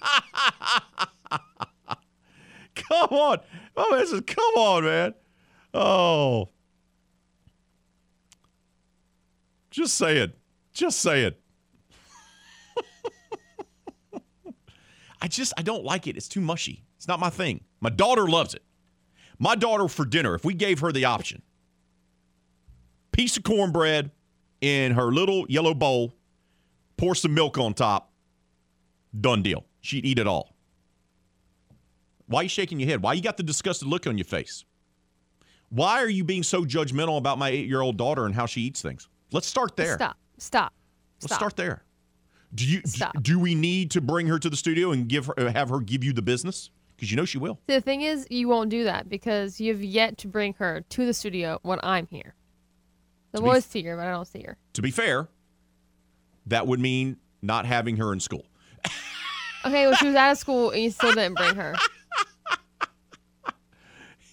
on. 3.10 3.38
Oh, 3.76 3.96
this 3.96 4.10
is 4.10 4.22
come 4.22 4.54
on, 4.56 4.82
man. 4.82 5.14
Oh. 5.72 6.48
Just 9.70 9.94
say 9.94 10.16
it. 10.16 10.36
Just 10.72 10.98
say 10.98 11.26
it. 11.26 11.40
I 15.22 15.28
just 15.28 15.52
I 15.56 15.62
don't 15.62 15.84
like 15.84 16.08
it. 16.08 16.16
It's 16.16 16.26
too 16.26 16.40
mushy. 16.40 16.82
It's 16.96 17.06
not 17.06 17.20
my 17.20 17.30
thing. 17.30 17.62
My 17.80 17.90
daughter 17.90 18.26
loves 18.26 18.52
it. 18.52 18.64
My 19.38 19.54
daughter 19.54 19.88
for 19.88 20.04
dinner, 20.04 20.34
if 20.34 20.44
we 20.44 20.54
gave 20.54 20.80
her 20.80 20.92
the 20.92 21.04
option, 21.04 21.42
piece 23.12 23.36
of 23.36 23.42
cornbread 23.42 24.10
in 24.60 24.92
her 24.92 25.12
little 25.12 25.46
yellow 25.48 25.74
bowl, 25.74 26.14
pour 26.96 27.14
some 27.14 27.34
milk 27.34 27.58
on 27.58 27.74
top, 27.74 28.12
done 29.18 29.42
deal. 29.42 29.64
She'd 29.80 30.04
eat 30.04 30.18
it 30.18 30.26
all. 30.26 30.54
Why 32.26 32.40
are 32.40 32.42
you 32.44 32.48
shaking 32.48 32.80
your 32.80 32.88
head? 32.88 33.02
Why 33.02 33.12
you 33.12 33.22
got 33.22 33.36
the 33.36 33.42
disgusted 33.42 33.88
look 33.88 34.06
on 34.06 34.18
your 34.18 34.24
face? 34.24 34.64
Why 35.68 36.02
are 36.02 36.08
you 36.08 36.24
being 36.24 36.42
so 36.42 36.64
judgmental 36.64 37.18
about 37.18 37.38
my 37.38 37.50
eight 37.50 37.66
year 37.66 37.82
old 37.82 37.96
daughter 37.96 38.26
and 38.26 38.34
how 38.34 38.46
she 38.46 38.62
eats 38.62 38.82
things? 38.82 39.08
Let's 39.32 39.46
start 39.46 39.76
there. 39.76 39.94
Stop. 39.94 40.16
Stop. 40.38 40.72
Let's 41.20 41.26
Stop. 41.26 41.38
start 41.38 41.56
there. 41.56 41.84
Do 42.54 42.64
you 42.64 42.82
do, 42.82 43.04
do 43.20 43.38
we 43.38 43.54
need 43.54 43.90
to 43.92 44.00
bring 44.00 44.28
her 44.28 44.38
to 44.38 44.48
the 44.48 44.56
studio 44.56 44.92
and 44.92 45.08
give 45.08 45.26
her 45.26 45.50
have 45.50 45.68
her 45.68 45.80
give 45.80 46.04
you 46.04 46.12
the 46.12 46.22
business? 46.22 46.70
Because 46.96 47.10
you 47.10 47.16
know 47.16 47.26
she 47.26 47.36
will. 47.38 47.60
The 47.66 47.80
thing 47.82 48.00
is, 48.02 48.26
you 48.30 48.48
won't 48.48 48.70
do 48.70 48.84
that 48.84 49.08
because 49.08 49.60
you've 49.60 49.84
yet 49.84 50.16
to 50.18 50.28
bring 50.28 50.54
her 50.54 50.82
to 50.88 51.04
the 51.06 51.12
studio 51.12 51.58
when 51.62 51.78
I'm 51.82 52.06
here. 52.06 52.34
The 53.32 53.38
To 53.38 53.44
be 53.44 53.50
boys 53.50 53.64
f- 53.66 53.70
see 53.70 53.82
her, 53.82 53.96
but 53.96 54.06
I 54.06 54.10
don't 54.12 54.26
see 54.26 54.42
her. 54.42 54.56
To 54.72 54.82
be 54.82 54.90
fair, 54.90 55.28
that 56.46 56.66
would 56.66 56.80
mean 56.80 57.18
not 57.42 57.66
having 57.66 57.96
her 57.98 58.12
in 58.14 58.20
school. 58.20 58.46
Okay, 59.66 59.86
well, 59.86 59.96
she 59.96 60.06
was 60.06 60.14
out 60.14 60.32
of 60.32 60.38
school 60.38 60.70
and 60.70 60.80
you 60.82 60.90
still 60.90 61.12
didn't 61.12 61.34
bring 61.34 61.56
her. 61.56 61.74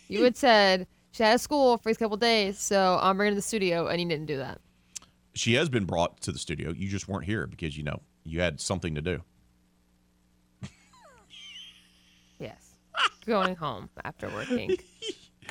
You 0.07 0.23
had 0.23 0.37
said 0.37 0.85
she's 1.11 1.21
out 1.21 1.35
of 1.35 1.41
school 1.41 1.77
for 1.79 1.89
these 1.89 1.97
couple 1.97 2.17
days, 2.17 2.59
so 2.59 2.99
I'm 3.01 3.17
bringing 3.17 3.31
her 3.31 3.35
to 3.35 3.35
the 3.37 3.41
studio, 3.47 3.87
and 3.87 3.99
you 3.99 4.07
didn't 4.07 4.27
do 4.27 4.37
that. 4.37 4.61
She 5.33 5.55
has 5.55 5.69
been 5.69 5.85
brought 5.85 6.21
to 6.21 6.31
the 6.31 6.37
studio. 6.37 6.71
You 6.71 6.87
just 6.87 7.07
weren't 7.07 7.25
here 7.25 7.47
because 7.47 7.75
you 7.75 7.83
know 7.83 8.01
you 8.23 8.41
had 8.41 8.61
something 8.61 8.93
to 8.95 9.01
do. 9.01 9.21
Yes. 12.39 12.75
Going 13.25 13.55
home 13.55 13.89
after 14.03 14.27
working 14.29 14.75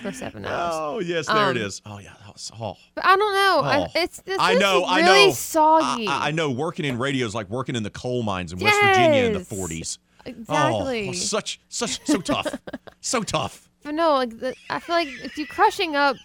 for 0.01 0.12
seven 0.12 0.44
hours. 0.44 0.73
Oh 0.74 0.98
yes, 1.01 1.27
there 1.27 1.51
it 1.51 1.56
Um, 1.56 1.62
is. 1.62 1.81
Oh 1.86 1.98
yeah, 1.98 2.12
that 2.24 2.32
was 2.32 2.51
oh. 2.60 2.77
But 2.94 3.05
I 3.06 3.16
don't 3.16 3.35
know. 3.35 3.60
Oh. 3.62 3.64
I, 3.64 3.89
it's 3.94 4.20
this 4.23 4.39
I 4.39 4.52
is 4.52 4.60
know, 4.60 4.85
I 4.85 5.01
really 5.01 5.27
know. 5.27 5.32
soggy. 5.32 6.06
I, 6.06 6.28
I 6.28 6.31
know. 6.31 6.51
Working 6.51 6.85
in 6.85 6.98
radio 6.98 7.27
is 7.27 7.35
like 7.35 7.48
working 7.48 7.77
in 7.77 7.82
the 7.82 7.90
coal 7.90 8.23
mines 8.23 8.52
in 8.52 8.59
West 8.59 8.78
Virginia 8.82 9.23
in 9.24 9.32
the 9.32 9.39
40s. 9.40 9.98
Exactly. 10.24 11.09
Oh, 11.09 11.12
such, 11.12 11.60
such, 11.69 12.05
so 12.06 12.20
tough, 12.20 12.47
so 13.01 13.23
tough. 13.23 13.69
But 13.82 13.94
no, 13.94 14.12
like 14.14 14.39
the, 14.39 14.55
I 14.70 14.78
feel 14.78 14.94
like 14.94 15.09
if 15.09 15.36
you're 15.36 15.48
crushing 15.48 15.97
up 15.97 16.16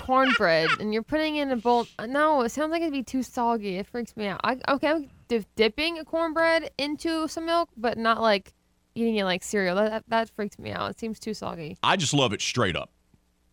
cornbread 0.00 0.68
and 0.80 0.92
you're 0.92 1.02
putting 1.02 1.36
in 1.36 1.50
a 1.50 1.56
bowl, 1.56 1.86
no, 2.06 2.42
it 2.42 2.48
sounds 2.50 2.70
like 2.70 2.80
it'd 2.82 2.92
be 2.92 3.02
too 3.02 3.22
soggy. 3.22 3.76
It 3.76 3.86
freaks 3.86 4.16
me 4.16 4.26
out. 4.26 4.40
I, 4.42 4.58
okay, 4.68 4.88
I'm 4.88 5.10
dipping 5.56 5.98
a 5.98 6.04
cornbread 6.04 6.70
into 6.78 7.28
some 7.28 7.46
milk, 7.46 7.68
but 7.76 7.96
not 7.98 8.20
like 8.20 8.52
eating 8.94 9.16
it 9.16 9.24
like 9.24 9.42
cereal. 9.42 9.76
That, 9.76 9.90
that 9.90 10.04
that 10.08 10.30
freaks 10.30 10.58
me 10.58 10.72
out. 10.72 10.90
It 10.90 10.98
seems 10.98 11.18
too 11.18 11.34
soggy. 11.34 11.78
I 11.82 11.96
just 11.96 12.14
love 12.14 12.32
it 12.32 12.40
straight 12.40 12.76
up. 12.76 12.90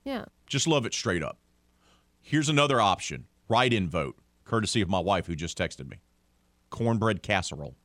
Yeah. 0.03 0.26
Just 0.47 0.68
love 0.68 0.85
it 0.85 0.93
straight 0.93 1.23
up. 1.23 1.38
Here's 2.22 2.49
another 2.49 2.80
option: 2.80 3.26
write-in 3.49 3.89
vote, 3.89 4.18
courtesy 4.43 4.81
of 4.81 4.89
my 4.89 4.99
wife 4.99 5.27
who 5.27 5.35
just 5.35 5.57
texted 5.57 5.89
me. 5.89 5.97
Cornbread 6.69 7.22
casserole. 7.22 7.76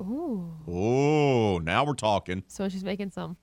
Ooh. 0.00 0.52
Oh, 0.66 1.58
now 1.58 1.84
we're 1.84 1.94
talking. 1.94 2.42
So 2.48 2.68
she's 2.68 2.84
making 2.84 3.10
some. 3.10 3.36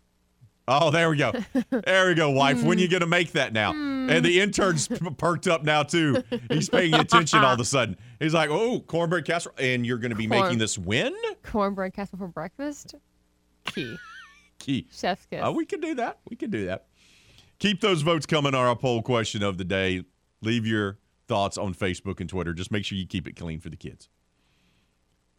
Oh, 0.68 0.92
there 0.92 1.10
we 1.10 1.18
go. 1.18 1.34
There 1.72 2.08
we 2.08 2.14
go, 2.14 2.30
wife. 2.30 2.64
When 2.64 2.78
hmm. 2.78 2.82
you 2.82 2.88
gonna 2.88 3.08
make 3.08 3.32
that 3.32 3.54
now? 3.54 3.74
Hmm. 3.74 4.10
And 4.10 4.24
the 4.24 4.40
intern's 4.40 4.88
perked 5.18 5.48
up 5.48 5.64
now 5.64 5.84
too. 5.84 6.24
He's 6.50 6.70
paying 6.70 6.94
attention 6.94 7.40
all 7.40 7.54
of 7.54 7.60
a 7.60 7.66
sudden. 7.66 7.98
He's 8.20 8.34
like, 8.34 8.50
"Oh, 8.50 8.80
cornbread 8.82 9.26
casserole," 9.26 9.56
and 9.58 9.86
you're 9.86 9.98
gonna 9.98 10.16
be 10.16 10.28
Corn- 10.28 10.42
making 10.44 10.58
this 10.60 10.78
when? 10.78 11.16
Cornbread 11.44 11.94
casserole 11.94 12.20
for 12.20 12.28
breakfast. 12.28 12.96
Key. 13.74 13.98
Key. 14.60 14.88
Chef's 14.92 15.26
kiss. 15.26 15.42
Oh, 15.44 15.52
we 15.52 15.66
can 15.66 15.80
do 15.80 15.96
that. 15.96 16.20
We 16.30 16.36
can 16.36 16.50
do 16.50 16.66
that. 16.66 16.88
Keep 17.60 17.82
those 17.82 18.02
votes 18.02 18.26
coming 18.26 18.54
on 18.54 18.66
our 18.66 18.76
poll 18.76 19.02
question 19.02 19.42
of 19.42 19.58
the 19.58 19.64
day. 19.64 20.04
Leave 20.42 20.66
your 20.66 20.98
thoughts 21.28 21.58
on 21.58 21.74
Facebook 21.74 22.20
and 22.20 22.30
Twitter. 22.30 22.54
Just 22.54 22.72
make 22.72 22.86
sure 22.86 22.98
you 22.98 23.08
keep 23.08 23.28
it 23.28 23.36
clean 23.36 23.60
for 23.60 23.70
the 23.70 23.78
kids. 23.78 24.10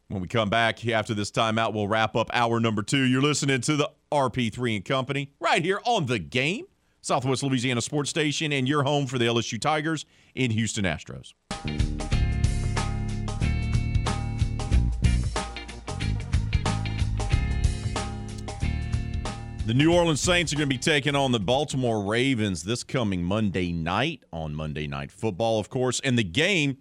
When 0.08 0.20
we 0.20 0.28
come 0.28 0.50
back 0.50 0.86
after 0.88 1.14
this 1.14 1.30
timeout, 1.30 1.72
we'll 1.72 1.86
wrap 1.86 2.16
up 2.16 2.30
hour 2.32 2.58
number 2.58 2.82
two. 2.82 3.02
You're 3.02 3.22
listening 3.22 3.60
to 3.60 3.76
the 3.76 3.90
RP3 4.10 4.76
and 4.76 4.84
Company 4.84 5.32
right 5.38 5.62
here 5.62 5.80
on 5.84 6.06
the 6.06 6.18
game, 6.18 6.64
Southwest 7.00 7.42
Louisiana 7.42 7.80
Sports 7.80 8.10
Station, 8.10 8.52
and 8.52 8.68
your 8.68 8.82
home 8.82 9.06
for 9.06 9.18
the 9.18 9.26
LSU 9.26 9.60
Tigers 9.60 10.06
in 10.34 10.50
Houston 10.50 10.84
Astros. 10.84 11.32
The 19.70 19.74
New 19.74 19.94
Orleans 19.94 20.20
Saints 20.20 20.52
are 20.52 20.56
going 20.56 20.68
to 20.68 20.74
be 20.74 20.78
taking 20.78 21.14
on 21.14 21.30
the 21.30 21.38
Baltimore 21.38 22.02
Ravens 22.02 22.64
this 22.64 22.82
coming 22.82 23.22
Monday 23.22 23.70
night 23.70 24.24
on 24.32 24.52
Monday 24.52 24.88
Night 24.88 25.12
Football, 25.12 25.60
of 25.60 25.70
course. 25.70 26.00
And 26.02 26.18
the 26.18 26.24
game 26.24 26.78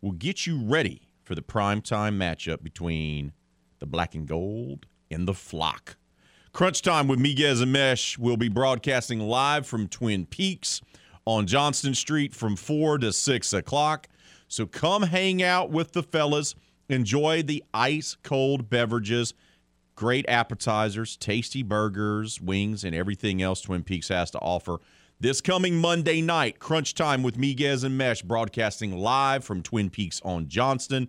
will 0.00 0.12
get 0.12 0.46
you 0.46 0.62
ready 0.62 1.08
for 1.24 1.34
the 1.34 1.42
primetime 1.42 2.16
matchup 2.16 2.62
between 2.62 3.32
the 3.80 3.86
black 3.86 4.14
and 4.14 4.28
gold 4.28 4.86
and 5.10 5.26
the 5.26 5.34
flock. 5.34 5.96
Crunch 6.52 6.80
Time 6.80 7.08
with 7.08 7.18
Miguez 7.18 7.60
and 7.60 7.72
Mesh 7.72 8.16
will 8.16 8.36
be 8.36 8.48
broadcasting 8.48 9.18
live 9.18 9.66
from 9.66 9.88
Twin 9.88 10.24
Peaks 10.24 10.80
on 11.24 11.48
Johnston 11.48 11.92
Street 11.92 12.32
from 12.32 12.54
4 12.54 12.98
to 12.98 13.12
6 13.12 13.52
o'clock. 13.52 14.06
So 14.46 14.64
come 14.64 15.02
hang 15.02 15.42
out 15.42 15.70
with 15.70 15.90
the 15.90 16.04
fellas. 16.04 16.54
Enjoy 16.88 17.42
the 17.42 17.64
ice 17.74 18.16
cold 18.22 18.70
beverages, 18.70 19.34
great 20.02 20.28
appetizers, 20.28 21.16
tasty 21.16 21.62
burgers, 21.62 22.40
wings, 22.40 22.82
and 22.82 22.92
everything 22.92 23.40
else 23.40 23.60
Twin 23.60 23.84
Peaks 23.84 24.08
has 24.08 24.32
to 24.32 24.38
offer. 24.40 24.78
This 25.20 25.40
coming 25.40 25.76
Monday 25.76 26.20
night, 26.20 26.58
Crunch 26.58 26.92
Time 26.94 27.22
with 27.22 27.38
Miguez 27.38 27.84
and 27.84 27.96
Mesh 27.96 28.20
broadcasting 28.20 28.98
live 28.98 29.44
from 29.44 29.62
Twin 29.62 29.90
Peaks 29.90 30.20
on 30.24 30.48
Johnston 30.48 31.06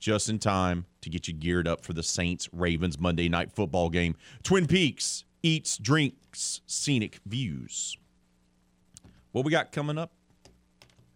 just 0.00 0.28
in 0.28 0.40
time 0.40 0.86
to 1.02 1.10
get 1.10 1.28
you 1.28 1.34
geared 1.34 1.68
up 1.68 1.84
for 1.84 1.92
the 1.92 2.02
Saints 2.02 2.48
Ravens 2.52 2.98
Monday 2.98 3.28
night 3.28 3.52
football 3.52 3.88
game. 3.88 4.16
Twin 4.42 4.66
Peaks 4.66 5.22
eats, 5.44 5.78
drinks, 5.78 6.60
scenic 6.66 7.20
views. 7.24 7.96
What 9.30 9.44
we 9.44 9.52
got 9.52 9.70
coming 9.70 9.96
up? 9.96 10.10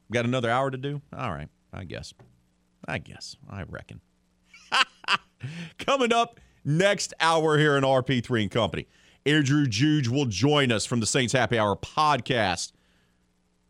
We 0.08 0.14
got 0.14 0.24
another 0.24 0.50
hour 0.50 0.70
to 0.70 0.78
do? 0.78 1.02
All 1.12 1.32
right, 1.32 1.48
I 1.72 1.82
guess. 1.82 2.14
I 2.86 2.98
guess. 2.98 3.36
I 3.50 3.64
reckon. 3.64 4.00
coming 5.78 6.12
up 6.12 6.38
next 6.66 7.14
hour 7.20 7.56
here 7.56 7.76
in 7.76 7.84
RP3 7.84 8.42
and 8.42 8.50
Company. 8.50 8.86
Andrew 9.24 9.66
Juge 9.66 10.08
will 10.08 10.26
join 10.26 10.70
us 10.70 10.84
from 10.84 11.00
the 11.00 11.06
Saints 11.06 11.32
Happy 11.32 11.58
Hour 11.58 11.76
podcast 11.76 12.72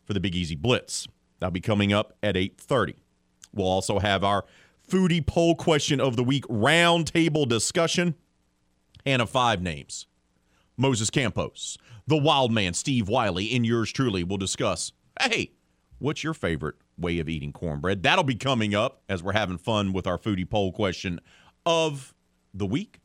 for 0.03 0.13
the 0.13 0.19
Big 0.19 0.35
Easy 0.35 0.55
Blitz. 0.55 1.07
That'll 1.39 1.51
be 1.51 1.61
coming 1.61 1.93
up 1.93 2.17
at 2.21 2.35
8:30. 2.35 2.95
We'll 3.53 3.67
also 3.67 3.99
have 3.99 4.23
our 4.23 4.45
foodie 4.87 5.25
poll 5.25 5.55
question 5.55 5.99
of 6.01 6.15
the 6.15 6.23
week 6.23 6.45
roundtable 6.45 7.47
discussion. 7.47 8.15
Hannah 9.05 9.27
Five 9.27 9.61
Names, 9.61 10.07
Moses 10.75 11.09
Campos, 11.09 11.77
the 12.07 12.17
Wild 12.17 12.51
Man 12.51 12.73
Steve 12.73 13.07
Wiley, 13.07 13.55
and 13.55 13.65
yours 13.65 13.91
truly 13.91 14.23
will 14.23 14.37
discuss. 14.37 14.91
Hey, 15.21 15.51
what's 15.99 16.23
your 16.23 16.33
favorite 16.33 16.75
way 16.97 17.19
of 17.19 17.29
eating 17.29 17.53
cornbread? 17.53 18.03
That'll 18.03 18.23
be 18.23 18.35
coming 18.35 18.75
up 18.75 19.01
as 19.07 19.23
we're 19.23 19.33
having 19.33 19.57
fun 19.57 19.93
with 19.93 20.05
our 20.07 20.17
foodie 20.17 20.49
poll 20.49 20.71
question 20.71 21.19
of 21.65 22.13
the 22.57 22.65
week, 22.65 22.99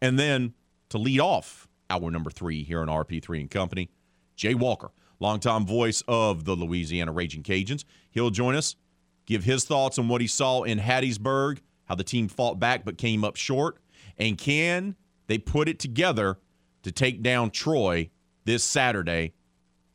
and 0.00 0.18
then 0.18 0.54
to 0.90 0.98
lead 0.98 1.20
off 1.20 1.68
hour 1.90 2.10
number 2.10 2.30
three 2.30 2.62
here 2.62 2.80
on 2.80 2.88
RP3 2.88 3.40
and 3.40 3.50
Company, 3.50 3.90
Jay 4.34 4.54
Walker, 4.54 4.90
longtime 5.20 5.66
voice 5.66 6.02
of 6.08 6.44
the 6.44 6.54
Louisiana 6.54 7.12
Raging 7.12 7.42
Cajuns. 7.42 7.84
He'll 8.10 8.30
join 8.30 8.54
us, 8.54 8.76
give 9.24 9.44
his 9.44 9.64
thoughts 9.64 9.98
on 9.98 10.08
what 10.08 10.20
he 10.20 10.26
saw 10.26 10.62
in 10.62 10.78
Hattiesburg, 10.78 11.58
how 11.86 11.94
the 11.94 12.04
team 12.04 12.28
fought 12.28 12.58
back 12.58 12.84
but 12.84 12.98
came 12.98 13.24
up 13.24 13.36
short, 13.36 13.78
and 14.18 14.36
can 14.36 14.96
they 15.26 15.38
put 15.38 15.68
it 15.68 15.78
together 15.78 16.38
to 16.82 16.92
take 16.92 17.22
down 17.22 17.50
Troy 17.50 18.10
this 18.44 18.64
Saturday 18.64 19.34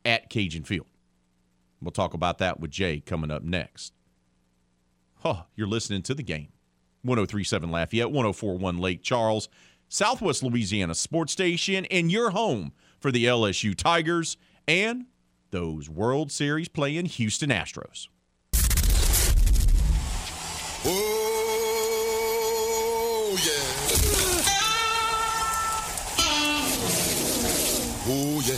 at 0.05 0.29
Cajun 0.29 0.63
Field? 0.63 0.88
We'll 1.81 1.91
talk 1.91 2.13
about 2.13 2.38
that 2.38 2.59
with 2.59 2.71
Jay 2.71 2.99
coming 2.99 3.31
up 3.31 3.43
next. 3.43 3.93
Huh, 5.15 5.43
you're 5.55 5.67
listening 5.67 6.03
to 6.03 6.13
the 6.13 6.23
game. 6.23 6.49
1037 7.03 7.72
Lafayette, 7.72 8.11
1041 8.11 8.78
Lake 8.78 9.02
Charles, 9.02 9.49
Southwest 9.90 10.44
Louisiana 10.44 10.95
Sports 10.95 11.34
Station, 11.34 11.86
and 11.86 12.11
your 12.11 12.32
home 12.32 12.72
for 12.99 13.11
the 13.11 13.26
LSU 13.26 13.76
Tigers 13.76 14.38
and 14.68 15.06
those 15.52 15.90
World 15.90 16.32
Series 16.32 16.68
playing 16.69 17.06
Houston 17.06 17.49
Astros. 17.49 18.07
Oh, 20.84 23.38
yeah. 23.44 23.52
Oh, 28.07 28.41
yeah. 28.45 28.57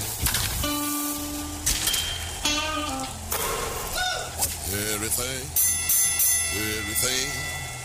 Everything, 4.93 5.43
everything, 6.57 7.29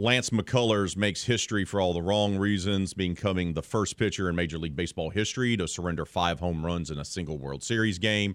Lance 0.00 0.30
McCullers 0.30 0.96
makes 0.96 1.24
history 1.24 1.66
for 1.66 1.78
all 1.78 1.92
the 1.92 2.00
wrong 2.00 2.38
reasons, 2.38 2.94
becoming 2.94 3.52
the 3.52 3.62
first 3.62 3.98
pitcher 3.98 4.30
in 4.30 4.34
Major 4.34 4.56
League 4.56 4.74
Baseball 4.74 5.10
history 5.10 5.58
to 5.58 5.68
surrender 5.68 6.06
five 6.06 6.40
home 6.40 6.64
runs 6.64 6.90
in 6.90 6.98
a 6.98 7.04
single 7.04 7.36
World 7.36 7.62
Series 7.62 7.98
game. 7.98 8.34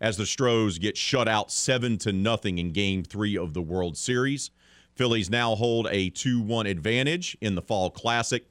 As 0.00 0.16
the 0.16 0.26
Stros 0.26 0.76
get 0.78 0.96
shut 0.96 1.28
out 1.28 1.52
seven 1.52 1.98
to 1.98 2.12
nothing 2.12 2.58
in 2.58 2.72
Game 2.72 3.04
Three 3.04 3.38
of 3.38 3.54
the 3.54 3.62
World 3.62 3.96
Series, 3.96 4.50
Phillies 4.96 5.30
now 5.30 5.54
hold 5.54 5.86
a 5.92 6.10
two-one 6.10 6.66
advantage 6.66 7.38
in 7.40 7.54
the 7.54 7.62
Fall 7.62 7.90
Classic. 7.90 8.48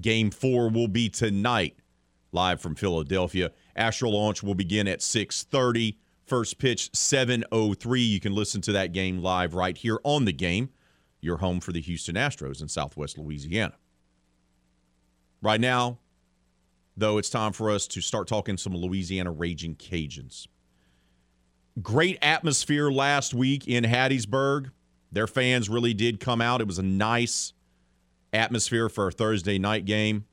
Game 0.00 0.30
Four 0.30 0.70
will 0.70 0.88
be 0.88 1.10
tonight, 1.10 1.76
live 2.32 2.62
from 2.62 2.76
Philadelphia. 2.76 3.52
Astro 3.76 4.08
launch 4.08 4.42
will 4.42 4.54
begin 4.54 4.88
at 4.88 5.02
6:30. 5.02 5.98
First 6.24 6.56
pitch 6.56 6.90
7:03. 6.94 8.00
You 8.00 8.20
can 8.20 8.34
listen 8.34 8.62
to 8.62 8.72
that 8.72 8.94
game 8.94 9.18
live 9.18 9.52
right 9.52 9.76
here 9.76 9.98
on 10.02 10.24
the 10.24 10.32
game. 10.32 10.70
Your 11.20 11.38
home 11.38 11.60
for 11.60 11.72
the 11.72 11.80
Houston 11.80 12.14
Astros 12.14 12.62
in 12.62 12.68
Southwest 12.68 13.18
Louisiana. 13.18 13.74
Right 15.42 15.60
now, 15.60 15.98
though, 16.96 17.18
it's 17.18 17.30
time 17.30 17.52
for 17.52 17.70
us 17.70 17.86
to 17.88 18.00
start 18.00 18.28
talking 18.28 18.56
some 18.56 18.74
Louisiana 18.74 19.30
Raging 19.30 19.74
Cajuns. 19.74 20.46
Great 21.82 22.18
atmosphere 22.20 22.90
last 22.90 23.32
week 23.32 23.68
in 23.68 23.84
Hattiesburg. 23.84 24.70
Their 25.12 25.26
fans 25.26 25.68
really 25.68 25.94
did 25.94 26.20
come 26.20 26.40
out. 26.40 26.60
It 26.60 26.66
was 26.66 26.78
a 26.78 26.82
nice 26.82 27.52
atmosphere 28.32 28.88
for 28.88 29.08
a 29.08 29.12
Thursday 29.12 29.58
night 29.58 29.84
game. 29.84 30.24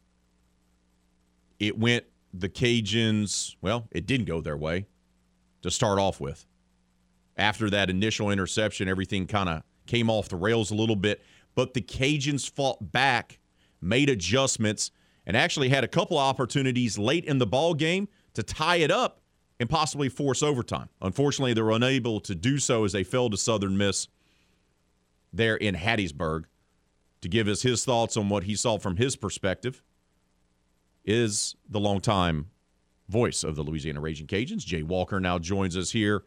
It 1.59 1.77
went 1.77 2.05
the 2.33 2.49
Cajuns, 2.49 3.55
well, 3.61 3.87
it 3.91 4.05
didn't 4.05 4.25
go 4.25 4.41
their 4.41 4.57
way 4.57 4.85
to 5.61 5.71
start 5.71 5.99
off 5.99 6.19
with. 6.19 6.45
After 7.35 7.69
that 7.69 7.89
initial 7.89 8.29
interception, 8.29 8.87
everything 8.87 9.27
kind 9.27 9.49
of 9.49 9.63
came 9.87 10.09
off 10.09 10.29
the 10.29 10.35
rails 10.35 10.71
a 10.71 10.75
little 10.75 10.95
bit, 10.95 11.23
but 11.55 11.73
the 11.73 11.81
Cajuns 11.81 12.49
fought 12.49 12.91
back, 12.91 13.39
made 13.81 14.09
adjustments, 14.09 14.91
and 15.25 15.35
actually 15.35 15.69
had 15.69 15.83
a 15.83 15.87
couple 15.87 16.17
opportunities 16.17 16.97
late 16.97 17.25
in 17.25 17.37
the 17.37 17.47
ball 17.47 17.73
game 17.73 18.07
to 18.33 18.43
tie 18.43 18.77
it 18.77 18.91
up 18.91 19.21
and 19.59 19.69
possibly 19.69 20.09
force 20.09 20.43
overtime. 20.43 20.89
Unfortunately, 21.01 21.53
they 21.53 21.61
were 21.61 21.71
unable 21.71 22.19
to 22.21 22.35
do 22.35 22.59
so 22.59 22.83
as 22.83 22.91
they 22.91 23.03
fell 23.03 23.29
to 23.29 23.37
Southern 23.37 23.77
Miss 23.77 24.07
there 25.33 25.55
in 25.55 25.75
Hattiesburg. 25.75 26.43
To 27.21 27.29
give 27.29 27.47
us 27.47 27.63
his 27.63 27.83
thoughts 27.83 28.15
on 28.15 28.29
what 28.29 28.43
he 28.43 28.55
saw 28.55 28.77
from 28.77 28.97
his 28.97 29.15
perspective 29.15 29.81
is 31.03 31.55
the 31.67 31.79
longtime 31.79 32.51
voice 33.09 33.43
of 33.43 33.55
the 33.55 33.63
Louisiana 33.63 33.99
Raging 33.99 34.27
Cajuns. 34.27 34.63
Jay 34.63 34.83
Walker 34.83 35.19
now 35.19 35.39
joins 35.39 35.75
us 35.75 35.91
here 35.91 36.25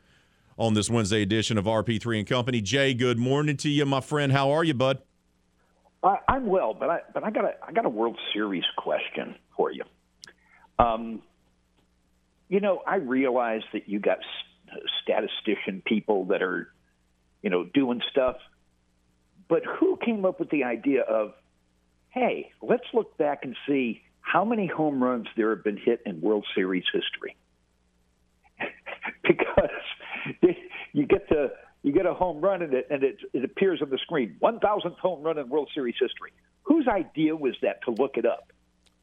on 0.61 0.74
this 0.74 0.91
Wednesday 0.91 1.23
edition 1.23 1.57
of 1.57 1.65
RP3 1.65 2.19
and 2.19 2.28
Company. 2.28 2.61
Jay, 2.61 2.93
good 2.93 3.19
morning 3.19 3.57
to 3.57 3.70
you, 3.70 3.87
my 3.87 4.03
friend. 4.03 4.31
How 4.31 4.51
are 4.51 4.62
you, 4.62 4.74
bud? 4.74 4.99
I, 6.03 6.19
I'm 6.28 6.47
well, 6.47 6.74
but 6.74 6.91
I 6.91 7.01
but 7.15 7.24
I 7.24 7.31
got 7.31 7.45
a 7.45 7.53
I 7.66 7.73
got 7.73 7.87
a 7.87 7.89
World 7.89 8.19
Series 8.35 8.65
question 8.77 9.35
for 9.57 9.73
you. 9.73 9.82
Um, 10.78 11.23
you 12.49 12.61
know, 12.61 12.82
I 12.87 12.97
realize 12.97 13.62
that 13.73 13.89
you 13.89 14.01
got 14.01 14.19
statistician 15.03 15.82
people 15.85 16.27
that 16.27 16.43
are, 16.43 16.69
you 17.43 17.49
know, 17.49 17.65
doing 17.65 18.03
stuff, 18.11 18.37
but 19.49 19.62
who 19.65 19.99
came 20.05 20.24
up 20.24 20.41
with 20.41 20.51
the 20.51 20.65
idea 20.65 21.03
of, 21.03 21.32
hey, 22.11 22.53
let's 22.61 22.85
look 22.93 23.16
back 23.16 23.41
and 23.45 23.57
see 23.66 24.03
how 24.20 24.45
many 24.45 24.66
home 24.66 25.03
runs 25.03 25.27
there 25.37 25.55
have 25.55 25.65
been 25.65 25.78
hit 25.78 26.03
in 26.05 26.20
World 26.20 26.47
Series 26.55 26.85
history? 26.93 27.37
because 29.23 29.70
you 30.92 31.06
get 31.06 31.28
to 31.28 31.51
you 31.82 31.92
get 31.92 32.06
a 32.06 32.14
home 32.14 32.40
run 32.40 32.62
and 32.62 32.74
it 32.74 32.86
and 32.90 33.02
it, 33.02 33.18
it 33.32 33.44
appears 33.44 33.80
on 33.82 33.90
the 33.90 33.98
screen, 33.98 34.36
one 34.40 34.60
thousandth 34.60 34.98
home 34.98 35.22
run 35.22 35.38
in 35.38 35.48
World 35.48 35.70
Series 35.74 35.94
history. 36.01 36.32
Whose 36.62 36.86
idea 36.88 37.34
was 37.34 37.55
that 37.62 37.82
to 37.84 37.90
look 37.90 38.16
it 38.16 38.26
up? 38.26 38.52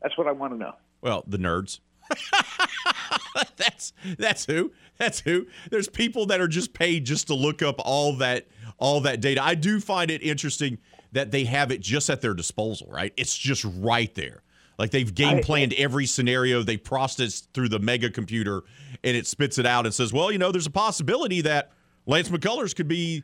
That's 0.01 0.17
what 0.17 0.27
I 0.27 0.31
want 0.31 0.53
to 0.53 0.59
know. 0.59 0.73
Well, 1.01 1.23
the 1.27 1.37
nerds. 1.37 1.79
that's 3.57 3.93
that's 4.17 4.45
who. 4.45 4.71
That's 4.97 5.19
who. 5.19 5.47
There's 5.69 5.89
people 5.89 6.27
that 6.27 6.39
are 6.39 6.47
just 6.47 6.73
paid 6.73 7.05
just 7.05 7.27
to 7.27 7.33
look 7.33 7.61
up 7.61 7.75
all 7.79 8.13
that 8.17 8.47
all 8.77 9.01
that 9.01 9.21
data. 9.21 9.43
I 9.43 9.55
do 9.55 9.79
find 9.79 10.11
it 10.11 10.21
interesting 10.21 10.77
that 11.11 11.31
they 11.31 11.45
have 11.45 11.71
it 11.71 11.81
just 11.81 12.09
at 12.09 12.21
their 12.21 12.33
disposal, 12.33 12.87
right? 12.89 13.13
It's 13.17 13.37
just 13.37 13.65
right 13.79 14.13
there. 14.15 14.43
Like 14.77 14.91
they've 14.91 15.13
game 15.13 15.41
planned 15.41 15.73
every 15.73 16.05
scenario. 16.05 16.61
They 16.61 16.77
processed 16.77 17.51
through 17.53 17.69
the 17.69 17.79
mega 17.79 18.09
computer 18.09 18.63
and 19.03 19.17
it 19.17 19.25
spits 19.25 19.57
it 19.57 19.65
out 19.65 19.85
and 19.85 19.93
says, 19.93 20.13
well, 20.13 20.31
you 20.31 20.37
know, 20.37 20.51
there's 20.51 20.67
a 20.67 20.71
possibility 20.71 21.41
that 21.41 21.71
Lance 22.05 22.29
McCullers 22.29 22.75
could 22.75 22.87
be 22.87 23.23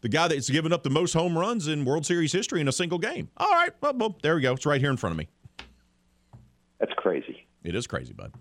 the 0.00 0.08
guy 0.08 0.28
that's 0.28 0.50
given 0.50 0.72
up 0.72 0.82
the 0.82 0.90
most 0.90 1.12
home 1.12 1.36
runs 1.36 1.68
in 1.68 1.84
World 1.84 2.04
Series 2.04 2.32
history 2.32 2.60
in 2.60 2.68
a 2.68 2.72
single 2.72 2.98
game. 2.98 3.28
All 3.36 3.50
right. 3.50 3.72
Well, 3.80 3.94
well, 3.94 4.18
there 4.22 4.34
we 4.34 4.42
go. 4.42 4.52
It's 4.52 4.66
right 4.66 4.80
here 4.80 4.90
in 4.90 4.96
front 4.96 5.12
of 5.12 5.18
me. 5.18 5.28
That's 6.78 6.92
crazy. 6.96 7.46
It 7.62 7.74
is 7.74 7.86
crazy, 7.86 8.12
bud. 8.12 8.32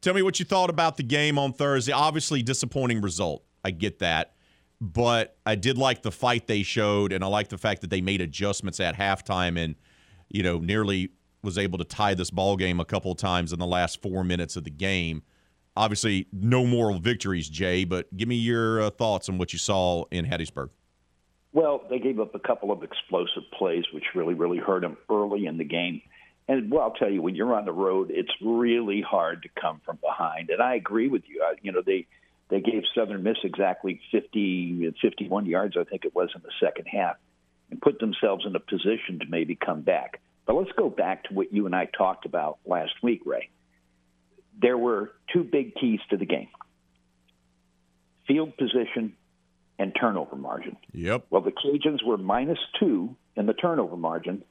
Tell 0.00 0.14
me 0.14 0.22
what 0.22 0.38
you 0.38 0.44
thought 0.44 0.70
about 0.70 0.96
the 0.96 1.02
game 1.02 1.38
on 1.38 1.52
Thursday. 1.52 1.92
Obviously, 1.92 2.42
disappointing 2.42 3.00
result. 3.00 3.44
I 3.64 3.70
get 3.70 3.98
that. 3.98 4.34
But 4.80 5.36
I 5.44 5.56
did 5.56 5.76
like 5.76 6.02
the 6.02 6.10
fight 6.10 6.46
they 6.46 6.62
showed, 6.62 7.12
and 7.12 7.22
I 7.22 7.26
like 7.26 7.48
the 7.48 7.58
fact 7.58 7.82
that 7.82 7.90
they 7.90 8.00
made 8.00 8.22
adjustments 8.22 8.80
at 8.80 8.96
halftime 8.96 9.58
and, 9.58 9.74
you 10.30 10.42
know, 10.42 10.58
nearly 10.58 11.10
was 11.42 11.58
able 11.58 11.78
to 11.78 11.84
tie 11.84 12.14
this 12.14 12.30
ball 12.30 12.56
game 12.56 12.80
a 12.80 12.84
couple 12.84 13.12
of 13.12 13.18
times 13.18 13.52
in 13.52 13.58
the 13.58 13.66
last 13.66 14.02
four 14.02 14.24
minutes 14.24 14.56
of 14.56 14.64
the 14.64 14.70
game. 14.70 15.22
Obviously, 15.76 16.26
no 16.32 16.66
moral 16.66 16.98
victories, 16.98 17.48
Jay, 17.48 17.84
but 17.84 18.14
give 18.16 18.28
me 18.28 18.36
your 18.36 18.82
uh, 18.82 18.90
thoughts 18.90 19.28
on 19.28 19.38
what 19.38 19.52
you 19.52 19.58
saw 19.58 20.04
in 20.10 20.26
Hattiesburg. 20.26 20.70
Well, 21.52 21.82
they 21.88 21.98
gave 21.98 22.20
up 22.20 22.34
a 22.34 22.38
couple 22.38 22.70
of 22.70 22.82
explosive 22.82 23.42
plays, 23.56 23.84
which 23.92 24.04
really, 24.14 24.34
really 24.34 24.58
hurt 24.58 24.82
them 24.82 24.96
early 25.08 25.46
in 25.46 25.58
the 25.58 25.64
game. 25.64 26.02
And 26.48 26.70
well, 26.70 26.82
I'll 26.82 26.90
tell 26.90 27.10
you, 27.10 27.22
when 27.22 27.34
you're 27.34 27.54
on 27.54 27.64
the 27.64 27.72
road, 27.72 28.10
it's 28.10 28.32
really 28.40 29.00
hard 29.00 29.42
to 29.42 29.48
come 29.60 29.80
from 29.84 29.98
behind. 30.02 30.50
And 30.50 30.60
I 30.60 30.74
agree 30.74 31.08
with 31.08 31.22
you. 31.28 31.42
I, 31.44 31.54
you 31.62 31.72
know, 31.72 31.82
they 31.84 32.06
they 32.48 32.60
gave 32.60 32.82
Southern 32.94 33.22
Miss 33.22 33.36
exactly 33.44 34.00
50, 34.10 34.92
51 35.00 35.46
yards, 35.46 35.76
I 35.78 35.84
think 35.84 36.04
it 36.04 36.14
was, 36.14 36.30
in 36.34 36.42
the 36.42 36.50
second 36.60 36.86
half, 36.86 37.16
and 37.70 37.80
put 37.80 38.00
themselves 38.00 38.44
in 38.44 38.56
a 38.56 38.60
position 38.60 39.20
to 39.20 39.26
maybe 39.28 39.54
come 39.54 39.82
back. 39.82 40.20
But 40.46 40.56
let's 40.56 40.72
go 40.76 40.90
back 40.90 41.24
to 41.24 41.34
what 41.34 41.52
you 41.52 41.66
and 41.66 41.74
I 41.74 41.86
talked 41.86 42.26
about 42.26 42.58
last 42.66 42.92
week, 43.02 43.22
Ray. 43.24 43.50
there 44.60 44.76
were 44.76 45.12
two 45.32 45.44
big 45.44 45.74
keys 45.74 46.00
to 46.10 46.16
the 46.16 46.26
game 46.26 46.48
field 48.30 48.56
position 48.56 49.14
and 49.80 49.92
turnover 49.98 50.36
margin. 50.36 50.76
Yep. 50.92 51.26
Well, 51.30 51.42
the 51.42 51.50
Cajuns 51.50 52.04
were 52.04 52.16
minus 52.16 52.58
two 52.78 53.16
in 53.34 53.46
the 53.46 53.54
turnover 53.54 53.96
margin. 53.96 54.44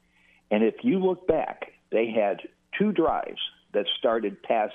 And 0.51 0.63
if 0.63 0.75
you 0.83 0.99
look 0.99 1.27
back, 1.27 1.71
they 1.89 2.11
had 2.11 2.41
two 2.77 2.91
drives 2.91 3.39
that 3.73 3.85
started 3.97 4.43
past 4.43 4.73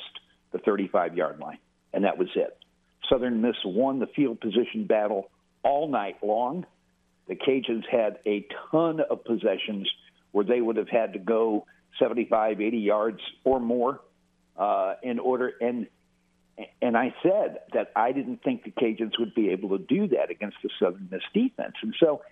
the 0.52 0.58
35 0.58 1.16
yard 1.16 1.38
line, 1.38 1.58
and 1.92 2.04
that 2.04 2.16
was 2.16 2.28
it. 2.34 2.56
Southern 3.10 3.42
Miss 3.42 3.56
won 3.64 3.98
the 3.98 4.06
field 4.06 4.40
position 4.40 4.86
battle 4.86 5.30
all 5.62 5.88
night 5.88 6.16
long. 6.22 6.64
The 7.28 7.34
Cajuns 7.34 7.84
had 7.90 8.18
a 8.24 8.46
ton 8.70 9.00
of 9.00 9.24
possessions 9.24 9.90
where 10.34 10.44
they 10.44 10.60
would 10.60 10.76
have 10.76 10.88
had 10.88 11.12
to 11.12 11.18
go 11.20 11.64
75, 12.00 12.60
80 12.60 12.76
yards 12.78 13.20
or 13.44 13.60
more 13.60 14.00
uh, 14.56 14.94
in 15.00 15.20
order. 15.20 15.52
And 15.60 15.86
and 16.82 16.96
I 16.96 17.14
said 17.22 17.60
that 17.72 17.92
I 17.94 18.10
didn't 18.10 18.42
think 18.42 18.64
the 18.64 18.72
Cajuns 18.72 19.12
would 19.20 19.32
be 19.34 19.50
able 19.50 19.78
to 19.78 19.78
do 19.78 20.08
that 20.08 20.30
against 20.30 20.56
the 20.62 20.70
Southern 20.80 21.08
Miss 21.08 21.22
defense. 21.32 21.74
And 21.82 21.94
so 22.00 22.22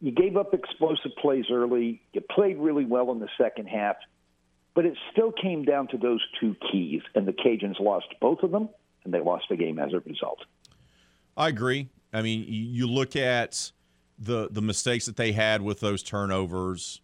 you 0.00 0.12
gave 0.12 0.36
up 0.36 0.52
explosive 0.52 1.12
plays 1.20 1.46
early. 1.50 2.02
You 2.12 2.20
played 2.20 2.58
really 2.58 2.84
well 2.84 3.10
in 3.12 3.20
the 3.20 3.28
second 3.38 3.68
half, 3.68 3.96
but 4.74 4.84
it 4.84 4.98
still 5.12 5.32
came 5.32 5.64
down 5.64 5.88
to 5.88 5.98
those 5.98 6.20
two 6.40 6.56
keys, 6.70 7.00
and 7.14 7.26
the 7.26 7.32
Cajuns 7.32 7.80
lost 7.80 8.06
both 8.20 8.42
of 8.42 8.50
them, 8.50 8.68
and 9.04 9.14
they 9.14 9.20
lost 9.20 9.46
the 9.48 9.56
game 9.56 9.78
as 9.78 9.94
a 9.94 10.00
result. 10.00 10.40
I 11.36 11.48
agree. 11.48 11.88
I 12.12 12.20
mean, 12.22 12.44
you 12.48 12.86
look 12.86 13.16
at 13.16 13.72
the 14.18 14.48
the 14.50 14.62
mistakes 14.62 15.06
that 15.06 15.16
they 15.16 15.32
had 15.32 15.62
with 15.62 15.80
those 15.80 16.02
turnovers, 16.02 17.00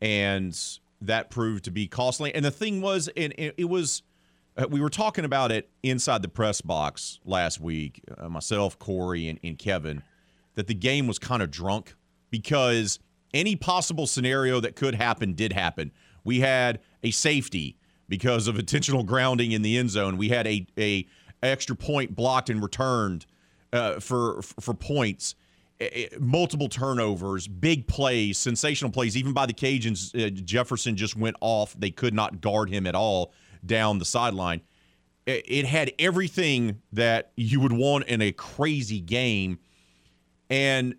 and 0.00 0.58
that 1.00 1.30
proved 1.30 1.64
to 1.64 1.70
be 1.70 1.86
costly. 1.86 2.34
And 2.34 2.44
the 2.44 2.50
thing 2.50 2.80
was, 2.80 3.08
and 3.16 3.34
it 3.36 3.68
was 3.68 4.02
uh, 4.56 4.66
we 4.70 4.80
were 4.80 4.90
talking 4.90 5.24
about 5.24 5.50
it 5.50 5.68
inside 5.82 6.22
the 6.22 6.28
press 6.28 6.60
box 6.60 7.18
last 7.24 7.60
week, 7.60 8.02
uh, 8.16 8.28
myself, 8.28 8.78
Corey, 8.78 9.28
and, 9.28 9.40
and 9.42 9.58
Kevin, 9.58 10.02
that 10.54 10.66
the 10.66 10.74
game 10.74 11.06
was 11.06 11.18
kind 11.18 11.42
of 11.42 11.50
drunk 11.50 11.94
because 12.30 12.98
any 13.32 13.56
possible 13.56 14.06
scenario 14.06 14.60
that 14.60 14.76
could 14.76 14.94
happen 14.94 15.34
did 15.34 15.52
happen. 15.52 15.90
We 16.22 16.40
had 16.40 16.80
a 17.02 17.10
safety 17.10 17.76
because 18.08 18.46
of 18.46 18.58
intentional 18.58 19.02
grounding 19.02 19.52
in 19.52 19.62
the 19.62 19.76
end 19.76 19.90
zone. 19.90 20.16
We 20.16 20.28
had 20.28 20.46
a 20.46 20.66
a 20.78 21.06
extra 21.42 21.76
point 21.76 22.14
blocked 22.14 22.48
and 22.48 22.62
returned 22.62 23.26
uh, 23.72 23.98
for 24.00 24.40
for 24.42 24.72
points. 24.72 25.34
Multiple 26.20 26.68
turnovers, 26.68 27.48
big 27.48 27.86
plays, 27.86 28.38
sensational 28.38 28.90
plays, 28.90 29.16
even 29.16 29.32
by 29.32 29.46
the 29.46 29.52
Cajuns. 29.52 30.14
Uh, 30.14 30.30
Jefferson 30.30 30.96
just 30.96 31.16
went 31.16 31.36
off. 31.40 31.74
They 31.78 31.90
could 31.90 32.14
not 32.14 32.40
guard 32.40 32.70
him 32.70 32.86
at 32.86 32.94
all 32.94 33.32
down 33.64 33.98
the 33.98 34.04
sideline. 34.04 34.60
It 35.26 35.64
had 35.64 35.90
everything 35.98 36.82
that 36.92 37.32
you 37.34 37.58
would 37.60 37.72
want 37.72 38.04
in 38.08 38.20
a 38.20 38.30
crazy 38.30 39.00
game. 39.00 39.58
And 40.50 40.96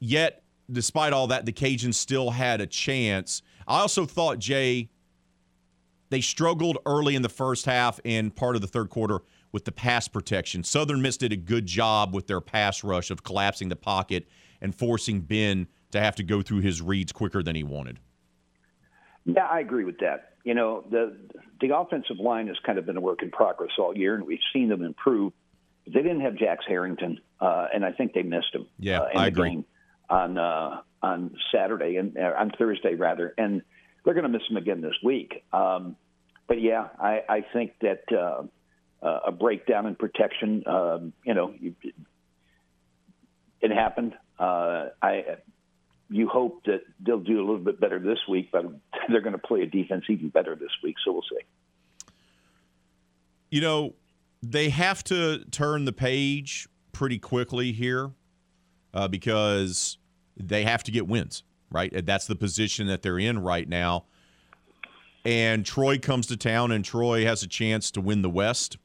yet, 0.00 0.42
despite 0.68 1.12
all 1.12 1.28
that, 1.28 1.46
the 1.46 1.52
Cajuns 1.52 1.94
still 1.94 2.30
had 2.30 2.60
a 2.60 2.66
chance. 2.66 3.40
I 3.68 3.78
also 3.80 4.04
thought, 4.04 4.40
Jay, 4.40 4.90
they 6.10 6.20
struggled 6.20 6.78
early 6.84 7.14
in 7.14 7.22
the 7.22 7.28
first 7.28 7.64
half 7.64 8.00
and 8.04 8.34
part 8.34 8.56
of 8.56 8.62
the 8.62 8.68
third 8.68 8.90
quarter 8.90 9.20
with 9.52 9.64
the 9.64 9.72
pass 9.72 10.08
protection. 10.08 10.64
Southern 10.64 11.02
Miss 11.02 11.16
did 11.16 11.32
a 11.32 11.36
good 11.36 11.66
job 11.66 12.14
with 12.14 12.26
their 12.26 12.40
pass 12.40 12.82
rush 12.82 13.10
of 13.10 13.22
collapsing 13.22 13.68
the 13.68 13.76
pocket 13.76 14.26
and 14.60 14.74
forcing 14.74 15.20
Ben 15.20 15.68
to 15.90 16.00
have 16.00 16.16
to 16.16 16.22
go 16.22 16.42
through 16.42 16.60
his 16.60 16.80
reads 16.80 17.12
quicker 17.12 17.42
than 17.42 17.54
he 17.54 17.62
wanted. 17.62 18.00
Yeah, 19.24 19.46
I 19.46 19.60
agree 19.60 19.84
with 19.84 19.98
that 19.98 20.32
you 20.44 20.54
know, 20.54 20.84
the 20.90 21.16
the 21.60 21.76
offensive 21.76 22.18
line 22.18 22.48
has 22.48 22.56
kind 22.64 22.78
of 22.78 22.86
been 22.86 22.96
a 22.96 23.00
work 23.00 23.22
in 23.22 23.30
progress 23.30 23.70
all 23.78 23.96
year, 23.96 24.14
and 24.14 24.26
we've 24.26 24.40
seen 24.52 24.68
them 24.68 24.82
improve. 24.82 25.32
They 25.86 26.02
didn't 26.02 26.20
have 26.20 26.36
Jax 26.36 26.64
Harrington, 26.66 27.20
uh, 27.40 27.68
and 27.72 27.84
I 27.84 27.92
think 27.92 28.12
they 28.12 28.22
missed 28.22 28.54
him. 28.54 28.66
Yeah, 28.78 29.00
uh, 29.00 29.08
I 29.14 29.26
agree. 29.28 29.64
On 30.10 30.38
uh, 30.38 30.80
on 31.02 31.36
Saturday 31.52 31.96
and 31.96 32.16
uh, 32.16 32.32
on 32.36 32.50
Thursday 32.58 32.94
rather, 32.94 33.34
and 33.38 33.62
they're 34.04 34.14
going 34.14 34.24
to 34.24 34.28
miss 34.28 34.42
him 34.48 34.56
again 34.56 34.80
this 34.80 34.96
week. 35.02 35.44
Um, 35.52 35.96
but 36.48 36.60
yeah, 36.60 36.88
I, 36.98 37.22
I 37.28 37.44
think 37.52 37.74
that 37.80 38.02
uh, 39.02 39.20
a 39.26 39.32
breakdown 39.32 39.86
in 39.86 39.94
protection, 39.94 40.62
um, 40.66 41.12
you 41.24 41.34
know, 41.34 41.52
you, 41.58 41.74
it 43.60 43.70
happened. 43.70 44.14
Uh, 44.38 44.88
I 45.00 45.24
you 46.08 46.28
hope 46.28 46.64
that 46.66 46.82
they'll 47.00 47.18
do 47.18 47.38
a 47.38 47.44
little 47.44 47.58
bit 47.58 47.80
better 47.80 47.98
this 47.98 48.18
week, 48.28 48.50
but 48.52 48.64
they're 49.08 49.20
going 49.20 49.32
to 49.32 49.38
play 49.38 49.62
a 49.62 49.66
defense 49.66 50.04
even 50.08 50.28
better 50.28 50.54
this 50.54 50.70
week. 50.82 50.96
So 51.04 51.12
we'll 51.12 51.22
see. 51.22 51.44
You 53.50 53.60
know, 53.60 53.94
they 54.42 54.68
have 54.68 55.02
to 55.04 55.44
turn 55.46 55.84
the 55.84 55.92
page 55.92 56.68
pretty 56.92 57.18
quickly 57.18 57.72
here 57.72 58.10
uh, 58.92 59.08
because 59.08 59.98
they 60.36 60.64
have 60.64 60.82
to 60.84 60.90
get 60.90 61.06
wins, 61.06 61.44
right? 61.70 62.04
That's 62.04 62.26
the 62.26 62.36
position 62.36 62.86
that 62.88 63.02
they're 63.02 63.18
in 63.18 63.38
right 63.38 63.68
now. 63.68 64.04
And 65.24 65.64
Troy 65.64 65.98
comes 65.98 66.26
to 66.28 66.36
town, 66.36 66.72
and 66.72 66.84
Troy 66.84 67.24
has 67.24 67.42
a 67.42 67.46
chance 67.46 67.90
to 67.92 68.00
win 68.00 68.22
the 68.22 68.30
West. 68.30 68.76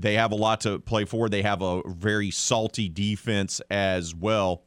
They 0.00 0.14
have 0.14 0.32
a 0.32 0.36
lot 0.36 0.62
to 0.62 0.78
play 0.78 1.04
for. 1.04 1.28
They 1.28 1.42
have 1.42 1.62
a 1.62 1.82
very 1.86 2.30
salty 2.30 2.88
defense 2.88 3.60
as 3.70 4.14
well 4.14 4.64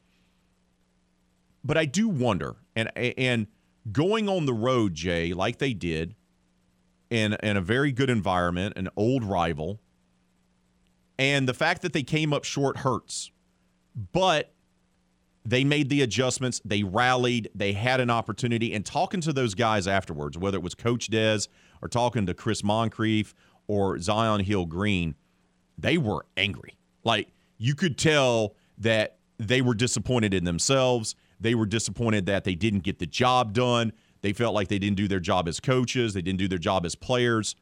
but 1.64 1.78
I 1.78 1.86
do 1.86 2.10
wonder, 2.10 2.56
and 2.76 2.92
and 2.98 3.48
going 3.92 4.28
on 4.28 4.46
the 4.46 4.54
road, 4.54 4.94
Jay, 4.94 5.34
like 5.34 5.60
they 5.60 5.74
did, 5.74 6.16
in 7.10 7.38
in 7.42 7.58
a 7.58 7.62
very 7.62 7.92
good 7.92 8.10
environment, 8.10 8.74
an 8.76 8.90
old 8.98 9.24
rival, 9.24 9.80
and 11.18 11.48
the 11.48 11.54
fact 11.54 11.82
that 11.84 11.94
they 11.94 12.04
came 12.04 12.34
up 12.34 12.44
short 12.44 12.78
hurts, 12.78 13.32
but 14.12 14.54
they 15.46 15.64
made 15.64 15.90
the 15.90 16.02
adjustments, 16.02 16.62
they 16.64 16.84
rallied, 16.84 17.50
they 17.54 17.74
had 17.74 18.00
an 18.00 18.10
opportunity, 18.10 18.74
and 18.74 18.86
talking 18.86 19.22
to 19.22 19.34
those 19.34 19.56
guys 19.56 19.88
afterwards, 19.88 20.38
whether 20.38 20.58
it 20.58 20.64
was 20.64 20.76
Coach 20.76 21.08
Des 21.08 21.42
or 21.82 21.88
talking 21.88 22.26
to 22.26 22.34
Chris 22.34 22.64
Moncrief 22.64 23.34
or 23.68 24.00
Zion 24.00 24.42
Hill 24.42 24.66
Green, 24.66 25.16
they 25.78 25.98
were 25.98 26.26
angry. 26.38 26.78
Like 27.04 27.30
you 27.58 27.76
could 27.76 27.98
tell 27.98 28.56
that 28.78 29.18
they 29.38 29.62
were 29.62 29.76
disappointed 29.76 30.34
in 30.34 30.44
themselves 30.44 31.16
they 31.44 31.56
were 31.56 31.66
disappointed 31.66 32.26
that 32.28 32.46
they 32.46 32.56
didn't 32.56 32.84
get 32.84 33.00
the 33.00 33.06
job 33.06 33.54
done. 33.54 33.92
They 34.22 34.32
felt 34.32 34.56
like 34.56 34.70
they 34.70 34.80
didn't 34.80 34.96
do 34.96 35.10
their 35.10 35.20
job 35.20 35.50
as 35.50 35.60
coaches, 35.60 36.14
they 36.14 36.22
didn't 36.22 36.40
do 36.40 36.48
their 36.48 36.58
job 36.58 36.86
as 36.86 36.96
players. 36.96 37.56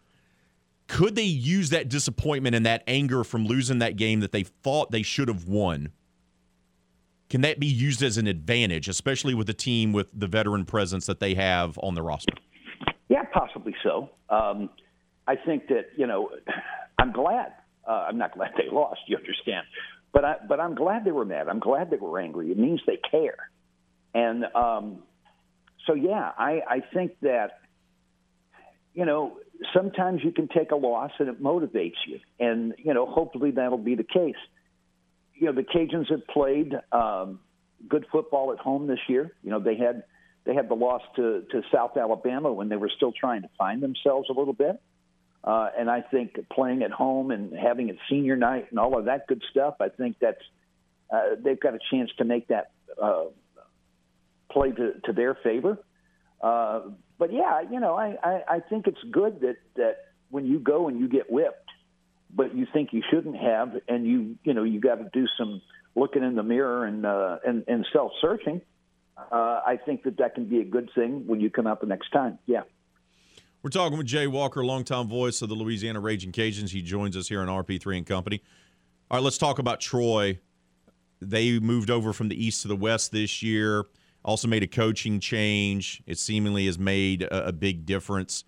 Could 0.87 1.15
they 1.15 1.23
use 1.23 1.71
that 1.71 1.89
disappointment 1.89 2.55
and 2.55 2.65
that 2.65 2.83
anger 2.85 3.23
from 3.23 3.45
losing 3.45 3.79
that 3.79 3.95
game 3.95 4.19
that 4.19 4.31
they 4.31 4.43
thought 4.43 4.91
they 4.91 5.01
should 5.01 5.29
have 5.29 5.45
won? 5.45 5.89
Can 7.29 7.41
that 7.41 7.59
be 7.59 7.67
used 7.67 8.03
as 8.03 8.17
an 8.17 8.27
advantage, 8.27 8.87
especially 8.87 9.33
with 9.33 9.49
a 9.49 9.53
team 9.53 9.93
with 9.93 10.11
the 10.13 10.27
veteran 10.27 10.65
presence 10.65 11.07
that 11.07 11.19
they 11.19 11.33
have 11.33 11.79
on 11.79 11.95
the 11.95 12.03
roster? 12.03 12.33
Yeah, 13.09 13.23
possibly 13.33 13.73
so. 13.81 14.09
Um, 14.29 14.69
I 15.27 15.37
think 15.37 15.67
that 15.69 15.87
you 15.97 16.05
know, 16.05 16.29
I'm 16.99 17.11
glad. 17.13 17.53
Uh, 17.87 18.05
I'm 18.09 18.17
not 18.17 18.33
glad 18.37 18.51
they 18.57 18.69
lost. 18.71 19.01
You 19.07 19.17
understand, 19.17 19.65
but 20.11 20.25
I, 20.25 20.35
but 20.47 20.59
I'm 20.59 20.75
glad 20.75 21.05
they 21.05 21.11
were 21.11 21.25
mad. 21.25 21.47
I'm 21.47 21.59
glad 21.59 21.89
they 21.89 21.97
were 21.97 22.19
angry. 22.19 22.51
It 22.51 22.57
means 22.57 22.81
they 22.85 22.99
care. 23.09 23.49
And 24.13 24.45
um, 24.55 25.03
so, 25.87 25.93
yeah, 25.93 26.31
I, 26.37 26.61
I 26.67 26.81
think 26.93 27.13
that, 27.21 27.59
you 28.93 29.05
know, 29.05 29.37
sometimes 29.73 30.21
you 30.23 30.31
can 30.31 30.47
take 30.47 30.71
a 30.71 30.75
loss 30.75 31.11
and 31.19 31.29
it 31.29 31.41
motivates 31.41 31.95
you. 32.07 32.19
And, 32.39 32.73
you 32.77 32.93
know, 32.93 33.05
hopefully 33.05 33.51
that'll 33.51 33.77
be 33.77 33.95
the 33.95 34.03
case. 34.03 34.35
You 35.33 35.47
know, 35.47 35.53
the 35.53 35.63
Cajuns 35.63 36.09
have 36.11 36.27
played 36.27 36.75
um, 36.91 37.39
good 37.87 38.05
football 38.11 38.51
at 38.51 38.59
home 38.59 38.87
this 38.87 38.99
year. 39.07 39.33
You 39.43 39.51
know, 39.51 39.59
they 39.59 39.75
had 39.75 40.03
they 40.43 40.55
had 40.55 40.69
the 40.69 40.75
loss 40.75 41.01
to, 41.15 41.43
to 41.51 41.61
South 41.71 41.97
Alabama 41.97 42.51
when 42.51 42.67
they 42.67 42.75
were 42.75 42.89
still 42.95 43.11
trying 43.11 43.43
to 43.43 43.49
find 43.57 43.81
themselves 43.81 44.27
a 44.29 44.33
little 44.33 44.53
bit. 44.53 44.81
Uh, 45.43 45.69
and 45.77 45.89
I 45.89 46.01
think 46.01 46.37
playing 46.53 46.83
at 46.83 46.91
home 46.91 47.31
and 47.31 47.53
having 47.57 47.89
a 47.89 47.93
senior 48.09 48.35
night 48.35 48.67
and 48.69 48.79
all 48.79 48.97
of 48.97 49.05
that 49.05 49.27
good 49.27 49.41
stuff, 49.49 49.75
I 49.79 49.89
think 49.89 50.17
that's 50.21 50.41
uh, 51.11 51.35
they've 51.43 51.59
got 51.59 51.73
a 51.73 51.79
chance 51.89 52.11
to 52.19 52.25
make 52.25 52.47
that 52.49 52.71
uh, 53.01 53.25
play 54.51 54.71
to, 54.71 54.93
to 55.05 55.13
their 55.13 55.35
favor. 55.35 55.79
Uh, 56.41 56.81
but 57.17 57.33
yeah, 57.33 57.61
you 57.69 57.79
know, 57.79 57.95
I, 57.95 58.15
I, 58.23 58.41
I 58.47 58.59
think 58.59 58.87
it's 58.87 59.01
good 59.11 59.41
that, 59.41 59.57
that 59.75 59.97
when 60.29 60.45
you 60.45 60.59
go 60.59 60.87
and 60.87 60.99
you 60.99 61.07
get 61.07 61.31
whipped, 61.31 61.69
but 62.33 62.55
you 62.55 62.65
think 62.71 62.93
you 62.93 63.03
shouldn't 63.11 63.35
have, 63.35 63.73
and 63.87 64.05
you 64.05 64.37
you 64.43 64.53
know 64.53 64.63
you 64.63 64.79
got 64.79 64.95
to 64.95 65.09
do 65.11 65.27
some 65.37 65.61
looking 65.95 66.23
in 66.23 66.35
the 66.35 66.43
mirror 66.43 66.85
and 66.85 67.05
uh, 67.05 67.37
and, 67.45 67.65
and 67.67 67.85
self 67.91 68.11
searching. 68.21 68.61
Uh, 69.17 69.61
I 69.65 69.77
think 69.85 70.03
that 70.03 70.17
that 70.17 70.35
can 70.35 70.45
be 70.45 70.61
a 70.61 70.63
good 70.63 70.89
thing 70.95 71.27
when 71.27 71.41
you 71.41 71.49
come 71.49 71.67
out 71.67 71.81
the 71.81 71.87
next 71.87 72.09
time. 72.11 72.39
Yeah. 72.45 72.61
We're 73.63 73.69
talking 73.69 73.95
with 73.95 74.07
Jay 74.07 74.25
Walker, 74.25 74.65
longtime 74.65 75.07
voice 75.07 75.43
of 75.43 75.49
the 75.49 75.53
Louisiana 75.53 75.99
Raging 75.99 76.31
Cajuns. 76.31 76.71
He 76.71 76.81
joins 76.81 77.15
us 77.15 77.27
here 77.27 77.41
on 77.41 77.47
RP3 77.47 77.97
and 77.97 78.05
Company. 78.07 78.41
All 79.11 79.17
right, 79.17 79.23
let's 79.23 79.37
talk 79.37 79.59
about 79.59 79.79
Troy. 79.79 80.39
They 81.21 81.59
moved 81.59 81.91
over 81.91 82.11
from 82.11 82.29
the 82.29 82.43
east 82.43 82.63
to 82.63 82.67
the 82.67 82.75
west 82.75 83.11
this 83.11 83.43
year. 83.43 83.85
Also 84.25 84.47
made 84.47 84.63
a 84.63 84.67
coaching 84.67 85.19
change. 85.19 86.01
It 86.07 86.17
seemingly 86.17 86.65
has 86.65 86.79
made 86.79 87.21
a, 87.21 87.49
a 87.49 87.51
big 87.51 87.85
difference. 87.85 88.45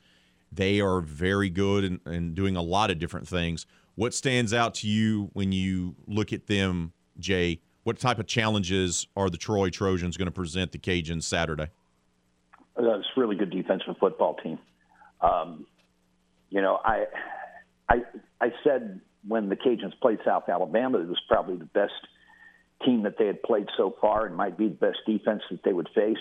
They 0.52 0.82
are 0.82 1.00
very 1.00 1.52
good 1.52 1.84
and, 1.84 2.00
and 2.06 2.34
doing 2.34 2.56
a 2.56 2.64
lot 2.64 2.90
of 2.90 2.98
different 2.98 3.28
things. 3.28 3.68
What 3.94 4.16
stands 4.16 4.52
out 4.52 4.74
to 4.76 4.88
you 4.88 5.30
when 5.34 5.52
you 5.52 5.96
look 6.08 6.34
at 6.34 6.48
them, 6.48 6.92
Jay? 7.20 7.62
What 7.84 8.00
type 8.00 8.18
of 8.18 8.26
challenges 8.26 9.06
are 9.16 9.30
the 9.30 9.38
Troy 9.38 9.70
Trojans 9.70 10.18
going 10.18 10.26
to 10.26 10.32
present 10.32 10.72
the 10.72 10.80
Cajuns 10.80 11.22
Saturday? 11.22 11.68
Uh, 12.76 12.98
it's 12.98 13.08
a 13.16 13.20
really 13.20 13.36
good 13.36 13.52
defensive 13.52 13.96
football 14.00 14.34
team. 14.38 14.58
Um, 15.24 15.66
you 16.50 16.62
know, 16.62 16.80
I, 16.84 17.06
I, 17.90 17.96
I 18.40 18.50
said 18.64 19.02
when 19.28 19.50
the 19.50 19.56
Cajuns 19.56 20.00
played 20.02 20.20
South 20.26 20.50
Alabama, 20.50 21.00
it 21.00 21.08
was 21.08 21.22
probably 21.28 21.56
the 21.56 21.66
best 21.66 21.94
team 22.86 23.04
that 23.04 23.16
they 23.18 23.28
had 23.28 23.42
played 23.42 23.68
so 23.78 23.96
far, 24.02 24.26
and 24.26 24.36
might 24.36 24.58
be 24.58 24.68
the 24.68 24.76
best 24.76 24.98
defense 25.08 25.42
that 25.50 25.64
they 25.64 25.74
would 25.74 25.90
face. 25.96 26.18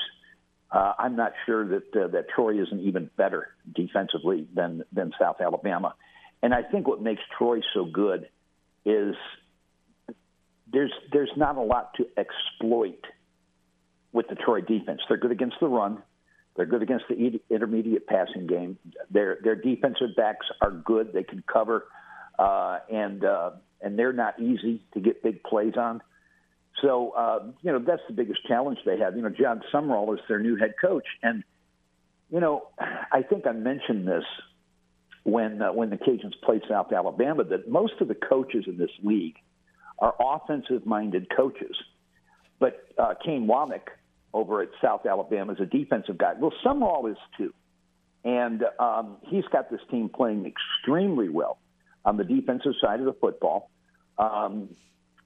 Uh, 0.70 0.94
I'm 0.98 1.16
not 1.16 1.32
sure 1.44 1.68
that 1.68 1.96
uh, 1.96 2.08
that 2.08 2.26
Troy 2.34 2.62
isn't 2.62 2.80
even 2.80 3.10
better 3.16 3.48
defensively 3.74 4.46
than 4.54 4.84
than 4.92 5.12
South 5.20 5.40
Alabama, 5.40 5.94
and 6.42 6.54
I 6.54 6.62
think 6.62 6.86
what 6.86 7.02
makes 7.02 7.20
Troy 7.36 7.60
so 7.74 7.84
good 7.84 8.28
is 8.86 9.14
there's 10.72 10.92
there's 11.12 11.32
not 11.36 11.56
a 11.56 11.60
lot 11.60 11.94
to 11.96 12.06
exploit 12.16 13.04
with 14.12 14.28
the 14.28 14.34
Troy 14.34 14.60
defense. 14.60 15.00
They're 15.08 15.18
good 15.18 15.32
against 15.32 15.56
the 15.60 15.68
run. 15.68 16.02
They're 16.56 16.66
good 16.66 16.82
against 16.82 17.06
the 17.08 17.40
intermediate 17.50 18.06
passing 18.06 18.46
game. 18.46 18.78
Their 19.10 19.38
their 19.42 19.56
defensive 19.56 20.14
backs 20.16 20.46
are 20.60 20.70
good. 20.70 21.12
They 21.12 21.22
can 21.22 21.42
cover, 21.50 21.86
uh, 22.38 22.80
and 22.90 23.24
uh, 23.24 23.52
and 23.80 23.98
they're 23.98 24.12
not 24.12 24.38
easy 24.38 24.82
to 24.94 25.00
get 25.00 25.22
big 25.22 25.42
plays 25.42 25.74
on. 25.76 26.02
So, 26.80 27.10
uh, 27.10 27.44
you 27.62 27.72
know, 27.72 27.78
that's 27.78 28.02
the 28.08 28.14
biggest 28.14 28.46
challenge 28.46 28.78
they 28.86 28.98
have. 28.98 29.16
You 29.16 29.22
know, 29.22 29.28
Jon 29.28 29.62
Sumrall 29.72 30.14
is 30.14 30.20
their 30.28 30.40
new 30.40 30.56
head 30.56 30.74
coach. 30.80 31.06
And, 31.22 31.44
you 32.30 32.40
know, 32.40 32.68
I 32.78 33.22
think 33.22 33.46
I 33.46 33.52
mentioned 33.52 34.08
this 34.08 34.24
when, 35.24 35.60
uh, 35.60 35.72
when 35.72 35.90
the 35.90 35.96
Cajuns 35.96 36.32
played 36.42 36.62
South 36.68 36.92
Alabama 36.92 37.44
that 37.44 37.68
most 37.68 37.94
of 38.00 38.08
the 38.08 38.14
coaches 38.14 38.64
in 38.66 38.78
this 38.78 38.90
league 39.02 39.36
are 39.98 40.14
offensive 40.18 40.86
minded 40.86 41.28
coaches. 41.34 41.76
But 42.58 42.82
uh, 42.98 43.14
Kane 43.24 43.46
Wommack 43.46 43.88
over 44.34 44.62
at 44.62 44.68
South 44.82 45.06
Alabama 45.06 45.52
is 45.52 45.60
a 45.60 45.66
defensive 45.66 46.18
guy. 46.18 46.34
Well, 46.38 46.52
Sumrall 46.64 47.10
is 47.10 47.18
too. 47.36 47.52
And 48.24 48.64
um, 48.78 49.16
he's 49.22 49.44
got 49.52 49.70
this 49.70 49.80
team 49.90 50.08
playing 50.08 50.46
extremely 50.46 51.28
well 51.28 51.58
on 52.04 52.16
the 52.16 52.24
defensive 52.24 52.72
side 52.80 53.00
of 53.00 53.06
the 53.06 53.14
football. 53.14 53.70
Um, 54.18 54.70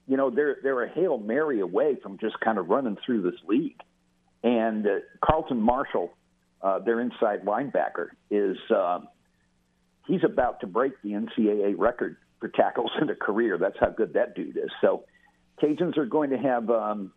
you 0.07 0.17
know, 0.17 0.31
they're 0.31 0.57
they're 0.63 0.83
a 0.83 0.89
hail 0.89 1.19
mary 1.19 1.61
away 1.61 1.97
from 2.03 2.19
just 2.19 2.39
kind 2.41 2.59
of 2.59 2.69
running 2.69 2.97
through 3.05 3.23
this 3.23 3.41
league. 3.47 3.81
And 4.43 4.87
uh, 4.87 4.91
Carlton 5.25 5.61
Martial, 5.61 6.13
uh, 6.63 6.79
their 6.79 7.01
inside 7.01 7.45
linebacker, 7.45 8.09
is 8.31 8.57
uh, 8.75 9.01
he's 10.07 10.23
about 10.25 10.61
to 10.61 10.67
break 10.67 10.93
the 11.03 11.11
NCAA 11.11 11.75
record 11.77 12.17
for 12.39 12.49
tackles 12.49 12.91
in 13.01 13.11
a 13.11 13.17
career. 13.17 13.59
That's 13.59 13.77
how 13.79 13.91
good 13.91 14.15
that 14.15 14.35
dude 14.35 14.57
is. 14.57 14.71
So, 14.81 15.05
Cajuns 15.61 15.97
are 15.99 16.07
going 16.07 16.31
to 16.31 16.39
have 16.39 16.71
um, 16.71 17.13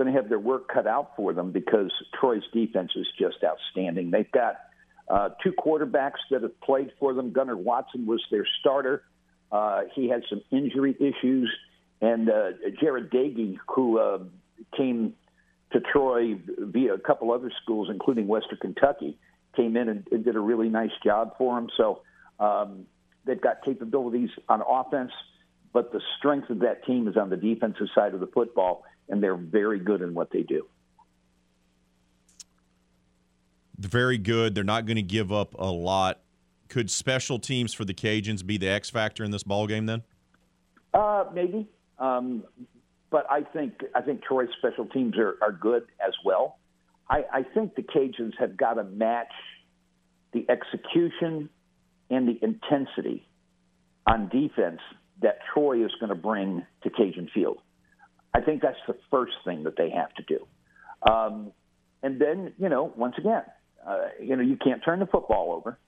going 0.00 0.14
to 0.14 0.18
have 0.18 0.30
their 0.30 0.38
work 0.38 0.68
cut 0.72 0.86
out 0.86 1.12
for 1.14 1.34
them 1.34 1.52
because 1.52 1.92
Troy's 2.18 2.42
defense 2.54 2.90
is 2.96 3.06
just 3.18 3.36
outstanding. 3.44 4.10
They've 4.10 4.32
got 4.32 4.54
uh, 5.10 5.28
two 5.42 5.52
quarterbacks 5.52 6.20
that 6.30 6.42
have 6.42 6.58
played 6.62 6.90
for 6.98 7.12
them. 7.12 7.32
Gunnar 7.32 7.56
Watson 7.56 8.06
was 8.06 8.24
their 8.30 8.46
starter. 8.60 9.02
Uh, 9.52 9.82
he 9.94 10.08
had 10.08 10.22
some 10.30 10.40
injury 10.50 10.96
issues. 10.98 11.54
And 12.00 12.30
uh, 12.30 12.52
Jarret 12.82 13.10
Doege, 13.12 13.58
who 13.68 13.98
uh, 13.98 14.18
came 14.74 15.12
to 15.72 15.80
Troy 15.80 16.40
via 16.58 16.94
a 16.94 16.98
couple 16.98 17.30
other 17.30 17.52
schools, 17.62 17.88
including 17.90 18.26
Western 18.26 18.56
Kentucky, 18.58 19.18
came 19.54 19.76
in 19.76 19.90
and, 19.90 20.06
and 20.10 20.24
did 20.24 20.34
a 20.34 20.40
really 20.40 20.70
nice 20.70 20.96
job 21.04 21.34
for 21.36 21.58
him. 21.58 21.68
So 21.76 22.00
um, 22.38 22.86
they've 23.26 23.40
got 23.40 23.62
capabilities 23.66 24.30
on 24.48 24.62
offense, 24.66 25.12
but 25.74 25.92
the 25.92 26.00
strength 26.16 26.48
of 26.48 26.60
that 26.60 26.86
team 26.86 27.06
is 27.06 27.18
on 27.18 27.28
the 27.28 27.36
defensive 27.36 27.88
side 27.94 28.14
of 28.14 28.20
the 28.20 28.28
football, 28.28 28.84
and 29.10 29.22
they're 29.22 29.36
very 29.36 29.78
good 29.78 30.00
in 30.00 30.14
what 30.14 30.30
they 30.30 30.42
do. 30.42 30.66
Very 33.78 34.18
good. 34.18 34.54
They're 34.54 34.64
not 34.64 34.86
going 34.86 34.96
to 34.96 35.02
give 35.02 35.32
up 35.32 35.54
a 35.58 35.70
lot. 35.70 36.20
Could 36.68 36.90
special 36.90 37.38
teams 37.38 37.74
for 37.74 37.84
the 37.84 37.94
Cajuns 37.94 38.46
be 38.46 38.56
the 38.56 38.68
X 38.68 38.90
factor 38.90 39.24
in 39.24 39.30
this 39.30 39.42
ball 39.42 39.66
game? 39.66 39.86
Then, 39.86 40.02
uh, 40.94 41.24
maybe. 41.34 41.68
Um, 41.98 42.44
but 43.10 43.26
I 43.28 43.42
think 43.42 43.80
I 43.94 44.02
think 44.02 44.22
Troy's 44.22 44.48
special 44.58 44.86
teams 44.86 45.18
are, 45.18 45.36
are 45.42 45.52
good 45.52 45.84
as 46.06 46.14
well. 46.24 46.58
I, 47.08 47.24
I 47.32 47.42
think 47.42 47.74
the 47.74 47.82
Cajuns 47.82 48.34
have 48.38 48.56
got 48.56 48.74
to 48.74 48.84
match 48.84 49.32
the 50.32 50.46
execution 50.48 51.48
and 52.08 52.28
the 52.28 52.38
intensity 52.42 53.26
on 54.06 54.28
defense 54.28 54.80
that 55.22 55.38
Troy 55.52 55.84
is 55.84 55.90
going 55.98 56.10
to 56.10 56.14
bring 56.14 56.64
to 56.82 56.90
Cajun 56.90 57.28
Field. 57.34 57.58
I 58.32 58.40
think 58.40 58.62
that's 58.62 58.78
the 58.86 58.96
first 59.10 59.32
thing 59.44 59.64
that 59.64 59.76
they 59.76 59.90
have 59.90 60.14
to 60.14 60.22
do. 60.22 60.46
Um, 61.10 61.52
and 62.02 62.20
then, 62.20 62.52
you 62.58 62.68
know, 62.68 62.92
once 62.96 63.16
again, 63.18 63.42
uh, 63.86 64.08
you 64.20 64.36
know, 64.36 64.42
you 64.42 64.56
can't 64.56 64.82
turn 64.84 65.00
the 65.00 65.06
football 65.06 65.52
over. 65.52 65.78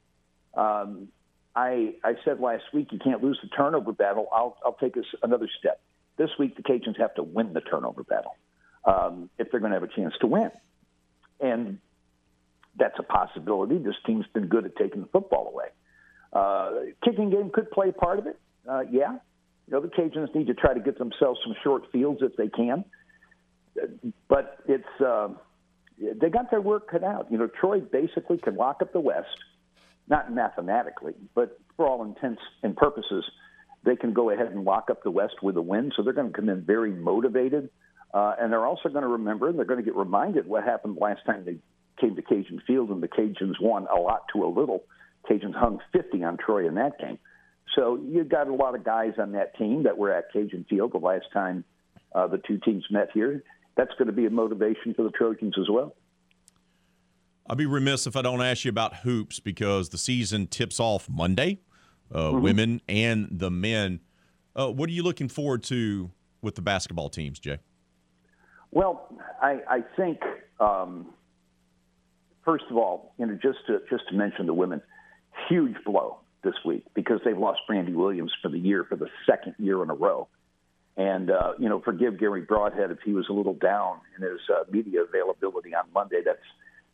Um, 0.54 1.08
I 1.54 1.94
I 2.02 2.14
said 2.24 2.40
last 2.40 2.64
week 2.72 2.88
you 2.92 2.98
can't 2.98 3.22
lose 3.22 3.38
the 3.42 3.48
turnover 3.48 3.92
battle. 3.92 4.28
I'll 4.32 4.56
I'll 4.64 4.74
take 4.74 4.96
us 4.96 5.04
another 5.22 5.48
step. 5.58 5.80
This 6.16 6.30
week, 6.38 6.56
the 6.56 6.62
Cajuns 6.62 6.98
have 6.98 7.14
to 7.14 7.22
win 7.22 7.52
the 7.52 7.60
turnover 7.60 8.04
battle 8.04 8.36
um, 8.84 9.30
if 9.38 9.50
they're 9.50 9.60
going 9.60 9.72
to 9.72 9.80
have 9.80 9.82
a 9.82 9.94
chance 9.94 10.14
to 10.20 10.26
win. 10.26 10.50
And 11.40 11.78
that's 12.76 12.98
a 12.98 13.02
possibility. 13.02 13.78
This 13.78 13.96
team's 14.06 14.26
been 14.32 14.46
good 14.46 14.64
at 14.64 14.76
taking 14.76 15.00
the 15.00 15.08
football 15.08 15.48
away. 15.48 15.68
Uh, 16.32 16.92
kicking 17.04 17.30
game 17.30 17.50
could 17.50 17.70
play 17.70 17.92
part 17.92 18.18
of 18.18 18.26
it. 18.26 18.38
Uh, 18.68 18.84
yeah. 18.90 19.18
You 19.66 19.74
know, 19.74 19.80
the 19.80 19.88
Cajuns 19.88 20.34
need 20.34 20.48
to 20.48 20.54
try 20.54 20.74
to 20.74 20.80
get 20.80 20.98
themselves 20.98 21.40
some 21.44 21.54
short 21.62 21.84
fields 21.92 22.20
if 22.22 22.36
they 22.36 22.48
can. 22.48 22.84
But 24.28 24.58
it's 24.66 25.00
uh, 25.00 25.28
they 25.98 26.28
got 26.28 26.50
their 26.50 26.60
work 26.60 26.90
cut 26.90 27.04
out. 27.04 27.28
You 27.30 27.38
know, 27.38 27.48
Troy 27.48 27.80
basically 27.80 28.38
can 28.38 28.56
lock 28.56 28.82
up 28.82 28.92
the 28.92 29.00
West, 29.00 29.28
not 30.08 30.32
mathematically, 30.32 31.14
but 31.34 31.58
for 31.76 31.86
all 31.86 32.04
intents 32.04 32.42
and 32.62 32.76
purposes– 32.76 33.24
they 33.84 33.96
can 33.96 34.12
go 34.12 34.30
ahead 34.30 34.46
and 34.46 34.64
lock 34.64 34.90
up 34.90 35.02
the 35.02 35.10
West 35.10 35.42
with 35.42 35.56
a 35.56 35.62
win. 35.62 35.92
So 35.96 36.02
they're 36.02 36.12
going 36.12 36.32
to 36.32 36.32
come 36.32 36.48
in 36.48 36.62
very 36.62 36.92
motivated. 36.92 37.70
Uh, 38.14 38.34
and 38.38 38.52
they're 38.52 38.66
also 38.66 38.88
going 38.88 39.02
to 39.02 39.08
remember, 39.08 39.48
and 39.48 39.58
they're 39.58 39.64
going 39.64 39.80
to 39.80 39.84
get 39.84 39.96
reminded 39.96 40.46
what 40.46 40.64
happened 40.64 40.98
last 41.00 41.20
time 41.24 41.44
they 41.44 41.56
came 42.00 42.14
to 42.14 42.22
Cajun 42.22 42.60
Field, 42.66 42.90
and 42.90 43.02
the 43.02 43.08
Cajuns 43.08 43.54
won 43.60 43.86
a 43.94 43.98
lot 43.98 44.24
to 44.34 44.44
a 44.44 44.48
little. 44.48 44.84
Cajuns 45.28 45.54
hung 45.54 45.80
50 45.92 46.22
on 46.22 46.36
Troy 46.36 46.68
in 46.68 46.74
that 46.74 46.98
game. 46.98 47.18
So 47.74 47.98
you 48.02 48.24
got 48.24 48.48
a 48.48 48.54
lot 48.54 48.74
of 48.74 48.84
guys 48.84 49.12
on 49.18 49.32
that 49.32 49.56
team 49.56 49.84
that 49.84 49.96
were 49.96 50.12
at 50.12 50.32
Cajun 50.32 50.66
Field 50.68 50.92
the 50.92 50.98
last 50.98 51.26
time 51.32 51.64
uh, 52.14 52.26
the 52.26 52.38
two 52.38 52.58
teams 52.58 52.84
met 52.90 53.08
here. 53.14 53.42
That's 53.76 53.92
going 53.92 54.06
to 54.06 54.12
be 54.12 54.26
a 54.26 54.30
motivation 54.30 54.92
for 54.94 55.02
the 55.02 55.10
Trojans 55.10 55.54
as 55.58 55.68
well. 55.70 55.94
I'll 57.48 57.56
be 57.56 57.66
remiss 57.66 58.06
if 58.06 58.14
I 58.14 58.22
don't 58.22 58.42
ask 58.42 58.64
you 58.64 58.68
about 58.68 58.96
hoops 58.96 59.40
because 59.40 59.88
the 59.88 59.98
season 59.98 60.46
tips 60.46 60.78
off 60.78 61.08
Monday 61.08 61.60
uh, 62.12 62.30
mm-hmm. 62.30 62.42
women 62.42 62.80
and 62.88 63.28
the 63.30 63.50
men. 63.50 64.00
Uh, 64.54 64.68
what 64.68 64.88
are 64.88 64.92
you 64.92 65.02
looking 65.02 65.28
forward 65.28 65.62
to 65.64 66.10
with 66.42 66.54
the 66.54 66.62
basketball 66.62 67.08
teams, 67.08 67.38
Jay? 67.38 67.58
Well, 68.70 69.08
I, 69.40 69.60
I 69.68 69.84
think 69.96 70.20
um, 70.60 71.06
first 72.44 72.64
of 72.70 72.76
all, 72.76 73.14
you 73.18 73.26
know, 73.26 73.38
just 73.42 73.58
to 73.66 73.80
just 73.90 74.04
to 74.10 74.14
mention 74.14 74.46
the 74.46 74.54
women, 74.54 74.82
huge 75.48 75.76
blow 75.84 76.21
this 76.42 76.54
week 76.64 76.84
because 76.94 77.20
they've 77.24 77.38
lost 77.38 77.60
Brandy 77.66 77.92
Williams 77.92 78.32
for 78.42 78.48
the 78.48 78.58
year 78.58 78.84
for 78.84 78.96
the 78.96 79.08
second 79.26 79.54
year 79.58 79.82
in 79.82 79.90
a 79.90 79.94
row. 79.94 80.28
And 80.96 81.30
uh, 81.30 81.52
you 81.58 81.68
know, 81.68 81.80
forgive 81.80 82.18
Garry 82.18 82.42
Brodhead 82.42 82.90
if 82.90 82.98
he 83.04 83.12
was 83.12 83.26
a 83.30 83.32
little 83.32 83.54
down 83.54 84.00
in 84.16 84.22
his 84.22 84.40
uh, 84.50 84.64
media 84.70 85.02
availability 85.02 85.74
on 85.74 85.84
Monday. 85.94 86.20
That's 86.24 86.38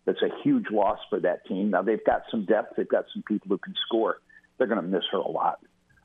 that's 0.05 0.23
a 0.23 0.31
huge 0.43 0.71
loss 0.71 0.99
for 1.11 1.21
that 1.21 1.47
team. 1.47 1.71
Now 1.71 1.83
they've 1.83 2.05
got 2.05 2.23
some 2.31 2.45
depth. 2.45 2.75
They've 2.77 2.89
got 2.89 3.07
some 3.13 3.23
people 3.27 3.49
who 3.49 3.59
can 3.59 3.75
score 3.87 4.21
they're 4.59 4.67
going 4.67 4.83
to 4.83 4.87
miss 4.87 5.05
her 5.13 5.19
a 5.19 5.29
lot. 5.29 5.61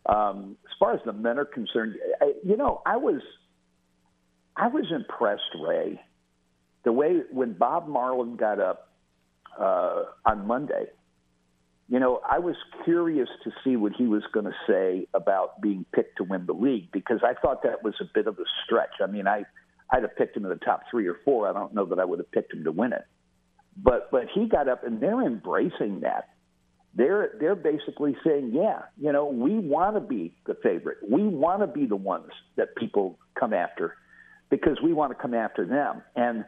Um, 0.06 0.57
as 0.65 0.72
far 0.80 0.94
as 0.94 0.99
the 1.06 1.14
men 1.14 1.40
are 1.40 1.45
concerned, 1.45 1.95
I, 2.22 2.34
you 2.44 2.56
know, 2.56 2.82
I 2.86 2.98
was 2.98 3.22
I 4.56 4.68
was 4.68 4.86
impressed, 4.91 5.41
Ray, 5.60 5.99
the 6.84 6.91
way 6.91 7.22
when 7.32 7.53
Bob 7.53 7.88
Marlin 7.88 8.36
got 8.36 8.60
up 8.60 8.91
uh, 9.60 10.03
on 10.26 10.45
Monday. 10.45 10.86
You 11.89 11.99
know, 11.99 12.22
I 12.30 12.39
was 12.39 12.55
curious 12.85 13.27
to 13.43 13.51
see 13.64 13.76
what 13.76 13.93
he 13.97 14.07
was 14.07 14.23
going 14.34 14.45
to 14.45 14.55
say 14.68 15.07
about 15.14 15.61
being 15.61 15.85
picked 15.93 16.18
to 16.18 16.23
win 16.23 16.45
the 16.45 16.53
league 16.53 16.91
because 16.91 17.19
I 17.23 17.34
thought 17.39 17.64
that 17.64 17.84
was 17.84 17.93
a 17.99 18.05
bit 18.14 18.27
of 18.27 18.39
a 18.39 18.45
stretch. 18.65 19.01
I 19.01 19.07
mean, 19.07 19.27
I 19.27 19.45
I'd 19.91 20.03
have 20.03 20.15
picked 20.15 20.35
him 20.35 20.43
in 20.43 20.49
the 20.49 20.55
top 20.55 20.84
three 20.89 21.07
or 21.07 21.18
four. 21.26 21.47
I 21.47 21.53
don't 21.53 21.73
know 21.73 21.85
that 21.85 21.99
I 21.99 22.05
would 22.05 22.19
have 22.19 22.31
picked 22.31 22.53
him 22.53 22.64
to 22.64 22.72
win 22.72 22.93
it, 22.93 23.05
but 23.76 24.10
but 24.11 24.27
he 24.34 24.47
got 24.47 24.68
up 24.68 24.85
and 24.85 25.01
they're 25.01 25.22
embracing 25.22 26.01
that 26.01 26.30
they're 26.95 27.31
they're 27.39 27.55
basically 27.55 28.15
saying, 28.26 28.51
yeah, 28.53 28.84
you 28.99 29.11
know, 29.11 29.26
we 29.26 29.57
want 29.57 29.95
to 29.95 30.01
be 30.01 30.35
the 30.45 30.55
favorite. 30.61 30.97
We 31.07 31.23
want 31.23 31.61
to 31.61 31.68
be 31.68 31.85
the 31.85 31.95
ones 31.95 32.30
that 32.55 32.76
people 32.76 33.18
come 33.39 33.53
after 33.53 33.95
because 34.49 34.77
we 34.84 34.93
want 34.93 35.11
to 35.11 35.19
come 35.19 35.34
after 35.34 35.65
them. 35.65 36.03
And 36.15 36.45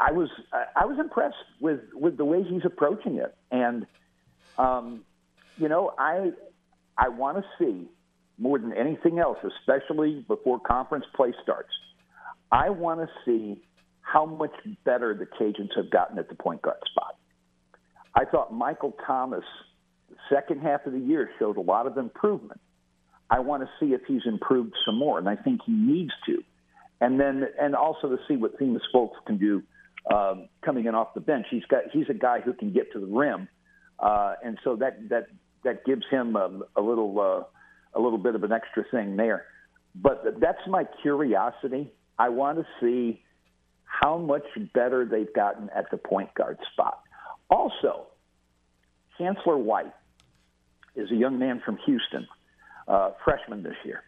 I 0.00 0.12
was 0.12 0.28
I 0.52 0.86
was 0.86 0.98
impressed 0.98 1.36
with 1.60 1.80
with 1.94 2.16
the 2.16 2.24
way 2.24 2.42
he's 2.42 2.64
approaching 2.64 3.16
it. 3.16 3.34
And 3.52 3.86
Um, 4.58 5.04
you 5.56 5.68
know, 5.68 5.92
I 5.98 6.30
I 6.96 7.08
want 7.08 7.38
to 7.38 7.44
see 7.58 7.88
more 8.38 8.58
than 8.58 8.72
anything 8.72 9.18
else, 9.18 9.38
especially 9.60 10.24
before 10.28 10.60
conference 10.60 11.04
play 11.14 11.32
starts. 11.42 11.70
I 12.50 12.70
want 12.70 13.00
to 13.00 13.08
see 13.24 13.62
how 14.00 14.24
much 14.24 14.52
better 14.84 15.14
the 15.14 15.26
Cajuns 15.26 15.76
have 15.76 15.90
gotten 15.90 16.18
at 16.18 16.28
the 16.28 16.34
point 16.34 16.62
guard 16.62 16.78
spot. 16.90 17.16
I 18.14 18.24
thought 18.24 18.52
Michael 18.52 18.96
Thomas, 19.06 19.44
the 20.08 20.16
second 20.30 20.60
half 20.60 20.86
of 20.86 20.92
the 20.92 20.98
year, 20.98 21.30
showed 21.38 21.56
a 21.56 21.60
lot 21.60 21.86
of 21.86 21.98
improvement. 21.98 22.60
I 23.30 23.40
want 23.40 23.62
to 23.62 23.68
see 23.78 23.92
if 23.92 24.00
he's 24.08 24.22
improved 24.24 24.74
some 24.86 24.98
more, 24.98 25.18
and 25.18 25.28
I 25.28 25.36
think 25.36 25.60
he 25.66 25.72
needs 25.72 26.12
to. 26.26 26.42
And 27.00 27.20
then, 27.20 27.44
and 27.60 27.74
also 27.76 28.08
to 28.08 28.16
see 28.26 28.36
what 28.36 28.58
Themus 28.58 28.80
Fulks 28.94 29.12
can 29.26 29.36
do 29.36 29.62
um, 30.12 30.48
coming 30.64 30.86
in 30.86 30.94
off 30.94 31.14
the 31.14 31.20
bench. 31.20 31.46
He's 31.50 31.64
got 31.66 31.82
he's 31.92 32.08
a 32.08 32.14
guy 32.14 32.40
who 32.40 32.54
can 32.54 32.72
get 32.72 32.92
to 32.92 33.00
the 33.00 33.06
rim, 33.06 33.48
uh, 34.00 34.34
and 34.44 34.58
so 34.64 34.76
that 34.76 35.08
that 35.08 35.28
that 35.64 35.84
gives 35.84 36.04
him 36.10 36.36
a, 36.36 36.50
a 36.76 36.82
little 36.82 37.20
uh, 37.20 37.98
a 37.98 38.00
little 38.00 38.18
bit 38.18 38.34
of 38.34 38.44
an 38.44 38.52
extra 38.52 38.84
thing 38.90 39.16
there. 39.16 39.46
But 39.94 40.40
that's 40.40 40.66
my 40.66 40.84
curiosity. 41.02 41.92
I 42.18 42.28
want 42.28 42.58
to 42.58 42.66
see 42.80 43.22
how 43.84 44.18
much 44.18 44.44
better 44.74 45.04
they've 45.04 45.32
gotten 45.32 45.70
at 45.70 45.90
the 45.90 45.96
point 45.96 46.32
guard 46.34 46.58
spot. 46.72 47.00
Also, 47.50 48.06
Chancellor 49.16 49.56
White 49.56 49.92
is 50.94 51.10
a 51.10 51.14
young 51.14 51.38
man 51.38 51.62
from 51.64 51.78
Houston, 51.86 52.28
uh, 52.86 53.12
freshman 53.24 53.62
this 53.62 53.76
year. 53.84 54.02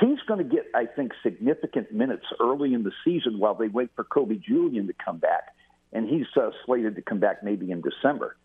He's 0.00 0.20
going 0.26 0.38
to 0.38 0.44
get, 0.44 0.66
I 0.74 0.86
think, 0.86 1.12
significant 1.22 1.92
minutes 1.92 2.24
early 2.40 2.72
in 2.72 2.84
the 2.84 2.92
season 3.04 3.38
while 3.38 3.54
they 3.54 3.68
wait 3.68 3.90
for 3.96 4.04
Kobe 4.04 4.36
Julien 4.36 4.86
to 4.86 4.94
come 5.04 5.18
back, 5.18 5.54
and 5.92 6.08
he's 6.08 6.26
uh, 6.36 6.50
slated 6.64 6.94
to 6.96 7.02
come 7.02 7.18
back 7.18 7.42
maybe 7.42 7.70
in 7.70 7.82
December. 7.82 8.36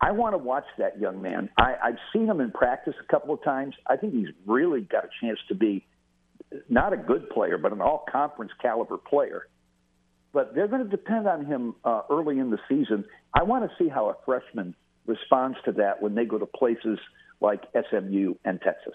I 0.00 0.12
want 0.12 0.34
to 0.34 0.38
watch 0.38 0.64
that 0.78 0.98
young 0.98 1.20
man. 1.20 1.50
I, 1.58 1.74
I've 1.82 1.98
seen 2.12 2.26
him 2.26 2.40
in 2.40 2.50
practice 2.50 2.94
a 3.02 3.06
couple 3.10 3.34
of 3.34 3.42
times. 3.42 3.74
I 3.86 3.96
think 3.96 4.14
he's 4.14 4.28
really 4.46 4.80
got 4.80 5.04
a 5.04 5.08
chance 5.20 5.38
to 5.48 5.54
be 5.54 5.86
not 6.68 6.92
a 6.92 6.96
good 6.96 7.28
player, 7.30 7.58
but 7.58 7.72
an 7.72 7.80
all 7.80 8.04
conference 8.10 8.52
caliber 8.62 8.96
player. 8.96 9.46
But 10.32 10.54
they're 10.54 10.68
going 10.68 10.82
to 10.82 10.88
depend 10.88 11.26
on 11.26 11.44
him 11.44 11.74
uh, 11.84 12.02
early 12.08 12.38
in 12.38 12.50
the 12.50 12.58
season. 12.68 13.04
I 13.34 13.42
want 13.42 13.68
to 13.68 13.82
see 13.82 13.88
how 13.88 14.08
a 14.08 14.14
freshman 14.24 14.74
responds 15.06 15.58
to 15.64 15.72
that 15.72 16.00
when 16.00 16.14
they 16.14 16.24
go 16.24 16.38
to 16.38 16.46
places 16.46 16.98
like 17.40 17.62
SMU 17.74 18.34
and 18.44 18.60
Texas. 18.62 18.94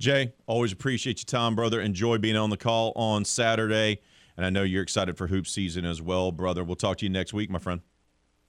Jay, 0.00 0.32
always 0.46 0.72
appreciate 0.72 1.20
your 1.20 1.40
time, 1.40 1.54
brother. 1.54 1.80
Enjoy 1.80 2.18
being 2.18 2.36
on 2.36 2.50
the 2.50 2.56
call 2.56 2.92
on 2.96 3.24
Saturday. 3.24 4.00
And 4.36 4.44
I 4.44 4.50
know 4.50 4.62
you're 4.62 4.82
excited 4.82 5.16
for 5.16 5.28
hoop 5.28 5.46
season 5.46 5.84
as 5.84 6.02
well, 6.02 6.32
brother. 6.32 6.64
We'll 6.64 6.76
talk 6.76 6.98
to 6.98 7.04
you 7.04 7.10
next 7.10 7.32
week, 7.32 7.48
my 7.48 7.60
friend. 7.60 7.80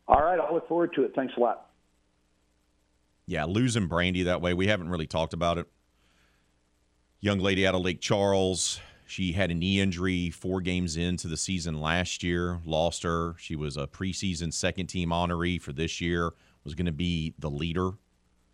All 0.08 0.22
right. 0.22 0.40
I'll 0.40 0.54
look 0.54 0.68
forward 0.68 0.94
to 0.96 1.04
it. 1.04 1.14
Thanks 1.16 1.34
a 1.38 1.40
lot. 1.40 1.68
Yeah, 3.28 3.46
losing 3.46 3.88
Brandy 3.88 4.24
that 4.24 4.42
way, 4.42 4.54
we 4.54 4.68
haven't 4.68 4.90
really 4.90 5.08
talked 5.08 5.34
about 5.34 5.58
it. 5.58 5.68
Young 7.22 7.40
lady 7.40 7.66
out 7.66 7.74
of 7.74 7.82
Lake 7.82 8.00
Charles. 8.00 8.80
She 9.08 9.32
had 9.32 9.50
a 9.50 9.54
knee 9.56 9.80
injury 9.80 10.30
four 10.30 10.62
games 10.62 10.96
into 10.98 11.28
the 11.28 11.38
season 11.38 11.80
last 11.80 12.24
year, 12.24 12.60
lost 12.66 13.04
her. 13.04 13.36
She 13.38 13.56
was 13.56 13.78
a 13.78 13.88
preseason 13.88 14.54
second 14.54 14.88
team 14.88 15.10
honoree 15.10 15.62
for 15.62 15.74
this 15.74 16.02
year, 16.02 16.34
was 16.64 16.76
going 16.76 16.86
to 16.88 16.92
be 16.92 17.34
the 17.40 17.50
leader 17.50 17.92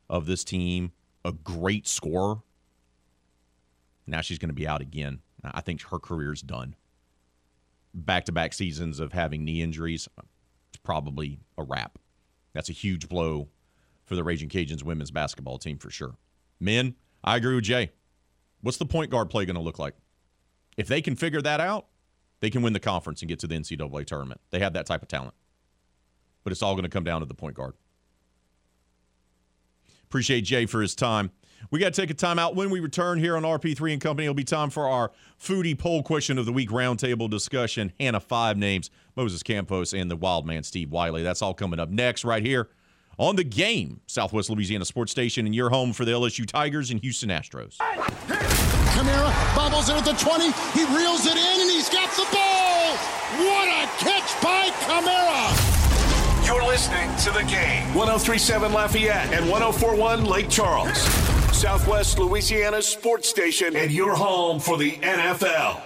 of 0.10 0.26
this 0.26 0.44
team, 0.44 0.92
a 1.26 1.32
great 1.32 1.88
scorer. 1.88 2.38
Now 4.08 4.22
she's 4.22 4.40
going 4.40 4.50
to 4.50 4.56
be 4.56 4.68
out 4.68 4.82
again. 4.82 5.20
I 5.44 5.62
think 5.62 5.82
her 5.84 6.00
career's 6.00 6.42
done. 6.42 6.76
Back 7.94 8.26
to 8.26 8.32
back 8.32 8.54
seasons 8.54 9.00
of 9.00 9.14
having 9.14 9.44
knee 9.44 9.62
injuries, 9.62 10.08
probably 10.92 11.40
a 11.58 11.64
wrap. 11.64 11.98
That's 12.52 12.68
a 12.68 12.74
huge 12.74 13.08
blow 13.08 13.48
for 14.04 14.18
the 14.18 14.26
Raging 14.26 14.50
Cajuns 14.50 14.84
women's 14.84 15.10
basketball 15.10 15.58
team 15.58 15.78
for 15.78 15.90
sure. 15.90 16.18
Men, 16.60 16.96
I 17.24 17.38
agree 17.38 17.56
with 17.56 17.64
Jay. 17.64 17.92
What's 18.60 18.76
the 18.76 18.86
point 18.86 19.10
guard 19.10 19.30
play 19.30 19.46
going 19.46 19.56
to 19.56 19.62
look 19.62 19.80
like? 19.80 19.96
If 20.76 20.90
they 20.90 21.02
can 21.02 21.16
figure 21.16 21.42
that 21.44 21.62
out, 21.62 21.86
they 22.42 22.50
can 22.50 22.62
win 22.62 22.74
the 22.74 22.80
conference 22.82 23.22
and 23.22 23.30
get 23.30 23.40
to 23.40 23.48
the 23.48 23.56
NCAA 23.56 24.06
tournament. 24.06 24.42
They 24.50 24.60
have 24.60 24.74
that 24.74 24.86
type 24.86 25.02
of 25.02 25.08
talent. 25.08 25.34
But 26.44 26.52
it's 26.52 26.62
all 26.62 26.74
going 26.74 26.84
to 26.84 26.90
come 26.90 27.06
down 27.06 27.22
to 27.22 27.26
the 27.26 27.36
point 27.36 27.56
guard. 27.56 27.76
Appreciate 30.04 30.42
Jay 30.42 30.66
for 30.66 30.82
his 30.82 30.94
time. 30.94 31.32
We 31.70 31.80
got 31.80 31.94
to 31.94 32.02
take 32.02 32.10
a 32.10 32.14
time 32.16 32.40
out. 32.40 32.56
When 32.56 32.70
we 32.70 32.80
return 32.80 33.20
here 33.20 33.38
on 33.38 33.44
RP3 33.44 33.94
and 33.94 34.02
Company, 34.02 34.26
it'll 34.26 34.34
be 34.34 34.44
time 34.44 34.70
for 34.70 34.88
our 34.88 35.12
foodie 35.40 35.78
poll 35.78 36.04
question 36.04 36.38
of 36.38 36.46
the 36.46 36.54
week 36.54 36.70
roundtable 36.70 37.30
discussion. 37.30 37.94
Hannah 38.00 38.20
Five 38.20 38.58
Names, 38.58 38.90
Moses 39.16 39.44
Campos, 39.44 39.94
and 39.94 40.10
the 40.10 40.16
wild 40.16 40.46
man 40.46 40.64
Steve 40.64 40.92
Wiley. 40.92 41.24
That's 41.24 41.42
all 41.42 41.54
coming 41.54 41.80
up 41.80 41.90
next 41.90 42.26
right 42.26 42.44
here 42.44 42.70
on 43.18 43.36
the 43.36 43.44
game, 43.44 44.02
Southwest 44.08 44.50
Louisiana 44.50 44.86
Sports 44.86 45.12
Station, 45.12 45.46
and 45.46 45.54
your 45.54 45.70
home 45.70 45.94
for 45.94 46.06
the 46.06 46.12
LSU 46.12 46.46
Tigers 46.48 46.90
and 46.90 47.00
Houston 47.02 47.30
Astros. 47.30 47.78
Kamara 47.78 49.56
bobbles 49.56 49.90
it 49.90 49.96
at 49.96 50.06
the 50.06 50.14
20. 50.14 50.46
He 50.74 50.86
reels 50.96 51.26
it 51.26 51.38
in 51.38 51.62
and 51.62 51.72
he's 51.72 51.90
got 51.90 52.10
the 52.16 52.28
ball. 52.32 52.96
What 53.38 53.68
a 53.68 53.88
catch 54.00 54.42
by 54.42 54.70
Kamara. 54.82 55.81
You're 56.52 56.68
listening 56.68 57.16
to 57.20 57.32
the 57.32 57.46
game. 57.50 57.94
1037 57.94 58.74
Lafayette 58.74 59.32
and 59.32 59.50
1041 59.50 60.26
Lake 60.26 60.50
Charles. 60.50 60.98
Southwest 61.56 62.20
Louisiana 62.20 62.82
Sports 62.82 63.30
Station 63.30 63.74
and 63.78 63.90
your 63.90 64.14
home 64.16 64.60
for 64.60 64.78
the 64.78 64.92
NFL. 64.98 65.82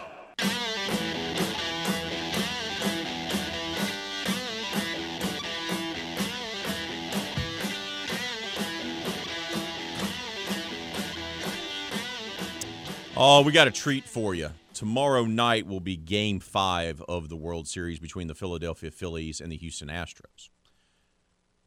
Oh, 13.15 13.43
we 13.43 13.51
got 13.51 13.67
a 13.67 13.71
treat 13.71 14.05
for 14.05 14.33
you. 14.33 14.49
Tomorrow 14.73 15.25
night 15.25 15.67
will 15.67 15.79
be 15.79 15.95
game 15.95 16.39
five 16.39 17.03
of 17.07 17.29
the 17.29 17.35
World 17.35 17.67
Series 17.67 17.99
between 17.99 18.25
the 18.25 18.35
Philadelphia 18.35 18.89
Phillies 18.89 19.39
and 19.39 19.51
the 19.51 19.57
Houston 19.57 19.89
Astros. 19.89 20.49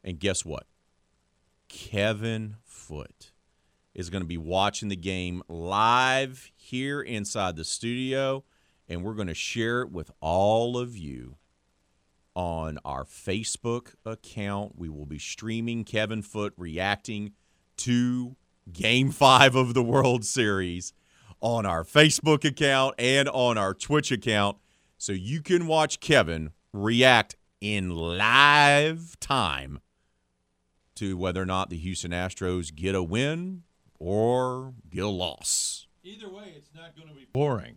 And 0.03 0.19
guess 0.19 0.45
what? 0.45 0.65
Kevin 1.67 2.55
Foote 2.63 3.31
is 3.93 4.09
going 4.09 4.23
to 4.23 4.27
be 4.27 4.37
watching 4.37 4.89
the 4.89 4.95
game 4.95 5.43
live 5.47 6.51
here 6.55 7.01
inside 7.01 7.55
the 7.55 7.65
studio, 7.65 8.43
and 8.87 9.03
we're 9.03 9.13
going 9.13 9.27
to 9.27 9.33
share 9.33 9.81
it 9.81 9.91
with 9.91 10.11
all 10.21 10.77
of 10.77 10.97
you 10.97 11.35
on 12.35 12.79
our 12.85 13.03
Facebook 13.03 13.95
account. 14.05 14.73
We 14.77 14.89
will 14.89 15.05
be 15.05 15.19
streaming 15.19 15.83
Kevin 15.83 16.21
Foote 16.21 16.53
reacting 16.57 17.33
to 17.77 18.35
game 18.71 19.11
five 19.11 19.55
of 19.55 19.73
the 19.73 19.83
World 19.83 20.25
Series 20.25 20.93
on 21.41 21.65
our 21.65 21.83
Facebook 21.83 22.45
account 22.45 22.95
and 22.97 23.29
on 23.29 23.57
our 23.57 23.73
Twitch 23.73 24.11
account 24.11 24.57
so 24.97 25.13
you 25.13 25.41
can 25.41 25.67
watch 25.67 25.99
Kevin 25.99 26.51
react 26.73 27.35
in 27.61 27.89
live 27.89 29.19
time 29.19 29.79
to 30.99 31.17
whether 31.17 31.41
or 31.41 31.45
not 31.45 31.69
the 31.69 31.77
Houston 31.77 32.11
Astros 32.11 32.73
get 32.73 32.95
a 32.95 33.03
win 33.03 33.63
or 33.99 34.73
get 34.89 35.03
a 35.03 35.07
loss. 35.07 35.87
Either 36.03 36.29
way, 36.29 36.53
it's 36.55 36.69
not 36.75 36.95
going 36.95 37.07
to 37.09 37.13
be 37.13 37.27
boring. 37.31 37.75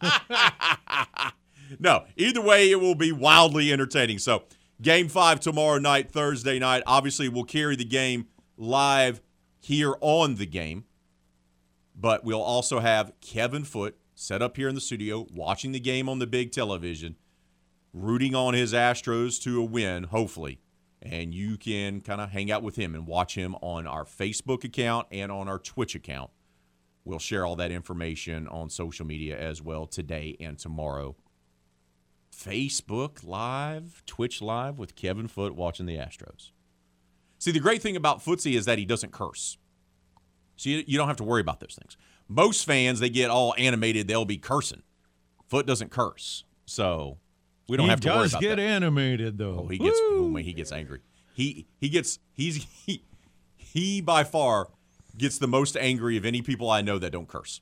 no, 1.78 2.04
either 2.16 2.40
way, 2.40 2.70
it 2.70 2.80
will 2.80 2.94
be 2.94 3.12
wildly 3.12 3.72
entertaining. 3.72 4.18
So, 4.18 4.44
game 4.80 5.08
five 5.08 5.40
tomorrow 5.40 5.78
night, 5.78 6.10
Thursday 6.10 6.58
night. 6.58 6.82
Obviously, 6.86 7.28
we'll 7.28 7.44
carry 7.44 7.76
the 7.76 7.84
game 7.84 8.26
live 8.56 9.20
here 9.60 9.94
on 10.00 10.36
the 10.36 10.46
game. 10.46 10.84
But 11.96 12.24
we'll 12.24 12.42
also 12.42 12.80
have 12.80 13.12
Kevin 13.20 13.64
Foote 13.64 13.96
set 14.14 14.42
up 14.42 14.56
here 14.56 14.68
in 14.68 14.74
the 14.74 14.80
studio, 14.80 15.26
watching 15.32 15.72
the 15.72 15.80
game 15.80 16.08
on 16.08 16.18
the 16.18 16.26
big 16.26 16.52
television, 16.52 17.16
rooting 17.92 18.34
on 18.34 18.54
his 18.54 18.72
Astros 18.72 19.40
to 19.42 19.60
a 19.60 19.64
win, 19.64 20.04
hopefully. 20.04 20.60
And 21.04 21.34
you 21.34 21.58
can 21.58 22.00
kind 22.00 22.20
of 22.20 22.30
hang 22.30 22.50
out 22.50 22.62
with 22.62 22.76
him 22.76 22.94
and 22.94 23.06
watch 23.06 23.34
him 23.34 23.54
on 23.56 23.86
our 23.86 24.04
Facebook 24.04 24.64
account 24.64 25.06
and 25.12 25.30
on 25.30 25.48
our 25.48 25.58
Twitch 25.58 25.94
account. 25.94 26.30
We'll 27.04 27.18
share 27.18 27.44
all 27.44 27.56
that 27.56 27.70
information 27.70 28.48
on 28.48 28.70
social 28.70 29.04
media 29.04 29.38
as 29.38 29.60
well 29.60 29.86
today 29.86 30.36
and 30.40 30.58
tomorrow. 30.58 31.16
Facebook 32.34 33.22
Live, 33.22 34.02
Twitch 34.06 34.40
Live 34.40 34.78
with 34.78 34.96
Kevin 34.96 35.28
Foote 35.28 35.54
watching 35.54 35.86
the 35.86 35.96
Astros. 35.96 36.50
See, 37.38 37.52
the 37.52 37.60
great 37.60 37.82
thing 37.82 37.96
about 37.96 38.24
Footsie 38.24 38.56
is 38.56 38.64
that 38.64 38.78
he 38.78 38.86
doesn't 38.86 39.12
curse. 39.12 39.58
So 40.56 40.70
you, 40.70 40.84
you 40.86 40.96
don't 40.96 41.08
have 41.08 41.16
to 41.18 41.24
worry 41.24 41.42
about 41.42 41.60
those 41.60 41.76
things. 41.78 41.96
Most 42.26 42.64
fans, 42.64 43.00
they 43.00 43.10
get 43.10 43.30
all 43.30 43.54
animated, 43.58 44.08
they'll 44.08 44.24
be 44.24 44.38
cursing. 44.38 44.82
Foote 45.48 45.66
doesn't 45.66 45.90
curse. 45.90 46.44
So 46.64 47.18
we 47.68 47.76
don't 47.76 47.86
he 47.86 47.90
have 47.90 48.00
to 48.00 48.08
worry 48.08 48.22
does 48.22 48.32
about 48.32 48.42
get 48.42 48.56
that. 48.56 48.62
animated 48.62 49.38
though. 49.38 49.60
Oh, 49.64 49.68
he 49.68 49.78
gets 49.78 49.98
oh, 50.00 50.28
man, 50.28 50.44
he 50.44 50.52
gets 50.52 50.72
angry. 50.72 51.00
He 51.34 51.66
he 51.80 51.88
gets 51.88 52.18
he's 52.32 52.66
he 52.84 53.04
he 53.56 54.00
by 54.00 54.24
far 54.24 54.68
gets 55.16 55.38
the 55.38 55.46
most 55.46 55.76
angry 55.76 56.16
of 56.16 56.24
any 56.24 56.42
people 56.42 56.70
I 56.70 56.80
know 56.80 56.98
that 56.98 57.10
don't 57.10 57.28
curse. 57.28 57.60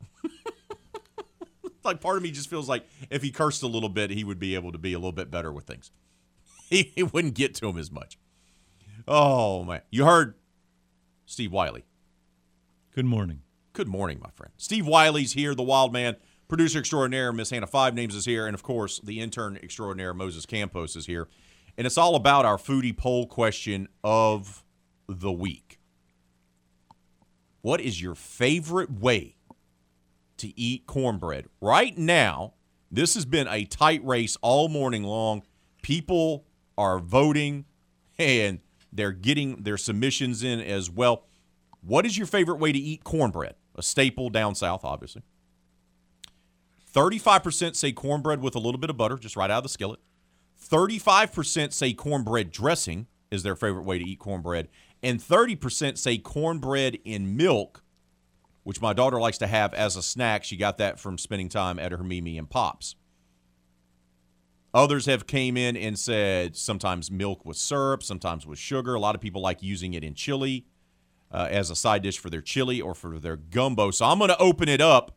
like 1.85 2.01
part 2.01 2.17
of 2.17 2.23
me 2.23 2.31
just 2.31 2.49
feels 2.51 2.69
like 2.69 2.87
if 3.11 3.23
he 3.23 3.31
cursed 3.31 3.63
a 3.63 3.67
little 3.67 3.89
bit, 3.89 4.11
he 4.11 4.25
would 4.25 4.39
be 4.39 4.55
able 4.55 4.73
to 4.73 4.79
be 4.79 4.93
a 4.93 4.99
little 4.99 5.13
bit 5.13 5.31
better 5.31 5.53
with 5.53 5.65
things. 5.65 5.91
He, 6.71 6.91
he 6.95 7.03
wouldn't 7.03 7.35
get 7.35 7.55
to 7.57 7.69
him 7.69 7.77
as 7.77 7.93
much. 7.93 8.19
Oh 9.07 9.63
man, 9.63 9.83
you 9.91 10.07
heard 10.07 10.37
Steve 11.27 11.53
Wiley. 11.53 11.85
Good 12.95 13.05
morning. 13.05 13.43
Good 13.75 13.89
morning, 13.89 14.21
my 14.23 14.31
friend. 14.31 14.53
Steve 14.57 14.87
Wiley's 14.87 15.35
here, 15.35 15.55
the 15.55 15.63
wild 15.63 15.93
man, 15.93 16.17
producer 16.53 16.81
extraordinaire, 16.81 17.33
Miss 17.33 17.49
Hannah 17.49 17.67
Five 17.67 17.95
Names 17.95 18.15
is 18.15 18.27
here, 18.27 18.47
and 18.47 18.53
of 18.53 18.63
course, 18.63 19.01
the 19.03 19.21
intern 19.21 19.59
extraordinaire, 19.63 20.13
Moses 20.13 20.45
Campos, 20.45 20.97
is 20.97 21.07
here. 21.07 21.27
And 21.79 21.87
it's 21.87 21.97
all 21.97 22.15
about 22.15 22.45
our 22.45 22.59
foodie 22.59 22.95
poll 22.95 23.27
question 23.27 23.89
of 24.05 24.63
the 25.09 25.33
week. 25.33 25.81
What 27.63 27.81
is 27.81 28.03
your 28.03 28.15
favorite 28.15 28.91
way 28.91 29.37
to 30.37 30.53
eat 30.61 30.87
cornbread? 30.87 31.47
Right 31.63 31.97
now, 31.97 32.53
this 32.91 33.15
has 33.15 33.25
been 33.25 33.49
a 33.49 33.65
tight 33.65 34.05
race 34.05 34.37
all 34.43 34.69
morning 34.69 35.05
long. 35.05 35.45
People 35.81 36.45
are 36.77 36.99
voting 36.99 37.65
and 38.19 38.61
they're 38.93 39.13
getting 39.13 39.63
their 39.63 39.79
submissions 39.79 40.45
in 40.45 40.61
as 40.61 40.91
well. 40.91 41.25
What 41.81 42.05
is 42.05 42.19
your 42.19 42.27
favorite 42.27 42.59
way 42.59 42.73
to 42.73 42.79
eat 42.79 43.05
cornbread? 43.05 43.55
A 43.75 43.83
staple 43.83 44.29
down 44.29 44.55
south, 44.55 44.85
obviously. 44.85 45.23
35% 46.95 47.77
say 47.77 47.93
cornbread 47.93 48.41
with 48.41 48.55
a 48.55 48.59
little 48.59 48.79
bit 48.79 48.91
of 48.91 48.97
butter, 48.97 49.17
just 49.17 49.37
right 49.37 49.51
out 49.51 49.59
of 49.59 49.63
the 49.63 49.69
skillet. 49.69 50.01
35% 50.69 51.73
say 51.73 51.93
cornbread 51.93 52.51
dressing 52.51 53.07
is 53.31 53.43
their 53.43 53.57
favorite 53.57 53.85
way 53.85 53.99
to 53.99 54.05
eat 54.05 54.19
cornbread. 54.19 54.69
And 55.03 55.19
30% 55.19 55.99
say 55.99 56.19
cornbread 56.19 56.99
in 57.05 57.37
milk, 57.37 57.83
which 58.63 58.81
my 58.81 58.93
daughter 58.93 59.21
likes 59.21 59.39
to 59.39 59.47
have 59.47 59.75
as 59.75 59.97
a 59.97 60.03
snack. 60.03 60.45
She 60.45 60.57
got 60.57 60.79
that 60.79 61.01
from 61.01 61.19
spending 61.19 61.49
time 61.49 61.79
at 61.79 61.93
her 61.93 62.05
Mimi 62.05 62.39
and 62.39 62.49
Pops. 62.49 62.95
Others 64.75 65.07
have 65.07 65.27
came 65.27 65.57
in 65.57 65.77
and 65.77 65.99
said 65.99 66.57
sometimes 66.57 67.11
milk 67.11 67.45
with 67.45 67.57
syrup, 67.57 68.03
sometimes 68.03 68.47
with 68.47 68.59
sugar. 68.59 68.95
A 68.95 69.01
lot 69.01 69.15
of 69.15 69.21
people 69.21 69.43
like 69.43 69.63
using 69.63 69.93
it 69.93 70.03
in 70.03 70.15
chili 70.15 70.67
uh, 71.31 71.49
as 71.51 71.69
a 71.69 71.77
side 71.77 72.03
dish 72.03 72.19
for 72.19 72.31
their 72.31 72.41
chili 72.41 72.81
or 72.81 72.95
for 72.95 73.19
their 73.19 73.37
gumbo. 73.37 73.91
So 73.91 74.07
I'm 74.07 74.19
going 74.19 74.29
to 74.29 74.39
open 74.39 74.69
it 74.69 74.81
up, 74.81 75.15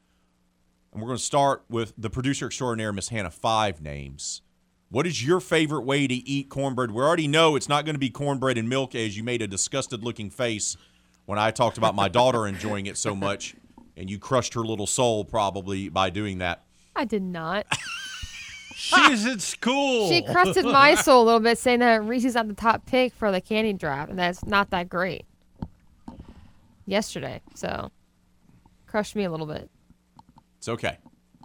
and 0.95 1.01
we're 1.01 1.07
going 1.07 1.17
to 1.17 1.23
start 1.23 1.65
with 1.69 1.93
the 1.97 2.09
producer 2.09 2.45
extraordinaire, 2.45 2.93
Miss 2.93 3.09
Hannah. 3.09 3.29
Five 3.29 3.81
names. 3.81 4.41
What 4.89 5.05
is 5.05 5.25
your 5.25 5.41
favorite 5.41 5.81
way 5.81 6.07
to 6.07 6.13
eat 6.13 6.47
cornbread? 6.47 6.89
We 6.91 7.03
already 7.03 7.27
know 7.27 7.57
it's 7.57 7.67
not 7.67 7.83
going 7.83 7.95
to 7.95 7.99
be 7.99 8.09
cornbread 8.09 8.57
and 8.57 8.69
milk, 8.69 8.95
as 8.95 9.17
you 9.17 9.21
made 9.21 9.41
a 9.41 9.47
disgusted 9.47 10.05
looking 10.05 10.29
face 10.29 10.77
when 11.25 11.37
I 11.37 11.51
talked 11.51 11.77
about 11.77 11.95
my 11.95 12.07
daughter 12.07 12.47
enjoying 12.47 12.85
it 12.85 12.97
so 12.97 13.13
much, 13.13 13.55
and 13.97 14.09
you 14.09 14.17
crushed 14.17 14.53
her 14.53 14.61
little 14.61 14.87
soul 14.87 15.25
probably 15.25 15.89
by 15.89 16.09
doing 16.09 16.37
that. 16.37 16.63
I 16.95 17.03
did 17.03 17.23
not. 17.23 17.65
She's 18.73 19.25
at 19.25 19.41
school. 19.41 20.09
She 20.09 20.21
crusted 20.21 20.63
my 20.63 20.95
soul 20.95 21.23
a 21.23 21.25
little 21.25 21.39
bit, 21.41 21.57
saying 21.57 21.79
that 21.79 22.05
Reese's 22.05 22.35
not 22.35 22.47
the 22.47 22.53
top 22.53 22.85
pick 22.85 23.13
for 23.13 23.33
the 23.33 23.41
candy 23.41 23.73
drop, 23.73 24.09
and 24.09 24.17
that's 24.17 24.45
not 24.45 24.69
that 24.69 24.87
great. 24.87 25.25
Yesterday, 26.85 27.41
so 27.53 27.91
crushed 28.87 29.17
me 29.17 29.25
a 29.25 29.31
little 29.31 29.47
bit. 29.47 29.69
It's 30.65 30.69
okay. 30.69 30.97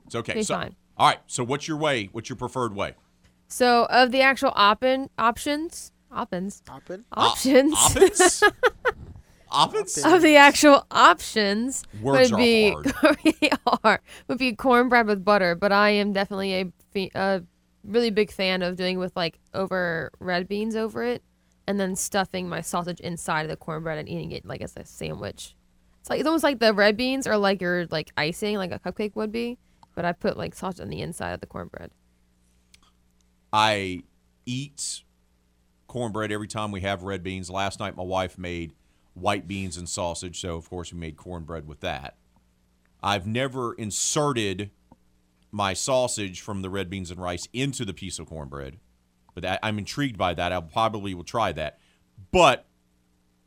It's 0.07 0.15
okay. 0.15 0.33
Be 0.33 0.43
so, 0.43 0.55
fine. 0.55 0.75
All 0.97 1.09
right. 1.09 1.19
So, 1.27 1.45
what's 1.45 1.69
your 1.69 1.77
way? 1.77 2.09
What's 2.13 2.31
your 2.31 2.37
preferred 2.37 2.75
way? 2.75 2.95
So 3.49 3.87
of 3.91 4.13
the 4.13 4.23
actual 4.23 4.53
opin 4.57 5.11
options, 5.19 5.93
opins, 6.11 6.63
Oppen? 6.63 7.05
options, 7.13 7.75
Oppins? 7.75 8.43
Oppins? 9.53 10.05
of 10.15 10.23
the 10.23 10.37
actual 10.37 10.87
options 10.91 11.85
Words 12.01 12.31
would 12.31 12.41
are 12.41 12.43
be 12.43 12.71
hard. 12.71 13.19
they 13.43 13.51
are 13.85 14.01
would 14.29 14.39
be 14.39 14.55
cornbread 14.55 15.07
with 15.07 15.23
butter. 15.23 15.55
But 15.55 15.71
I 15.71 15.91
am 15.91 16.15
definitely 16.15 16.73
a, 16.95 17.11
a 17.15 17.43
really 17.85 18.11
big 18.11 18.31
fan 18.31 18.63
of 18.63 18.77
doing 18.77 18.99
with 18.99 19.15
like 19.17 19.39
over 19.53 20.13
red 20.19 20.49
beans 20.49 20.77
over 20.77 21.03
it, 21.03 21.23
and 21.67 21.79
then 21.79 21.95
stuffing 21.95 22.49
my 22.49 22.63
sausage 22.63 23.01
inside 23.01 23.43
of 23.43 23.51
the 23.51 23.57
cornbread 23.57 23.99
and 23.99 24.09
eating 24.09 24.33
it 24.33 24.47
like 24.47 24.63
as 24.63 24.75
a 24.79 24.87
sandwich. 24.87 25.57
It's 26.01 26.11
like 26.11 26.21
it's 26.21 26.27
almost 26.27 26.45
like 26.45 26.59
the 26.59 26.73
red 26.73 26.97
beans 26.97 27.27
are 27.27 27.37
like 27.37 27.61
your 27.61 27.87
like 27.91 28.11
icing, 28.17 28.57
like 28.57 28.73
a 28.73 28.79
cupcake 28.79 29.15
would 29.17 29.33
be. 29.33 29.59
But 29.95 30.05
I 30.05 30.13
put 30.13 30.37
like 30.37 30.55
sausage 30.55 30.81
on 30.81 30.89
the 30.89 31.01
inside 31.01 31.33
of 31.33 31.41
the 31.41 31.47
cornbread. 31.47 31.91
I 33.53 34.05
eat 34.47 35.03
cornbread 35.87 36.33
every 36.33 36.47
time 36.47 36.71
we 36.71 36.81
have 36.83 37.03
red 37.03 37.23
beans. 37.23 37.51
Last 37.51 37.81
night, 37.81 37.97
my 37.97 38.03
wife 38.03 38.39
made 38.39 38.73
white 39.15 39.49
beans 39.49 39.77
and 39.77 39.89
sausage, 39.89 40.41
so 40.41 40.57
of 40.57 40.71
course 40.71 40.93
we 40.93 40.99
made 40.99 41.17
cornbread 41.17 41.67
with 41.67 41.81
that. 41.81 42.17
I've 43.03 43.27
never 43.27 43.75
inserted 43.75 44.71
my 45.51 45.75
sausage 45.75 46.41
from 46.41 46.63
the 46.63 46.71
red 46.71 46.89
beans 46.89 47.11
and 47.11 47.21
rice 47.21 47.49
into 47.53 47.85
the 47.85 47.93
piece 47.93 48.19
of 48.19 48.27
cornbread, 48.27 48.79
but 49.35 49.43
that, 49.43 49.59
I'm 49.63 49.79
intrigued 49.79 50.17
by 50.17 50.35
that. 50.35 50.53
I 50.53 50.61
probably 50.61 51.13
will 51.13 51.25
try 51.25 51.51
that. 51.53 51.81
But 52.31 52.67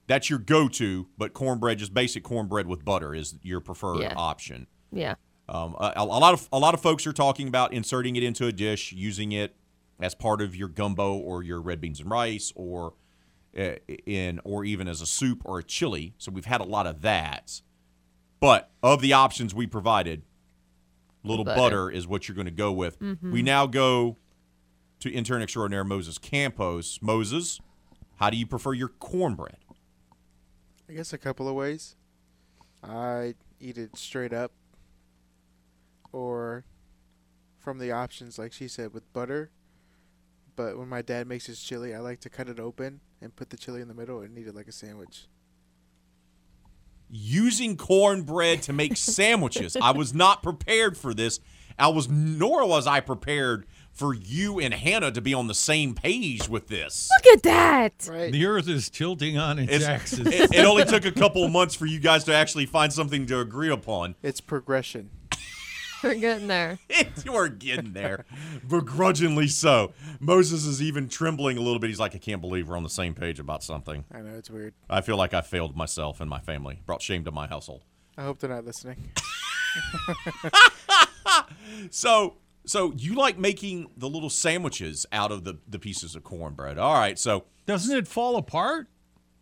that's 0.07 0.29
your 0.29 0.39
go-to. 0.39 1.07
But 1.17 1.33
cornbread, 1.33 1.77
just 1.79 1.93
basic 1.93 2.23
cornbread 2.23 2.67
with 2.67 2.83
butter, 2.85 3.13
is 3.15 3.35
your 3.41 3.59
preferred 3.59 3.99
Yeah. 4.01 4.13
option. 4.15 4.67
Yeah. 4.91 5.15
Um, 5.49 5.75
a, 5.79 5.93
a 5.97 6.05
lot 6.05 6.33
of 6.33 6.47
a 6.53 6.59
lot 6.59 6.73
of 6.73 6.81
folks 6.81 7.05
are 7.05 7.13
talking 7.13 7.47
about 7.47 7.73
inserting 7.73 8.15
it 8.15 8.23
into 8.23 8.47
a 8.47 8.51
dish, 8.51 8.91
using 8.93 9.31
it 9.33 9.55
as 9.99 10.15
part 10.15 10.41
of 10.41 10.55
your 10.55 10.67
gumbo 10.69 11.15
or 11.15 11.43
your 11.43 11.61
red 11.61 11.79
beans 11.81 11.99
and 11.99 12.09
rice, 12.09 12.51
or 12.55 12.93
uh, 13.57 13.73
in 14.05 14.39
or 14.45 14.63
even 14.65 14.87
as 14.87 15.01
a 15.01 15.05
soup 15.05 15.41
or 15.45 15.59
a 15.59 15.63
chili. 15.63 16.13
So 16.17 16.31
we've 16.31 16.45
had 16.45 16.61
a 16.61 16.65
lot 16.65 16.87
of 16.87 17.01
that. 17.01 17.61
But 18.39 18.71
of 18.81 19.01
the 19.01 19.13
options 19.13 19.53
we 19.53 19.67
provided, 19.67 20.23
little 21.23 21.45
butter, 21.45 21.55
Butter. 21.59 21.91
is 21.91 22.07
what 22.07 22.27
you're 22.27 22.35
going 22.35 22.45
to 22.45 22.51
go 22.51 22.71
with. 22.71 22.99
Mhm. 22.99 23.31
We 23.31 23.41
now 23.41 23.65
go 23.67 24.17
to 24.99 25.11
intern 25.11 25.41
extraordinaire 25.41 25.83
Moses 25.83 26.17
Campos. 26.17 26.99
Moses, 27.01 27.59
how 28.17 28.29
do 28.29 28.37
you 28.37 28.45
prefer 28.47 28.73
your 28.73 28.87
cornbread? 28.89 29.57
I 30.93 30.95
guess 30.95 31.11
a 31.11 31.17
couple 31.17 31.49
of 31.49 31.55
ways. 31.55 31.95
I 32.83 33.33
eat 33.59 33.79
it 33.79 33.97
straight 33.97 34.31
up, 34.31 34.51
or 36.11 36.65
from 37.57 37.79
the 37.79 37.91
options, 37.91 38.37
like 38.37 38.53
she 38.53 38.67
said, 38.67 38.93
with 38.93 39.11
butter. 39.11 39.49
But 40.55 40.77
when 40.77 40.87
my 40.87 41.01
dad 41.01 41.25
makes 41.25 41.47
his 41.47 41.63
chili, 41.63 41.95
I 41.95 41.99
like 41.99 42.19
to 42.19 42.29
cut 42.29 42.47
it 42.47 42.59
open 42.59 42.99
and 43.19 43.35
put 43.35 43.49
the 43.49 43.57
chili 43.57 43.81
in 43.81 43.87
the 43.87 43.95
middle 43.95 44.21
and 44.21 44.37
eat 44.37 44.45
it 44.45 44.53
like 44.53 44.67
a 44.67 44.71
sandwich. 44.71 45.25
using 47.09 47.75
cornbread 47.75 48.61
to 48.63 48.73
make 48.73 48.95
sandwiches. 48.97 49.75
I 49.75 49.93
was 49.93 50.13
not 50.13 50.43
prepared 50.43 50.95
for 50.95 51.15
this. 51.15 51.39
I 51.79 51.87
was 51.87 52.07
nor 52.07 52.67
was 52.67 52.85
I 52.85 52.99
prepared 52.99 53.65
for 53.93 54.13
you 54.13 54.59
and 54.59 54.73
Hannah 54.73 55.11
to 55.11 55.21
be 55.21 55.33
on 55.33 55.47
the 55.47 55.53
same 55.53 55.93
page 55.93 56.49
with 56.49 56.67
this. 56.67 57.09
Look 57.17 57.33
at 57.37 57.43
that. 57.43 57.99
The 57.99 58.45
earth 58.45 58.67
is 58.67 58.89
tilting 58.89 59.37
on 59.37 59.59
its, 59.59 59.71
It's- 59.71 59.89
axis. 59.89 60.19
it, 60.27 60.53
it 60.53 60.65
only 60.65 60.83
took 60.85 61.05
a 61.05 61.11
couple 61.11 61.43
of 61.45 61.51
months 61.51 61.75
for 61.75 61.85
you 61.85 61.99
guys 61.99 62.23
to 62.25 62.33
actually 62.33 62.65
find 62.65 62.91
something 62.91 63.25
to 63.27 63.39
agree 63.39 63.69
upon. 63.69 64.15
It's 64.23 64.41
progression. 64.41 65.11
We're 66.03 66.15
getting 66.15 66.47
there. 66.47 66.79
you 67.25 67.33
are 67.35 67.47
getting 67.47 67.93
there, 67.93 68.25
begrudgingly 68.67 69.47
so. 69.47 69.93
Moses 70.19 70.65
is 70.65 70.81
even 70.81 71.07
trembling 71.07 71.57
a 71.57 71.61
little 71.61 71.79
bit. 71.79 71.89
He's 71.89 71.99
like, 71.99 72.13
I 72.13 72.17
can't 72.17 72.41
believe 72.41 72.67
we're 72.67 72.75
on 72.75 72.83
the 72.83 72.89
same 72.89 73.13
page 73.13 73.39
about 73.39 73.63
something. 73.63 74.03
I 74.13 74.19
know 74.19 74.33
it's 74.35 74.49
weird. 74.49 74.73
I 74.89 74.99
feel 74.99 75.15
like 75.15 75.33
I 75.33 75.39
failed 75.39 75.77
myself 75.77 76.19
and 76.19 76.29
my 76.29 76.39
family, 76.39 76.81
brought 76.85 77.01
shame 77.01 77.23
to 77.23 77.31
my 77.31 77.47
household. 77.47 77.85
I 78.17 78.23
hope 78.23 78.39
they're 78.39 78.49
not 78.49 78.65
listening. 78.65 78.97
So, 81.89 82.35
so 82.65 82.93
you 82.95 83.15
like 83.15 83.37
making 83.37 83.87
the 83.97 84.07
little 84.07 84.29
sandwiches 84.29 85.05
out 85.11 85.31
of 85.31 85.43
the, 85.43 85.59
the 85.67 85.79
pieces 85.79 86.15
of 86.15 86.23
cornbread. 86.23 86.77
All 86.77 86.93
right. 86.93 87.19
So 87.19 87.45
doesn't 87.65 87.95
it 87.95 88.07
fall 88.07 88.37
apart? 88.37 88.87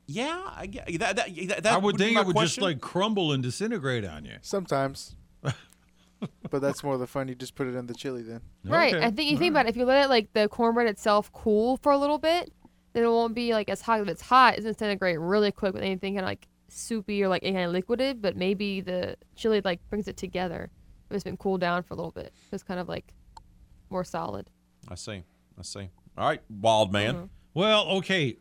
Yeah, 0.08 0.42
I 0.56 0.66
get 0.66 0.88
that. 1.00 1.16
That, 1.16 1.36
that, 1.48 1.64
that 1.64 1.74
I 1.74 1.78
would 1.78 1.98
be 1.98 2.06
think 2.06 2.20
it 2.20 2.26
would 2.26 2.38
just 2.38 2.60
like 2.60 2.82
crumble 2.82 3.32
and 3.32 3.42
disintegrate 3.42 4.04
on 4.04 4.26
you. 4.26 4.38
Sometimes. 4.42 5.16
but 5.42 6.62
that's 6.62 6.84
more 6.84 6.98
the 6.98 7.08
fun. 7.08 7.28
You 7.28 7.36
just 7.36 7.56
put 7.56 7.68
it 7.68 7.76
in 7.76 7.88
the 7.88 7.94
chili 7.94 8.24
then. 8.24 8.42
Right. 8.66 8.96
I 8.96 9.12
think 9.12 9.32
you 9.32 9.38
think 9.38 9.52
about 9.52 9.68
it. 9.68 9.70
If 9.70 9.78
you 9.78 9.86
let 9.86 10.06
it 10.06 10.10
like 10.10 10.34
the 10.34 10.50
cornbread 10.50 10.88
itself 10.88 11.32
cool 11.32 11.78
for 11.78 11.92
a 11.92 11.98
little 11.98 12.18
bit, 12.18 12.52
then 12.94 13.04
it 13.04 13.08
won't 13.08 13.36
be 13.36 13.54
like 13.54 13.70
as 13.70 13.82
hot. 13.82 14.02
If 14.02 14.08
it's 14.10 14.22
hot, 14.22 14.56
it's 14.56 14.66
disintegrate 14.66 15.20
really 15.20 15.52
quick 15.52 15.74
with 15.74 15.84
anything 15.84 16.16
kind 16.16 16.26
of 16.26 16.30
like 16.30 16.48
soupy 16.68 17.24
or 17.24 17.30
like 17.30 17.44
any 17.44 17.54
kind 17.54 17.66
of 17.66 17.72
liquid. 17.72 18.22
But 18.22 18.36
maybe 18.36 18.82
the 18.82 19.16
chili 19.36 19.62
like 19.64 19.80
brings 19.90 20.08
it 20.08 20.18
together. 20.18 20.70
If 21.12 21.16
it's 21.16 21.24
been 21.26 21.36
cooled 21.36 21.60
down 21.60 21.84
for 21.84 21.94
a 21.94 21.98
little 21.98 22.12
bit, 22.12 22.32
it's 22.54 22.64
kind 22.64 22.80
of 22.80 22.88
like 22.88 23.14
more 23.90 24.06
solid. 24.06 24.50
I 24.88 24.96
see. 24.96 25.24
I 25.60 25.62
see. 25.62 25.90
All 26.18 26.26
right, 26.28 26.42
wild 26.50 26.94
man. 26.94 27.16
Uh-huh. 27.16 27.26
Well, 27.54 27.88
okay. 27.98 28.38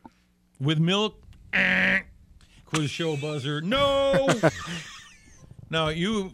With 0.61 0.79
milk, 0.79 1.21
eh, 1.53 2.03
quiz 2.67 2.89
show 2.89 3.17
buzzer. 3.17 3.61
No. 3.61 4.29
now 5.71 5.89
you, 5.89 6.33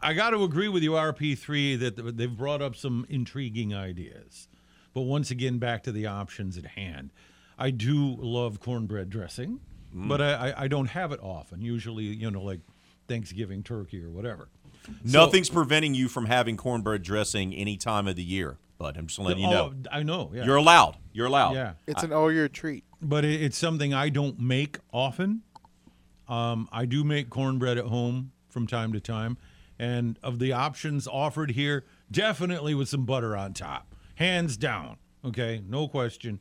I 0.00 0.14
got 0.14 0.30
to 0.30 0.42
agree 0.42 0.66
with 0.68 0.82
you, 0.82 0.92
RP3, 0.92 1.78
that 1.78 2.16
they've 2.16 2.36
brought 2.36 2.60
up 2.60 2.74
some 2.74 3.06
intriguing 3.08 3.72
ideas. 3.72 4.48
But 4.92 5.02
once 5.02 5.30
again, 5.30 5.58
back 5.58 5.84
to 5.84 5.92
the 5.92 6.06
options 6.06 6.58
at 6.58 6.66
hand. 6.66 7.12
I 7.56 7.70
do 7.70 8.16
love 8.18 8.58
cornbread 8.58 9.10
dressing, 9.10 9.60
Mm. 9.94 10.08
but 10.08 10.22
I, 10.22 10.32
I, 10.32 10.62
I 10.64 10.68
don't 10.68 10.86
have 10.86 11.12
it 11.12 11.20
often. 11.22 11.60
Usually, 11.60 12.04
you 12.04 12.30
know, 12.30 12.40
like 12.42 12.60
Thanksgiving 13.08 13.62
turkey 13.62 14.02
or 14.02 14.10
whatever. 14.10 14.48
So- 14.84 14.92
Nothing's 15.24 15.48
preventing 15.50 15.94
you 15.94 16.08
from 16.08 16.26
having 16.26 16.56
cornbread 16.56 17.02
dressing 17.02 17.54
any 17.54 17.76
time 17.76 18.06
of 18.08 18.16
the 18.16 18.22
year. 18.24 18.58
bud. 18.78 18.96
I'm 18.96 19.06
just 19.06 19.18
letting 19.20 19.42
you 19.44 19.48
Oh, 19.48 19.68
know. 19.68 19.74
I 19.92 20.02
know. 20.02 20.32
Yeah. 20.34 20.44
You're 20.44 20.56
allowed. 20.56 20.96
You're 21.12 21.26
allowed. 21.26 21.54
Yeah. 21.54 21.74
It's 21.86 22.02
an 22.02 22.12
all 22.12 22.32
year 22.32 22.48
treat. 22.48 22.82
but 23.00 23.24
it, 23.24 23.40
it's 23.40 23.56
something 23.56 23.94
I 23.94 24.08
don't 24.08 24.40
make 24.40 24.78
often. 24.92 25.42
Um, 26.28 26.68
I 26.72 26.84
do 26.86 27.04
make 27.04 27.30
cornbread 27.30 27.78
at 27.78 27.84
home 27.86 28.32
from 28.48 28.66
time 28.66 28.92
to 28.92 29.00
time, 29.00 29.36
and 29.78 30.18
of 30.22 30.38
the 30.38 30.52
options 30.52 31.06
offered 31.06 31.52
here, 31.52 31.84
definitely 32.10 32.74
with 32.74 32.88
some 32.88 33.04
butter 33.04 33.36
on 33.36 33.52
top, 33.54 33.94
hands 34.16 34.56
down. 34.56 34.96
Okay, 35.24 35.62
no 35.68 35.86
question. 35.88 36.40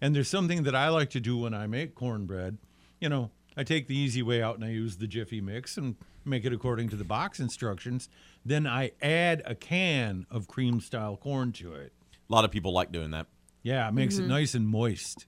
And 0.00 0.14
there's 0.14 0.28
something 0.28 0.62
that 0.64 0.74
I 0.74 0.88
like 0.90 1.10
to 1.10 1.20
do 1.20 1.38
when 1.38 1.54
I 1.54 1.66
make 1.66 1.94
cornbread. 1.94 2.58
You 3.00 3.08
know, 3.08 3.30
I 3.56 3.64
take 3.64 3.86
the 3.88 3.96
easy 3.96 4.22
way 4.22 4.42
out 4.42 4.56
and 4.56 4.64
I 4.64 4.68
use 4.70 4.96
the 4.98 5.06
Jiffy 5.06 5.40
mix 5.40 5.76
and 5.76 5.96
make 6.28 6.44
it 6.44 6.52
according 6.52 6.88
to 6.90 6.96
the 6.96 7.04
box 7.04 7.40
instructions. 7.40 8.08
Then 8.44 8.66
I 8.66 8.92
add 9.02 9.42
a 9.44 9.54
can 9.54 10.26
of 10.30 10.48
cream 10.48 10.80
style 10.80 11.16
corn 11.16 11.52
to 11.52 11.74
it. 11.74 11.92
A 12.28 12.32
lot 12.32 12.44
of 12.44 12.50
people 12.50 12.72
like 12.72 12.92
doing 12.92 13.10
that. 13.12 13.26
Yeah, 13.62 13.88
it 13.88 13.92
makes 13.94 14.14
Mm-hmm. 14.16 14.24
it 14.24 14.28
nice 14.28 14.54
and 14.54 14.66
moist. 14.68 15.26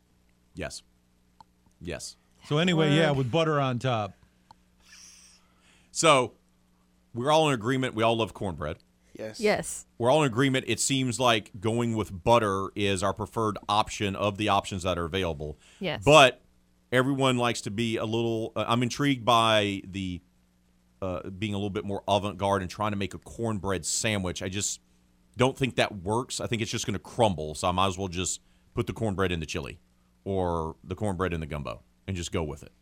Yes. 0.54 0.82
Yes. 1.80 2.16
So 2.48 2.58
anyway, 2.58 2.94
yeah, 2.96 3.10
with 3.10 3.30
butter 3.30 3.60
on 3.60 3.78
top. 3.78 4.12
So 5.90 6.32
we're 7.14 7.30
all 7.30 7.48
in 7.48 7.54
agreement. 7.54 7.94
We 7.94 8.02
all 8.02 8.16
love 8.16 8.34
cornbread. 8.34 8.76
Yes. 9.18 9.40
Yes. 9.40 9.86
We're 9.98 10.10
all 10.10 10.22
in 10.22 10.26
agreement. 10.26 10.64
It 10.68 10.80
seems 10.80 11.20
like 11.20 11.50
going 11.60 11.94
with 11.96 12.24
butter 12.24 12.68
is 12.74 13.02
our 13.02 13.12
preferred 13.12 13.58
option 13.68 14.16
of 14.16 14.38
the 14.38 14.48
options 14.48 14.84
that 14.84 14.98
are 14.98 15.04
available. 15.04 15.58
Yes. 15.78 16.02
But 16.04 16.40
everyone 16.92 17.36
likes 17.36 17.60
to 17.62 17.70
be 17.70 17.96
a 17.96 18.04
little. 18.04 18.52
Uh, 18.56 18.64
I'm 18.66 18.82
intrigued 18.82 19.24
by 19.24 19.82
the 19.84 20.20
uh, 21.02 21.28
being 21.30 21.54
a 21.54 21.56
little 21.56 21.70
bit 21.70 21.84
more 21.84 22.02
avant-garde 22.08 22.62
and 22.62 22.70
trying 22.70 22.92
to 22.92 22.96
make 22.96 23.14
a 23.14 23.18
cornbread 23.18 23.84
sandwich. 23.86 24.42
I 24.42 24.48
just 24.48 24.80
don't 25.36 25.56
think 25.56 25.76
that 25.76 26.02
works. 26.02 26.40
I 26.40 26.46
think 26.46 26.62
it's 26.62 26.70
just 26.70 26.86
going 26.86 26.94
to 26.94 26.98
crumble. 26.98 27.54
So 27.54 27.68
I 27.68 27.72
might 27.72 27.86
as 27.88 27.98
well 27.98 28.08
just 28.08 28.40
put 28.74 28.86
the 28.86 28.92
cornbread 28.92 29.32
in 29.32 29.40
the 29.40 29.46
chili 29.46 29.78
or 30.24 30.76
the 30.84 30.94
cornbread 30.94 31.32
in 31.32 31.40
the 31.40 31.46
gumbo 31.46 31.82
and 32.06 32.16
just 32.16 32.32
go 32.32 32.42
with 32.42 32.62
it. 32.62 32.72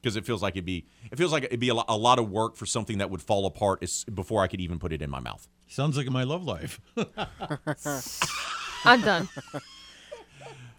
Because 0.00 0.16
it 0.16 0.24
feels 0.24 0.42
like 0.42 0.54
it'd 0.54 0.64
be 0.64 0.86
it 1.12 1.18
feels 1.18 1.32
like 1.32 1.44
it'd 1.44 1.60
be 1.60 1.68
a, 1.68 1.74
lo- 1.74 1.84
a 1.88 1.96
lot 1.96 2.18
of 2.18 2.30
work 2.30 2.56
for 2.56 2.64
something 2.64 2.98
that 2.98 3.10
would 3.10 3.20
fall 3.20 3.44
apart 3.46 3.82
is, 3.82 4.04
before 4.04 4.42
I 4.42 4.46
could 4.46 4.60
even 4.60 4.78
put 4.78 4.92
it 4.92 5.02
in 5.02 5.10
my 5.10 5.20
mouth. 5.20 5.46
Sounds 5.66 5.96
like 5.98 6.08
my 6.08 6.22
love 6.24 6.44
life. 6.44 6.80
I'm 8.84 9.00
done. 9.02 9.28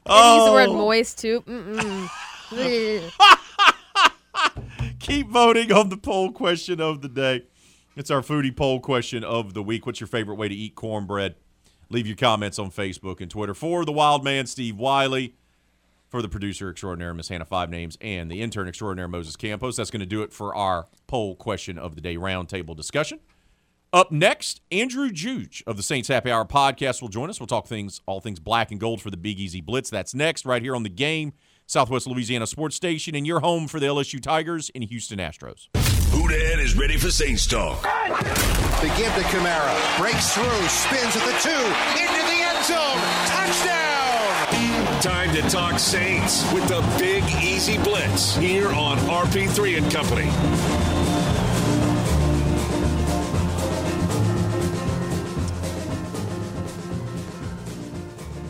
And 0.06 0.16
Oh. 0.18 0.36
use 0.38 0.46
the 0.46 0.52
word 0.54 0.70
moist 0.76 1.20
too. 1.20 1.44
Keep 5.00 5.30
voting 5.30 5.72
on 5.72 5.90
the 5.90 5.98
poll 5.98 6.32
question 6.32 6.82
of 6.82 7.02
the 7.02 7.08
day. 7.08 7.44
It's 7.96 8.12
our 8.12 8.22
foodie 8.22 8.56
poll 8.56 8.80
question 8.80 9.24
of 9.24 9.54
the 9.54 9.64
week. 9.64 9.86
What's 9.86 10.00
your 10.02 10.08
favorite 10.08 10.36
way 10.36 10.50
to 10.50 10.56
eat 10.56 10.76
cornbread? 10.76 11.36
Leave 11.90 12.06
your 12.06 12.18
comments 12.18 12.60
on 12.60 12.70
Facebook 12.70 13.22
and 13.22 13.32
Twitter. 13.32 13.54
For 13.54 13.86
the 13.86 13.92
wild 13.92 14.24
man, 14.24 14.46
Steve 14.46 14.78
Wiley, 14.78 15.36
for 16.10 16.22
the 16.22 16.30
producer 16.30 16.70
extraordinaire, 16.70 17.14
Miss 17.14 17.30
Hannah 17.30 17.46
Five 17.46 17.70
Names, 17.70 17.98
and 18.02 18.30
the 18.30 18.42
intern 18.42 18.68
extraordinaire, 18.68 19.08
Moses 19.08 19.36
Campos. 19.36 19.78
That's 19.78 19.90
going 19.90 20.02
to 20.02 20.06
do 20.06 20.22
it 20.22 20.34
for 20.34 20.54
our 20.54 20.88
poll 21.08 21.36
question 21.36 21.78
of 21.78 21.96
the 21.96 22.02
day 22.02 22.16
roundtable 22.16 22.76
discussion. 22.76 23.20
Up 23.92 24.12
next, 24.12 24.62
Andrew 24.72 25.10
Juge 25.10 25.64
of 25.66 25.78
the 25.78 25.84
Saints 25.84 26.10
Happy 26.10 26.30
Hour 26.30 26.46
podcast 26.46 27.02
will 27.02 27.10
join 27.10 27.30
us. 27.30 27.40
We'll 27.40 27.48
talk 27.48 27.68
things, 27.68 28.02
all 28.06 28.20
things 28.20 28.40
black 28.40 28.70
and 28.70 28.80
gold 28.80 29.02
for 29.02 29.10
the 29.10 29.18
Big 29.18 29.40
Easy 29.40 29.62
Blitz. 29.62 29.90
That's 29.90 30.14
next, 30.14 30.46
right 30.46 30.62
here 30.62 30.76
on 30.76 30.84
the 30.84 30.90
game, 30.90 31.34
Southwest 31.70 32.08
Louisiana 32.08 32.48
Sports 32.48 32.76
Station, 32.76 33.14
and 33.14 33.28
your 33.28 33.42
home 33.42 33.68
for 33.68 33.80
the 33.80 33.86
LSU 33.86 34.20
Tigers 34.20 34.72
and 34.74 34.84
Houston 34.86 35.20
Astros. 35.20 35.68
Houdan 36.10 36.58
is 36.58 36.76
ready 36.76 36.98
for 36.98 37.12
Saints 37.12 37.46
talk. 37.46 37.84
They 37.84 38.88
give 38.98 39.14
to 39.14 39.22
Kamara. 39.30 40.00
Breaks 40.00 40.34
through. 40.34 40.68
Spins 40.68 41.16
at 41.16 41.24
the 41.24 41.38
two. 41.44 41.66
Into 42.02 42.22
the 42.26 42.42
end 42.42 42.66
zone. 42.66 42.98
Touchdown. 43.28 45.02
Time 45.04 45.32
to 45.36 45.44
talk 45.48 45.78
Saints 45.78 46.52
with 46.52 46.68
the 46.68 46.82
Big 46.98 47.24
Easy 47.40 47.78
Blitz 47.78 48.36
here 48.36 48.70
on 48.70 48.98
RP3 48.98 49.78
and 49.78 49.92
Company. 49.92 50.99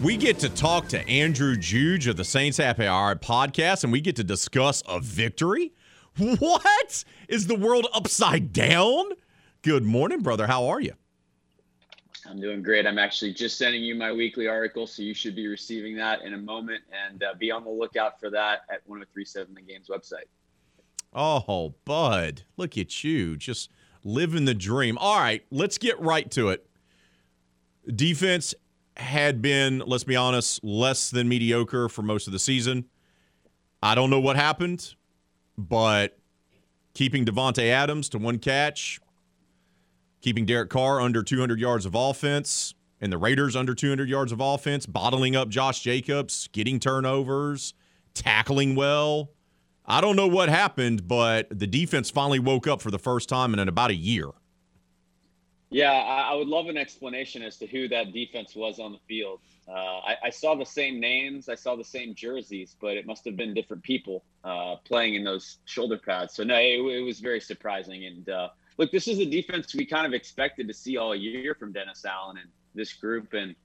We 0.02 0.16
get 0.16 0.40
to 0.40 0.50
talk 0.50 0.88
to 0.90 1.08
Andrew 1.10 1.58
Juge 1.58 2.08
of 2.08 2.16
the 2.16 2.24
Saints 2.24 2.58
Happy 2.58 2.88
Hour 2.88 3.16
podcast, 3.16 3.84
and 3.84 3.92
we 3.92 4.00
get 4.00 4.16
to 4.16 4.24
discuss 4.24 4.82
a 4.88 5.02
victory. 5.02 5.74
What? 6.18 7.04
Is 7.28 7.48
the 7.48 7.56
world 7.56 7.88
upside 7.94 8.54
down? 8.54 9.06
Good 9.62 9.84
morning, 9.84 10.22
brother. 10.22 10.48
How 10.48 10.68
are 10.68 10.80
you? 10.80 10.94
I'm 12.26 12.40
doing 12.40 12.64
great. 12.64 12.88
I'm 12.88 12.98
actually 12.98 13.34
just 13.34 13.58
sending 13.58 13.84
you 13.84 13.94
my 13.94 14.14
weekly 14.14 14.48
article, 14.48 14.88
so 14.88 15.02
you 15.02 15.14
should 15.14 15.36
be 15.36 15.48
receiving 15.48 15.98
that 15.98 16.22
in 16.22 16.34
a 16.34 16.38
moment. 16.38 16.82
And 17.08 17.22
uh, 17.22 17.34
be 17.38 17.52
on 17.52 17.66
the 17.66 17.70
lookout 17.70 18.22
for 18.22 18.30
that 18.30 18.62
at 18.70 18.82
1037 18.86 19.54
The 19.54 19.62
Game's 19.62 19.90
website. 19.90 20.28
Oh, 21.14 21.76
bud, 21.84 22.44
look 22.56 22.78
at 22.78 23.04
you, 23.04 23.36
just 23.36 23.70
living 24.06 24.46
the 24.46 24.54
dream. 24.54 24.98
All 24.98 25.20
right, 25.20 25.44
let's 25.52 25.78
get 25.78 26.00
right 26.00 26.30
to 26.32 26.50
it. 26.50 26.66
Defense 27.94 28.56
had 29.00 29.42
been, 29.42 29.80
let's 29.86 30.04
be 30.04 30.16
honest, 30.16 30.64
less 30.64 31.10
than 31.10 31.28
mediocre 31.28 31.90
for 31.90 32.02
most 32.02 32.28
of 32.28 32.34
the 32.34 32.40
season. 32.40 32.86
I 33.82 33.96
don't 33.96 34.10
know 34.10 34.20
what 34.20 34.36
happened, 34.36 34.96
but 35.58 36.18
keeping 36.94 37.26
Davante 37.26 37.70
Adams 37.70 38.10
to 38.10 38.18
one 38.18 38.40
catch, 38.40 39.00
keeping 40.22 40.46
Derek 40.46 40.70
Carr 40.70 41.00
under 41.00 41.24
200 41.24 41.60
yards 41.60 41.86
of 41.86 41.96
offense, 41.96 42.74
and 43.02 43.12
the 43.12 43.18
Raiders 43.18 43.56
under 43.56 43.74
200 43.74 44.10
yards 44.10 44.32
of 44.32 44.42
offense, 44.42 44.86
bottling 44.86 45.36
up 45.36 45.48
Josh 45.50 45.82
Jacobs, 45.82 46.50
getting 46.52 46.80
turnovers, 46.80 47.74
tackling 48.14 48.76
well. 48.76 49.32
I 49.86 50.02
don't 50.02 50.18
know 50.18 50.28
what 50.28 50.50
happened, 50.50 51.08
but 51.08 51.48
the 51.50 51.66
defense 51.66 52.10
finally 52.10 52.40
woke 52.40 52.68
up 52.68 52.82
for 52.82 52.92
the 52.92 53.00
first 53.00 53.30
time 53.30 53.54
in 53.54 53.68
about 53.68 53.92
a 53.92 53.96
year. 53.96 54.28
Yeah, 55.70 55.92
I, 55.92 56.32
I 56.32 56.36
would 56.36 56.48
love 56.48 56.68
an 56.68 56.78
explanation 56.78 57.42
as 57.44 57.58
to 57.58 57.68
who 57.68 57.88
that 57.90 58.12
defense 58.12 58.56
was 58.56 58.80
on 58.80 58.92
the 58.92 59.00
field. 59.08 59.40
Uh, 59.68 60.00
I, 60.00 60.16
I 60.26 60.30
saw 60.32 60.56
the 60.56 60.66
same 60.66 61.00
names, 61.00 61.48
I 61.48 61.54
saw 61.54 61.76
the 61.76 61.84
same 61.84 62.16
jerseys, 62.16 62.76
but 62.82 62.98
it 62.98 63.06
must 63.06 63.24
have 63.26 63.38
been 63.38 63.54
different 63.54 63.84
people 63.84 64.24
uh, 64.44 64.78
playing 64.84 65.14
in 65.14 65.24
those 65.24 65.58
shoulder 65.66 66.00
pads. 66.00 66.34
So 66.34 66.44
no, 66.44 66.56
it, 66.56 66.80
it 66.80 67.02
was 67.02 67.20
very 67.20 67.40
surprising. 67.40 68.06
And 68.06 68.30
uh, 68.30 68.50
look, 68.78 68.92
this 68.92 69.08
is 69.08 69.20
a 69.20 69.26
defense 69.26 69.76
we 69.76 69.86
kind 69.86 70.08
of 70.08 70.14
expected 70.14 70.68
to 70.70 70.74
see 70.74 70.98
all 70.98 71.16
year 71.16 71.54
from 71.54 71.72
Dennis 71.72 72.04
Allen 72.04 72.38
and 72.38 72.50
this 72.74 72.94
group. 72.94 73.34
And 73.34 73.56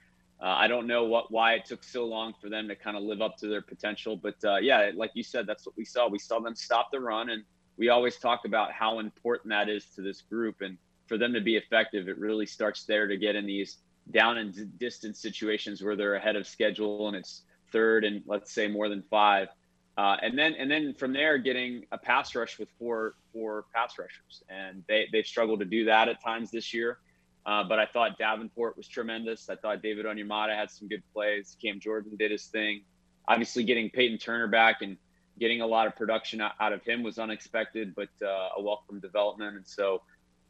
uh, 0.42 0.48
I 0.48 0.68
don't 0.68 0.86
know 0.86 1.04
what 1.04 1.30
why 1.30 1.54
it 1.54 1.64
took 1.64 1.82
so 1.82 2.04
long 2.04 2.34
for 2.38 2.50
them 2.50 2.68
to 2.68 2.76
kind 2.76 2.98
of 2.98 3.02
live 3.02 3.22
up 3.22 3.38
to 3.38 3.46
their 3.46 3.62
potential. 3.62 4.14
But 4.14 4.36
uh, 4.44 4.56
yeah, 4.56 4.90
like 4.94 5.12
you 5.14 5.22
said, 5.22 5.46
that's 5.46 5.64
what 5.64 5.74
we 5.78 5.86
saw. 5.86 6.06
We 6.06 6.18
saw 6.18 6.38
them 6.38 6.54
stop 6.54 6.90
the 6.92 7.00
run, 7.00 7.30
and 7.30 7.44
we 7.78 7.88
always 7.88 8.16
talk 8.16 8.44
about 8.44 8.72
how 8.72 8.98
important 8.98 9.50
that 9.50 9.70
is 9.70 9.86
to 9.96 10.02
this 10.02 10.20
group. 10.20 10.60
And 10.60 10.76
for 11.06 11.18
them 11.18 11.32
to 11.32 11.40
be 11.40 11.56
effective, 11.56 12.08
it 12.08 12.18
really 12.18 12.46
starts 12.46 12.84
there 12.84 13.06
to 13.06 13.16
get 13.16 13.36
in 13.36 13.46
these 13.46 13.78
down 14.10 14.38
and 14.38 14.78
distance 14.78 15.20
situations 15.20 15.82
where 15.82 15.96
they're 15.96 16.14
ahead 16.14 16.36
of 16.36 16.46
schedule 16.46 17.08
and 17.08 17.16
it's 17.16 17.42
third 17.72 18.04
and 18.04 18.22
let's 18.26 18.52
say 18.52 18.68
more 18.68 18.88
than 18.88 19.02
five. 19.10 19.48
Uh, 19.96 20.16
and 20.22 20.36
then 20.36 20.54
and 20.54 20.70
then 20.70 20.92
from 20.94 21.12
there 21.12 21.38
getting 21.38 21.86
a 21.92 21.98
pass 21.98 22.34
rush 22.34 22.58
with 22.58 22.68
four 22.78 23.14
four 23.32 23.64
pass 23.74 23.94
rushers 23.98 24.42
and 24.48 24.82
they 24.88 25.06
they've 25.12 25.26
struggled 25.26 25.60
to 25.60 25.64
do 25.64 25.84
that 25.84 26.08
at 26.08 26.22
times 26.22 26.50
this 26.50 26.74
year. 26.74 26.98
Uh, 27.46 27.62
but 27.62 27.78
I 27.78 27.86
thought 27.86 28.18
Davenport 28.18 28.76
was 28.76 28.88
tremendous. 28.88 29.50
I 29.50 29.56
thought 29.56 29.82
David 29.82 30.06
Onyemata 30.06 30.56
had 30.56 30.70
some 30.70 30.88
good 30.88 31.02
plays. 31.12 31.56
Cam 31.62 31.78
Jordan 31.78 32.16
did 32.18 32.30
his 32.30 32.46
thing. 32.46 32.82
Obviously, 33.28 33.64
getting 33.64 33.90
Peyton 33.90 34.18
Turner 34.18 34.48
back 34.48 34.80
and 34.80 34.96
getting 35.38 35.60
a 35.60 35.66
lot 35.66 35.86
of 35.86 35.94
production 35.94 36.40
out 36.40 36.72
of 36.72 36.82
him 36.84 37.02
was 37.02 37.18
unexpected, 37.18 37.94
but 37.94 38.08
uh, 38.22 38.48
a 38.56 38.62
welcome 38.62 38.98
development. 39.00 39.56
And 39.56 39.66
so, 39.66 40.02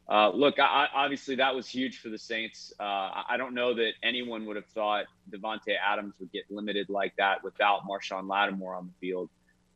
uh, 0.08 0.30
look, 0.30 0.58
I, 0.58 0.88
obviously 0.94 1.36
that 1.36 1.54
was 1.54 1.66
huge 1.66 2.00
for 2.00 2.10
the 2.10 2.18
Saints. 2.18 2.72
Uh, 2.78 2.82
I 2.82 3.24
I 3.30 3.36
don't 3.36 3.54
know 3.54 3.74
that 3.74 3.92
anyone 4.02 4.44
would 4.46 4.56
have 4.56 4.66
thought 4.66 5.06
Davante 5.30 5.74
Adams 5.82 6.14
would 6.20 6.30
get 6.30 6.44
limited 6.50 6.90
like 6.90 7.14
that 7.16 7.42
without 7.42 7.86
Marshon 7.88 8.28
Lattimore 8.28 8.74
on 8.74 8.86
the 8.86 8.92
field. 9.00 9.30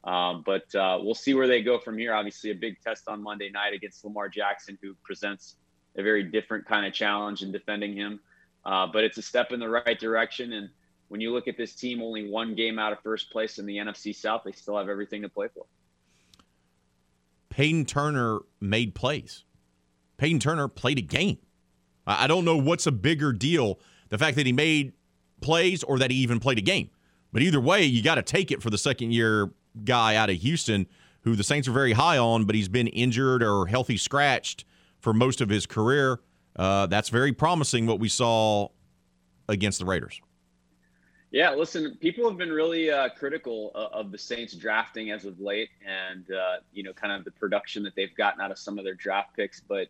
Um, 0.04 0.42
but 0.44 0.72
uh, 0.74 0.98
we'll 1.02 1.14
see 1.14 1.34
where 1.34 1.48
they 1.48 1.62
go 1.62 1.78
from 1.78 1.98
here. 1.98 2.14
Obviously, 2.14 2.50
a 2.50 2.54
big 2.54 2.80
test 2.80 3.08
on 3.08 3.22
Monday 3.22 3.50
night 3.50 3.72
against 3.72 4.04
Lamar 4.04 4.28
Jackson, 4.28 4.78
who 4.82 4.94
presents 5.02 5.56
a 5.96 6.02
very 6.02 6.22
different 6.22 6.66
kind 6.66 6.86
of 6.86 6.92
challenge 6.92 7.42
in 7.42 7.50
defending 7.50 7.94
him. 7.94 8.20
Uh, 8.64 8.86
but 8.86 9.04
it's 9.04 9.18
a 9.18 9.22
step 9.22 9.52
in 9.52 9.60
the 9.60 9.68
right 9.68 9.98
direction. 9.98 10.52
And 10.52 10.68
when 11.08 11.20
you 11.20 11.32
look 11.32 11.48
at 11.48 11.56
this 11.56 11.74
team, 11.74 12.02
only 12.02 12.28
one 12.28 12.54
game 12.54 12.78
out 12.78 12.92
of 12.92 13.00
first 13.00 13.30
place 13.30 13.58
in 13.58 13.66
the 13.66 13.78
NFC 13.78 14.14
South, 14.14 14.42
they 14.44 14.52
still 14.52 14.76
have 14.76 14.88
everything 14.88 15.22
to 15.22 15.28
play 15.28 15.48
for. 15.52 15.64
Peyton 17.48 17.86
Turner 17.86 18.40
made 18.60 18.94
plays. 18.94 19.44
Peyton 20.18 20.40
Turner 20.40 20.68
played 20.68 20.98
a 20.98 21.02
game. 21.02 21.38
I 22.06 22.26
don't 22.26 22.44
know 22.44 22.56
what's 22.56 22.86
a 22.86 22.92
bigger 22.92 23.32
deal 23.32 23.78
the 24.08 24.18
fact 24.18 24.36
that 24.36 24.46
he 24.46 24.52
made 24.52 24.92
plays 25.40 25.82
or 25.82 25.98
that 25.98 26.10
he 26.10 26.16
even 26.18 26.40
played 26.40 26.58
a 26.58 26.62
game. 26.62 26.90
But 27.32 27.42
either 27.42 27.60
way, 27.60 27.84
you 27.84 28.02
got 28.02 28.14
to 28.16 28.22
take 28.22 28.50
it 28.50 28.62
for 28.62 28.70
the 28.70 28.78
second 28.78 29.12
year 29.12 29.50
guy 29.84 30.16
out 30.16 30.30
of 30.30 30.36
Houston, 30.36 30.86
who 31.22 31.36
the 31.36 31.44
Saints 31.44 31.68
are 31.68 31.72
very 31.72 31.92
high 31.92 32.18
on, 32.18 32.44
but 32.44 32.54
he's 32.54 32.68
been 32.68 32.88
injured 32.88 33.42
or 33.42 33.66
healthy 33.66 33.96
scratched 33.96 34.64
for 35.00 35.12
most 35.12 35.40
of 35.40 35.48
his 35.48 35.66
career. 35.66 36.20
Uh, 36.56 36.86
that's 36.86 37.10
very 37.10 37.32
promising 37.32 37.86
what 37.86 38.00
we 38.00 38.08
saw 38.08 38.68
against 39.48 39.78
the 39.78 39.84
Raiders. 39.84 40.20
Yeah, 41.30 41.50
listen, 41.50 41.98
people 42.00 42.26
have 42.26 42.38
been 42.38 42.50
really 42.50 42.90
uh, 42.90 43.10
critical 43.10 43.70
of, 43.74 44.06
of 44.06 44.12
the 44.12 44.16
Saints 44.16 44.54
drafting 44.54 45.10
as 45.10 45.26
of 45.26 45.38
late, 45.38 45.68
and 45.86 46.24
uh, 46.30 46.56
you 46.72 46.82
know, 46.82 46.94
kind 46.94 47.12
of 47.12 47.24
the 47.24 47.30
production 47.30 47.82
that 47.82 47.94
they've 47.94 48.14
gotten 48.16 48.40
out 48.40 48.50
of 48.50 48.58
some 48.58 48.78
of 48.78 48.84
their 48.84 48.94
draft 48.94 49.36
picks. 49.36 49.60
But 49.60 49.88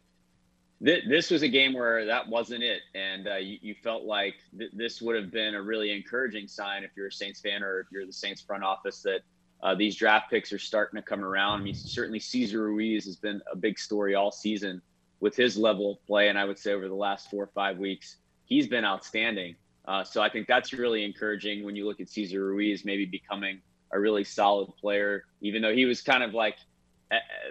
th- 0.85 1.05
this 1.09 1.31
was 1.31 1.43
a 1.43 1.49
game 1.49 1.73
where 1.75 2.07
that 2.07 2.29
wasn't 2.29 2.63
it, 2.63 2.81
and 2.95 3.29
uh, 3.29 3.37
you, 3.37 3.59
you, 3.61 3.75
felt 3.83 4.05
like 4.05 4.35
th- 4.57 4.71
this 4.75 5.01
would 5.01 5.17
have 5.17 5.31
been 5.31 5.55
a 5.55 5.63
really 5.63 5.91
encouraging 5.91 6.49
sign 6.49 6.85
if 6.85 6.91
you're 6.97 7.09
a 7.09 7.13
Saints 7.13 7.41
fan 7.41 7.63
or 7.63 7.81
if 7.81 7.87
you're 7.91 8.07
the 8.07 8.13
Saints 8.13 8.43
front 8.43 8.65
office 8.65 9.03
that 9.03 9.21
uh, 9.63 9.75
these 9.75 9.97
draft 9.97 10.31
picks 10.31 10.53
are 10.53 10.59
starting 10.59 10.97
to 10.97 11.03
come 11.03 11.25
around. 11.25 11.61
I 11.61 11.65
mean, 11.65 11.75
certainly 11.75 12.21
Cesar 12.21 12.63
Ruiz 12.63 13.05
has 13.07 13.17
been 13.17 13.41
a 13.53 13.57
big 13.57 13.79
story 13.79 14.15
all 14.15 14.31
season 14.31 14.81
with 15.21 15.35
his 15.35 15.57
level 15.57 15.93
of 15.93 16.07
play, 16.07 16.29
and 16.29 16.39
I 16.39 16.45
would 16.45 16.59
say 16.59 16.73
over 16.73 16.89
the 16.89 16.95
last 16.95 17.31
four 17.31 17.45
or 17.45 17.51
five 17.55 17.79
weeks, 17.79 18.17
he's 18.45 18.69
been 18.69 18.85
outstanding. 18.85 19.57
Uh, 19.87 20.05
so 20.05 20.23
I 20.23 20.29
think 20.29 20.47
that's 20.47 20.73
really 20.73 21.05
encouraging 21.05 21.65
when 21.65 21.75
you 21.75 21.87
look 21.87 22.01
at 22.01 22.09
Cesar 22.09 22.45
Ruiz 22.45 22.85
maybe 22.85 23.05
becoming 23.05 23.61
a 23.93 23.99
really 23.99 24.23
solid 24.23 24.69
player, 24.81 25.25
even 25.41 25.63
though 25.63 25.75
he 25.75 25.87
was 25.87 26.03
kind 26.03 26.23
of 26.23 26.35
like 26.35 26.57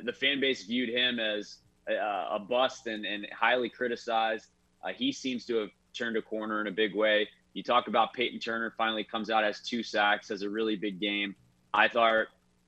the 0.03 0.13
fan 0.13 0.39
base 0.39 0.65
viewed 0.65 0.89
him 0.89 1.19
as 1.19 1.57
a, 1.87 2.35
a 2.35 2.39
bust 2.39 2.87
and, 2.87 3.05
and, 3.05 3.27
highly 3.31 3.69
criticized. 3.69 4.47
Uh, 4.83 4.89
he 4.89 5.11
seems 5.11 5.45
to 5.45 5.55
have 5.57 5.69
turned 5.93 6.17
a 6.17 6.21
corner 6.21 6.61
in 6.61 6.67
a 6.67 6.71
big 6.71 6.95
way. 6.95 7.27
You 7.53 7.63
talk 7.63 7.87
about 7.87 8.13
Peyton 8.13 8.39
Turner 8.39 8.73
finally 8.77 9.03
comes 9.03 9.29
out 9.29 9.43
as 9.43 9.61
two 9.61 9.81
sacks, 9.81 10.29
has 10.29 10.43
a 10.43 10.49
really 10.49 10.75
big 10.75 10.99
game. 10.99 11.35
I 11.73 11.87
thought 11.87 12.27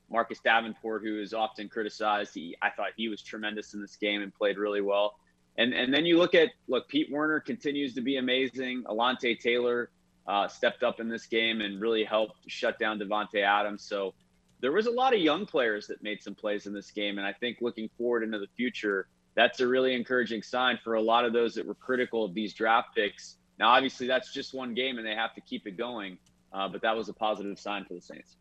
Marcus 0.10 0.40
Davenport, 0.40 1.04
who 1.04 1.22
is 1.22 1.34
often 1.34 1.70
criticized, 1.70 2.34
he, 2.34 2.56
I 2.62 2.70
thought 2.72 2.90
he 2.98 3.08
was 3.08 3.22
tremendous 3.22 3.74
in 3.74 3.82
this 3.82 3.96
game 3.96 4.22
and 4.22 4.34
played 4.34 4.58
really 4.58 4.82
well. 4.82 5.16
And 5.58 5.74
and 5.74 5.94
then 5.94 6.06
you 6.06 6.18
look 6.18 6.36
at 6.36 6.50
look, 6.68 6.88
Pete 6.88 7.12
Werner 7.12 7.40
continues 7.40 7.94
to 7.96 8.02
be 8.02 8.18
amazing. 8.18 8.84
Alontae 8.86 9.40
Taylor 9.40 9.90
uh, 10.26 10.48
stepped 10.48 10.84
up 10.84 11.00
in 11.00 11.10
this 11.10 11.26
game 11.26 11.62
and 11.62 11.82
really 11.82 12.04
helped 12.04 12.38
shut 12.48 12.80
down 12.80 12.98
Davante 13.00 13.44
Adams. 13.44 13.84
So 13.84 14.14
there 14.62 14.72
was 14.72 14.88
a 14.88 14.92
lot 14.92 15.14
of 15.14 15.22
young 15.22 15.46
players 15.46 15.88
that 15.88 16.04
made 16.04 16.22
some 16.22 16.36
plays 16.36 16.66
in 16.66 16.74
this 16.74 16.92
game, 16.92 17.18
and 17.18 17.26
I 17.26 17.34
think 17.34 17.58
looking 17.62 17.90
forward 17.98 18.24
into 18.24 18.40
the 18.40 18.48
future, 18.58 19.08
that's 19.36 19.60
a 19.60 19.68
really 19.68 19.94
encouraging 19.96 20.42
sign 20.42 20.80
for 20.84 20.96
a 20.96 21.02
lot 21.02 21.26
of 21.26 21.34
those 21.34 21.54
that 21.56 21.66
were 21.66 21.76
critical 21.76 22.26
of 22.26 22.34
these 22.34 22.54
draft 22.54 22.90
picks. 22.96 23.38
Now, 23.58 23.70
obviously, 23.70 24.08
that's 24.08 24.34
just 24.34 24.54
one 24.54 24.74
game, 24.74 24.98
and 24.98 25.08
they 25.08 25.16
have 25.16 25.34
to 25.36 25.42
keep 25.42 25.68
it 25.68 25.78
going. 25.78 26.18
Uh, 26.52 26.68
but 26.68 26.82
that 26.82 26.96
was 26.96 27.10
a 27.10 27.14
positive 27.14 27.60
sign 27.60 27.86
for 27.86 27.94
the 27.94 28.02
Saints. 28.02 28.38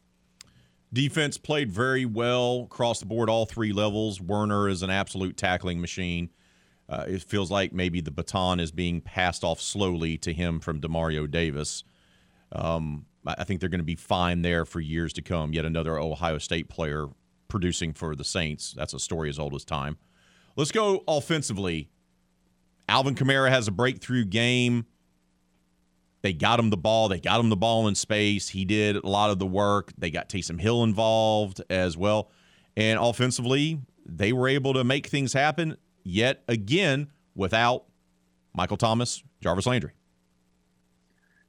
Defense 0.92 1.36
played 1.36 1.70
very 1.70 2.06
well 2.06 2.62
across 2.62 3.00
the 3.00 3.06
board, 3.06 3.28
all 3.28 3.44
three 3.44 3.72
levels. 3.72 4.20
Werner 4.20 4.68
is 4.68 4.82
an 4.82 4.90
absolute 4.90 5.36
tackling 5.36 5.80
machine. 5.80 6.30
Uh, 6.88 7.04
it 7.06 7.22
feels 7.22 7.50
like 7.50 7.72
maybe 7.74 8.00
the 8.00 8.10
baton 8.10 8.58
is 8.58 8.70
being 8.70 9.02
passed 9.02 9.44
off 9.44 9.60
slowly 9.60 10.16
to 10.16 10.32
him 10.32 10.58
from 10.58 10.80
Demario 10.80 11.30
Davis. 11.30 11.84
Um, 12.50 13.04
I 13.26 13.44
think 13.44 13.60
they're 13.60 13.68
going 13.68 13.80
to 13.80 13.84
be 13.84 13.96
fine 13.96 14.42
there 14.42 14.64
for 14.64 14.80
years 14.80 15.12
to 15.14 15.22
come. 15.22 15.52
Yet 15.52 15.64
another 15.64 15.98
Ohio 15.98 16.38
State 16.38 16.68
player 16.68 17.06
producing 17.48 17.92
for 17.92 18.14
the 18.14 18.24
Saints. 18.24 18.74
That's 18.76 18.94
a 18.94 18.98
story 18.98 19.28
as 19.28 19.38
old 19.38 19.54
as 19.54 19.64
time. 19.64 19.98
Let's 20.56 20.72
go 20.72 21.04
offensively. 21.06 21.90
Alvin 22.88 23.14
Kamara 23.14 23.50
has 23.50 23.68
a 23.68 23.70
breakthrough 23.70 24.24
game. 24.24 24.86
They 26.22 26.32
got 26.32 26.58
him 26.58 26.70
the 26.70 26.76
ball. 26.76 27.08
They 27.08 27.20
got 27.20 27.38
him 27.38 27.48
the 27.48 27.56
ball 27.56 27.86
in 27.86 27.94
space. 27.94 28.48
He 28.48 28.64
did 28.64 28.96
a 28.96 29.06
lot 29.06 29.30
of 29.30 29.38
the 29.38 29.46
work. 29.46 29.92
They 29.96 30.10
got 30.10 30.28
Taysom 30.28 30.60
Hill 30.60 30.82
involved 30.82 31.62
as 31.70 31.96
well. 31.96 32.30
And 32.76 32.98
offensively, 32.98 33.80
they 34.04 34.32
were 34.32 34.48
able 34.48 34.72
to 34.74 34.84
make 34.84 35.06
things 35.06 35.32
happen 35.32 35.76
yet 36.02 36.42
again 36.48 37.08
without 37.34 37.84
Michael 38.54 38.76
Thomas, 38.76 39.22
Jarvis 39.40 39.66
Landry. 39.66 39.92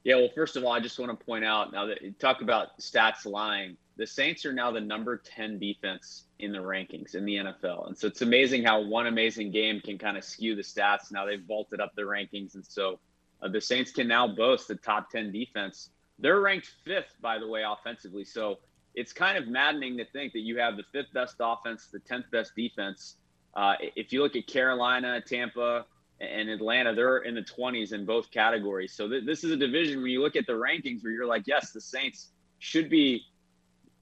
Yeah, 0.04 0.16
well, 0.16 0.30
first 0.34 0.56
of 0.56 0.64
all, 0.64 0.72
I 0.72 0.80
just 0.80 0.98
want 0.98 1.18
to 1.18 1.24
point 1.26 1.44
out 1.44 1.72
now 1.72 1.86
that 1.86 2.00
you 2.02 2.12
talk 2.12 2.40
about 2.40 2.78
stats 2.78 3.26
lying, 3.26 3.76
the 3.96 4.06
Saints 4.06 4.46
are 4.46 4.52
now 4.52 4.70
the 4.70 4.80
number 4.80 5.18
10 5.18 5.58
defense 5.58 6.24
in 6.38 6.52
the 6.52 6.58
rankings 6.58 7.14
in 7.14 7.26
the 7.26 7.36
NFL. 7.36 7.88
And 7.88 7.98
so 7.98 8.06
it's 8.06 8.22
amazing 8.22 8.64
how 8.64 8.80
one 8.80 9.06
amazing 9.06 9.50
game 9.50 9.80
can 9.80 9.98
kind 9.98 10.16
of 10.16 10.24
skew 10.24 10.54
the 10.54 10.62
stats. 10.62 11.12
Now 11.12 11.26
they've 11.26 11.44
vaulted 11.46 11.80
up 11.80 11.94
the 11.94 12.02
rankings. 12.02 12.54
And 12.54 12.64
so 12.66 12.98
uh, 13.42 13.48
the 13.48 13.60
Saints 13.60 13.90
can 13.92 14.08
now 14.08 14.26
boast 14.26 14.68
the 14.68 14.76
top 14.76 15.10
10 15.10 15.32
defense. 15.32 15.90
They're 16.18 16.40
ranked 16.40 16.70
fifth, 16.84 17.14
by 17.20 17.38
the 17.38 17.46
way, 17.46 17.62
offensively. 17.66 18.24
So 18.24 18.58
it's 18.94 19.12
kind 19.12 19.36
of 19.36 19.48
maddening 19.48 19.98
to 19.98 20.06
think 20.06 20.32
that 20.32 20.40
you 20.40 20.58
have 20.58 20.78
the 20.78 20.84
fifth 20.92 21.12
best 21.12 21.36
offense, 21.40 21.88
the 21.92 22.00
10th 22.00 22.30
best 22.30 22.56
defense, 22.56 23.16
uh, 23.54 23.74
if 23.96 24.12
you 24.12 24.22
look 24.22 24.36
at 24.36 24.46
Carolina, 24.46 25.20
Tampa, 25.20 25.84
and 26.20 26.50
Atlanta, 26.50 26.94
they're 26.94 27.18
in 27.18 27.34
the 27.34 27.42
20s 27.42 27.92
in 27.92 28.04
both 28.04 28.30
categories. 28.30 28.92
So 28.92 29.08
th- 29.08 29.24
this 29.24 29.42
is 29.42 29.52
a 29.52 29.56
division 29.56 30.02
when 30.02 30.10
you 30.10 30.20
look 30.20 30.36
at 30.36 30.46
the 30.46 30.52
rankings 30.52 31.02
where 31.02 31.12
you're 31.12 31.26
like, 31.26 31.44
yes, 31.46 31.72
the 31.72 31.80
Saints 31.80 32.28
should 32.58 32.90
be 32.90 33.24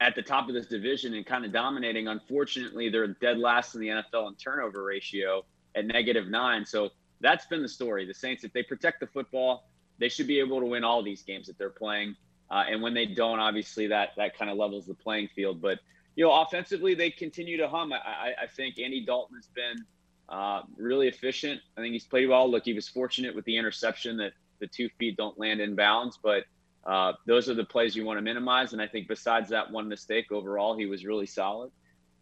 at 0.00 0.14
the 0.14 0.22
top 0.22 0.48
of 0.48 0.54
this 0.54 0.66
division 0.66 1.14
and 1.14 1.24
kind 1.24 1.44
of 1.44 1.52
dominating. 1.52 2.08
Unfortunately, 2.08 2.88
they're 2.88 3.06
dead 3.06 3.38
last 3.38 3.74
in 3.74 3.80
the 3.80 3.88
NFL 3.88 4.28
in 4.28 4.34
turnover 4.34 4.84
ratio 4.84 5.44
at 5.74 5.86
negative 5.86 6.28
nine. 6.28 6.66
So 6.66 6.90
that's 7.20 7.46
been 7.46 7.62
the 7.62 7.68
story. 7.68 8.04
The 8.04 8.14
Saints, 8.14 8.44
if 8.44 8.52
they 8.52 8.62
protect 8.62 9.00
the 9.00 9.06
football, 9.06 9.68
they 9.98 10.08
should 10.08 10.26
be 10.26 10.38
able 10.40 10.60
to 10.60 10.66
win 10.66 10.84
all 10.84 11.02
these 11.02 11.22
games 11.22 11.46
that 11.46 11.58
they're 11.58 11.70
playing. 11.70 12.16
Uh, 12.50 12.64
and 12.68 12.82
when 12.82 12.94
they 12.94 13.06
don't, 13.06 13.40
obviously 13.40 13.88
that 13.88 14.10
that 14.16 14.36
kind 14.38 14.50
of 14.50 14.56
levels 14.56 14.86
the 14.86 14.94
playing 14.94 15.28
field. 15.34 15.60
But 15.60 15.78
you 16.16 16.24
know, 16.24 16.32
offensively, 16.32 16.94
they 16.94 17.10
continue 17.10 17.56
to 17.58 17.68
hum. 17.68 17.92
I, 17.92 18.32
I 18.42 18.46
think 18.46 18.78
Andy 18.78 19.04
Dalton 19.04 19.36
has 19.36 19.46
been 19.48 19.84
uh, 20.28 20.62
really 20.76 21.08
efficient. 21.08 21.60
I 21.76 21.80
think 21.80 21.92
he's 21.92 22.06
played 22.06 22.28
well. 22.28 22.50
Look, 22.50 22.64
he 22.64 22.74
was 22.74 22.88
fortunate 22.88 23.34
with 23.34 23.44
the 23.44 23.56
interception 23.56 24.16
that 24.18 24.32
the 24.60 24.66
two 24.66 24.88
feet 24.98 25.16
don't 25.16 25.38
land 25.38 25.60
in 25.60 25.74
bounds, 25.74 26.18
but 26.22 26.44
uh, 26.84 27.12
those 27.26 27.48
are 27.48 27.54
the 27.54 27.64
plays 27.64 27.94
you 27.96 28.04
want 28.04 28.18
to 28.18 28.22
minimize. 28.22 28.72
And 28.72 28.82
I 28.82 28.86
think 28.86 29.08
besides 29.08 29.50
that 29.50 29.70
one 29.70 29.88
mistake 29.88 30.32
overall, 30.32 30.76
he 30.76 30.86
was 30.86 31.04
really 31.04 31.26
solid. 31.26 31.70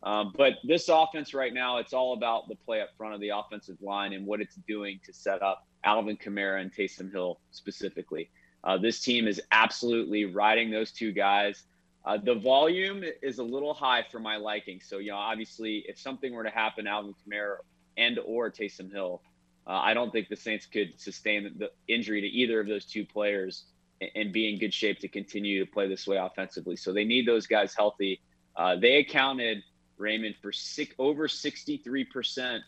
Um, 0.02 0.32
but 0.36 0.54
this 0.62 0.88
offense 0.88 1.34
right 1.34 1.52
now, 1.52 1.78
it's 1.78 1.92
all 1.92 2.12
about 2.12 2.48
the 2.48 2.54
play 2.54 2.80
up 2.80 2.90
front 2.96 3.14
of 3.14 3.20
the 3.20 3.30
offensive 3.30 3.80
line 3.80 4.12
and 4.12 4.26
what 4.26 4.40
it's 4.40 4.56
doing 4.68 5.00
to 5.04 5.12
set 5.12 5.42
up 5.42 5.66
Alvin 5.84 6.16
Kamara 6.16 6.60
and 6.60 6.72
Taysom 6.72 7.10
Hill 7.10 7.40
specifically. 7.50 8.30
Uh, 8.62 8.76
this 8.76 9.00
team 9.00 9.26
is 9.26 9.40
absolutely 9.52 10.24
riding 10.24 10.70
those 10.70 10.92
two 10.92 11.12
guys. 11.12 11.64
Uh, 12.04 12.18
the 12.18 12.34
volume 12.34 13.02
is 13.22 13.38
a 13.38 13.42
little 13.42 13.74
high 13.74 14.04
for 14.10 14.20
my 14.20 14.36
liking. 14.36 14.80
So, 14.80 14.98
you 14.98 15.10
know, 15.10 15.16
obviously, 15.16 15.84
if 15.88 15.98
something 15.98 16.32
were 16.32 16.44
to 16.44 16.50
happen, 16.50 16.86
Alvin 16.86 17.14
Kamara 17.14 17.56
and 17.96 18.18
or 18.24 18.50
Taysom 18.50 18.92
Hill, 18.92 19.22
uh, 19.66 19.70
I 19.72 19.94
don't 19.94 20.10
think 20.12 20.28
the 20.28 20.36
Saints 20.36 20.66
could 20.66 21.00
sustain 21.00 21.54
the 21.58 21.70
injury 21.88 22.20
to 22.20 22.26
either 22.26 22.60
of 22.60 22.66
those 22.66 22.84
two 22.84 23.04
players 23.04 23.64
and, 24.00 24.10
and, 24.14 24.32
be 24.32 24.52
in 24.52 24.58
good 24.58 24.72
shape 24.72 25.00
to 25.00 25.08
continue 25.08 25.64
to 25.64 25.70
play 25.70 25.88
this 25.88 26.06
way 26.06 26.16
offensively. 26.16 26.76
So 26.76 26.92
they 26.92 27.04
need 27.04 27.26
those 27.26 27.46
guys 27.46 27.74
healthy. 27.74 28.20
Uh, 28.54 28.76
they 28.76 28.98
accounted 28.98 29.62
Raymond 29.96 30.36
for 30.40 30.52
six, 30.52 30.94
over 30.98 31.26
63% 31.26 32.60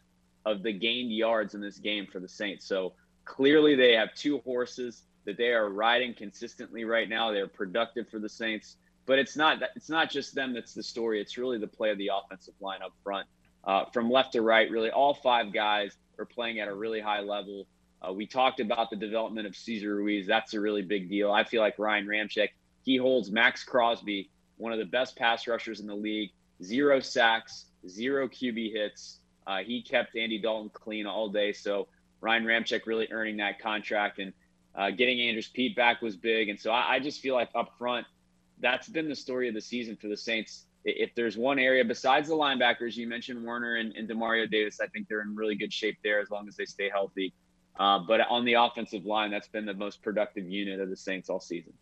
of 0.45 0.63
the 0.63 0.73
gained 0.73 1.13
yards 1.13 1.55
in 1.55 1.61
this 1.61 1.79
game 1.79 2.07
for 2.11 2.21
the 2.21 2.29
Saints. 2.29 2.67
So 2.67 2.95
clearly 3.25 3.77
they 3.77 3.93
have 3.93 4.15
two 4.15 4.39
horses 4.39 5.03
that 5.25 5.37
they 5.37 5.53
are 5.53 5.69
riding 5.69 6.15
consistently 6.15 6.85
right 6.85 7.09
now. 7.09 7.31
They're 7.31 7.47
productive 7.47 8.09
for 8.09 8.19
the 8.19 8.29
Saints 8.29 8.77
but 9.09 9.19
it's 9.19 9.37
not 9.37 9.63
it's 9.75 9.89
not 9.89 10.11
just 10.11 10.35
them 10.35 10.53
that's 10.53 10.75
the 10.75 10.83
story. 10.83 11.21
It's 11.21 11.39
really 11.39 11.59
the 11.59 11.67
play 11.67 11.91
of 11.91 11.97
the 11.97 12.11
offensive 12.15 12.53
line 12.61 12.83
up 12.83 12.93
front, 13.03 13.27
uh, 13.65 13.85
from 13.93 14.11
left 14.11 14.33
to 14.33 14.43
right. 14.43 14.71
Really, 14.71 14.91
all 14.91 15.15
five 15.15 15.53
guys 15.53 15.97
are 16.19 16.25
playing 16.25 16.61
at 16.61 16.69
a 16.69 16.75
really 16.75 17.01
high 17.01 17.21
level. 17.21 17.67
Uh, 18.01 18.13
we 18.13 18.27
talked 18.27 18.61
about 18.61 18.91
the 18.91 18.97
development 18.97 19.47
of 19.47 19.57
Cesar 19.57 19.97
Ruiz. 19.97 20.27
That's 20.27 20.55
a 20.55 20.61
really 20.61 20.83
big 20.83 21.09
deal. 21.09 21.33
I 21.33 21.45
feel 21.45 21.61
like 21.61 21.79
Ryan 21.79 22.07
Ramczyk, 22.07 22.51
he 22.85 22.97
holds 22.97 23.31
Maxx 23.31 23.65
Crosby, 23.65 24.31
one 24.57 24.73
of 24.73 24.79
the 24.79 24.85
best 24.85 25.17
pass 25.17 25.47
rushers 25.47 25.81
in 25.81 25.87
the 25.87 25.95
league. 25.95 26.31
Zero 26.63 27.01
sacks, 27.01 27.67
zero 27.89 28.29
QB 28.29 28.73
hits. 28.73 29.19
Uh, 29.47 29.59
he 29.59 29.83
kept 29.83 30.17
Andy 30.17 30.39
Dalton 30.39 30.71
clean 30.73 31.07
all 31.07 31.29
day. 31.29 31.53
So 31.53 31.89
Ryan 32.21 32.45
Ramczyk 32.45 32.87
really 32.87 33.09
earning 33.11 33.37
that 33.39 33.61
contract 33.61 34.19
and 34.19 34.33
uh, 34.75 34.91
getting 34.91 35.21
Andrus 35.21 35.49
Peat 35.49 35.75
back 35.75 36.03
was 36.03 36.17
big. 36.17 36.49
And 36.49 36.59
so 36.59 36.71
I, 36.71 36.95
I 36.95 37.01
just 37.01 37.21
feel 37.21 37.35
like 37.35 37.49
up 37.55 37.77
front, 37.79 38.07
that's 38.61 38.89
been 38.89 39.09
the 39.09 39.17
story 39.17 39.49
of 39.49 39.55
the 39.55 39.61
season 39.61 39.97
for 39.97 40.09
the 40.09 40.17
Saints. 40.17 40.67
If 40.85 41.15
there's 41.15 41.37
one 41.37 41.59
area 41.59 41.85
besides 41.85 42.29
the 42.29 42.35
linebackers, 42.35 42.97
you 42.97 43.09
mentioned 43.09 43.45
Werner 43.45 43.77
and, 43.77 43.95
and 43.97 44.09
Demario 44.09 44.51
Davis, 44.51 44.79
I 44.81 44.87
think 44.89 45.09
they're 45.09 45.23
in 45.23 45.35
really 45.35 45.55
good 45.55 45.73
shape 45.73 45.99
there 46.03 46.21
as 46.21 46.31
long 46.31 46.49
as 46.49 46.57
they 46.57 46.65
stay 46.65 46.89
healthy. 46.89 47.35
Uh, 47.79 47.99
but 47.99 48.21
on 48.29 48.45
the 48.45 48.55
offensive 48.55 49.05
line, 49.05 49.31
that's 49.31 49.49
been 49.49 49.67
the 49.67 49.75
most 49.75 50.03
productive 50.03 50.49
unit 50.49 50.81
of 50.81 50.89
the 50.89 50.97
Saints 50.97 51.29
all 51.29 51.41
season. 51.41 51.73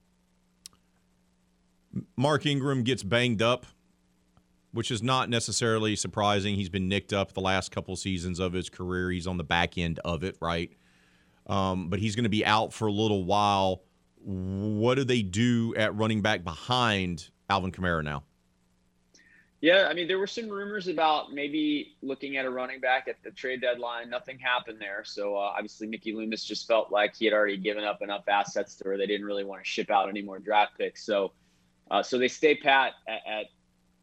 Mark 2.16 2.44
Ingram 2.44 2.82
gets 2.82 3.02
banged 3.02 3.40
up, 3.40 3.64
which 4.73 4.90
is 4.90 5.02
not 5.02 5.31
necessarily 5.31 5.97
surprising. 5.97 6.55
He's 6.56 6.68
been 6.68 6.89
nicked 6.89 7.12
up 7.12 7.32
the 7.32 7.40
last 7.40 7.70
couple 7.70 7.97
seasons 7.97 8.40
of 8.40 8.52
his 8.52 8.68
career. 8.68 9.10
He's 9.10 9.27
on 9.27 9.39
the 9.39 9.44
back 9.44 9.78
end 9.78 10.01
of 10.05 10.23
it, 10.24 10.36
right? 10.40 10.70
Um, 11.47 11.89
but 11.89 11.98
he's 11.98 12.16
going 12.16 12.24
to 12.24 12.31
be 12.31 12.44
out 12.44 12.73
for 12.73 12.89
a 12.89 12.93
little 12.93 13.24
while 13.24 13.82
what 14.27 14.97
do 14.97 15.05
they 15.05 15.23
do 15.23 15.73
at 15.77 15.94
running 15.94 16.20
back 16.20 16.43
behind 16.43 17.31
Alvin 17.48 17.70
Kamara 17.70 18.02
now? 18.02 18.24
Yeah, 19.62 19.88
I 19.88 19.94
mean, 19.94 20.06
there 20.06 20.18
were 20.18 20.26
some 20.26 20.48
rumors 20.48 20.86
about 20.86 21.32
maybe 21.32 21.96
looking 22.02 22.36
at 22.36 22.44
a 22.44 22.50
running 22.50 22.78
back 22.78 23.08
at 23.08 23.16
the 23.24 23.30
trade 23.30 23.62
deadline. 23.62 24.10
Nothing 24.10 24.38
happened 24.38 24.78
there. 24.80 25.02
So 25.04 25.34
uh, 25.34 25.52
obviously, 25.56 25.86
Mickey 25.86 26.12
Loomis 26.12 26.44
just 26.44 26.68
felt 26.68 26.92
like 26.92 27.16
he 27.16 27.24
had 27.24 27.32
already 27.32 27.56
given 27.56 27.82
up 27.82 28.02
enough 28.02 28.28
assets 28.28 28.74
to 28.76 28.84
where 28.84 28.98
they 28.98 29.06
didn't 29.06 29.26
really 29.26 29.44
want 29.44 29.64
to 29.64 29.68
ship 29.68 29.90
out 29.90 30.10
any 30.10 30.20
more 30.20 30.38
draft 30.38 30.76
picks. 30.76 31.04
So, 31.04 31.32
uh, 31.90 32.02
so 32.02 32.18
they 32.18 32.28
stay 32.28 32.54
pat 32.54 32.92
at, 33.08 33.20
at, 33.26 33.46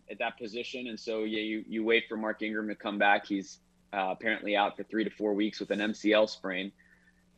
at 0.09 0.19
that 0.19 0.39
position. 0.39 0.87
And 0.87 0.99
so 0.99 1.23
yeah, 1.23 1.41
you 1.41 1.63
you 1.67 1.83
wait 1.83 2.05
for 2.09 2.17
Mark 2.17 2.41
Ingram 2.41 2.67
to 2.69 2.75
come 2.75 2.97
back. 2.97 3.27
He's 3.27 3.59
uh, 3.93 4.07
apparently 4.09 4.55
out 4.55 4.75
for 4.75 4.83
three 4.83 5.03
to 5.03 5.11
four 5.11 5.33
weeks 5.35 5.59
with 5.59 5.69
an 5.69 5.79
MCL 5.79 6.29
sprain. 6.29 6.71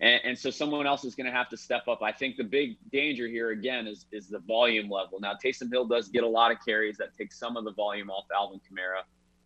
And, 0.01 0.22
and 0.23 0.38
so 0.38 0.49
someone 0.49 0.85
else 0.85 1.05
is 1.05 1.15
going 1.15 1.26
to 1.26 1.31
have 1.31 1.49
to 1.49 1.57
step 1.57 1.88
up. 1.88 2.01
I 2.01 2.11
think 2.11 2.35
the 2.38 2.43
big 2.43 2.77
danger 2.91 3.27
here 3.27 3.51
again 3.51 3.88
is 3.88 4.05
is 4.11 4.27
the 4.27 4.39
volume 4.39 4.89
level. 4.89 5.19
Now 5.19 5.34
Taysom 5.34 5.72
Hill 5.72 5.85
does 5.85 6.09
get 6.09 6.23
a 6.23 6.27
lot 6.27 6.51
of 6.51 6.57
carries 6.65 6.97
that 6.97 7.15
takes 7.17 7.38
some 7.39 7.57
of 7.57 7.63
the 7.63 7.72
volume 7.72 8.09
off 8.09 8.26
Alvin 8.35 8.59
Kamara, 8.59 9.01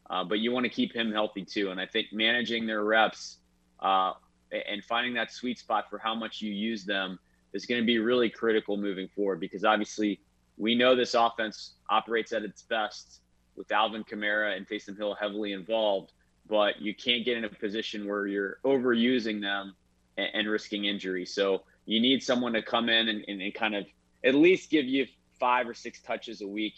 uh, 0.10 0.24
but 0.24 0.40
you 0.40 0.52
want 0.52 0.66
to 0.66 0.70
keep 0.70 0.94
him 0.96 1.12
healthy 1.12 1.46
too. 1.46 1.72
And 1.72 1.80
I 1.80 1.86
think 1.86 2.08
managing 2.12 2.66
their 2.66 2.84
reps 2.84 3.38
uh, 3.80 4.14
and 4.52 4.84
finding 4.84 5.14
that 5.14 5.32
sweet 5.32 5.60
spot 5.60 5.90
for 5.90 6.00
how 6.00 6.16
much 6.16 6.42
you 6.42 6.52
use 6.52 6.84
them 6.84 7.20
is 7.54 7.66
going 7.66 7.82
to 7.82 7.86
be 7.86 8.00
really 8.00 8.30
critical 8.30 8.78
moving 8.78 9.08
forward 9.08 9.40
because 9.40 9.64
obviously 9.64 10.20
we 10.58 10.76
know 10.76 10.96
this 10.96 11.14
offense 11.14 11.76
operates 11.90 12.32
at 12.34 12.44
its 12.44 12.64
best 12.64 13.22
with 13.56 13.72
Alvin 13.72 14.04
Kamara 14.04 14.56
and 14.56 14.68
Taysom 14.68 14.98
Hill 14.98 15.16
heavily 15.16 15.54
involved, 15.54 16.14
but 16.48 16.82
you 16.82 16.94
can't 16.94 17.26
get 17.26 17.38
in 17.38 17.46
a 17.46 17.50
position 17.50 18.08
where 18.08 18.28
you're 18.28 18.58
overusing 18.66 19.42
them 19.42 19.76
and, 20.20 20.30
and 20.34 20.50
risking 20.50 20.86
injury. 20.86 21.26
So 21.26 21.64
you 21.86 22.00
need 22.00 22.22
someone 22.22 22.54
to 22.54 22.62
come 22.62 22.90
in 22.90 23.10
and, 23.10 23.24
and, 23.28 23.42
and, 23.42 23.54
kind 23.54 23.76
of 23.76 23.86
at 24.24 24.36
least 24.36 24.70
give 24.70 24.86
you 24.86 25.08
five 25.40 25.68
or 25.68 25.74
six 25.74 26.02
touches 26.02 26.42
a 26.42 26.48
week. 26.48 26.76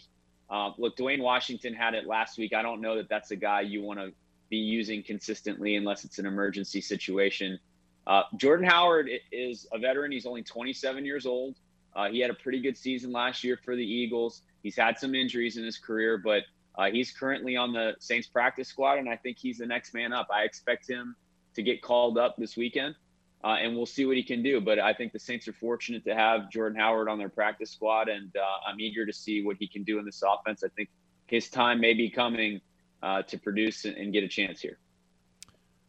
Uh, 0.48 0.70
look, 0.78 0.96
Dwayne 0.96 1.20
Washington 1.20 1.74
had 1.74 1.94
it 1.94 2.06
last 2.06 2.38
week. 2.38 2.54
I 2.54 2.62
don't 2.62 2.80
know 2.80 2.96
that 2.96 3.08
that's 3.08 3.30
a 3.30 3.36
guy 3.36 3.62
you 3.62 3.82
want 3.82 3.98
to 3.98 4.12
be 4.48 4.58
using 4.58 5.02
consistently 5.02 5.76
unless 5.76 6.04
it's 6.04 6.18
an 6.18 6.26
emergency 6.26 6.80
situation. 6.80 7.58
Uh, 8.06 8.22
Jordan 8.36 8.66
Howard 8.66 9.08
is 9.30 9.66
a 9.72 9.78
veteran. 9.78 10.12
He's 10.12 10.26
only 10.26 10.42
27 10.42 11.04
years 11.04 11.26
old. 11.26 11.56
Uh, 11.94 12.08
he 12.08 12.20
had 12.20 12.30
a 12.30 12.34
pretty 12.34 12.60
good 12.60 12.76
season 12.76 13.12
last 13.12 13.44
year 13.44 13.58
for 13.64 13.76
the 13.76 13.84
Eagles. 13.84 14.42
He's 14.62 14.76
had 14.76 14.98
some 14.98 15.14
injuries 15.14 15.56
in 15.56 15.64
his 15.64 15.78
career, 15.78 16.18
but 16.18 16.42
uh, 16.76 16.90
he's 16.90 17.12
currently 17.12 17.56
on 17.56 17.72
the 17.72 17.94
Saints 17.98 18.26
practice 18.26 18.68
squad, 18.68 18.98
and 18.98 19.08
I 19.08 19.16
think 19.16 19.38
he's 19.38 19.58
the 19.58 19.66
next 19.66 19.94
man 19.94 20.12
up. 20.12 20.28
I 20.32 20.42
expect 20.42 20.88
him 20.88 21.14
to 21.54 21.62
get 21.62 21.82
called 21.82 22.16
up 22.18 22.36
this 22.38 22.56
weekend 22.56 22.94
uh, 23.44 23.56
and 23.60 23.76
we'll 23.76 23.86
see 23.86 24.06
what 24.06 24.16
he 24.16 24.22
can 24.22 24.42
do. 24.42 24.60
But 24.60 24.78
I 24.78 24.92
think 24.92 25.12
the 25.12 25.18
Saints 25.18 25.48
are 25.48 25.52
fortunate 25.52 26.04
to 26.04 26.14
have 26.14 26.50
Jordan 26.50 26.78
Howard 26.78 27.08
on 27.08 27.18
their 27.18 27.28
practice 27.28 27.70
squad, 27.70 28.08
and 28.08 28.34
uh, 28.36 28.70
I'm 28.70 28.80
eager 28.80 29.04
to 29.04 29.12
see 29.12 29.44
what 29.44 29.56
he 29.58 29.66
can 29.66 29.82
do 29.82 29.98
in 29.98 30.04
this 30.04 30.22
offense. 30.22 30.62
I 30.64 30.68
think 30.76 30.88
his 31.26 31.48
time 31.48 31.80
may 31.80 31.94
be 31.94 32.10
coming 32.10 32.60
uh, 33.02 33.22
to 33.22 33.38
produce 33.38 33.84
and 33.84 34.12
get 34.12 34.22
a 34.22 34.28
chance 34.28 34.60
here. 34.60 34.78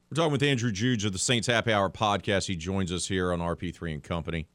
We're 0.09 0.15
talking 0.15 0.31
with 0.31 0.43
Andrew 0.43 0.71
Juge 0.71 1.05
of 1.05 1.11
the 1.11 1.19
Saints 1.19 1.47
Happy 1.47 1.73
Hour 1.73 1.89
podcast. 1.89 2.47
He 2.47 2.55
joins 2.55 2.91
us 2.91 3.07
here 3.07 3.33
on 3.33 3.39
RP3 3.39 3.93
and 3.93 4.03
Company. 4.03 4.47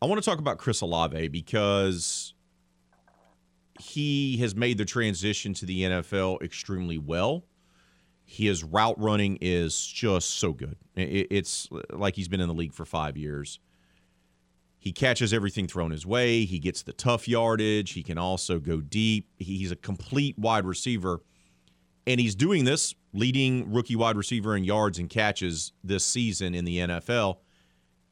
I 0.00 0.06
want 0.06 0.22
to 0.22 0.28
talk 0.28 0.38
about 0.38 0.58
Chris 0.58 0.80
Olave 0.80 1.28
because 1.28 2.34
he 3.80 4.36
has 4.38 4.54
made 4.54 4.78
the 4.78 4.84
transition 4.84 5.54
to 5.54 5.66
the 5.66 5.82
NFL 5.82 6.42
extremely 6.42 6.98
well. 6.98 7.44
His 8.30 8.62
route 8.62 9.00
running 9.00 9.38
is 9.40 9.86
just 9.86 10.32
so 10.32 10.52
good. 10.52 10.76
It's 10.94 11.66
like 11.90 12.14
he's 12.14 12.28
been 12.28 12.42
in 12.42 12.48
the 12.48 12.54
league 12.54 12.74
for 12.74 12.84
five 12.84 13.16
years. 13.16 13.58
He 14.78 14.92
catches 14.92 15.32
everything 15.32 15.66
thrown 15.66 15.92
his 15.92 16.04
way. 16.04 16.44
He 16.44 16.58
gets 16.58 16.82
the 16.82 16.92
tough 16.92 17.26
yardage. 17.26 17.92
He 17.92 18.02
can 18.02 18.18
also 18.18 18.58
go 18.58 18.82
deep. 18.82 19.30
He's 19.38 19.72
a 19.72 19.76
complete 19.76 20.38
wide 20.38 20.66
receiver. 20.66 21.22
And 22.06 22.20
he's 22.20 22.34
doing 22.34 22.64
this, 22.64 22.94
leading 23.14 23.72
rookie 23.72 23.96
wide 23.96 24.16
receiver 24.16 24.54
in 24.54 24.62
yards 24.62 24.98
and 24.98 25.08
catches 25.08 25.72
this 25.82 26.04
season 26.04 26.54
in 26.54 26.66
the 26.66 26.78
NFL. 26.78 27.38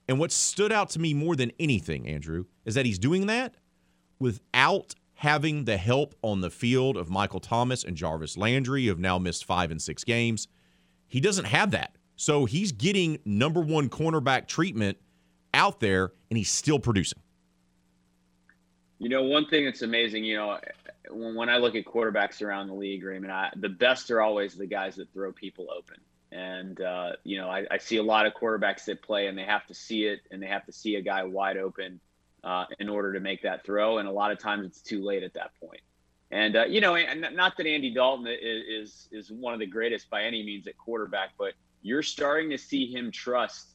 And 0.08 0.18
what 0.18 0.32
stood 0.32 0.72
out 0.72 0.88
to 0.90 0.98
me 0.98 1.12
more 1.12 1.36
than 1.36 1.52
anything, 1.60 2.08
Andrew, 2.08 2.46
is 2.64 2.74
that 2.74 2.86
he's 2.86 2.98
doing 2.98 3.26
that 3.26 3.54
without 4.18 4.94
having 5.16 5.64
the 5.64 5.78
help 5.78 6.14
on 6.22 6.42
the 6.42 6.50
field 6.50 6.96
of 6.96 7.08
Michael 7.08 7.40
Thomas 7.40 7.82
and 7.84 7.96
Jarvis 7.96 8.36
Landry, 8.36 8.84
who 8.84 8.90
have 8.90 8.98
now 8.98 9.18
missed 9.18 9.44
five 9.44 9.70
and 9.70 9.80
six 9.80 10.04
games. 10.04 10.46
He 11.08 11.20
doesn't 11.20 11.46
have 11.46 11.70
that. 11.70 11.96
So 12.16 12.44
he's 12.44 12.72
getting 12.72 13.18
number 13.24 13.60
one 13.60 13.88
cornerback 13.88 14.46
treatment 14.46 14.98
out 15.54 15.80
there, 15.80 16.12
and 16.30 16.36
he's 16.36 16.50
still 16.50 16.78
producing. 16.78 17.18
You 18.98 19.08
know, 19.08 19.22
one 19.24 19.46
thing 19.46 19.64
that's 19.64 19.82
amazing, 19.82 20.24
you 20.24 20.36
know, 20.36 20.58
when, 21.10 21.34
when 21.34 21.48
I 21.48 21.58
look 21.58 21.74
at 21.74 21.84
quarterbacks 21.86 22.42
around 22.42 22.68
the 22.68 22.74
league, 22.74 23.02
Raymond, 23.02 23.32
I, 23.32 23.50
the 23.56 23.68
best 23.68 24.10
are 24.10 24.20
always 24.20 24.54
the 24.54 24.66
guys 24.66 24.96
that 24.96 25.12
throw 25.12 25.32
people 25.32 25.68
open. 25.74 25.96
And, 26.32 26.80
uh, 26.80 27.12
you 27.24 27.38
know, 27.38 27.48
I, 27.48 27.66
I 27.70 27.78
see 27.78 27.96
a 27.96 28.02
lot 28.02 28.26
of 28.26 28.34
quarterbacks 28.34 28.84
that 28.86 29.02
play 29.02 29.28
and 29.28 29.38
they 29.38 29.44
have 29.44 29.66
to 29.66 29.74
see 29.74 30.04
it 30.04 30.20
and 30.30 30.42
they 30.42 30.46
have 30.46 30.66
to 30.66 30.72
see 30.72 30.96
a 30.96 31.02
guy 31.02 31.24
wide 31.24 31.56
open 31.56 32.00
uh, 32.46 32.64
in 32.78 32.88
order 32.88 33.12
to 33.12 33.20
make 33.20 33.42
that 33.42 33.64
throw. 33.66 33.98
And 33.98 34.08
a 34.08 34.12
lot 34.12 34.30
of 34.30 34.38
times 34.38 34.66
it's 34.66 34.80
too 34.80 35.04
late 35.04 35.24
at 35.24 35.34
that 35.34 35.50
point. 35.60 35.80
And 36.30 36.56
uh, 36.56 36.64
you 36.64 36.80
know, 36.80 36.96
and 36.96 37.26
not 37.36 37.56
that 37.56 37.66
Andy 37.66 37.92
Dalton 37.92 38.26
is, 38.26 39.08
is 39.12 39.28
is 39.28 39.30
one 39.30 39.52
of 39.52 39.60
the 39.60 39.66
greatest 39.66 40.08
by 40.08 40.22
any 40.22 40.42
means 40.42 40.66
at 40.66 40.76
quarterback, 40.76 41.30
but 41.38 41.52
you're 41.82 42.02
starting 42.02 42.50
to 42.50 42.58
see 42.58 42.86
him 42.86 43.12
trust 43.12 43.74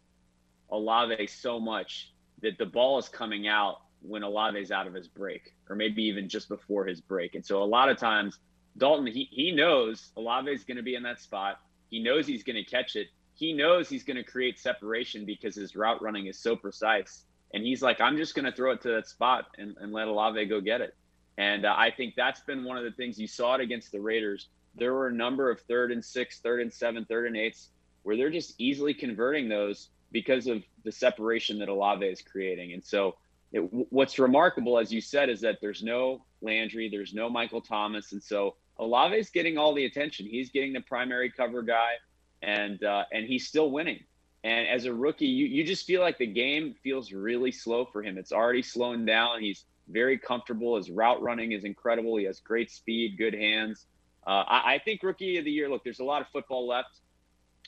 Olave 0.70 1.28
so 1.28 1.60
much 1.60 2.14
that 2.42 2.58
the 2.58 2.66
ball 2.66 2.98
is 2.98 3.08
coming 3.08 3.48
out 3.48 3.82
when 4.02 4.24
Olave's 4.24 4.72
out 4.72 4.88
of 4.88 4.94
his 4.94 5.08
break, 5.08 5.54
or 5.70 5.76
maybe 5.76 6.04
even 6.04 6.28
just 6.28 6.50
before 6.50 6.86
his 6.86 7.00
break. 7.00 7.36
And 7.36 7.46
so 7.46 7.64
a 7.64 7.64
lot 7.64 7.88
of 7.88 7.98
times, 7.98 8.40
Dalton 8.78 9.08
he 9.08 9.30
he 9.32 9.52
knows 9.52 10.12
Olave 10.18 10.52
is 10.52 10.64
going 10.66 10.78
to 10.78 10.84
be 10.84 10.96
in 10.96 11.04
that 11.04 11.22
spot. 11.22 11.60
He 11.90 12.04
knows 12.04 12.28
he's 12.28 12.44
going 12.44 12.58
to 12.58 12.70
catch 12.70 12.98
it. 12.98 13.08
He 13.34 13.54
knows 13.54 13.88
he's 13.88 14.04
going 14.04 14.18
to 14.18 14.24
create 14.24 14.60
separation 14.60 15.26
because 15.26 15.56
his 15.56 15.76
route 15.76 16.02
running 16.02 16.28
is 16.28 16.38
so 16.38 16.56
precise 16.56 17.26
and 17.54 17.64
he's 17.64 17.82
like, 17.82 18.00
I'm 18.00 18.18
just 18.18 18.36
going 18.36 18.46
to 18.46 18.52
throw 18.52 18.72
it 18.72 18.82
to 18.82 18.90
that 18.90 19.08
spot 19.08 19.48
and, 19.58 19.76
and 19.80 19.92
let 19.92 20.08
Olave 20.08 20.46
go 20.46 20.62
get 20.62 20.82
it. 20.82 20.96
And 21.38 21.66
uh, 21.66 21.74
I 21.78 21.92
think 21.92 22.16
that's 22.16 22.42
been 22.42 22.64
one 22.64 22.78
of 22.78 22.84
the 22.84 22.92
things 22.92 23.20
you 23.20 23.28
saw 23.28 23.56
it 23.56 23.62
against 23.62 23.92
the 23.92 24.00
Raiders. 24.00 24.50
There 24.76 24.94
were 24.94 25.08
a 25.08 25.14
number 25.14 25.50
of 25.50 25.60
third 25.62 25.92
and 25.92 26.04
six, 26.04 26.40
third 26.40 26.62
and 26.62 26.72
seven, 26.72 27.06
third 27.06 27.28
and 27.28 27.36
eights 27.36 27.70
where 28.04 28.16
they're 28.16 28.30
just 28.30 28.56
easily 28.58 28.94
converting 28.94 29.50
those 29.50 29.90
because 30.12 30.48
of 30.48 30.64
the 30.84 30.92
separation 30.92 31.60
that 31.60 31.70
Olave 31.70 32.06
is 32.06 32.22
creating. 32.22 32.74
And 32.74 32.84
so, 32.84 33.16
it, 33.54 33.60
what's 33.90 34.18
remarkable, 34.18 34.80
as 34.80 34.94
you 34.94 35.02
said, 35.02 35.30
is 35.30 35.42
that 35.42 35.60
there's 35.62 35.84
no 35.84 36.24
Landry, 36.42 36.90
there's 36.90 37.14
no 37.14 37.30
Michael 37.30 37.62
Thomas, 37.62 38.14
and 38.14 38.24
so 38.24 38.56
Olave 38.78 39.16
is 39.16 39.30
getting 39.30 39.58
all 39.58 39.74
the 39.74 39.86
attention. 39.86 40.26
He's 40.26 40.50
getting 40.50 40.74
the 40.74 40.82
primary 40.82 41.30
cover 41.30 41.62
guy, 41.62 41.94
and 42.42 42.84
uh, 42.84 43.04
and 43.12 43.26
he's 43.26 43.48
still 43.48 43.72
winning. 43.72 44.04
And 44.44 44.68
as 44.68 44.86
a 44.86 44.94
rookie, 44.94 45.28
you, 45.28 45.46
you 45.46 45.64
just 45.64 45.86
feel 45.86 46.02
like 46.02 46.18
the 46.18 46.26
game 46.26 46.76
feels 46.84 47.12
really 47.12 47.52
slow 47.52 47.86
for 47.86 48.02
him. 48.02 48.18
It's 48.18 48.32
already 48.32 48.64
slowing 48.64 49.06
down. 49.06 49.42
He's 49.42 49.66
very 49.88 50.18
comfortable. 50.18 50.78
His 50.78 50.90
route 50.90 51.22
running 51.22 51.52
is 51.52 51.64
incredible. 51.64 52.18
He 52.18 52.26
has 52.26 52.40
great 52.40 52.72
speed, 52.72 53.18
good 53.18 53.34
hands. 53.34 53.86
Uh, 54.26 54.44
I, 54.48 54.76
I, 54.76 54.82
think 54.84 55.04
rookie 55.04 55.38
of 55.38 55.46
the 55.46 55.52
year. 55.52 55.70
Look, 55.70 55.84
there's 55.84 56.00
a 56.00 56.04
lot 56.04 56.22
of 56.22 56.28
football 56.30 56.68
left, 56.68 57.00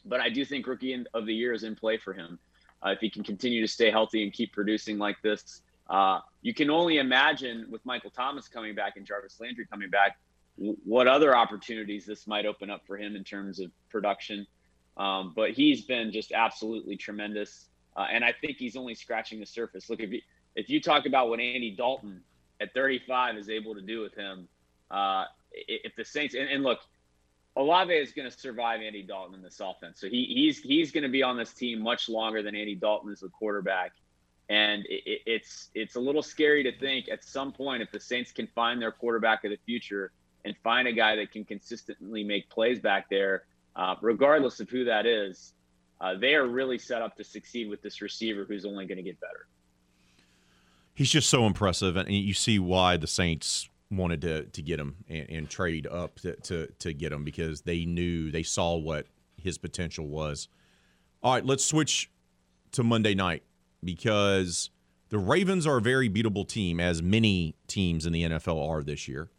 but 0.06 0.20
I 0.20 0.30
do 0.30 0.46
think 0.46 0.68
rookie 0.68 1.06
of 1.14 1.26
the 1.26 1.34
year 1.34 1.54
is 1.54 1.64
in 1.64 1.76
play 1.76 1.98
for 1.98 2.14
him. 2.14 2.40
Uh, 2.86 2.90
if 2.90 3.00
he 3.00 3.10
can 3.10 3.24
continue 3.24 3.62
to 3.62 3.68
stay 3.68 3.90
healthy 3.90 4.24
and 4.24 4.32
keep 4.32 4.54
producing 4.54 4.98
like 4.98 5.22
this, 5.22 5.62
uh, 5.90 6.20
you 6.42 6.54
can 6.54 6.70
only 6.70 6.98
imagine 6.98 7.66
with 7.70 7.86
Michael 7.86 8.10
Thomas 8.10 8.48
coming 8.48 8.76
back 8.76 8.98
and 8.98 9.06
Jarvis 9.06 9.40
Landry 9.40 9.66
coming 9.66 9.90
back, 9.90 10.18
w- 10.58 10.78
what 10.84 11.08
other 11.08 11.36
opportunities 11.36 12.06
this 12.06 12.28
might 12.28 12.46
open 12.46 12.70
up 12.70 12.86
for 12.86 12.98
him 12.98 13.16
in 13.16 13.24
terms 13.24 13.60
of 13.60 13.72
production. 13.90 14.46
Um, 14.98 15.34
but 15.36 15.52
he's 15.52 15.82
been 15.82 16.12
just 16.12 16.32
absolutely 16.32 16.96
tremendous, 16.96 17.68
uh, 17.98 18.08
and 18.12 18.24
I 18.24 18.34
think 18.34 18.58
he's 18.58 18.76
only 18.76 18.94
scratching 18.94 19.40
the 19.40 19.46
surface. 19.46 19.90
Look, 19.90 20.00
if 20.00 20.12
you 20.12 20.22
if 20.56 20.70
you 20.70 20.80
talk 20.80 21.08
about 21.08 21.30
what 21.30 21.40
Andy 21.40 21.72
Dalton 21.72 22.22
at 22.62 22.74
35 22.76 23.38
is 23.38 23.50
able 23.50 23.74
to 23.74 23.82
do 23.82 24.02
with 24.02 24.14
him, 24.14 24.48
uh, 24.92 25.26
if 25.52 25.96
the 25.96 26.06
Saints 26.06 26.36
and, 26.36 26.48
and 26.48 26.64
look, 26.64 26.80
Olave 27.56 27.92
is 27.92 28.12
going 28.12 28.30
to 28.30 28.38
survive 28.38 28.82
Andy 28.82 29.02
Dalton 29.02 29.34
in 29.34 29.42
this 29.42 29.60
offense, 29.60 30.00
so 30.00 30.08
he, 30.08 30.26
he's 30.26 30.60
he's 30.60 30.92
going 30.92 31.04
to 31.04 31.10
be 31.10 31.24
on 31.24 31.38
this 31.38 31.54
team 31.54 31.82
much 31.82 32.08
longer 32.08 32.44
than 32.44 32.56
Andy 32.56 32.76
Dalton 32.76 33.12
is 33.12 33.22
the 33.22 33.30
quarterback, 33.30 33.94
and 34.50 34.86
it, 34.86 35.22
it's 35.26 35.70
it's 35.74 35.96
a 35.96 36.00
little 36.00 36.24
scary 36.24 36.62
to 36.64 36.78
think 36.78 37.10
at 37.10 37.24
some 37.24 37.52
point 37.52 37.82
if 37.82 37.92
the 37.92 38.00
Saints 38.00 38.32
can 38.32 38.46
find 38.54 38.80
their 38.80 38.92
quarterback 38.92 39.44
of 39.44 39.50
the 39.50 39.60
future 39.66 40.12
and 40.46 40.56
find 40.64 40.88
a 40.88 40.94
guy 40.94 41.16
that 41.16 41.32
can 41.32 41.44
consistently 41.44 42.24
make 42.24 42.48
plays 42.50 42.80
back 42.80 43.10
there 43.10 43.46
uh, 43.76 43.96
regardless 44.02 44.60
of 44.60 44.70
who 44.70 44.86
that 44.86 45.06
is, 45.06 45.54
uh, 46.02 46.16
they 46.18 46.36
are 46.36 46.48
really 46.48 46.78
set 46.78 47.02
up 47.02 47.16
to 47.18 47.24
succeed 47.24 47.70
with 47.70 47.82
this 47.82 48.02
receiver 48.02 48.46
who's 48.46 48.66
only 48.66 48.86
going 48.86 48.98
to 48.98 49.04
get 49.04 49.20
better. 49.20 49.48
He's 50.94 51.10
just 51.10 51.30
so 51.30 51.46
impressive, 51.48 51.96
and 51.96 52.12
you 52.12 52.34
see 52.34 52.60
why 52.60 52.98
the 52.98 53.08
Saints 53.08 53.70
wanted 53.90 54.22
to 54.22 54.44
to 54.44 54.62
get 54.62 54.80
him 54.80 54.96
and, 55.08 55.30
and 55.30 55.50
trade 55.50 55.88
up 55.88 56.20
to, 56.20 56.36
to 56.36 56.68
to 56.80 56.94
get 56.94 57.12
him 57.12 57.24
because 57.24 57.62
they 57.62 57.86
knew 57.86 58.32
they 58.32 58.44
saw 58.44 58.76
what 58.76 59.08
his 59.38 59.58
potential 59.58 60.08
was. 60.08 60.48
All 61.22 61.34
right, 61.34 61.46
let's 61.46 61.66
switch 61.66 62.12
to 62.74 62.84
Monday 62.84 63.16
night 63.16 63.44
because 63.84 64.70
the 65.10 65.18
Ravens 65.18 65.68
are 65.68 65.78
a 65.78 65.82
very 65.82 66.10
beatable 66.10 66.48
team, 66.48 66.80
as 66.80 67.02
many 67.02 67.56
teams 67.68 68.06
in 68.06 68.14
the 68.14 68.24
NFL 68.24 68.70
are 68.70 68.84
this 68.84 69.08
year. 69.08 69.30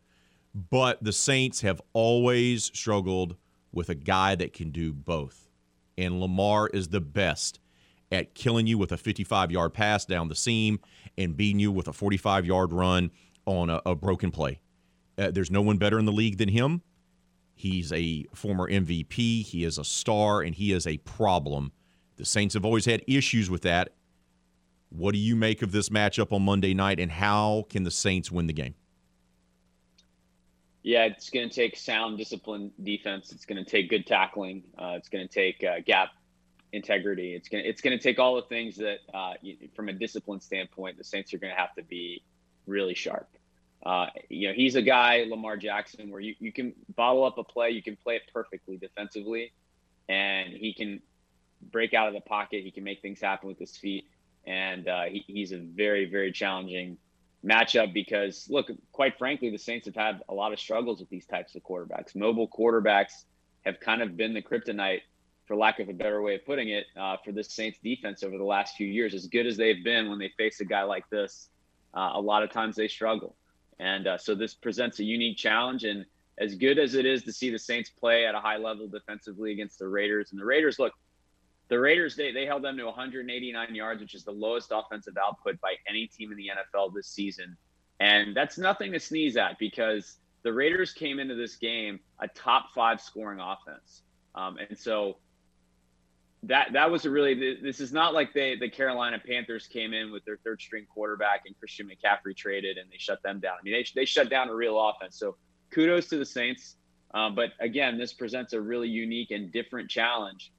But 0.54 1.02
the 1.02 1.12
Saints 1.12 1.62
have 1.62 1.80
always 1.92 2.64
struggled 2.66 3.36
with 3.74 3.88
a 3.88 3.94
guy 3.94 4.34
that 4.34 4.52
can 4.52 4.70
do 4.70 4.92
both. 4.92 5.48
And 5.98 6.20
Lamar 6.20 6.68
is 6.68 6.88
the 6.88 7.00
best 7.00 7.60
at 8.10 8.34
killing 8.34 8.66
you 8.66 8.78
with 8.78 8.92
a 8.92 8.96
55 8.96 9.50
yard 9.50 9.74
pass 9.74 10.04
down 10.04 10.28
the 10.28 10.34
seam 10.34 10.80
and 11.18 11.36
beating 11.36 11.60
you 11.60 11.72
with 11.72 11.88
a 11.88 11.92
45 11.92 12.46
yard 12.46 12.72
run 12.72 13.10
on 13.46 13.70
a, 13.70 13.80
a 13.84 13.94
broken 13.94 14.30
play. 14.30 14.60
Uh, 15.18 15.30
there's 15.30 15.50
no 15.50 15.62
one 15.62 15.76
better 15.76 15.98
in 15.98 16.04
the 16.04 16.12
league 16.12 16.38
than 16.38 16.48
him. 16.48 16.82
He's 17.54 17.92
a 17.92 18.24
former 18.34 18.68
MVP. 18.68 19.44
He 19.44 19.64
is 19.64 19.78
a 19.78 19.84
star, 19.84 20.42
and 20.42 20.54
he 20.54 20.72
is 20.72 20.86
a 20.86 20.98
problem. 20.98 21.72
The 22.16 22.24
Saints 22.24 22.54
have 22.54 22.64
always 22.64 22.84
had 22.84 23.02
issues 23.06 23.48
with 23.48 23.62
that. 23.62 23.90
What 24.88 25.12
do 25.12 25.18
you 25.18 25.36
make 25.36 25.62
of 25.62 25.70
this 25.70 25.88
matchup 25.88 26.32
on 26.32 26.42
Monday 26.42 26.74
night, 26.74 26.98
and 26.98 27.12
how 27.12 27.66
can 27.68 27.84
the 27.84 27.90
Saints 27.92 28.30
win 28.30 28.48
the 28.48 28.52
game? 28.52 28.74
Yeah, 30.84 31.04
it's 31.04 31.30
going 31.30 31.48
to 31.48 31.54
take 31.54 31.78
sound, 31.78 32.18
discipline 32.18 32.70
defense. 32.82 33.32
It's 33.32 33.46
going 33.46 33.64
to 33.64 33.68
take 33.68 33.88
good 33.88 34.06
tackling. 34.06 34.64
Uh, 34.78 34.92
it's 34.96 35.08
going 35.08 35.26
to 35.26 35.32
take 35.32 35.64
uh, 35.64 35.80
gap 35.84 36.10
integrity. 36.72 37.34
It's 37.34 37.48
going 37.48 37.64
to 37.64 37.70
it's 37.70 37.80
going 37.80 37.96
to 37.96 38.02
take 38.02 38.18
all 38.18 38.36
the 38.36 38.42
things 38.42 38.76
that, 38.76 38.98
uh, 39.12 39.32
from 39.74 39.88
a 39.88 39.94
discipline 39.94 40.40
standpoint, 40.40 40.98
the 40.98 41.04
Saints 41.04 41.32
are 41.32 41.38
going 41.38 41.54
to 41.54 41.58
have 41.58 41.74
to 41.76 41.82
be 41.82 42.22
really 42.66 42.94
sharp. 42.94 43.28
Uh, 43.84 44.06
you 44.28 44.48
know, 44.48 44.54
he's 44.54 44.76
a 44.76 44.82
guy, 44.82 45.24
Lamar 45.26 45.56
Jackson, 45.56 46.10
where 46.10 46.20
you, 46.20 46.34
you 46.38 46.52
can 46.52 46.74
bottle 46.94 47.24
up 47.24 47.38
a 47.38 47.44
play, 47.44 47.70
you 47.70 47.82
can 47.82 47.96
play 47.96 48.16
it 48.16 48.22
perfectly 48.32 48.76
defensively, 48.76 49.52
and 50.10 50.52
he 50.52 50.74
can 50.74 51.00
break 51.70 51.94
out 51.94 52.08
of 52.08 52.14
the 52.14 52.20
pocket. 52.20 52.62
He 52.62 52.70
can 52.70 52.84
make 52.84 53.00
things 53.00 53.22
happen 53.22 53.48
with 53.48 53.58
his 53.58 53.74
feet. 53.76 54.06
And 54.46 54.86
uh, 54.86 55.04
he, 55.04 55.24
he's 55.26 55.52
a 55.52 55.58
very, 55.58 56.04
very 56.04 56.30
challenging 56.30 56.98
matchup 57.44 57.92
because, 57.92 58.46
look, 58.48 58.70
quite 58.92 59.18
frankly, 59.18 59.50
the 59.50 59.58
Saints 59.58 59.86
have 59.86 59.94
had 59.94 60.22
a 60.28 60.34
lot 60.34 60.52
of 60.52 60.58
struggles 60.58 61.00
with 61.00 61.08
these 61.10 61.26
types 61.26 61.54
of 61.54 61.62
quarterbacks. 61.62 62.16
Mobile 62.16 62.48
quarterbacks 62.48 63.24
have 63.64 63.78
kind 63.80 64.02
of 64.02 64.16
been 64.16 64.34
the 64.34 64.42
kryptonite, 64.42 65.00
for 65.46 65.56
lack 65.56 65.78
of 65.78 65.88
a 65.90 65.92
better 65.92 66.22
way 66.22 66.34
of 66.36 66.44
putting 66.46 66.70
it, 66.70 66.86
uh, 66.98 67.16
for 67.22 67.32
this 67.32 67.52
Saints 67.52 67.78
defense 67.82 68.22
over 68.22 68.38
the 68.38 68.44
last 68.44 68.76
few 68.76 68.86
years. 68.86 69.14
As 69.14 69.26
good 69.26 69.46
as 69.46 69.56
they've 69.56 69.84
been 69.84 70.08
when 70.08 70.18
they 70.18 70.30
face 70.38 70.60
a 70.60 70.64
guy 70.64 70.82
like 70.82 71.08
this, 71.10 71.50
uh, 71.94 72.12
a 72.14 72.20
lot 72.20 72.42
of 72.42 72.50
times 72.50 72.76
they 72.76 72.88
struggle. 72.88 73.36
And 73.78 74.06
uh, 74.06 74.18
so 74.18 74.34
this 74.34 74.54
presents 74.54 75.00
a 75.00 75.04
unique 75.04 75.36
challenge. 75.36 75.84
And 75.84 76.06
as 76.38 76.54
good 76.54 76.78
as 76.78 76.94
it 76.94 77.04
is 77.04 77.22
to 77.24 77.32
see 77.32 77.50
the 77.50 77.58
Saints 77.58 77.90
play 77.90 78.24
at 78.26 78.34
a 78.34 78.40
high 78.40 78.56
level 78.56 78.88
defensively 78.88 79.52
against 79.52 79.78
the 79.78 79.88
Raiders, 79.88 80.32
and 80.32 80.40
the 80.40 80.44
Raiders, 80.44 80.78
look, 80.78 80.94
the 81.74 81.80
Raiders, 81.80 82.14
they, 82.14 82.30
they 82.30 82.46
held 82.46 82.62
them 82.62 82.76
to 82.76 82.84
189 82.84 83.74
yards, 83.74 84.00
which 84.00 84.14
is 84.14 84.22
the 84.22 84.30
lowest 84.30 84.70
offensive 84.72 85.14
output 85.20 85.60
by 85.60 85.74
any 85.88 86.06
team 86.06 86.30
in 86.30 86.38
the 86.38 86.46
NFL 86.46 86.94
this 86.94 87.08
season. 87.08 87.56
And 87.98 88.36
that's 88.36 88.58
nothing 88.58 88.92
to 88.92 89.00
sneeze 89.00 89.36
at 89.36 89.58
because 89.58 90.18
the 90.44 90.52
Raiders 90.52 90.92
came 90.92 91.18
into 91.18 91.34
this 91.34 91.56
game 91.56 91.98
a 92.20 92.28
top 92.28 92.66
five 92.76 93.00
scoring 93.00 93.40
offense. 93.40 94.02
Um, 94.36 94.56
and 94.56 94.78
so 94.78 95.16
that 96.44 96.74
that 96.74 96.92
was 96.92 97.06
a 97.06 97.10
really 97.10 97.56
this 97.60 97.80
is 97.80 97.92
not 97.92 98.14
like 98.14 98.32
they 98.34 98.54
the 98.54 98.70
Carolina 98.70 99.18
Panthers 99.18 99.66
came 99.66 99.92
in 99.92 100.12
with 100.12 100.24
their 100.24 100.36
third 100.44 100.60
string 100.60 100.86
quarterback 100.94 101.40
and 101.44 101.58
Christian 101.58 101.88
McCaffrey 101.88 102.36
traded 102.36 102.78
and 102.78 102.88
they 102.88 102.98
shut 102.98 103.20
them 103.24 103.40
down. 103.40 103.54
I 103.58 103.64
mean 103.64 103.74
they 103.74 103.84
they 103.96 104.04
shut 104.04 104.30
down 104.30 104.48
a 104.48 104.54
real 104.54 104.78
offense. 104.78 105.18
So 105.18 105.36
kudos 105.72 106.06
to 106.10 106.18
the 106.18 106.26
Saints. 106.26 106.76
Um, 107.14 107.34
but 107.34 107.50
again, 107.58 107.98
this 107.98 108.12
presents 108.12 108.52
a 108.52 108.60
really 108.60 108.88
unique 108.88 109.32
and 109.32 109.50
different 109.50 109.90
challenge. 109.90 110.52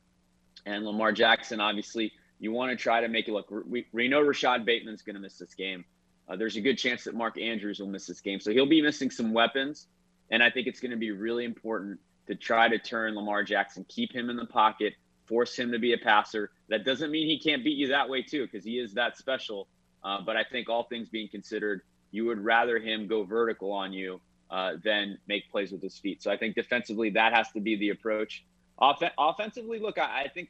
And 0.65 0.85
Lamar 0.85 1.11
Jackson, 1.11 1.59
obviously, 1.59 2.11
you 2.39 2.51
want 2.51 2.71
to 2.71 2.75
try 2.75 3.01
to 3.01 3.07
make 3.07 3.27
it 3.27 3.31
look. 3.31 3.51
We, 3.51 3.85
we 3.91 4.07
know 4.07 4.21
Rashod 4.21 4.65
Bateman's 4.65 5.01
going 5.01 5.15
to 5.15 5.21
miss 5.21 5.37
this 5.37 5.53
game. 5.53 5.85
Uh, 6.27 6.35
there's 6.35 6.55
a 6.55 6.61
good 6.61 6.77
chance 6.77 7.03
that 7.03 7.13
Mark 7.13 7.39
Andrews 7.39 7.79
will 7.79 7.87
miss 7.87 8.07
this 8.07 8.19
game, 8.21 8.39
so 8.39 8.51
he'll 8.51 8.65
be 8.65 8.81
missing 8.81 9.11
some 9.11 9.31
weapons. 9.31 9.87
And 10.31 10.41
I 10.41 10.49
think 10.49 10.65
it's 10.67 10.79
going 10.79 10.91
to 10.91 10.97
be 10.97 11.11
really 11.11 11.45
important 11.45 11.99
to 12.27 12.35
try 12.35 12.67
to 12.67 12.79
turn 12.79 13.13
Lamar 13.13 13.43
Jackson, 13.43 13.85
keep 13.87 14.11
him 14.11 14.31
in 14.31 14.35
the 14.35 14.45
pocket, 14.45 14.93
force 15.25 15.55
him 15.55 15.71
to 15.71 15.79
be 15.79 15.93
a 15.93 15.97
passer. 15.97 16.49
That 16.69 16.83
doesn't 16.83 17.11
mean 17.11 17.27
he 17.27 17.39
can't 17.39 17.63
beat 17.63 17.77
you 17.77 17.89
that 17.89 18.09
way 18.09 18.23
too, 18.23 18.45
because 18.45 18.65
he 18.65 18.79
is 18.79 18.95
that 18.95 19.17
special. 19.17 19.67
Uh, 20.03 20.21
but 20.25 20.35
I 20.35 20.43
think 20.43 20.67
all 20.67 20.83
things 20.83 21.09
being 21.09 21.29
considered, 21.29 21.81
you 22.11 22.25
would 22.25 22.43
rather 22.43 22.79
him 22.79 23.07
go 23.07 23.23
vertical 23.23 23.71
on 23.71 23.93
you 23.93 24.19
uh, 24.49 24.73
than 24.83 25.19
make 25.27 25.49
plays 25.51 25.71
with 25.71 25.81
his 25.81 25.97
feet. 25.99 26.23
So 26.23 26.31
I 26.31 26.37
think 26.37 26.55
defensively 26.55 27.11
that 27.11 27.33
has 27.33 27.51
to 27.51 27.59
be 27.59 27.75
the 27.75 27.89
approach. 27.89 28.43
Off- 28.77 29.01
offensively, 29.17 29.79
look, 29.79 29.97
I, 29.97 30.23
I 30.23 30.27
think 30.27 30.49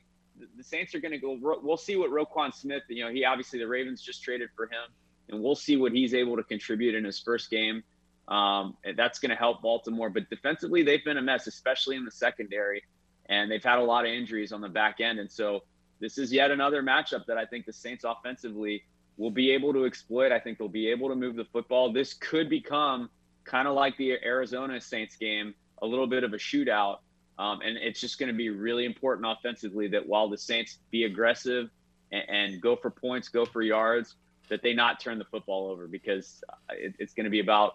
the 0.57 0.64
Saints 0.64 0.93
are 0.95 0.99
going 0.99 1.11
to 1.11 1.18
go. 1.18 1.38
We'll 1.61 1.77
see 1.77 1.95
what 1.95 2.11
Roquan 2.11 2.53
Smith. 2.53 2.84
You 2.89 3.06
know, 3.06 3.11
he 3.11 3.26
obviously 3.26 3.60
the 3.60 3.68
Ravens 3.68 4.02
just 4.02 4.23
traded 4.23 4.49
for 4.56 4.65
him, 4.65 4.91
and 5.30 5.41
we'll 5.41 5.56
see 5.56 5.77
what 5.77 5.91
he's 5.91 6.14
able 6.14 6.35
to 6.38 6.43
contribute 6.43 6.95
in 6.95 7.03
his 7.03 7.19
first 7.19 7.49
game. 7.49 7.84
Um, 8.27 8.76
that's 8.95 9.19
going 9.19 9.30
to 9.30 9.35
help 9.35 9.61
Baltimore. 9.61 10.10
But 10.10 10.30
defensively, 10.30 10.84
they've 10.84 11.03
been 11.06 11.18
a 11.18 11.22
mess, 11.22 11.47
especially 11.47 11.95
in 11.95 12.06
the 12.06 12.11
secondary 12.11 12.84
and 13.27 13.49
they've 13.49 13.64
had 13.64 13.80
a 13.80 13.84
lot 13.84 14.06
of 14.06 14.11
injuries 14.11 14.52
on 14.52 14.61
the 14.61 14.69
back 14.69 14.99
end. 14.99 15.19
And 15.19 15.31
so 15.31 15.61
this 15.99 16.18
is 16.18 16.31
yet 16.31 16.52
another 16.52 16.84
matchup 16.84 17.26
that 17.27 17.38
I 17.38 17.45
think 17.45 17.65
the 17.65 17.73
Saints 17.73 18.03
offensively 18.03 18.84
will 19.18 19.31
be 19.31 19.52
able 19.52 19.73
to 19.73 19.85
exploit. 19.85 20.31
I 20.31 20.39
think 20.39 20.57
they'll 20.57 20.68
be 20.68 20.89
able 20.89 21.10
to 21.10 21.15
move 21.15 21.35
the 21.35 21.45
football. 21.45 21.91
This 21.91 22.14
could 22.14 22.49
become 22.49 23.10
kind 23.43 23.68
of 23.68 23.73
like 23.73 23.97
the 23.97 24.14
Arizona 24.23 24.80
Saints 24.81 25.15
game, 25.15 25.53
a 25.81 25.85
little 25.85 26.07
bit 26.07 26.23
of 26.23 26.34
a 26.34 26.38
shootout. 26.38 26.97
Um, 27.38 27.62
and 27.62 27.78
it's 27.78 27.99
just 27.99 28.18
going 28.18 28.32
to 28.32 28.38
be 28.38 28.49
really 28.49 28.86
important 28.86 29.28
offensively 29.28 29.88
that 29.90 30.07
while 30.07 30.30
the 30.30 30.38
Saints 30.38 30.80
be 30.90 31.03
aggressive 31.03 31.70
and, 32.12 32.24
and, 32.30 32.62
go 32.62 32.78
for 32.78 32.90
points, 32.90 33.28
go 33.28 33.45
for 33.45 33.62
yards, 33.62 34.16
that 34.48 34.62
they 34.62 34.74
not 34.74 35.02
turn 35.02 35.20
the 35.20 35.26
football 35.26 35.70
over 35.70 35.86
because 35.86 36.41
it, 36.70 36.95
it's 36.98 37.14
going 37.14 37.26
to 37.26 37.30
be 37.30 37.41
about 37.41 37.74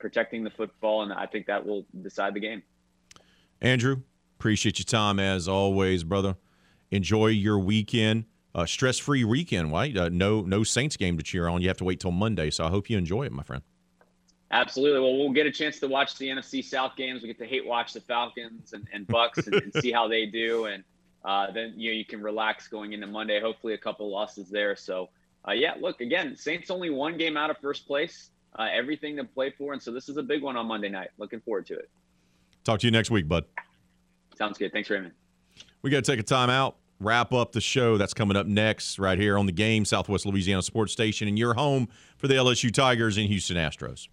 protecting 0.00 0.42
the 0.42 0.50
football. 0.50 1.02
And 1.02 1.12
I 1.12 1.26
think 1.26 1.46
that 1.46 1.64
will 1.64 1.86
decide 2.02 2.34
the 2.34 2.40
game. 2.40 2.64
Andrew, 3.60 4.02
Appreciate 4.38 4.78
your 4.78 4.84
time 4.84 5.18
as 5.18 5.48
always, 5.48 6.04
brother. 6.04 6.36
Enjoy 6.90 7.28
your 7.28 7.58
weekend. 7.58 8.26
Uh, 8.54 8.66
stress-free 8.66 9.24
weekend, 9.24 9.72
right? 9.72 9.96
Uh, 9.96 10.08
no, 10.10 10.42
no 10.42 10.62
Saints 10.62 10.96
game 10.96 11.16
to 11.16 11.22
cheer 11.22 11.48
on. 11.48 11.62
You 11.62 11.68
have 11.68 11.76
to 11.78 11.84
wait 11.84 12.00
till 12.00 12.10
Monday, 12.10 12.50
so 12.50 12.64
I 12.64 12.68
hope 12.68 12.88
you 12.88 12.96
enjoy 12.96 13.24
it, 13.24 13.32
my 13.32 13.42
friend. 13.42 13.62
Absolutely. 14.50 15.00
Well, 15.00 15.16
we'll 15.16 15.32
get 15.32 15.46
a 15.46 15.50
chance 15.50 15.80
to 15.80 15.88
watch 15.88 16.16
the 16.18 16.28
NFC 16.28 16.64
South 16.64 16.94
games. 16.96 17.22
We 17.22 17.28
get 17.28 17.38
to 17.38 17.46
hate 17.46 17.66
watch 17.66 17.92
the 17.92 18.00
Falcons 18.00 18.72
and, 18.72 18.86
and 18.92 19.06
Bucks 19.06 19.46
and, 19.46 19.54
and, 19.54 19.74
see 19.74 19.90
how 19.90 20.06
they 20.06 20.26
do, 20.26 20.66
and 20.66 20.84
uh, 21.24 21.50
then 21.50 21.74
you 21.76 21.90
know 21.90 21.96
you 21.96 22.04
can 22.04 22.22
relax 22.22 22.68
going 22.68 22.92
into 22.92 23.08
Monday. 23.08 23.40
Hopefully, 23.40 23.74
a 23.74 23.78
couple 23.78 24.08
losses 24.08 24.48
there. 24.48 24.76
So, 24.76 25.08
uh, 25.48 25.52
yeah, 25.52 25.74
look 25.80 26.00
again. 26.00 26.36
Saints 26.36 26.70
only 26.70 26.90
one 26.90 27.16
game 27.16 27.36
out 27.36 27.50
of 27.50 27.58
first 27.58 27.86
place. 27.86 28.30
Uh, 28.56 28.68
everything 28.72 29.16
to 29.16 29.24
play 29.24 29.50
for, 29.50 29.72
and 29.72 29.82
so 29.82 29.92
this 29.92 30.08
is 30.08 30.16
a 30.16 30.22
big 30.22 30.42
one 30.42 30.56
on 30.56 30.66
Monday 30.66 30.88
night. 30.88 31.08
Looking 31.18 31.40
forward 31.40 31.66
to 31.66 31.74
it. 31.74 31.90
Talk 32.64 32.80
to 32.80 32.86
you 32.86 32.90
next 32.90 33.10
week, 33.10 33.28
bud. 33.28 33.44
Sounds 34.36 34.58
good. 34.58 34.72
Thanks, 34.72 34.88
Raymond. 34.88 35.12
We 35.82 35.90
got 35.90 36.04
to 36.04 36.10
take 36.10 36.20
a 36.20 36.22
time 36.22 36.50
out, 36.50 36.76
wrap 37.00 37.32
up 37.32 37.52
the 37.52 37.60
show. 37.60 37.96
That's 37.96 38.14
coming 38.14 38.36
up 38.36 38.46
next, 38.46 38.98
right 38.98 39.18
here 39.18 39.38
on 39.38 39.46
the 39.46 39.52
game, 39.52 39.84
Southwest 39.84 40.26
Louisiana 40.26 40.62
Sports 40.62 40.92
Station, 40.92 41.28
and 41.28 41.38
your 41.38 41.54
home 41.54 41.88
for 42.16 42.28
the 42.28 42.34
LSU 42.34 42.72
Tigers 42.72 43.16
and 43.16 43.26
Houston 43.28 43.56
Astros. 43.56 44.08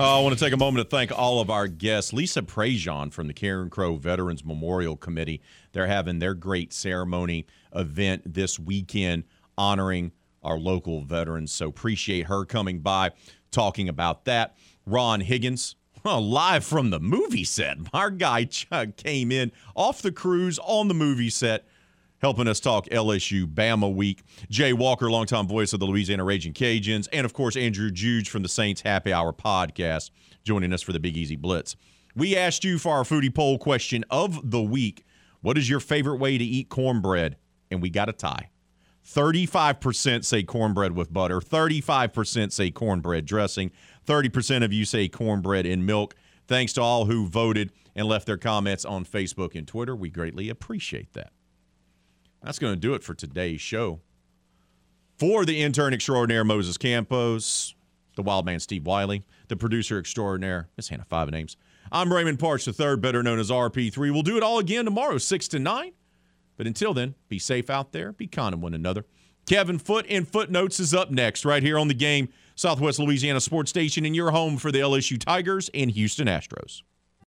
Uh, 0.00 0.18
I 0.18 0.22
want 0.22 0.38
to 0.38 0.42
take 0.42 0.54
a 0.54 0.56
moment 0.56 0.88
to 0.88 0.96
thank 0.96 1.12
all 1.12 1.42
of 1.42 1.50
our 1.50 1.68
guests. 1.68 2.14
Lisa 2.14 2.40
Prejean 2.40 3.12
from 3.12 3.26
the 3.26 3.34
Carencro 3.34 4.00
Veterans 4.00 4.42
Memorial 4.42 4.96
Committee. 4.96 5.42
They're 5.72 5.86
having 5.86 6.20
their 6.20 6.32
great 6.32 6.72
ceremony 6.72 7.44
event 7.74 8.22
this 8.24 8.58
weekend 8.58 9.24
honoring 9.58 10.12
our 10.42 10.58
local 10.58 11.04
veterans. 11.04 11.52
So 11.52 11.68
appreciate 11.68 12.26
her 12.26 12.44
coming 12.44 12.80
by, 12.80 13.10
talking 13.50 13.88
about 13.88 14.24
that. 14.24 14.56
Ron 14.86 15.20
Higgins, 15.20 15.76
well, 16.04 16.26
live 16.26 16.64
from 16.64 16.90
the 16.90 17.00
movie 17.00 17.44
set. 17.44 17.76
Our 17.92 18.10
guy 18.10 18.44
Chuck 18.44 18.96
came 18.96 19.30
in 19.30 19.52
off 19.74 20.00
the 20.00 20.12
cruise 20.12 20.58
on 20.60 20.88
the 20.88 20.94
movie 20.94 21.28
set, 21.28 21.66
helping 22.22 22.48
us 22.48 22.58
talk 22.58 22.86
LSU 22.86 23.46
Bama 23.46 23.92
week. 23.94 24.22
Jay 24.48 24.72
Walker, 24.72 25.10
longtime 25.10 25.46
voice 25.46 25.72
of 25.72 25.80
the 25.80 25.86
Louisiana 25.86 26.24
Raging 26.24 26.54
Cajuns, 26.54 27.06
and 27.12 27.24
of 27.24 27.34
course 27.34 27.56
Andrew 27.56 27.90
Juge 27.90 28.30
from 28.30 28.42
the 28.42 28.48
Saints 28.48 28.80
Happy 28.80 29.12
Hour 29.12 29.32
podcast, 29.32 30.10
joining 30.42 30.72
us 30.72 30.82
for 30.82 30.92
the 30.92 31.00
Big 31.00 31.16
Easy 31.16 31.36
Blitz. 31.36 31.76
We 32.16 32.36
asked 32.36 32.64
you 32.64 32.78
for 32.78 32.94
our 32.94 33.04
foodie 33.04 33.34
poll 33.34 33.58
question 33.58 34.04
of 34.10 34.50
the 34.50 34.62
week: 34.62 35.04
What 35.42 35.58
is 35.58 35.68
your 35.68 35.80
favorite 35.80 36.16
way 36.16 36.38
to 36.38 36.44
eat 36.44 36.70
cornbread? 36.70 37.36
And 37.70 37.82
we 37.82 37.90
got 37.90 38.08
a 38.08 38.12
tie. 38.12 38.50
35% 39.06 40.24
say 40.24 40.42
cornbread 40.42 40.92
with 40.92 41.12
butter, 41.12 41.40
35% 41.40 42.52
say 42.52 42.70
cornbread 42.70 43.26
dressing, 43.26 43.70
30% 44.06 44.64
of 44.64 44.72
you 44.72 44.84
say 44.84 45.08
cornbread 45.08 45.66
in 45.66 45.84
milk. 45.84 46.14
Thanks 46.46 46.72
to 46.74 46.82
all 46.82 47.06
who 47.06 47.26
voted 47.26 47.72
and 47.94 48.06
left 48.06 48.26
their 48.26 48.36
comments 48.36 48.84
on 48.84 49.04
Facebook 49.04 49.54
and 49.54 49.66
Twitter. 49.66 49.94
We 49.94 50.10
greatly 50.10 50.48
appreciate 50.48 51.12
that. 51.12 51.32
That's 52.42 52.58
going 52.58 52.74
to 52.74 52.80
do 52.80 52.94
it 52.94 53.04
for 53.04 53.14
today's 53.14 53.60
show. 53.60 54.00
For 55.18 55.44
the 55.44 55.62
intern 55.62 55.92
extraordinaire 55.92 56.44
Moses 56.44 56.78
Campos, 56.78 57.74
the 58.16 58.22
wild 58.22 58.46
man 58.46 58.58
Steve 58.58 58.86
Wiley, 58.86 59.22
the 59.48 59.56
producer 59.56 59.98
extraordinaire 59.98 60.68
Miss 60.76 60.88
Hannah 60.88 61.04
Five 61.04 61.30
Names. 61.30 61.56
I'm 61.92 62.12
Raymond 62.12 62.38
Partsch 62.38 62.66
III, 62.66 62.96
better 62.96 63.22
known 63.22 63.38
as 63.38 63.50
RP3. 63.50 63.96
We'll 64.12 64.22
do 64.22 64.36
it 64.36 64.42
all 64.42 64.58
again 64.58 64.84
tomorrow, 64.84 65.18
6 65.18 65.48
to 65.48 65.58
9. 65.58 65.92
But 66.60 66.66
until 66.66 66.92
then, 66.92 67.14
be 67.30 67.38
safe 67.38 67.70
out 67.70 67.92
there, 67.92 68.12
be 68.12 68.26
kind 68.26 68.52
to 68.52 68.58
one 68.58 68.74
another. 68.74 69.06
Kevin 69.46 69.78
Foote 69.78 70.04
in 70.04 70.26
Footnotes 70.26 70.78
is 70.78 70.92
up 70.92 71.10
next, 71.10 71.46
right 71.46 71.62
here 71.62 71.78
on 71.78 71.88
the 71.88 71.94
game, 71.94 72.28
Southwest 72.54 72.98
Louisiana 72.98 73.40
Sports 73.40 73.70
Station, 73.70 74.04
and 74.04 74.14
your 74.14 74.30
home 74.30 74.58
for 74.58 74.70
the 74.70 74.80
LSU 74.80 75.18
Tigers 75.18 75.70
and 75.72 75.90
Houston 75.90 76.26
Astros. 76.26 76.82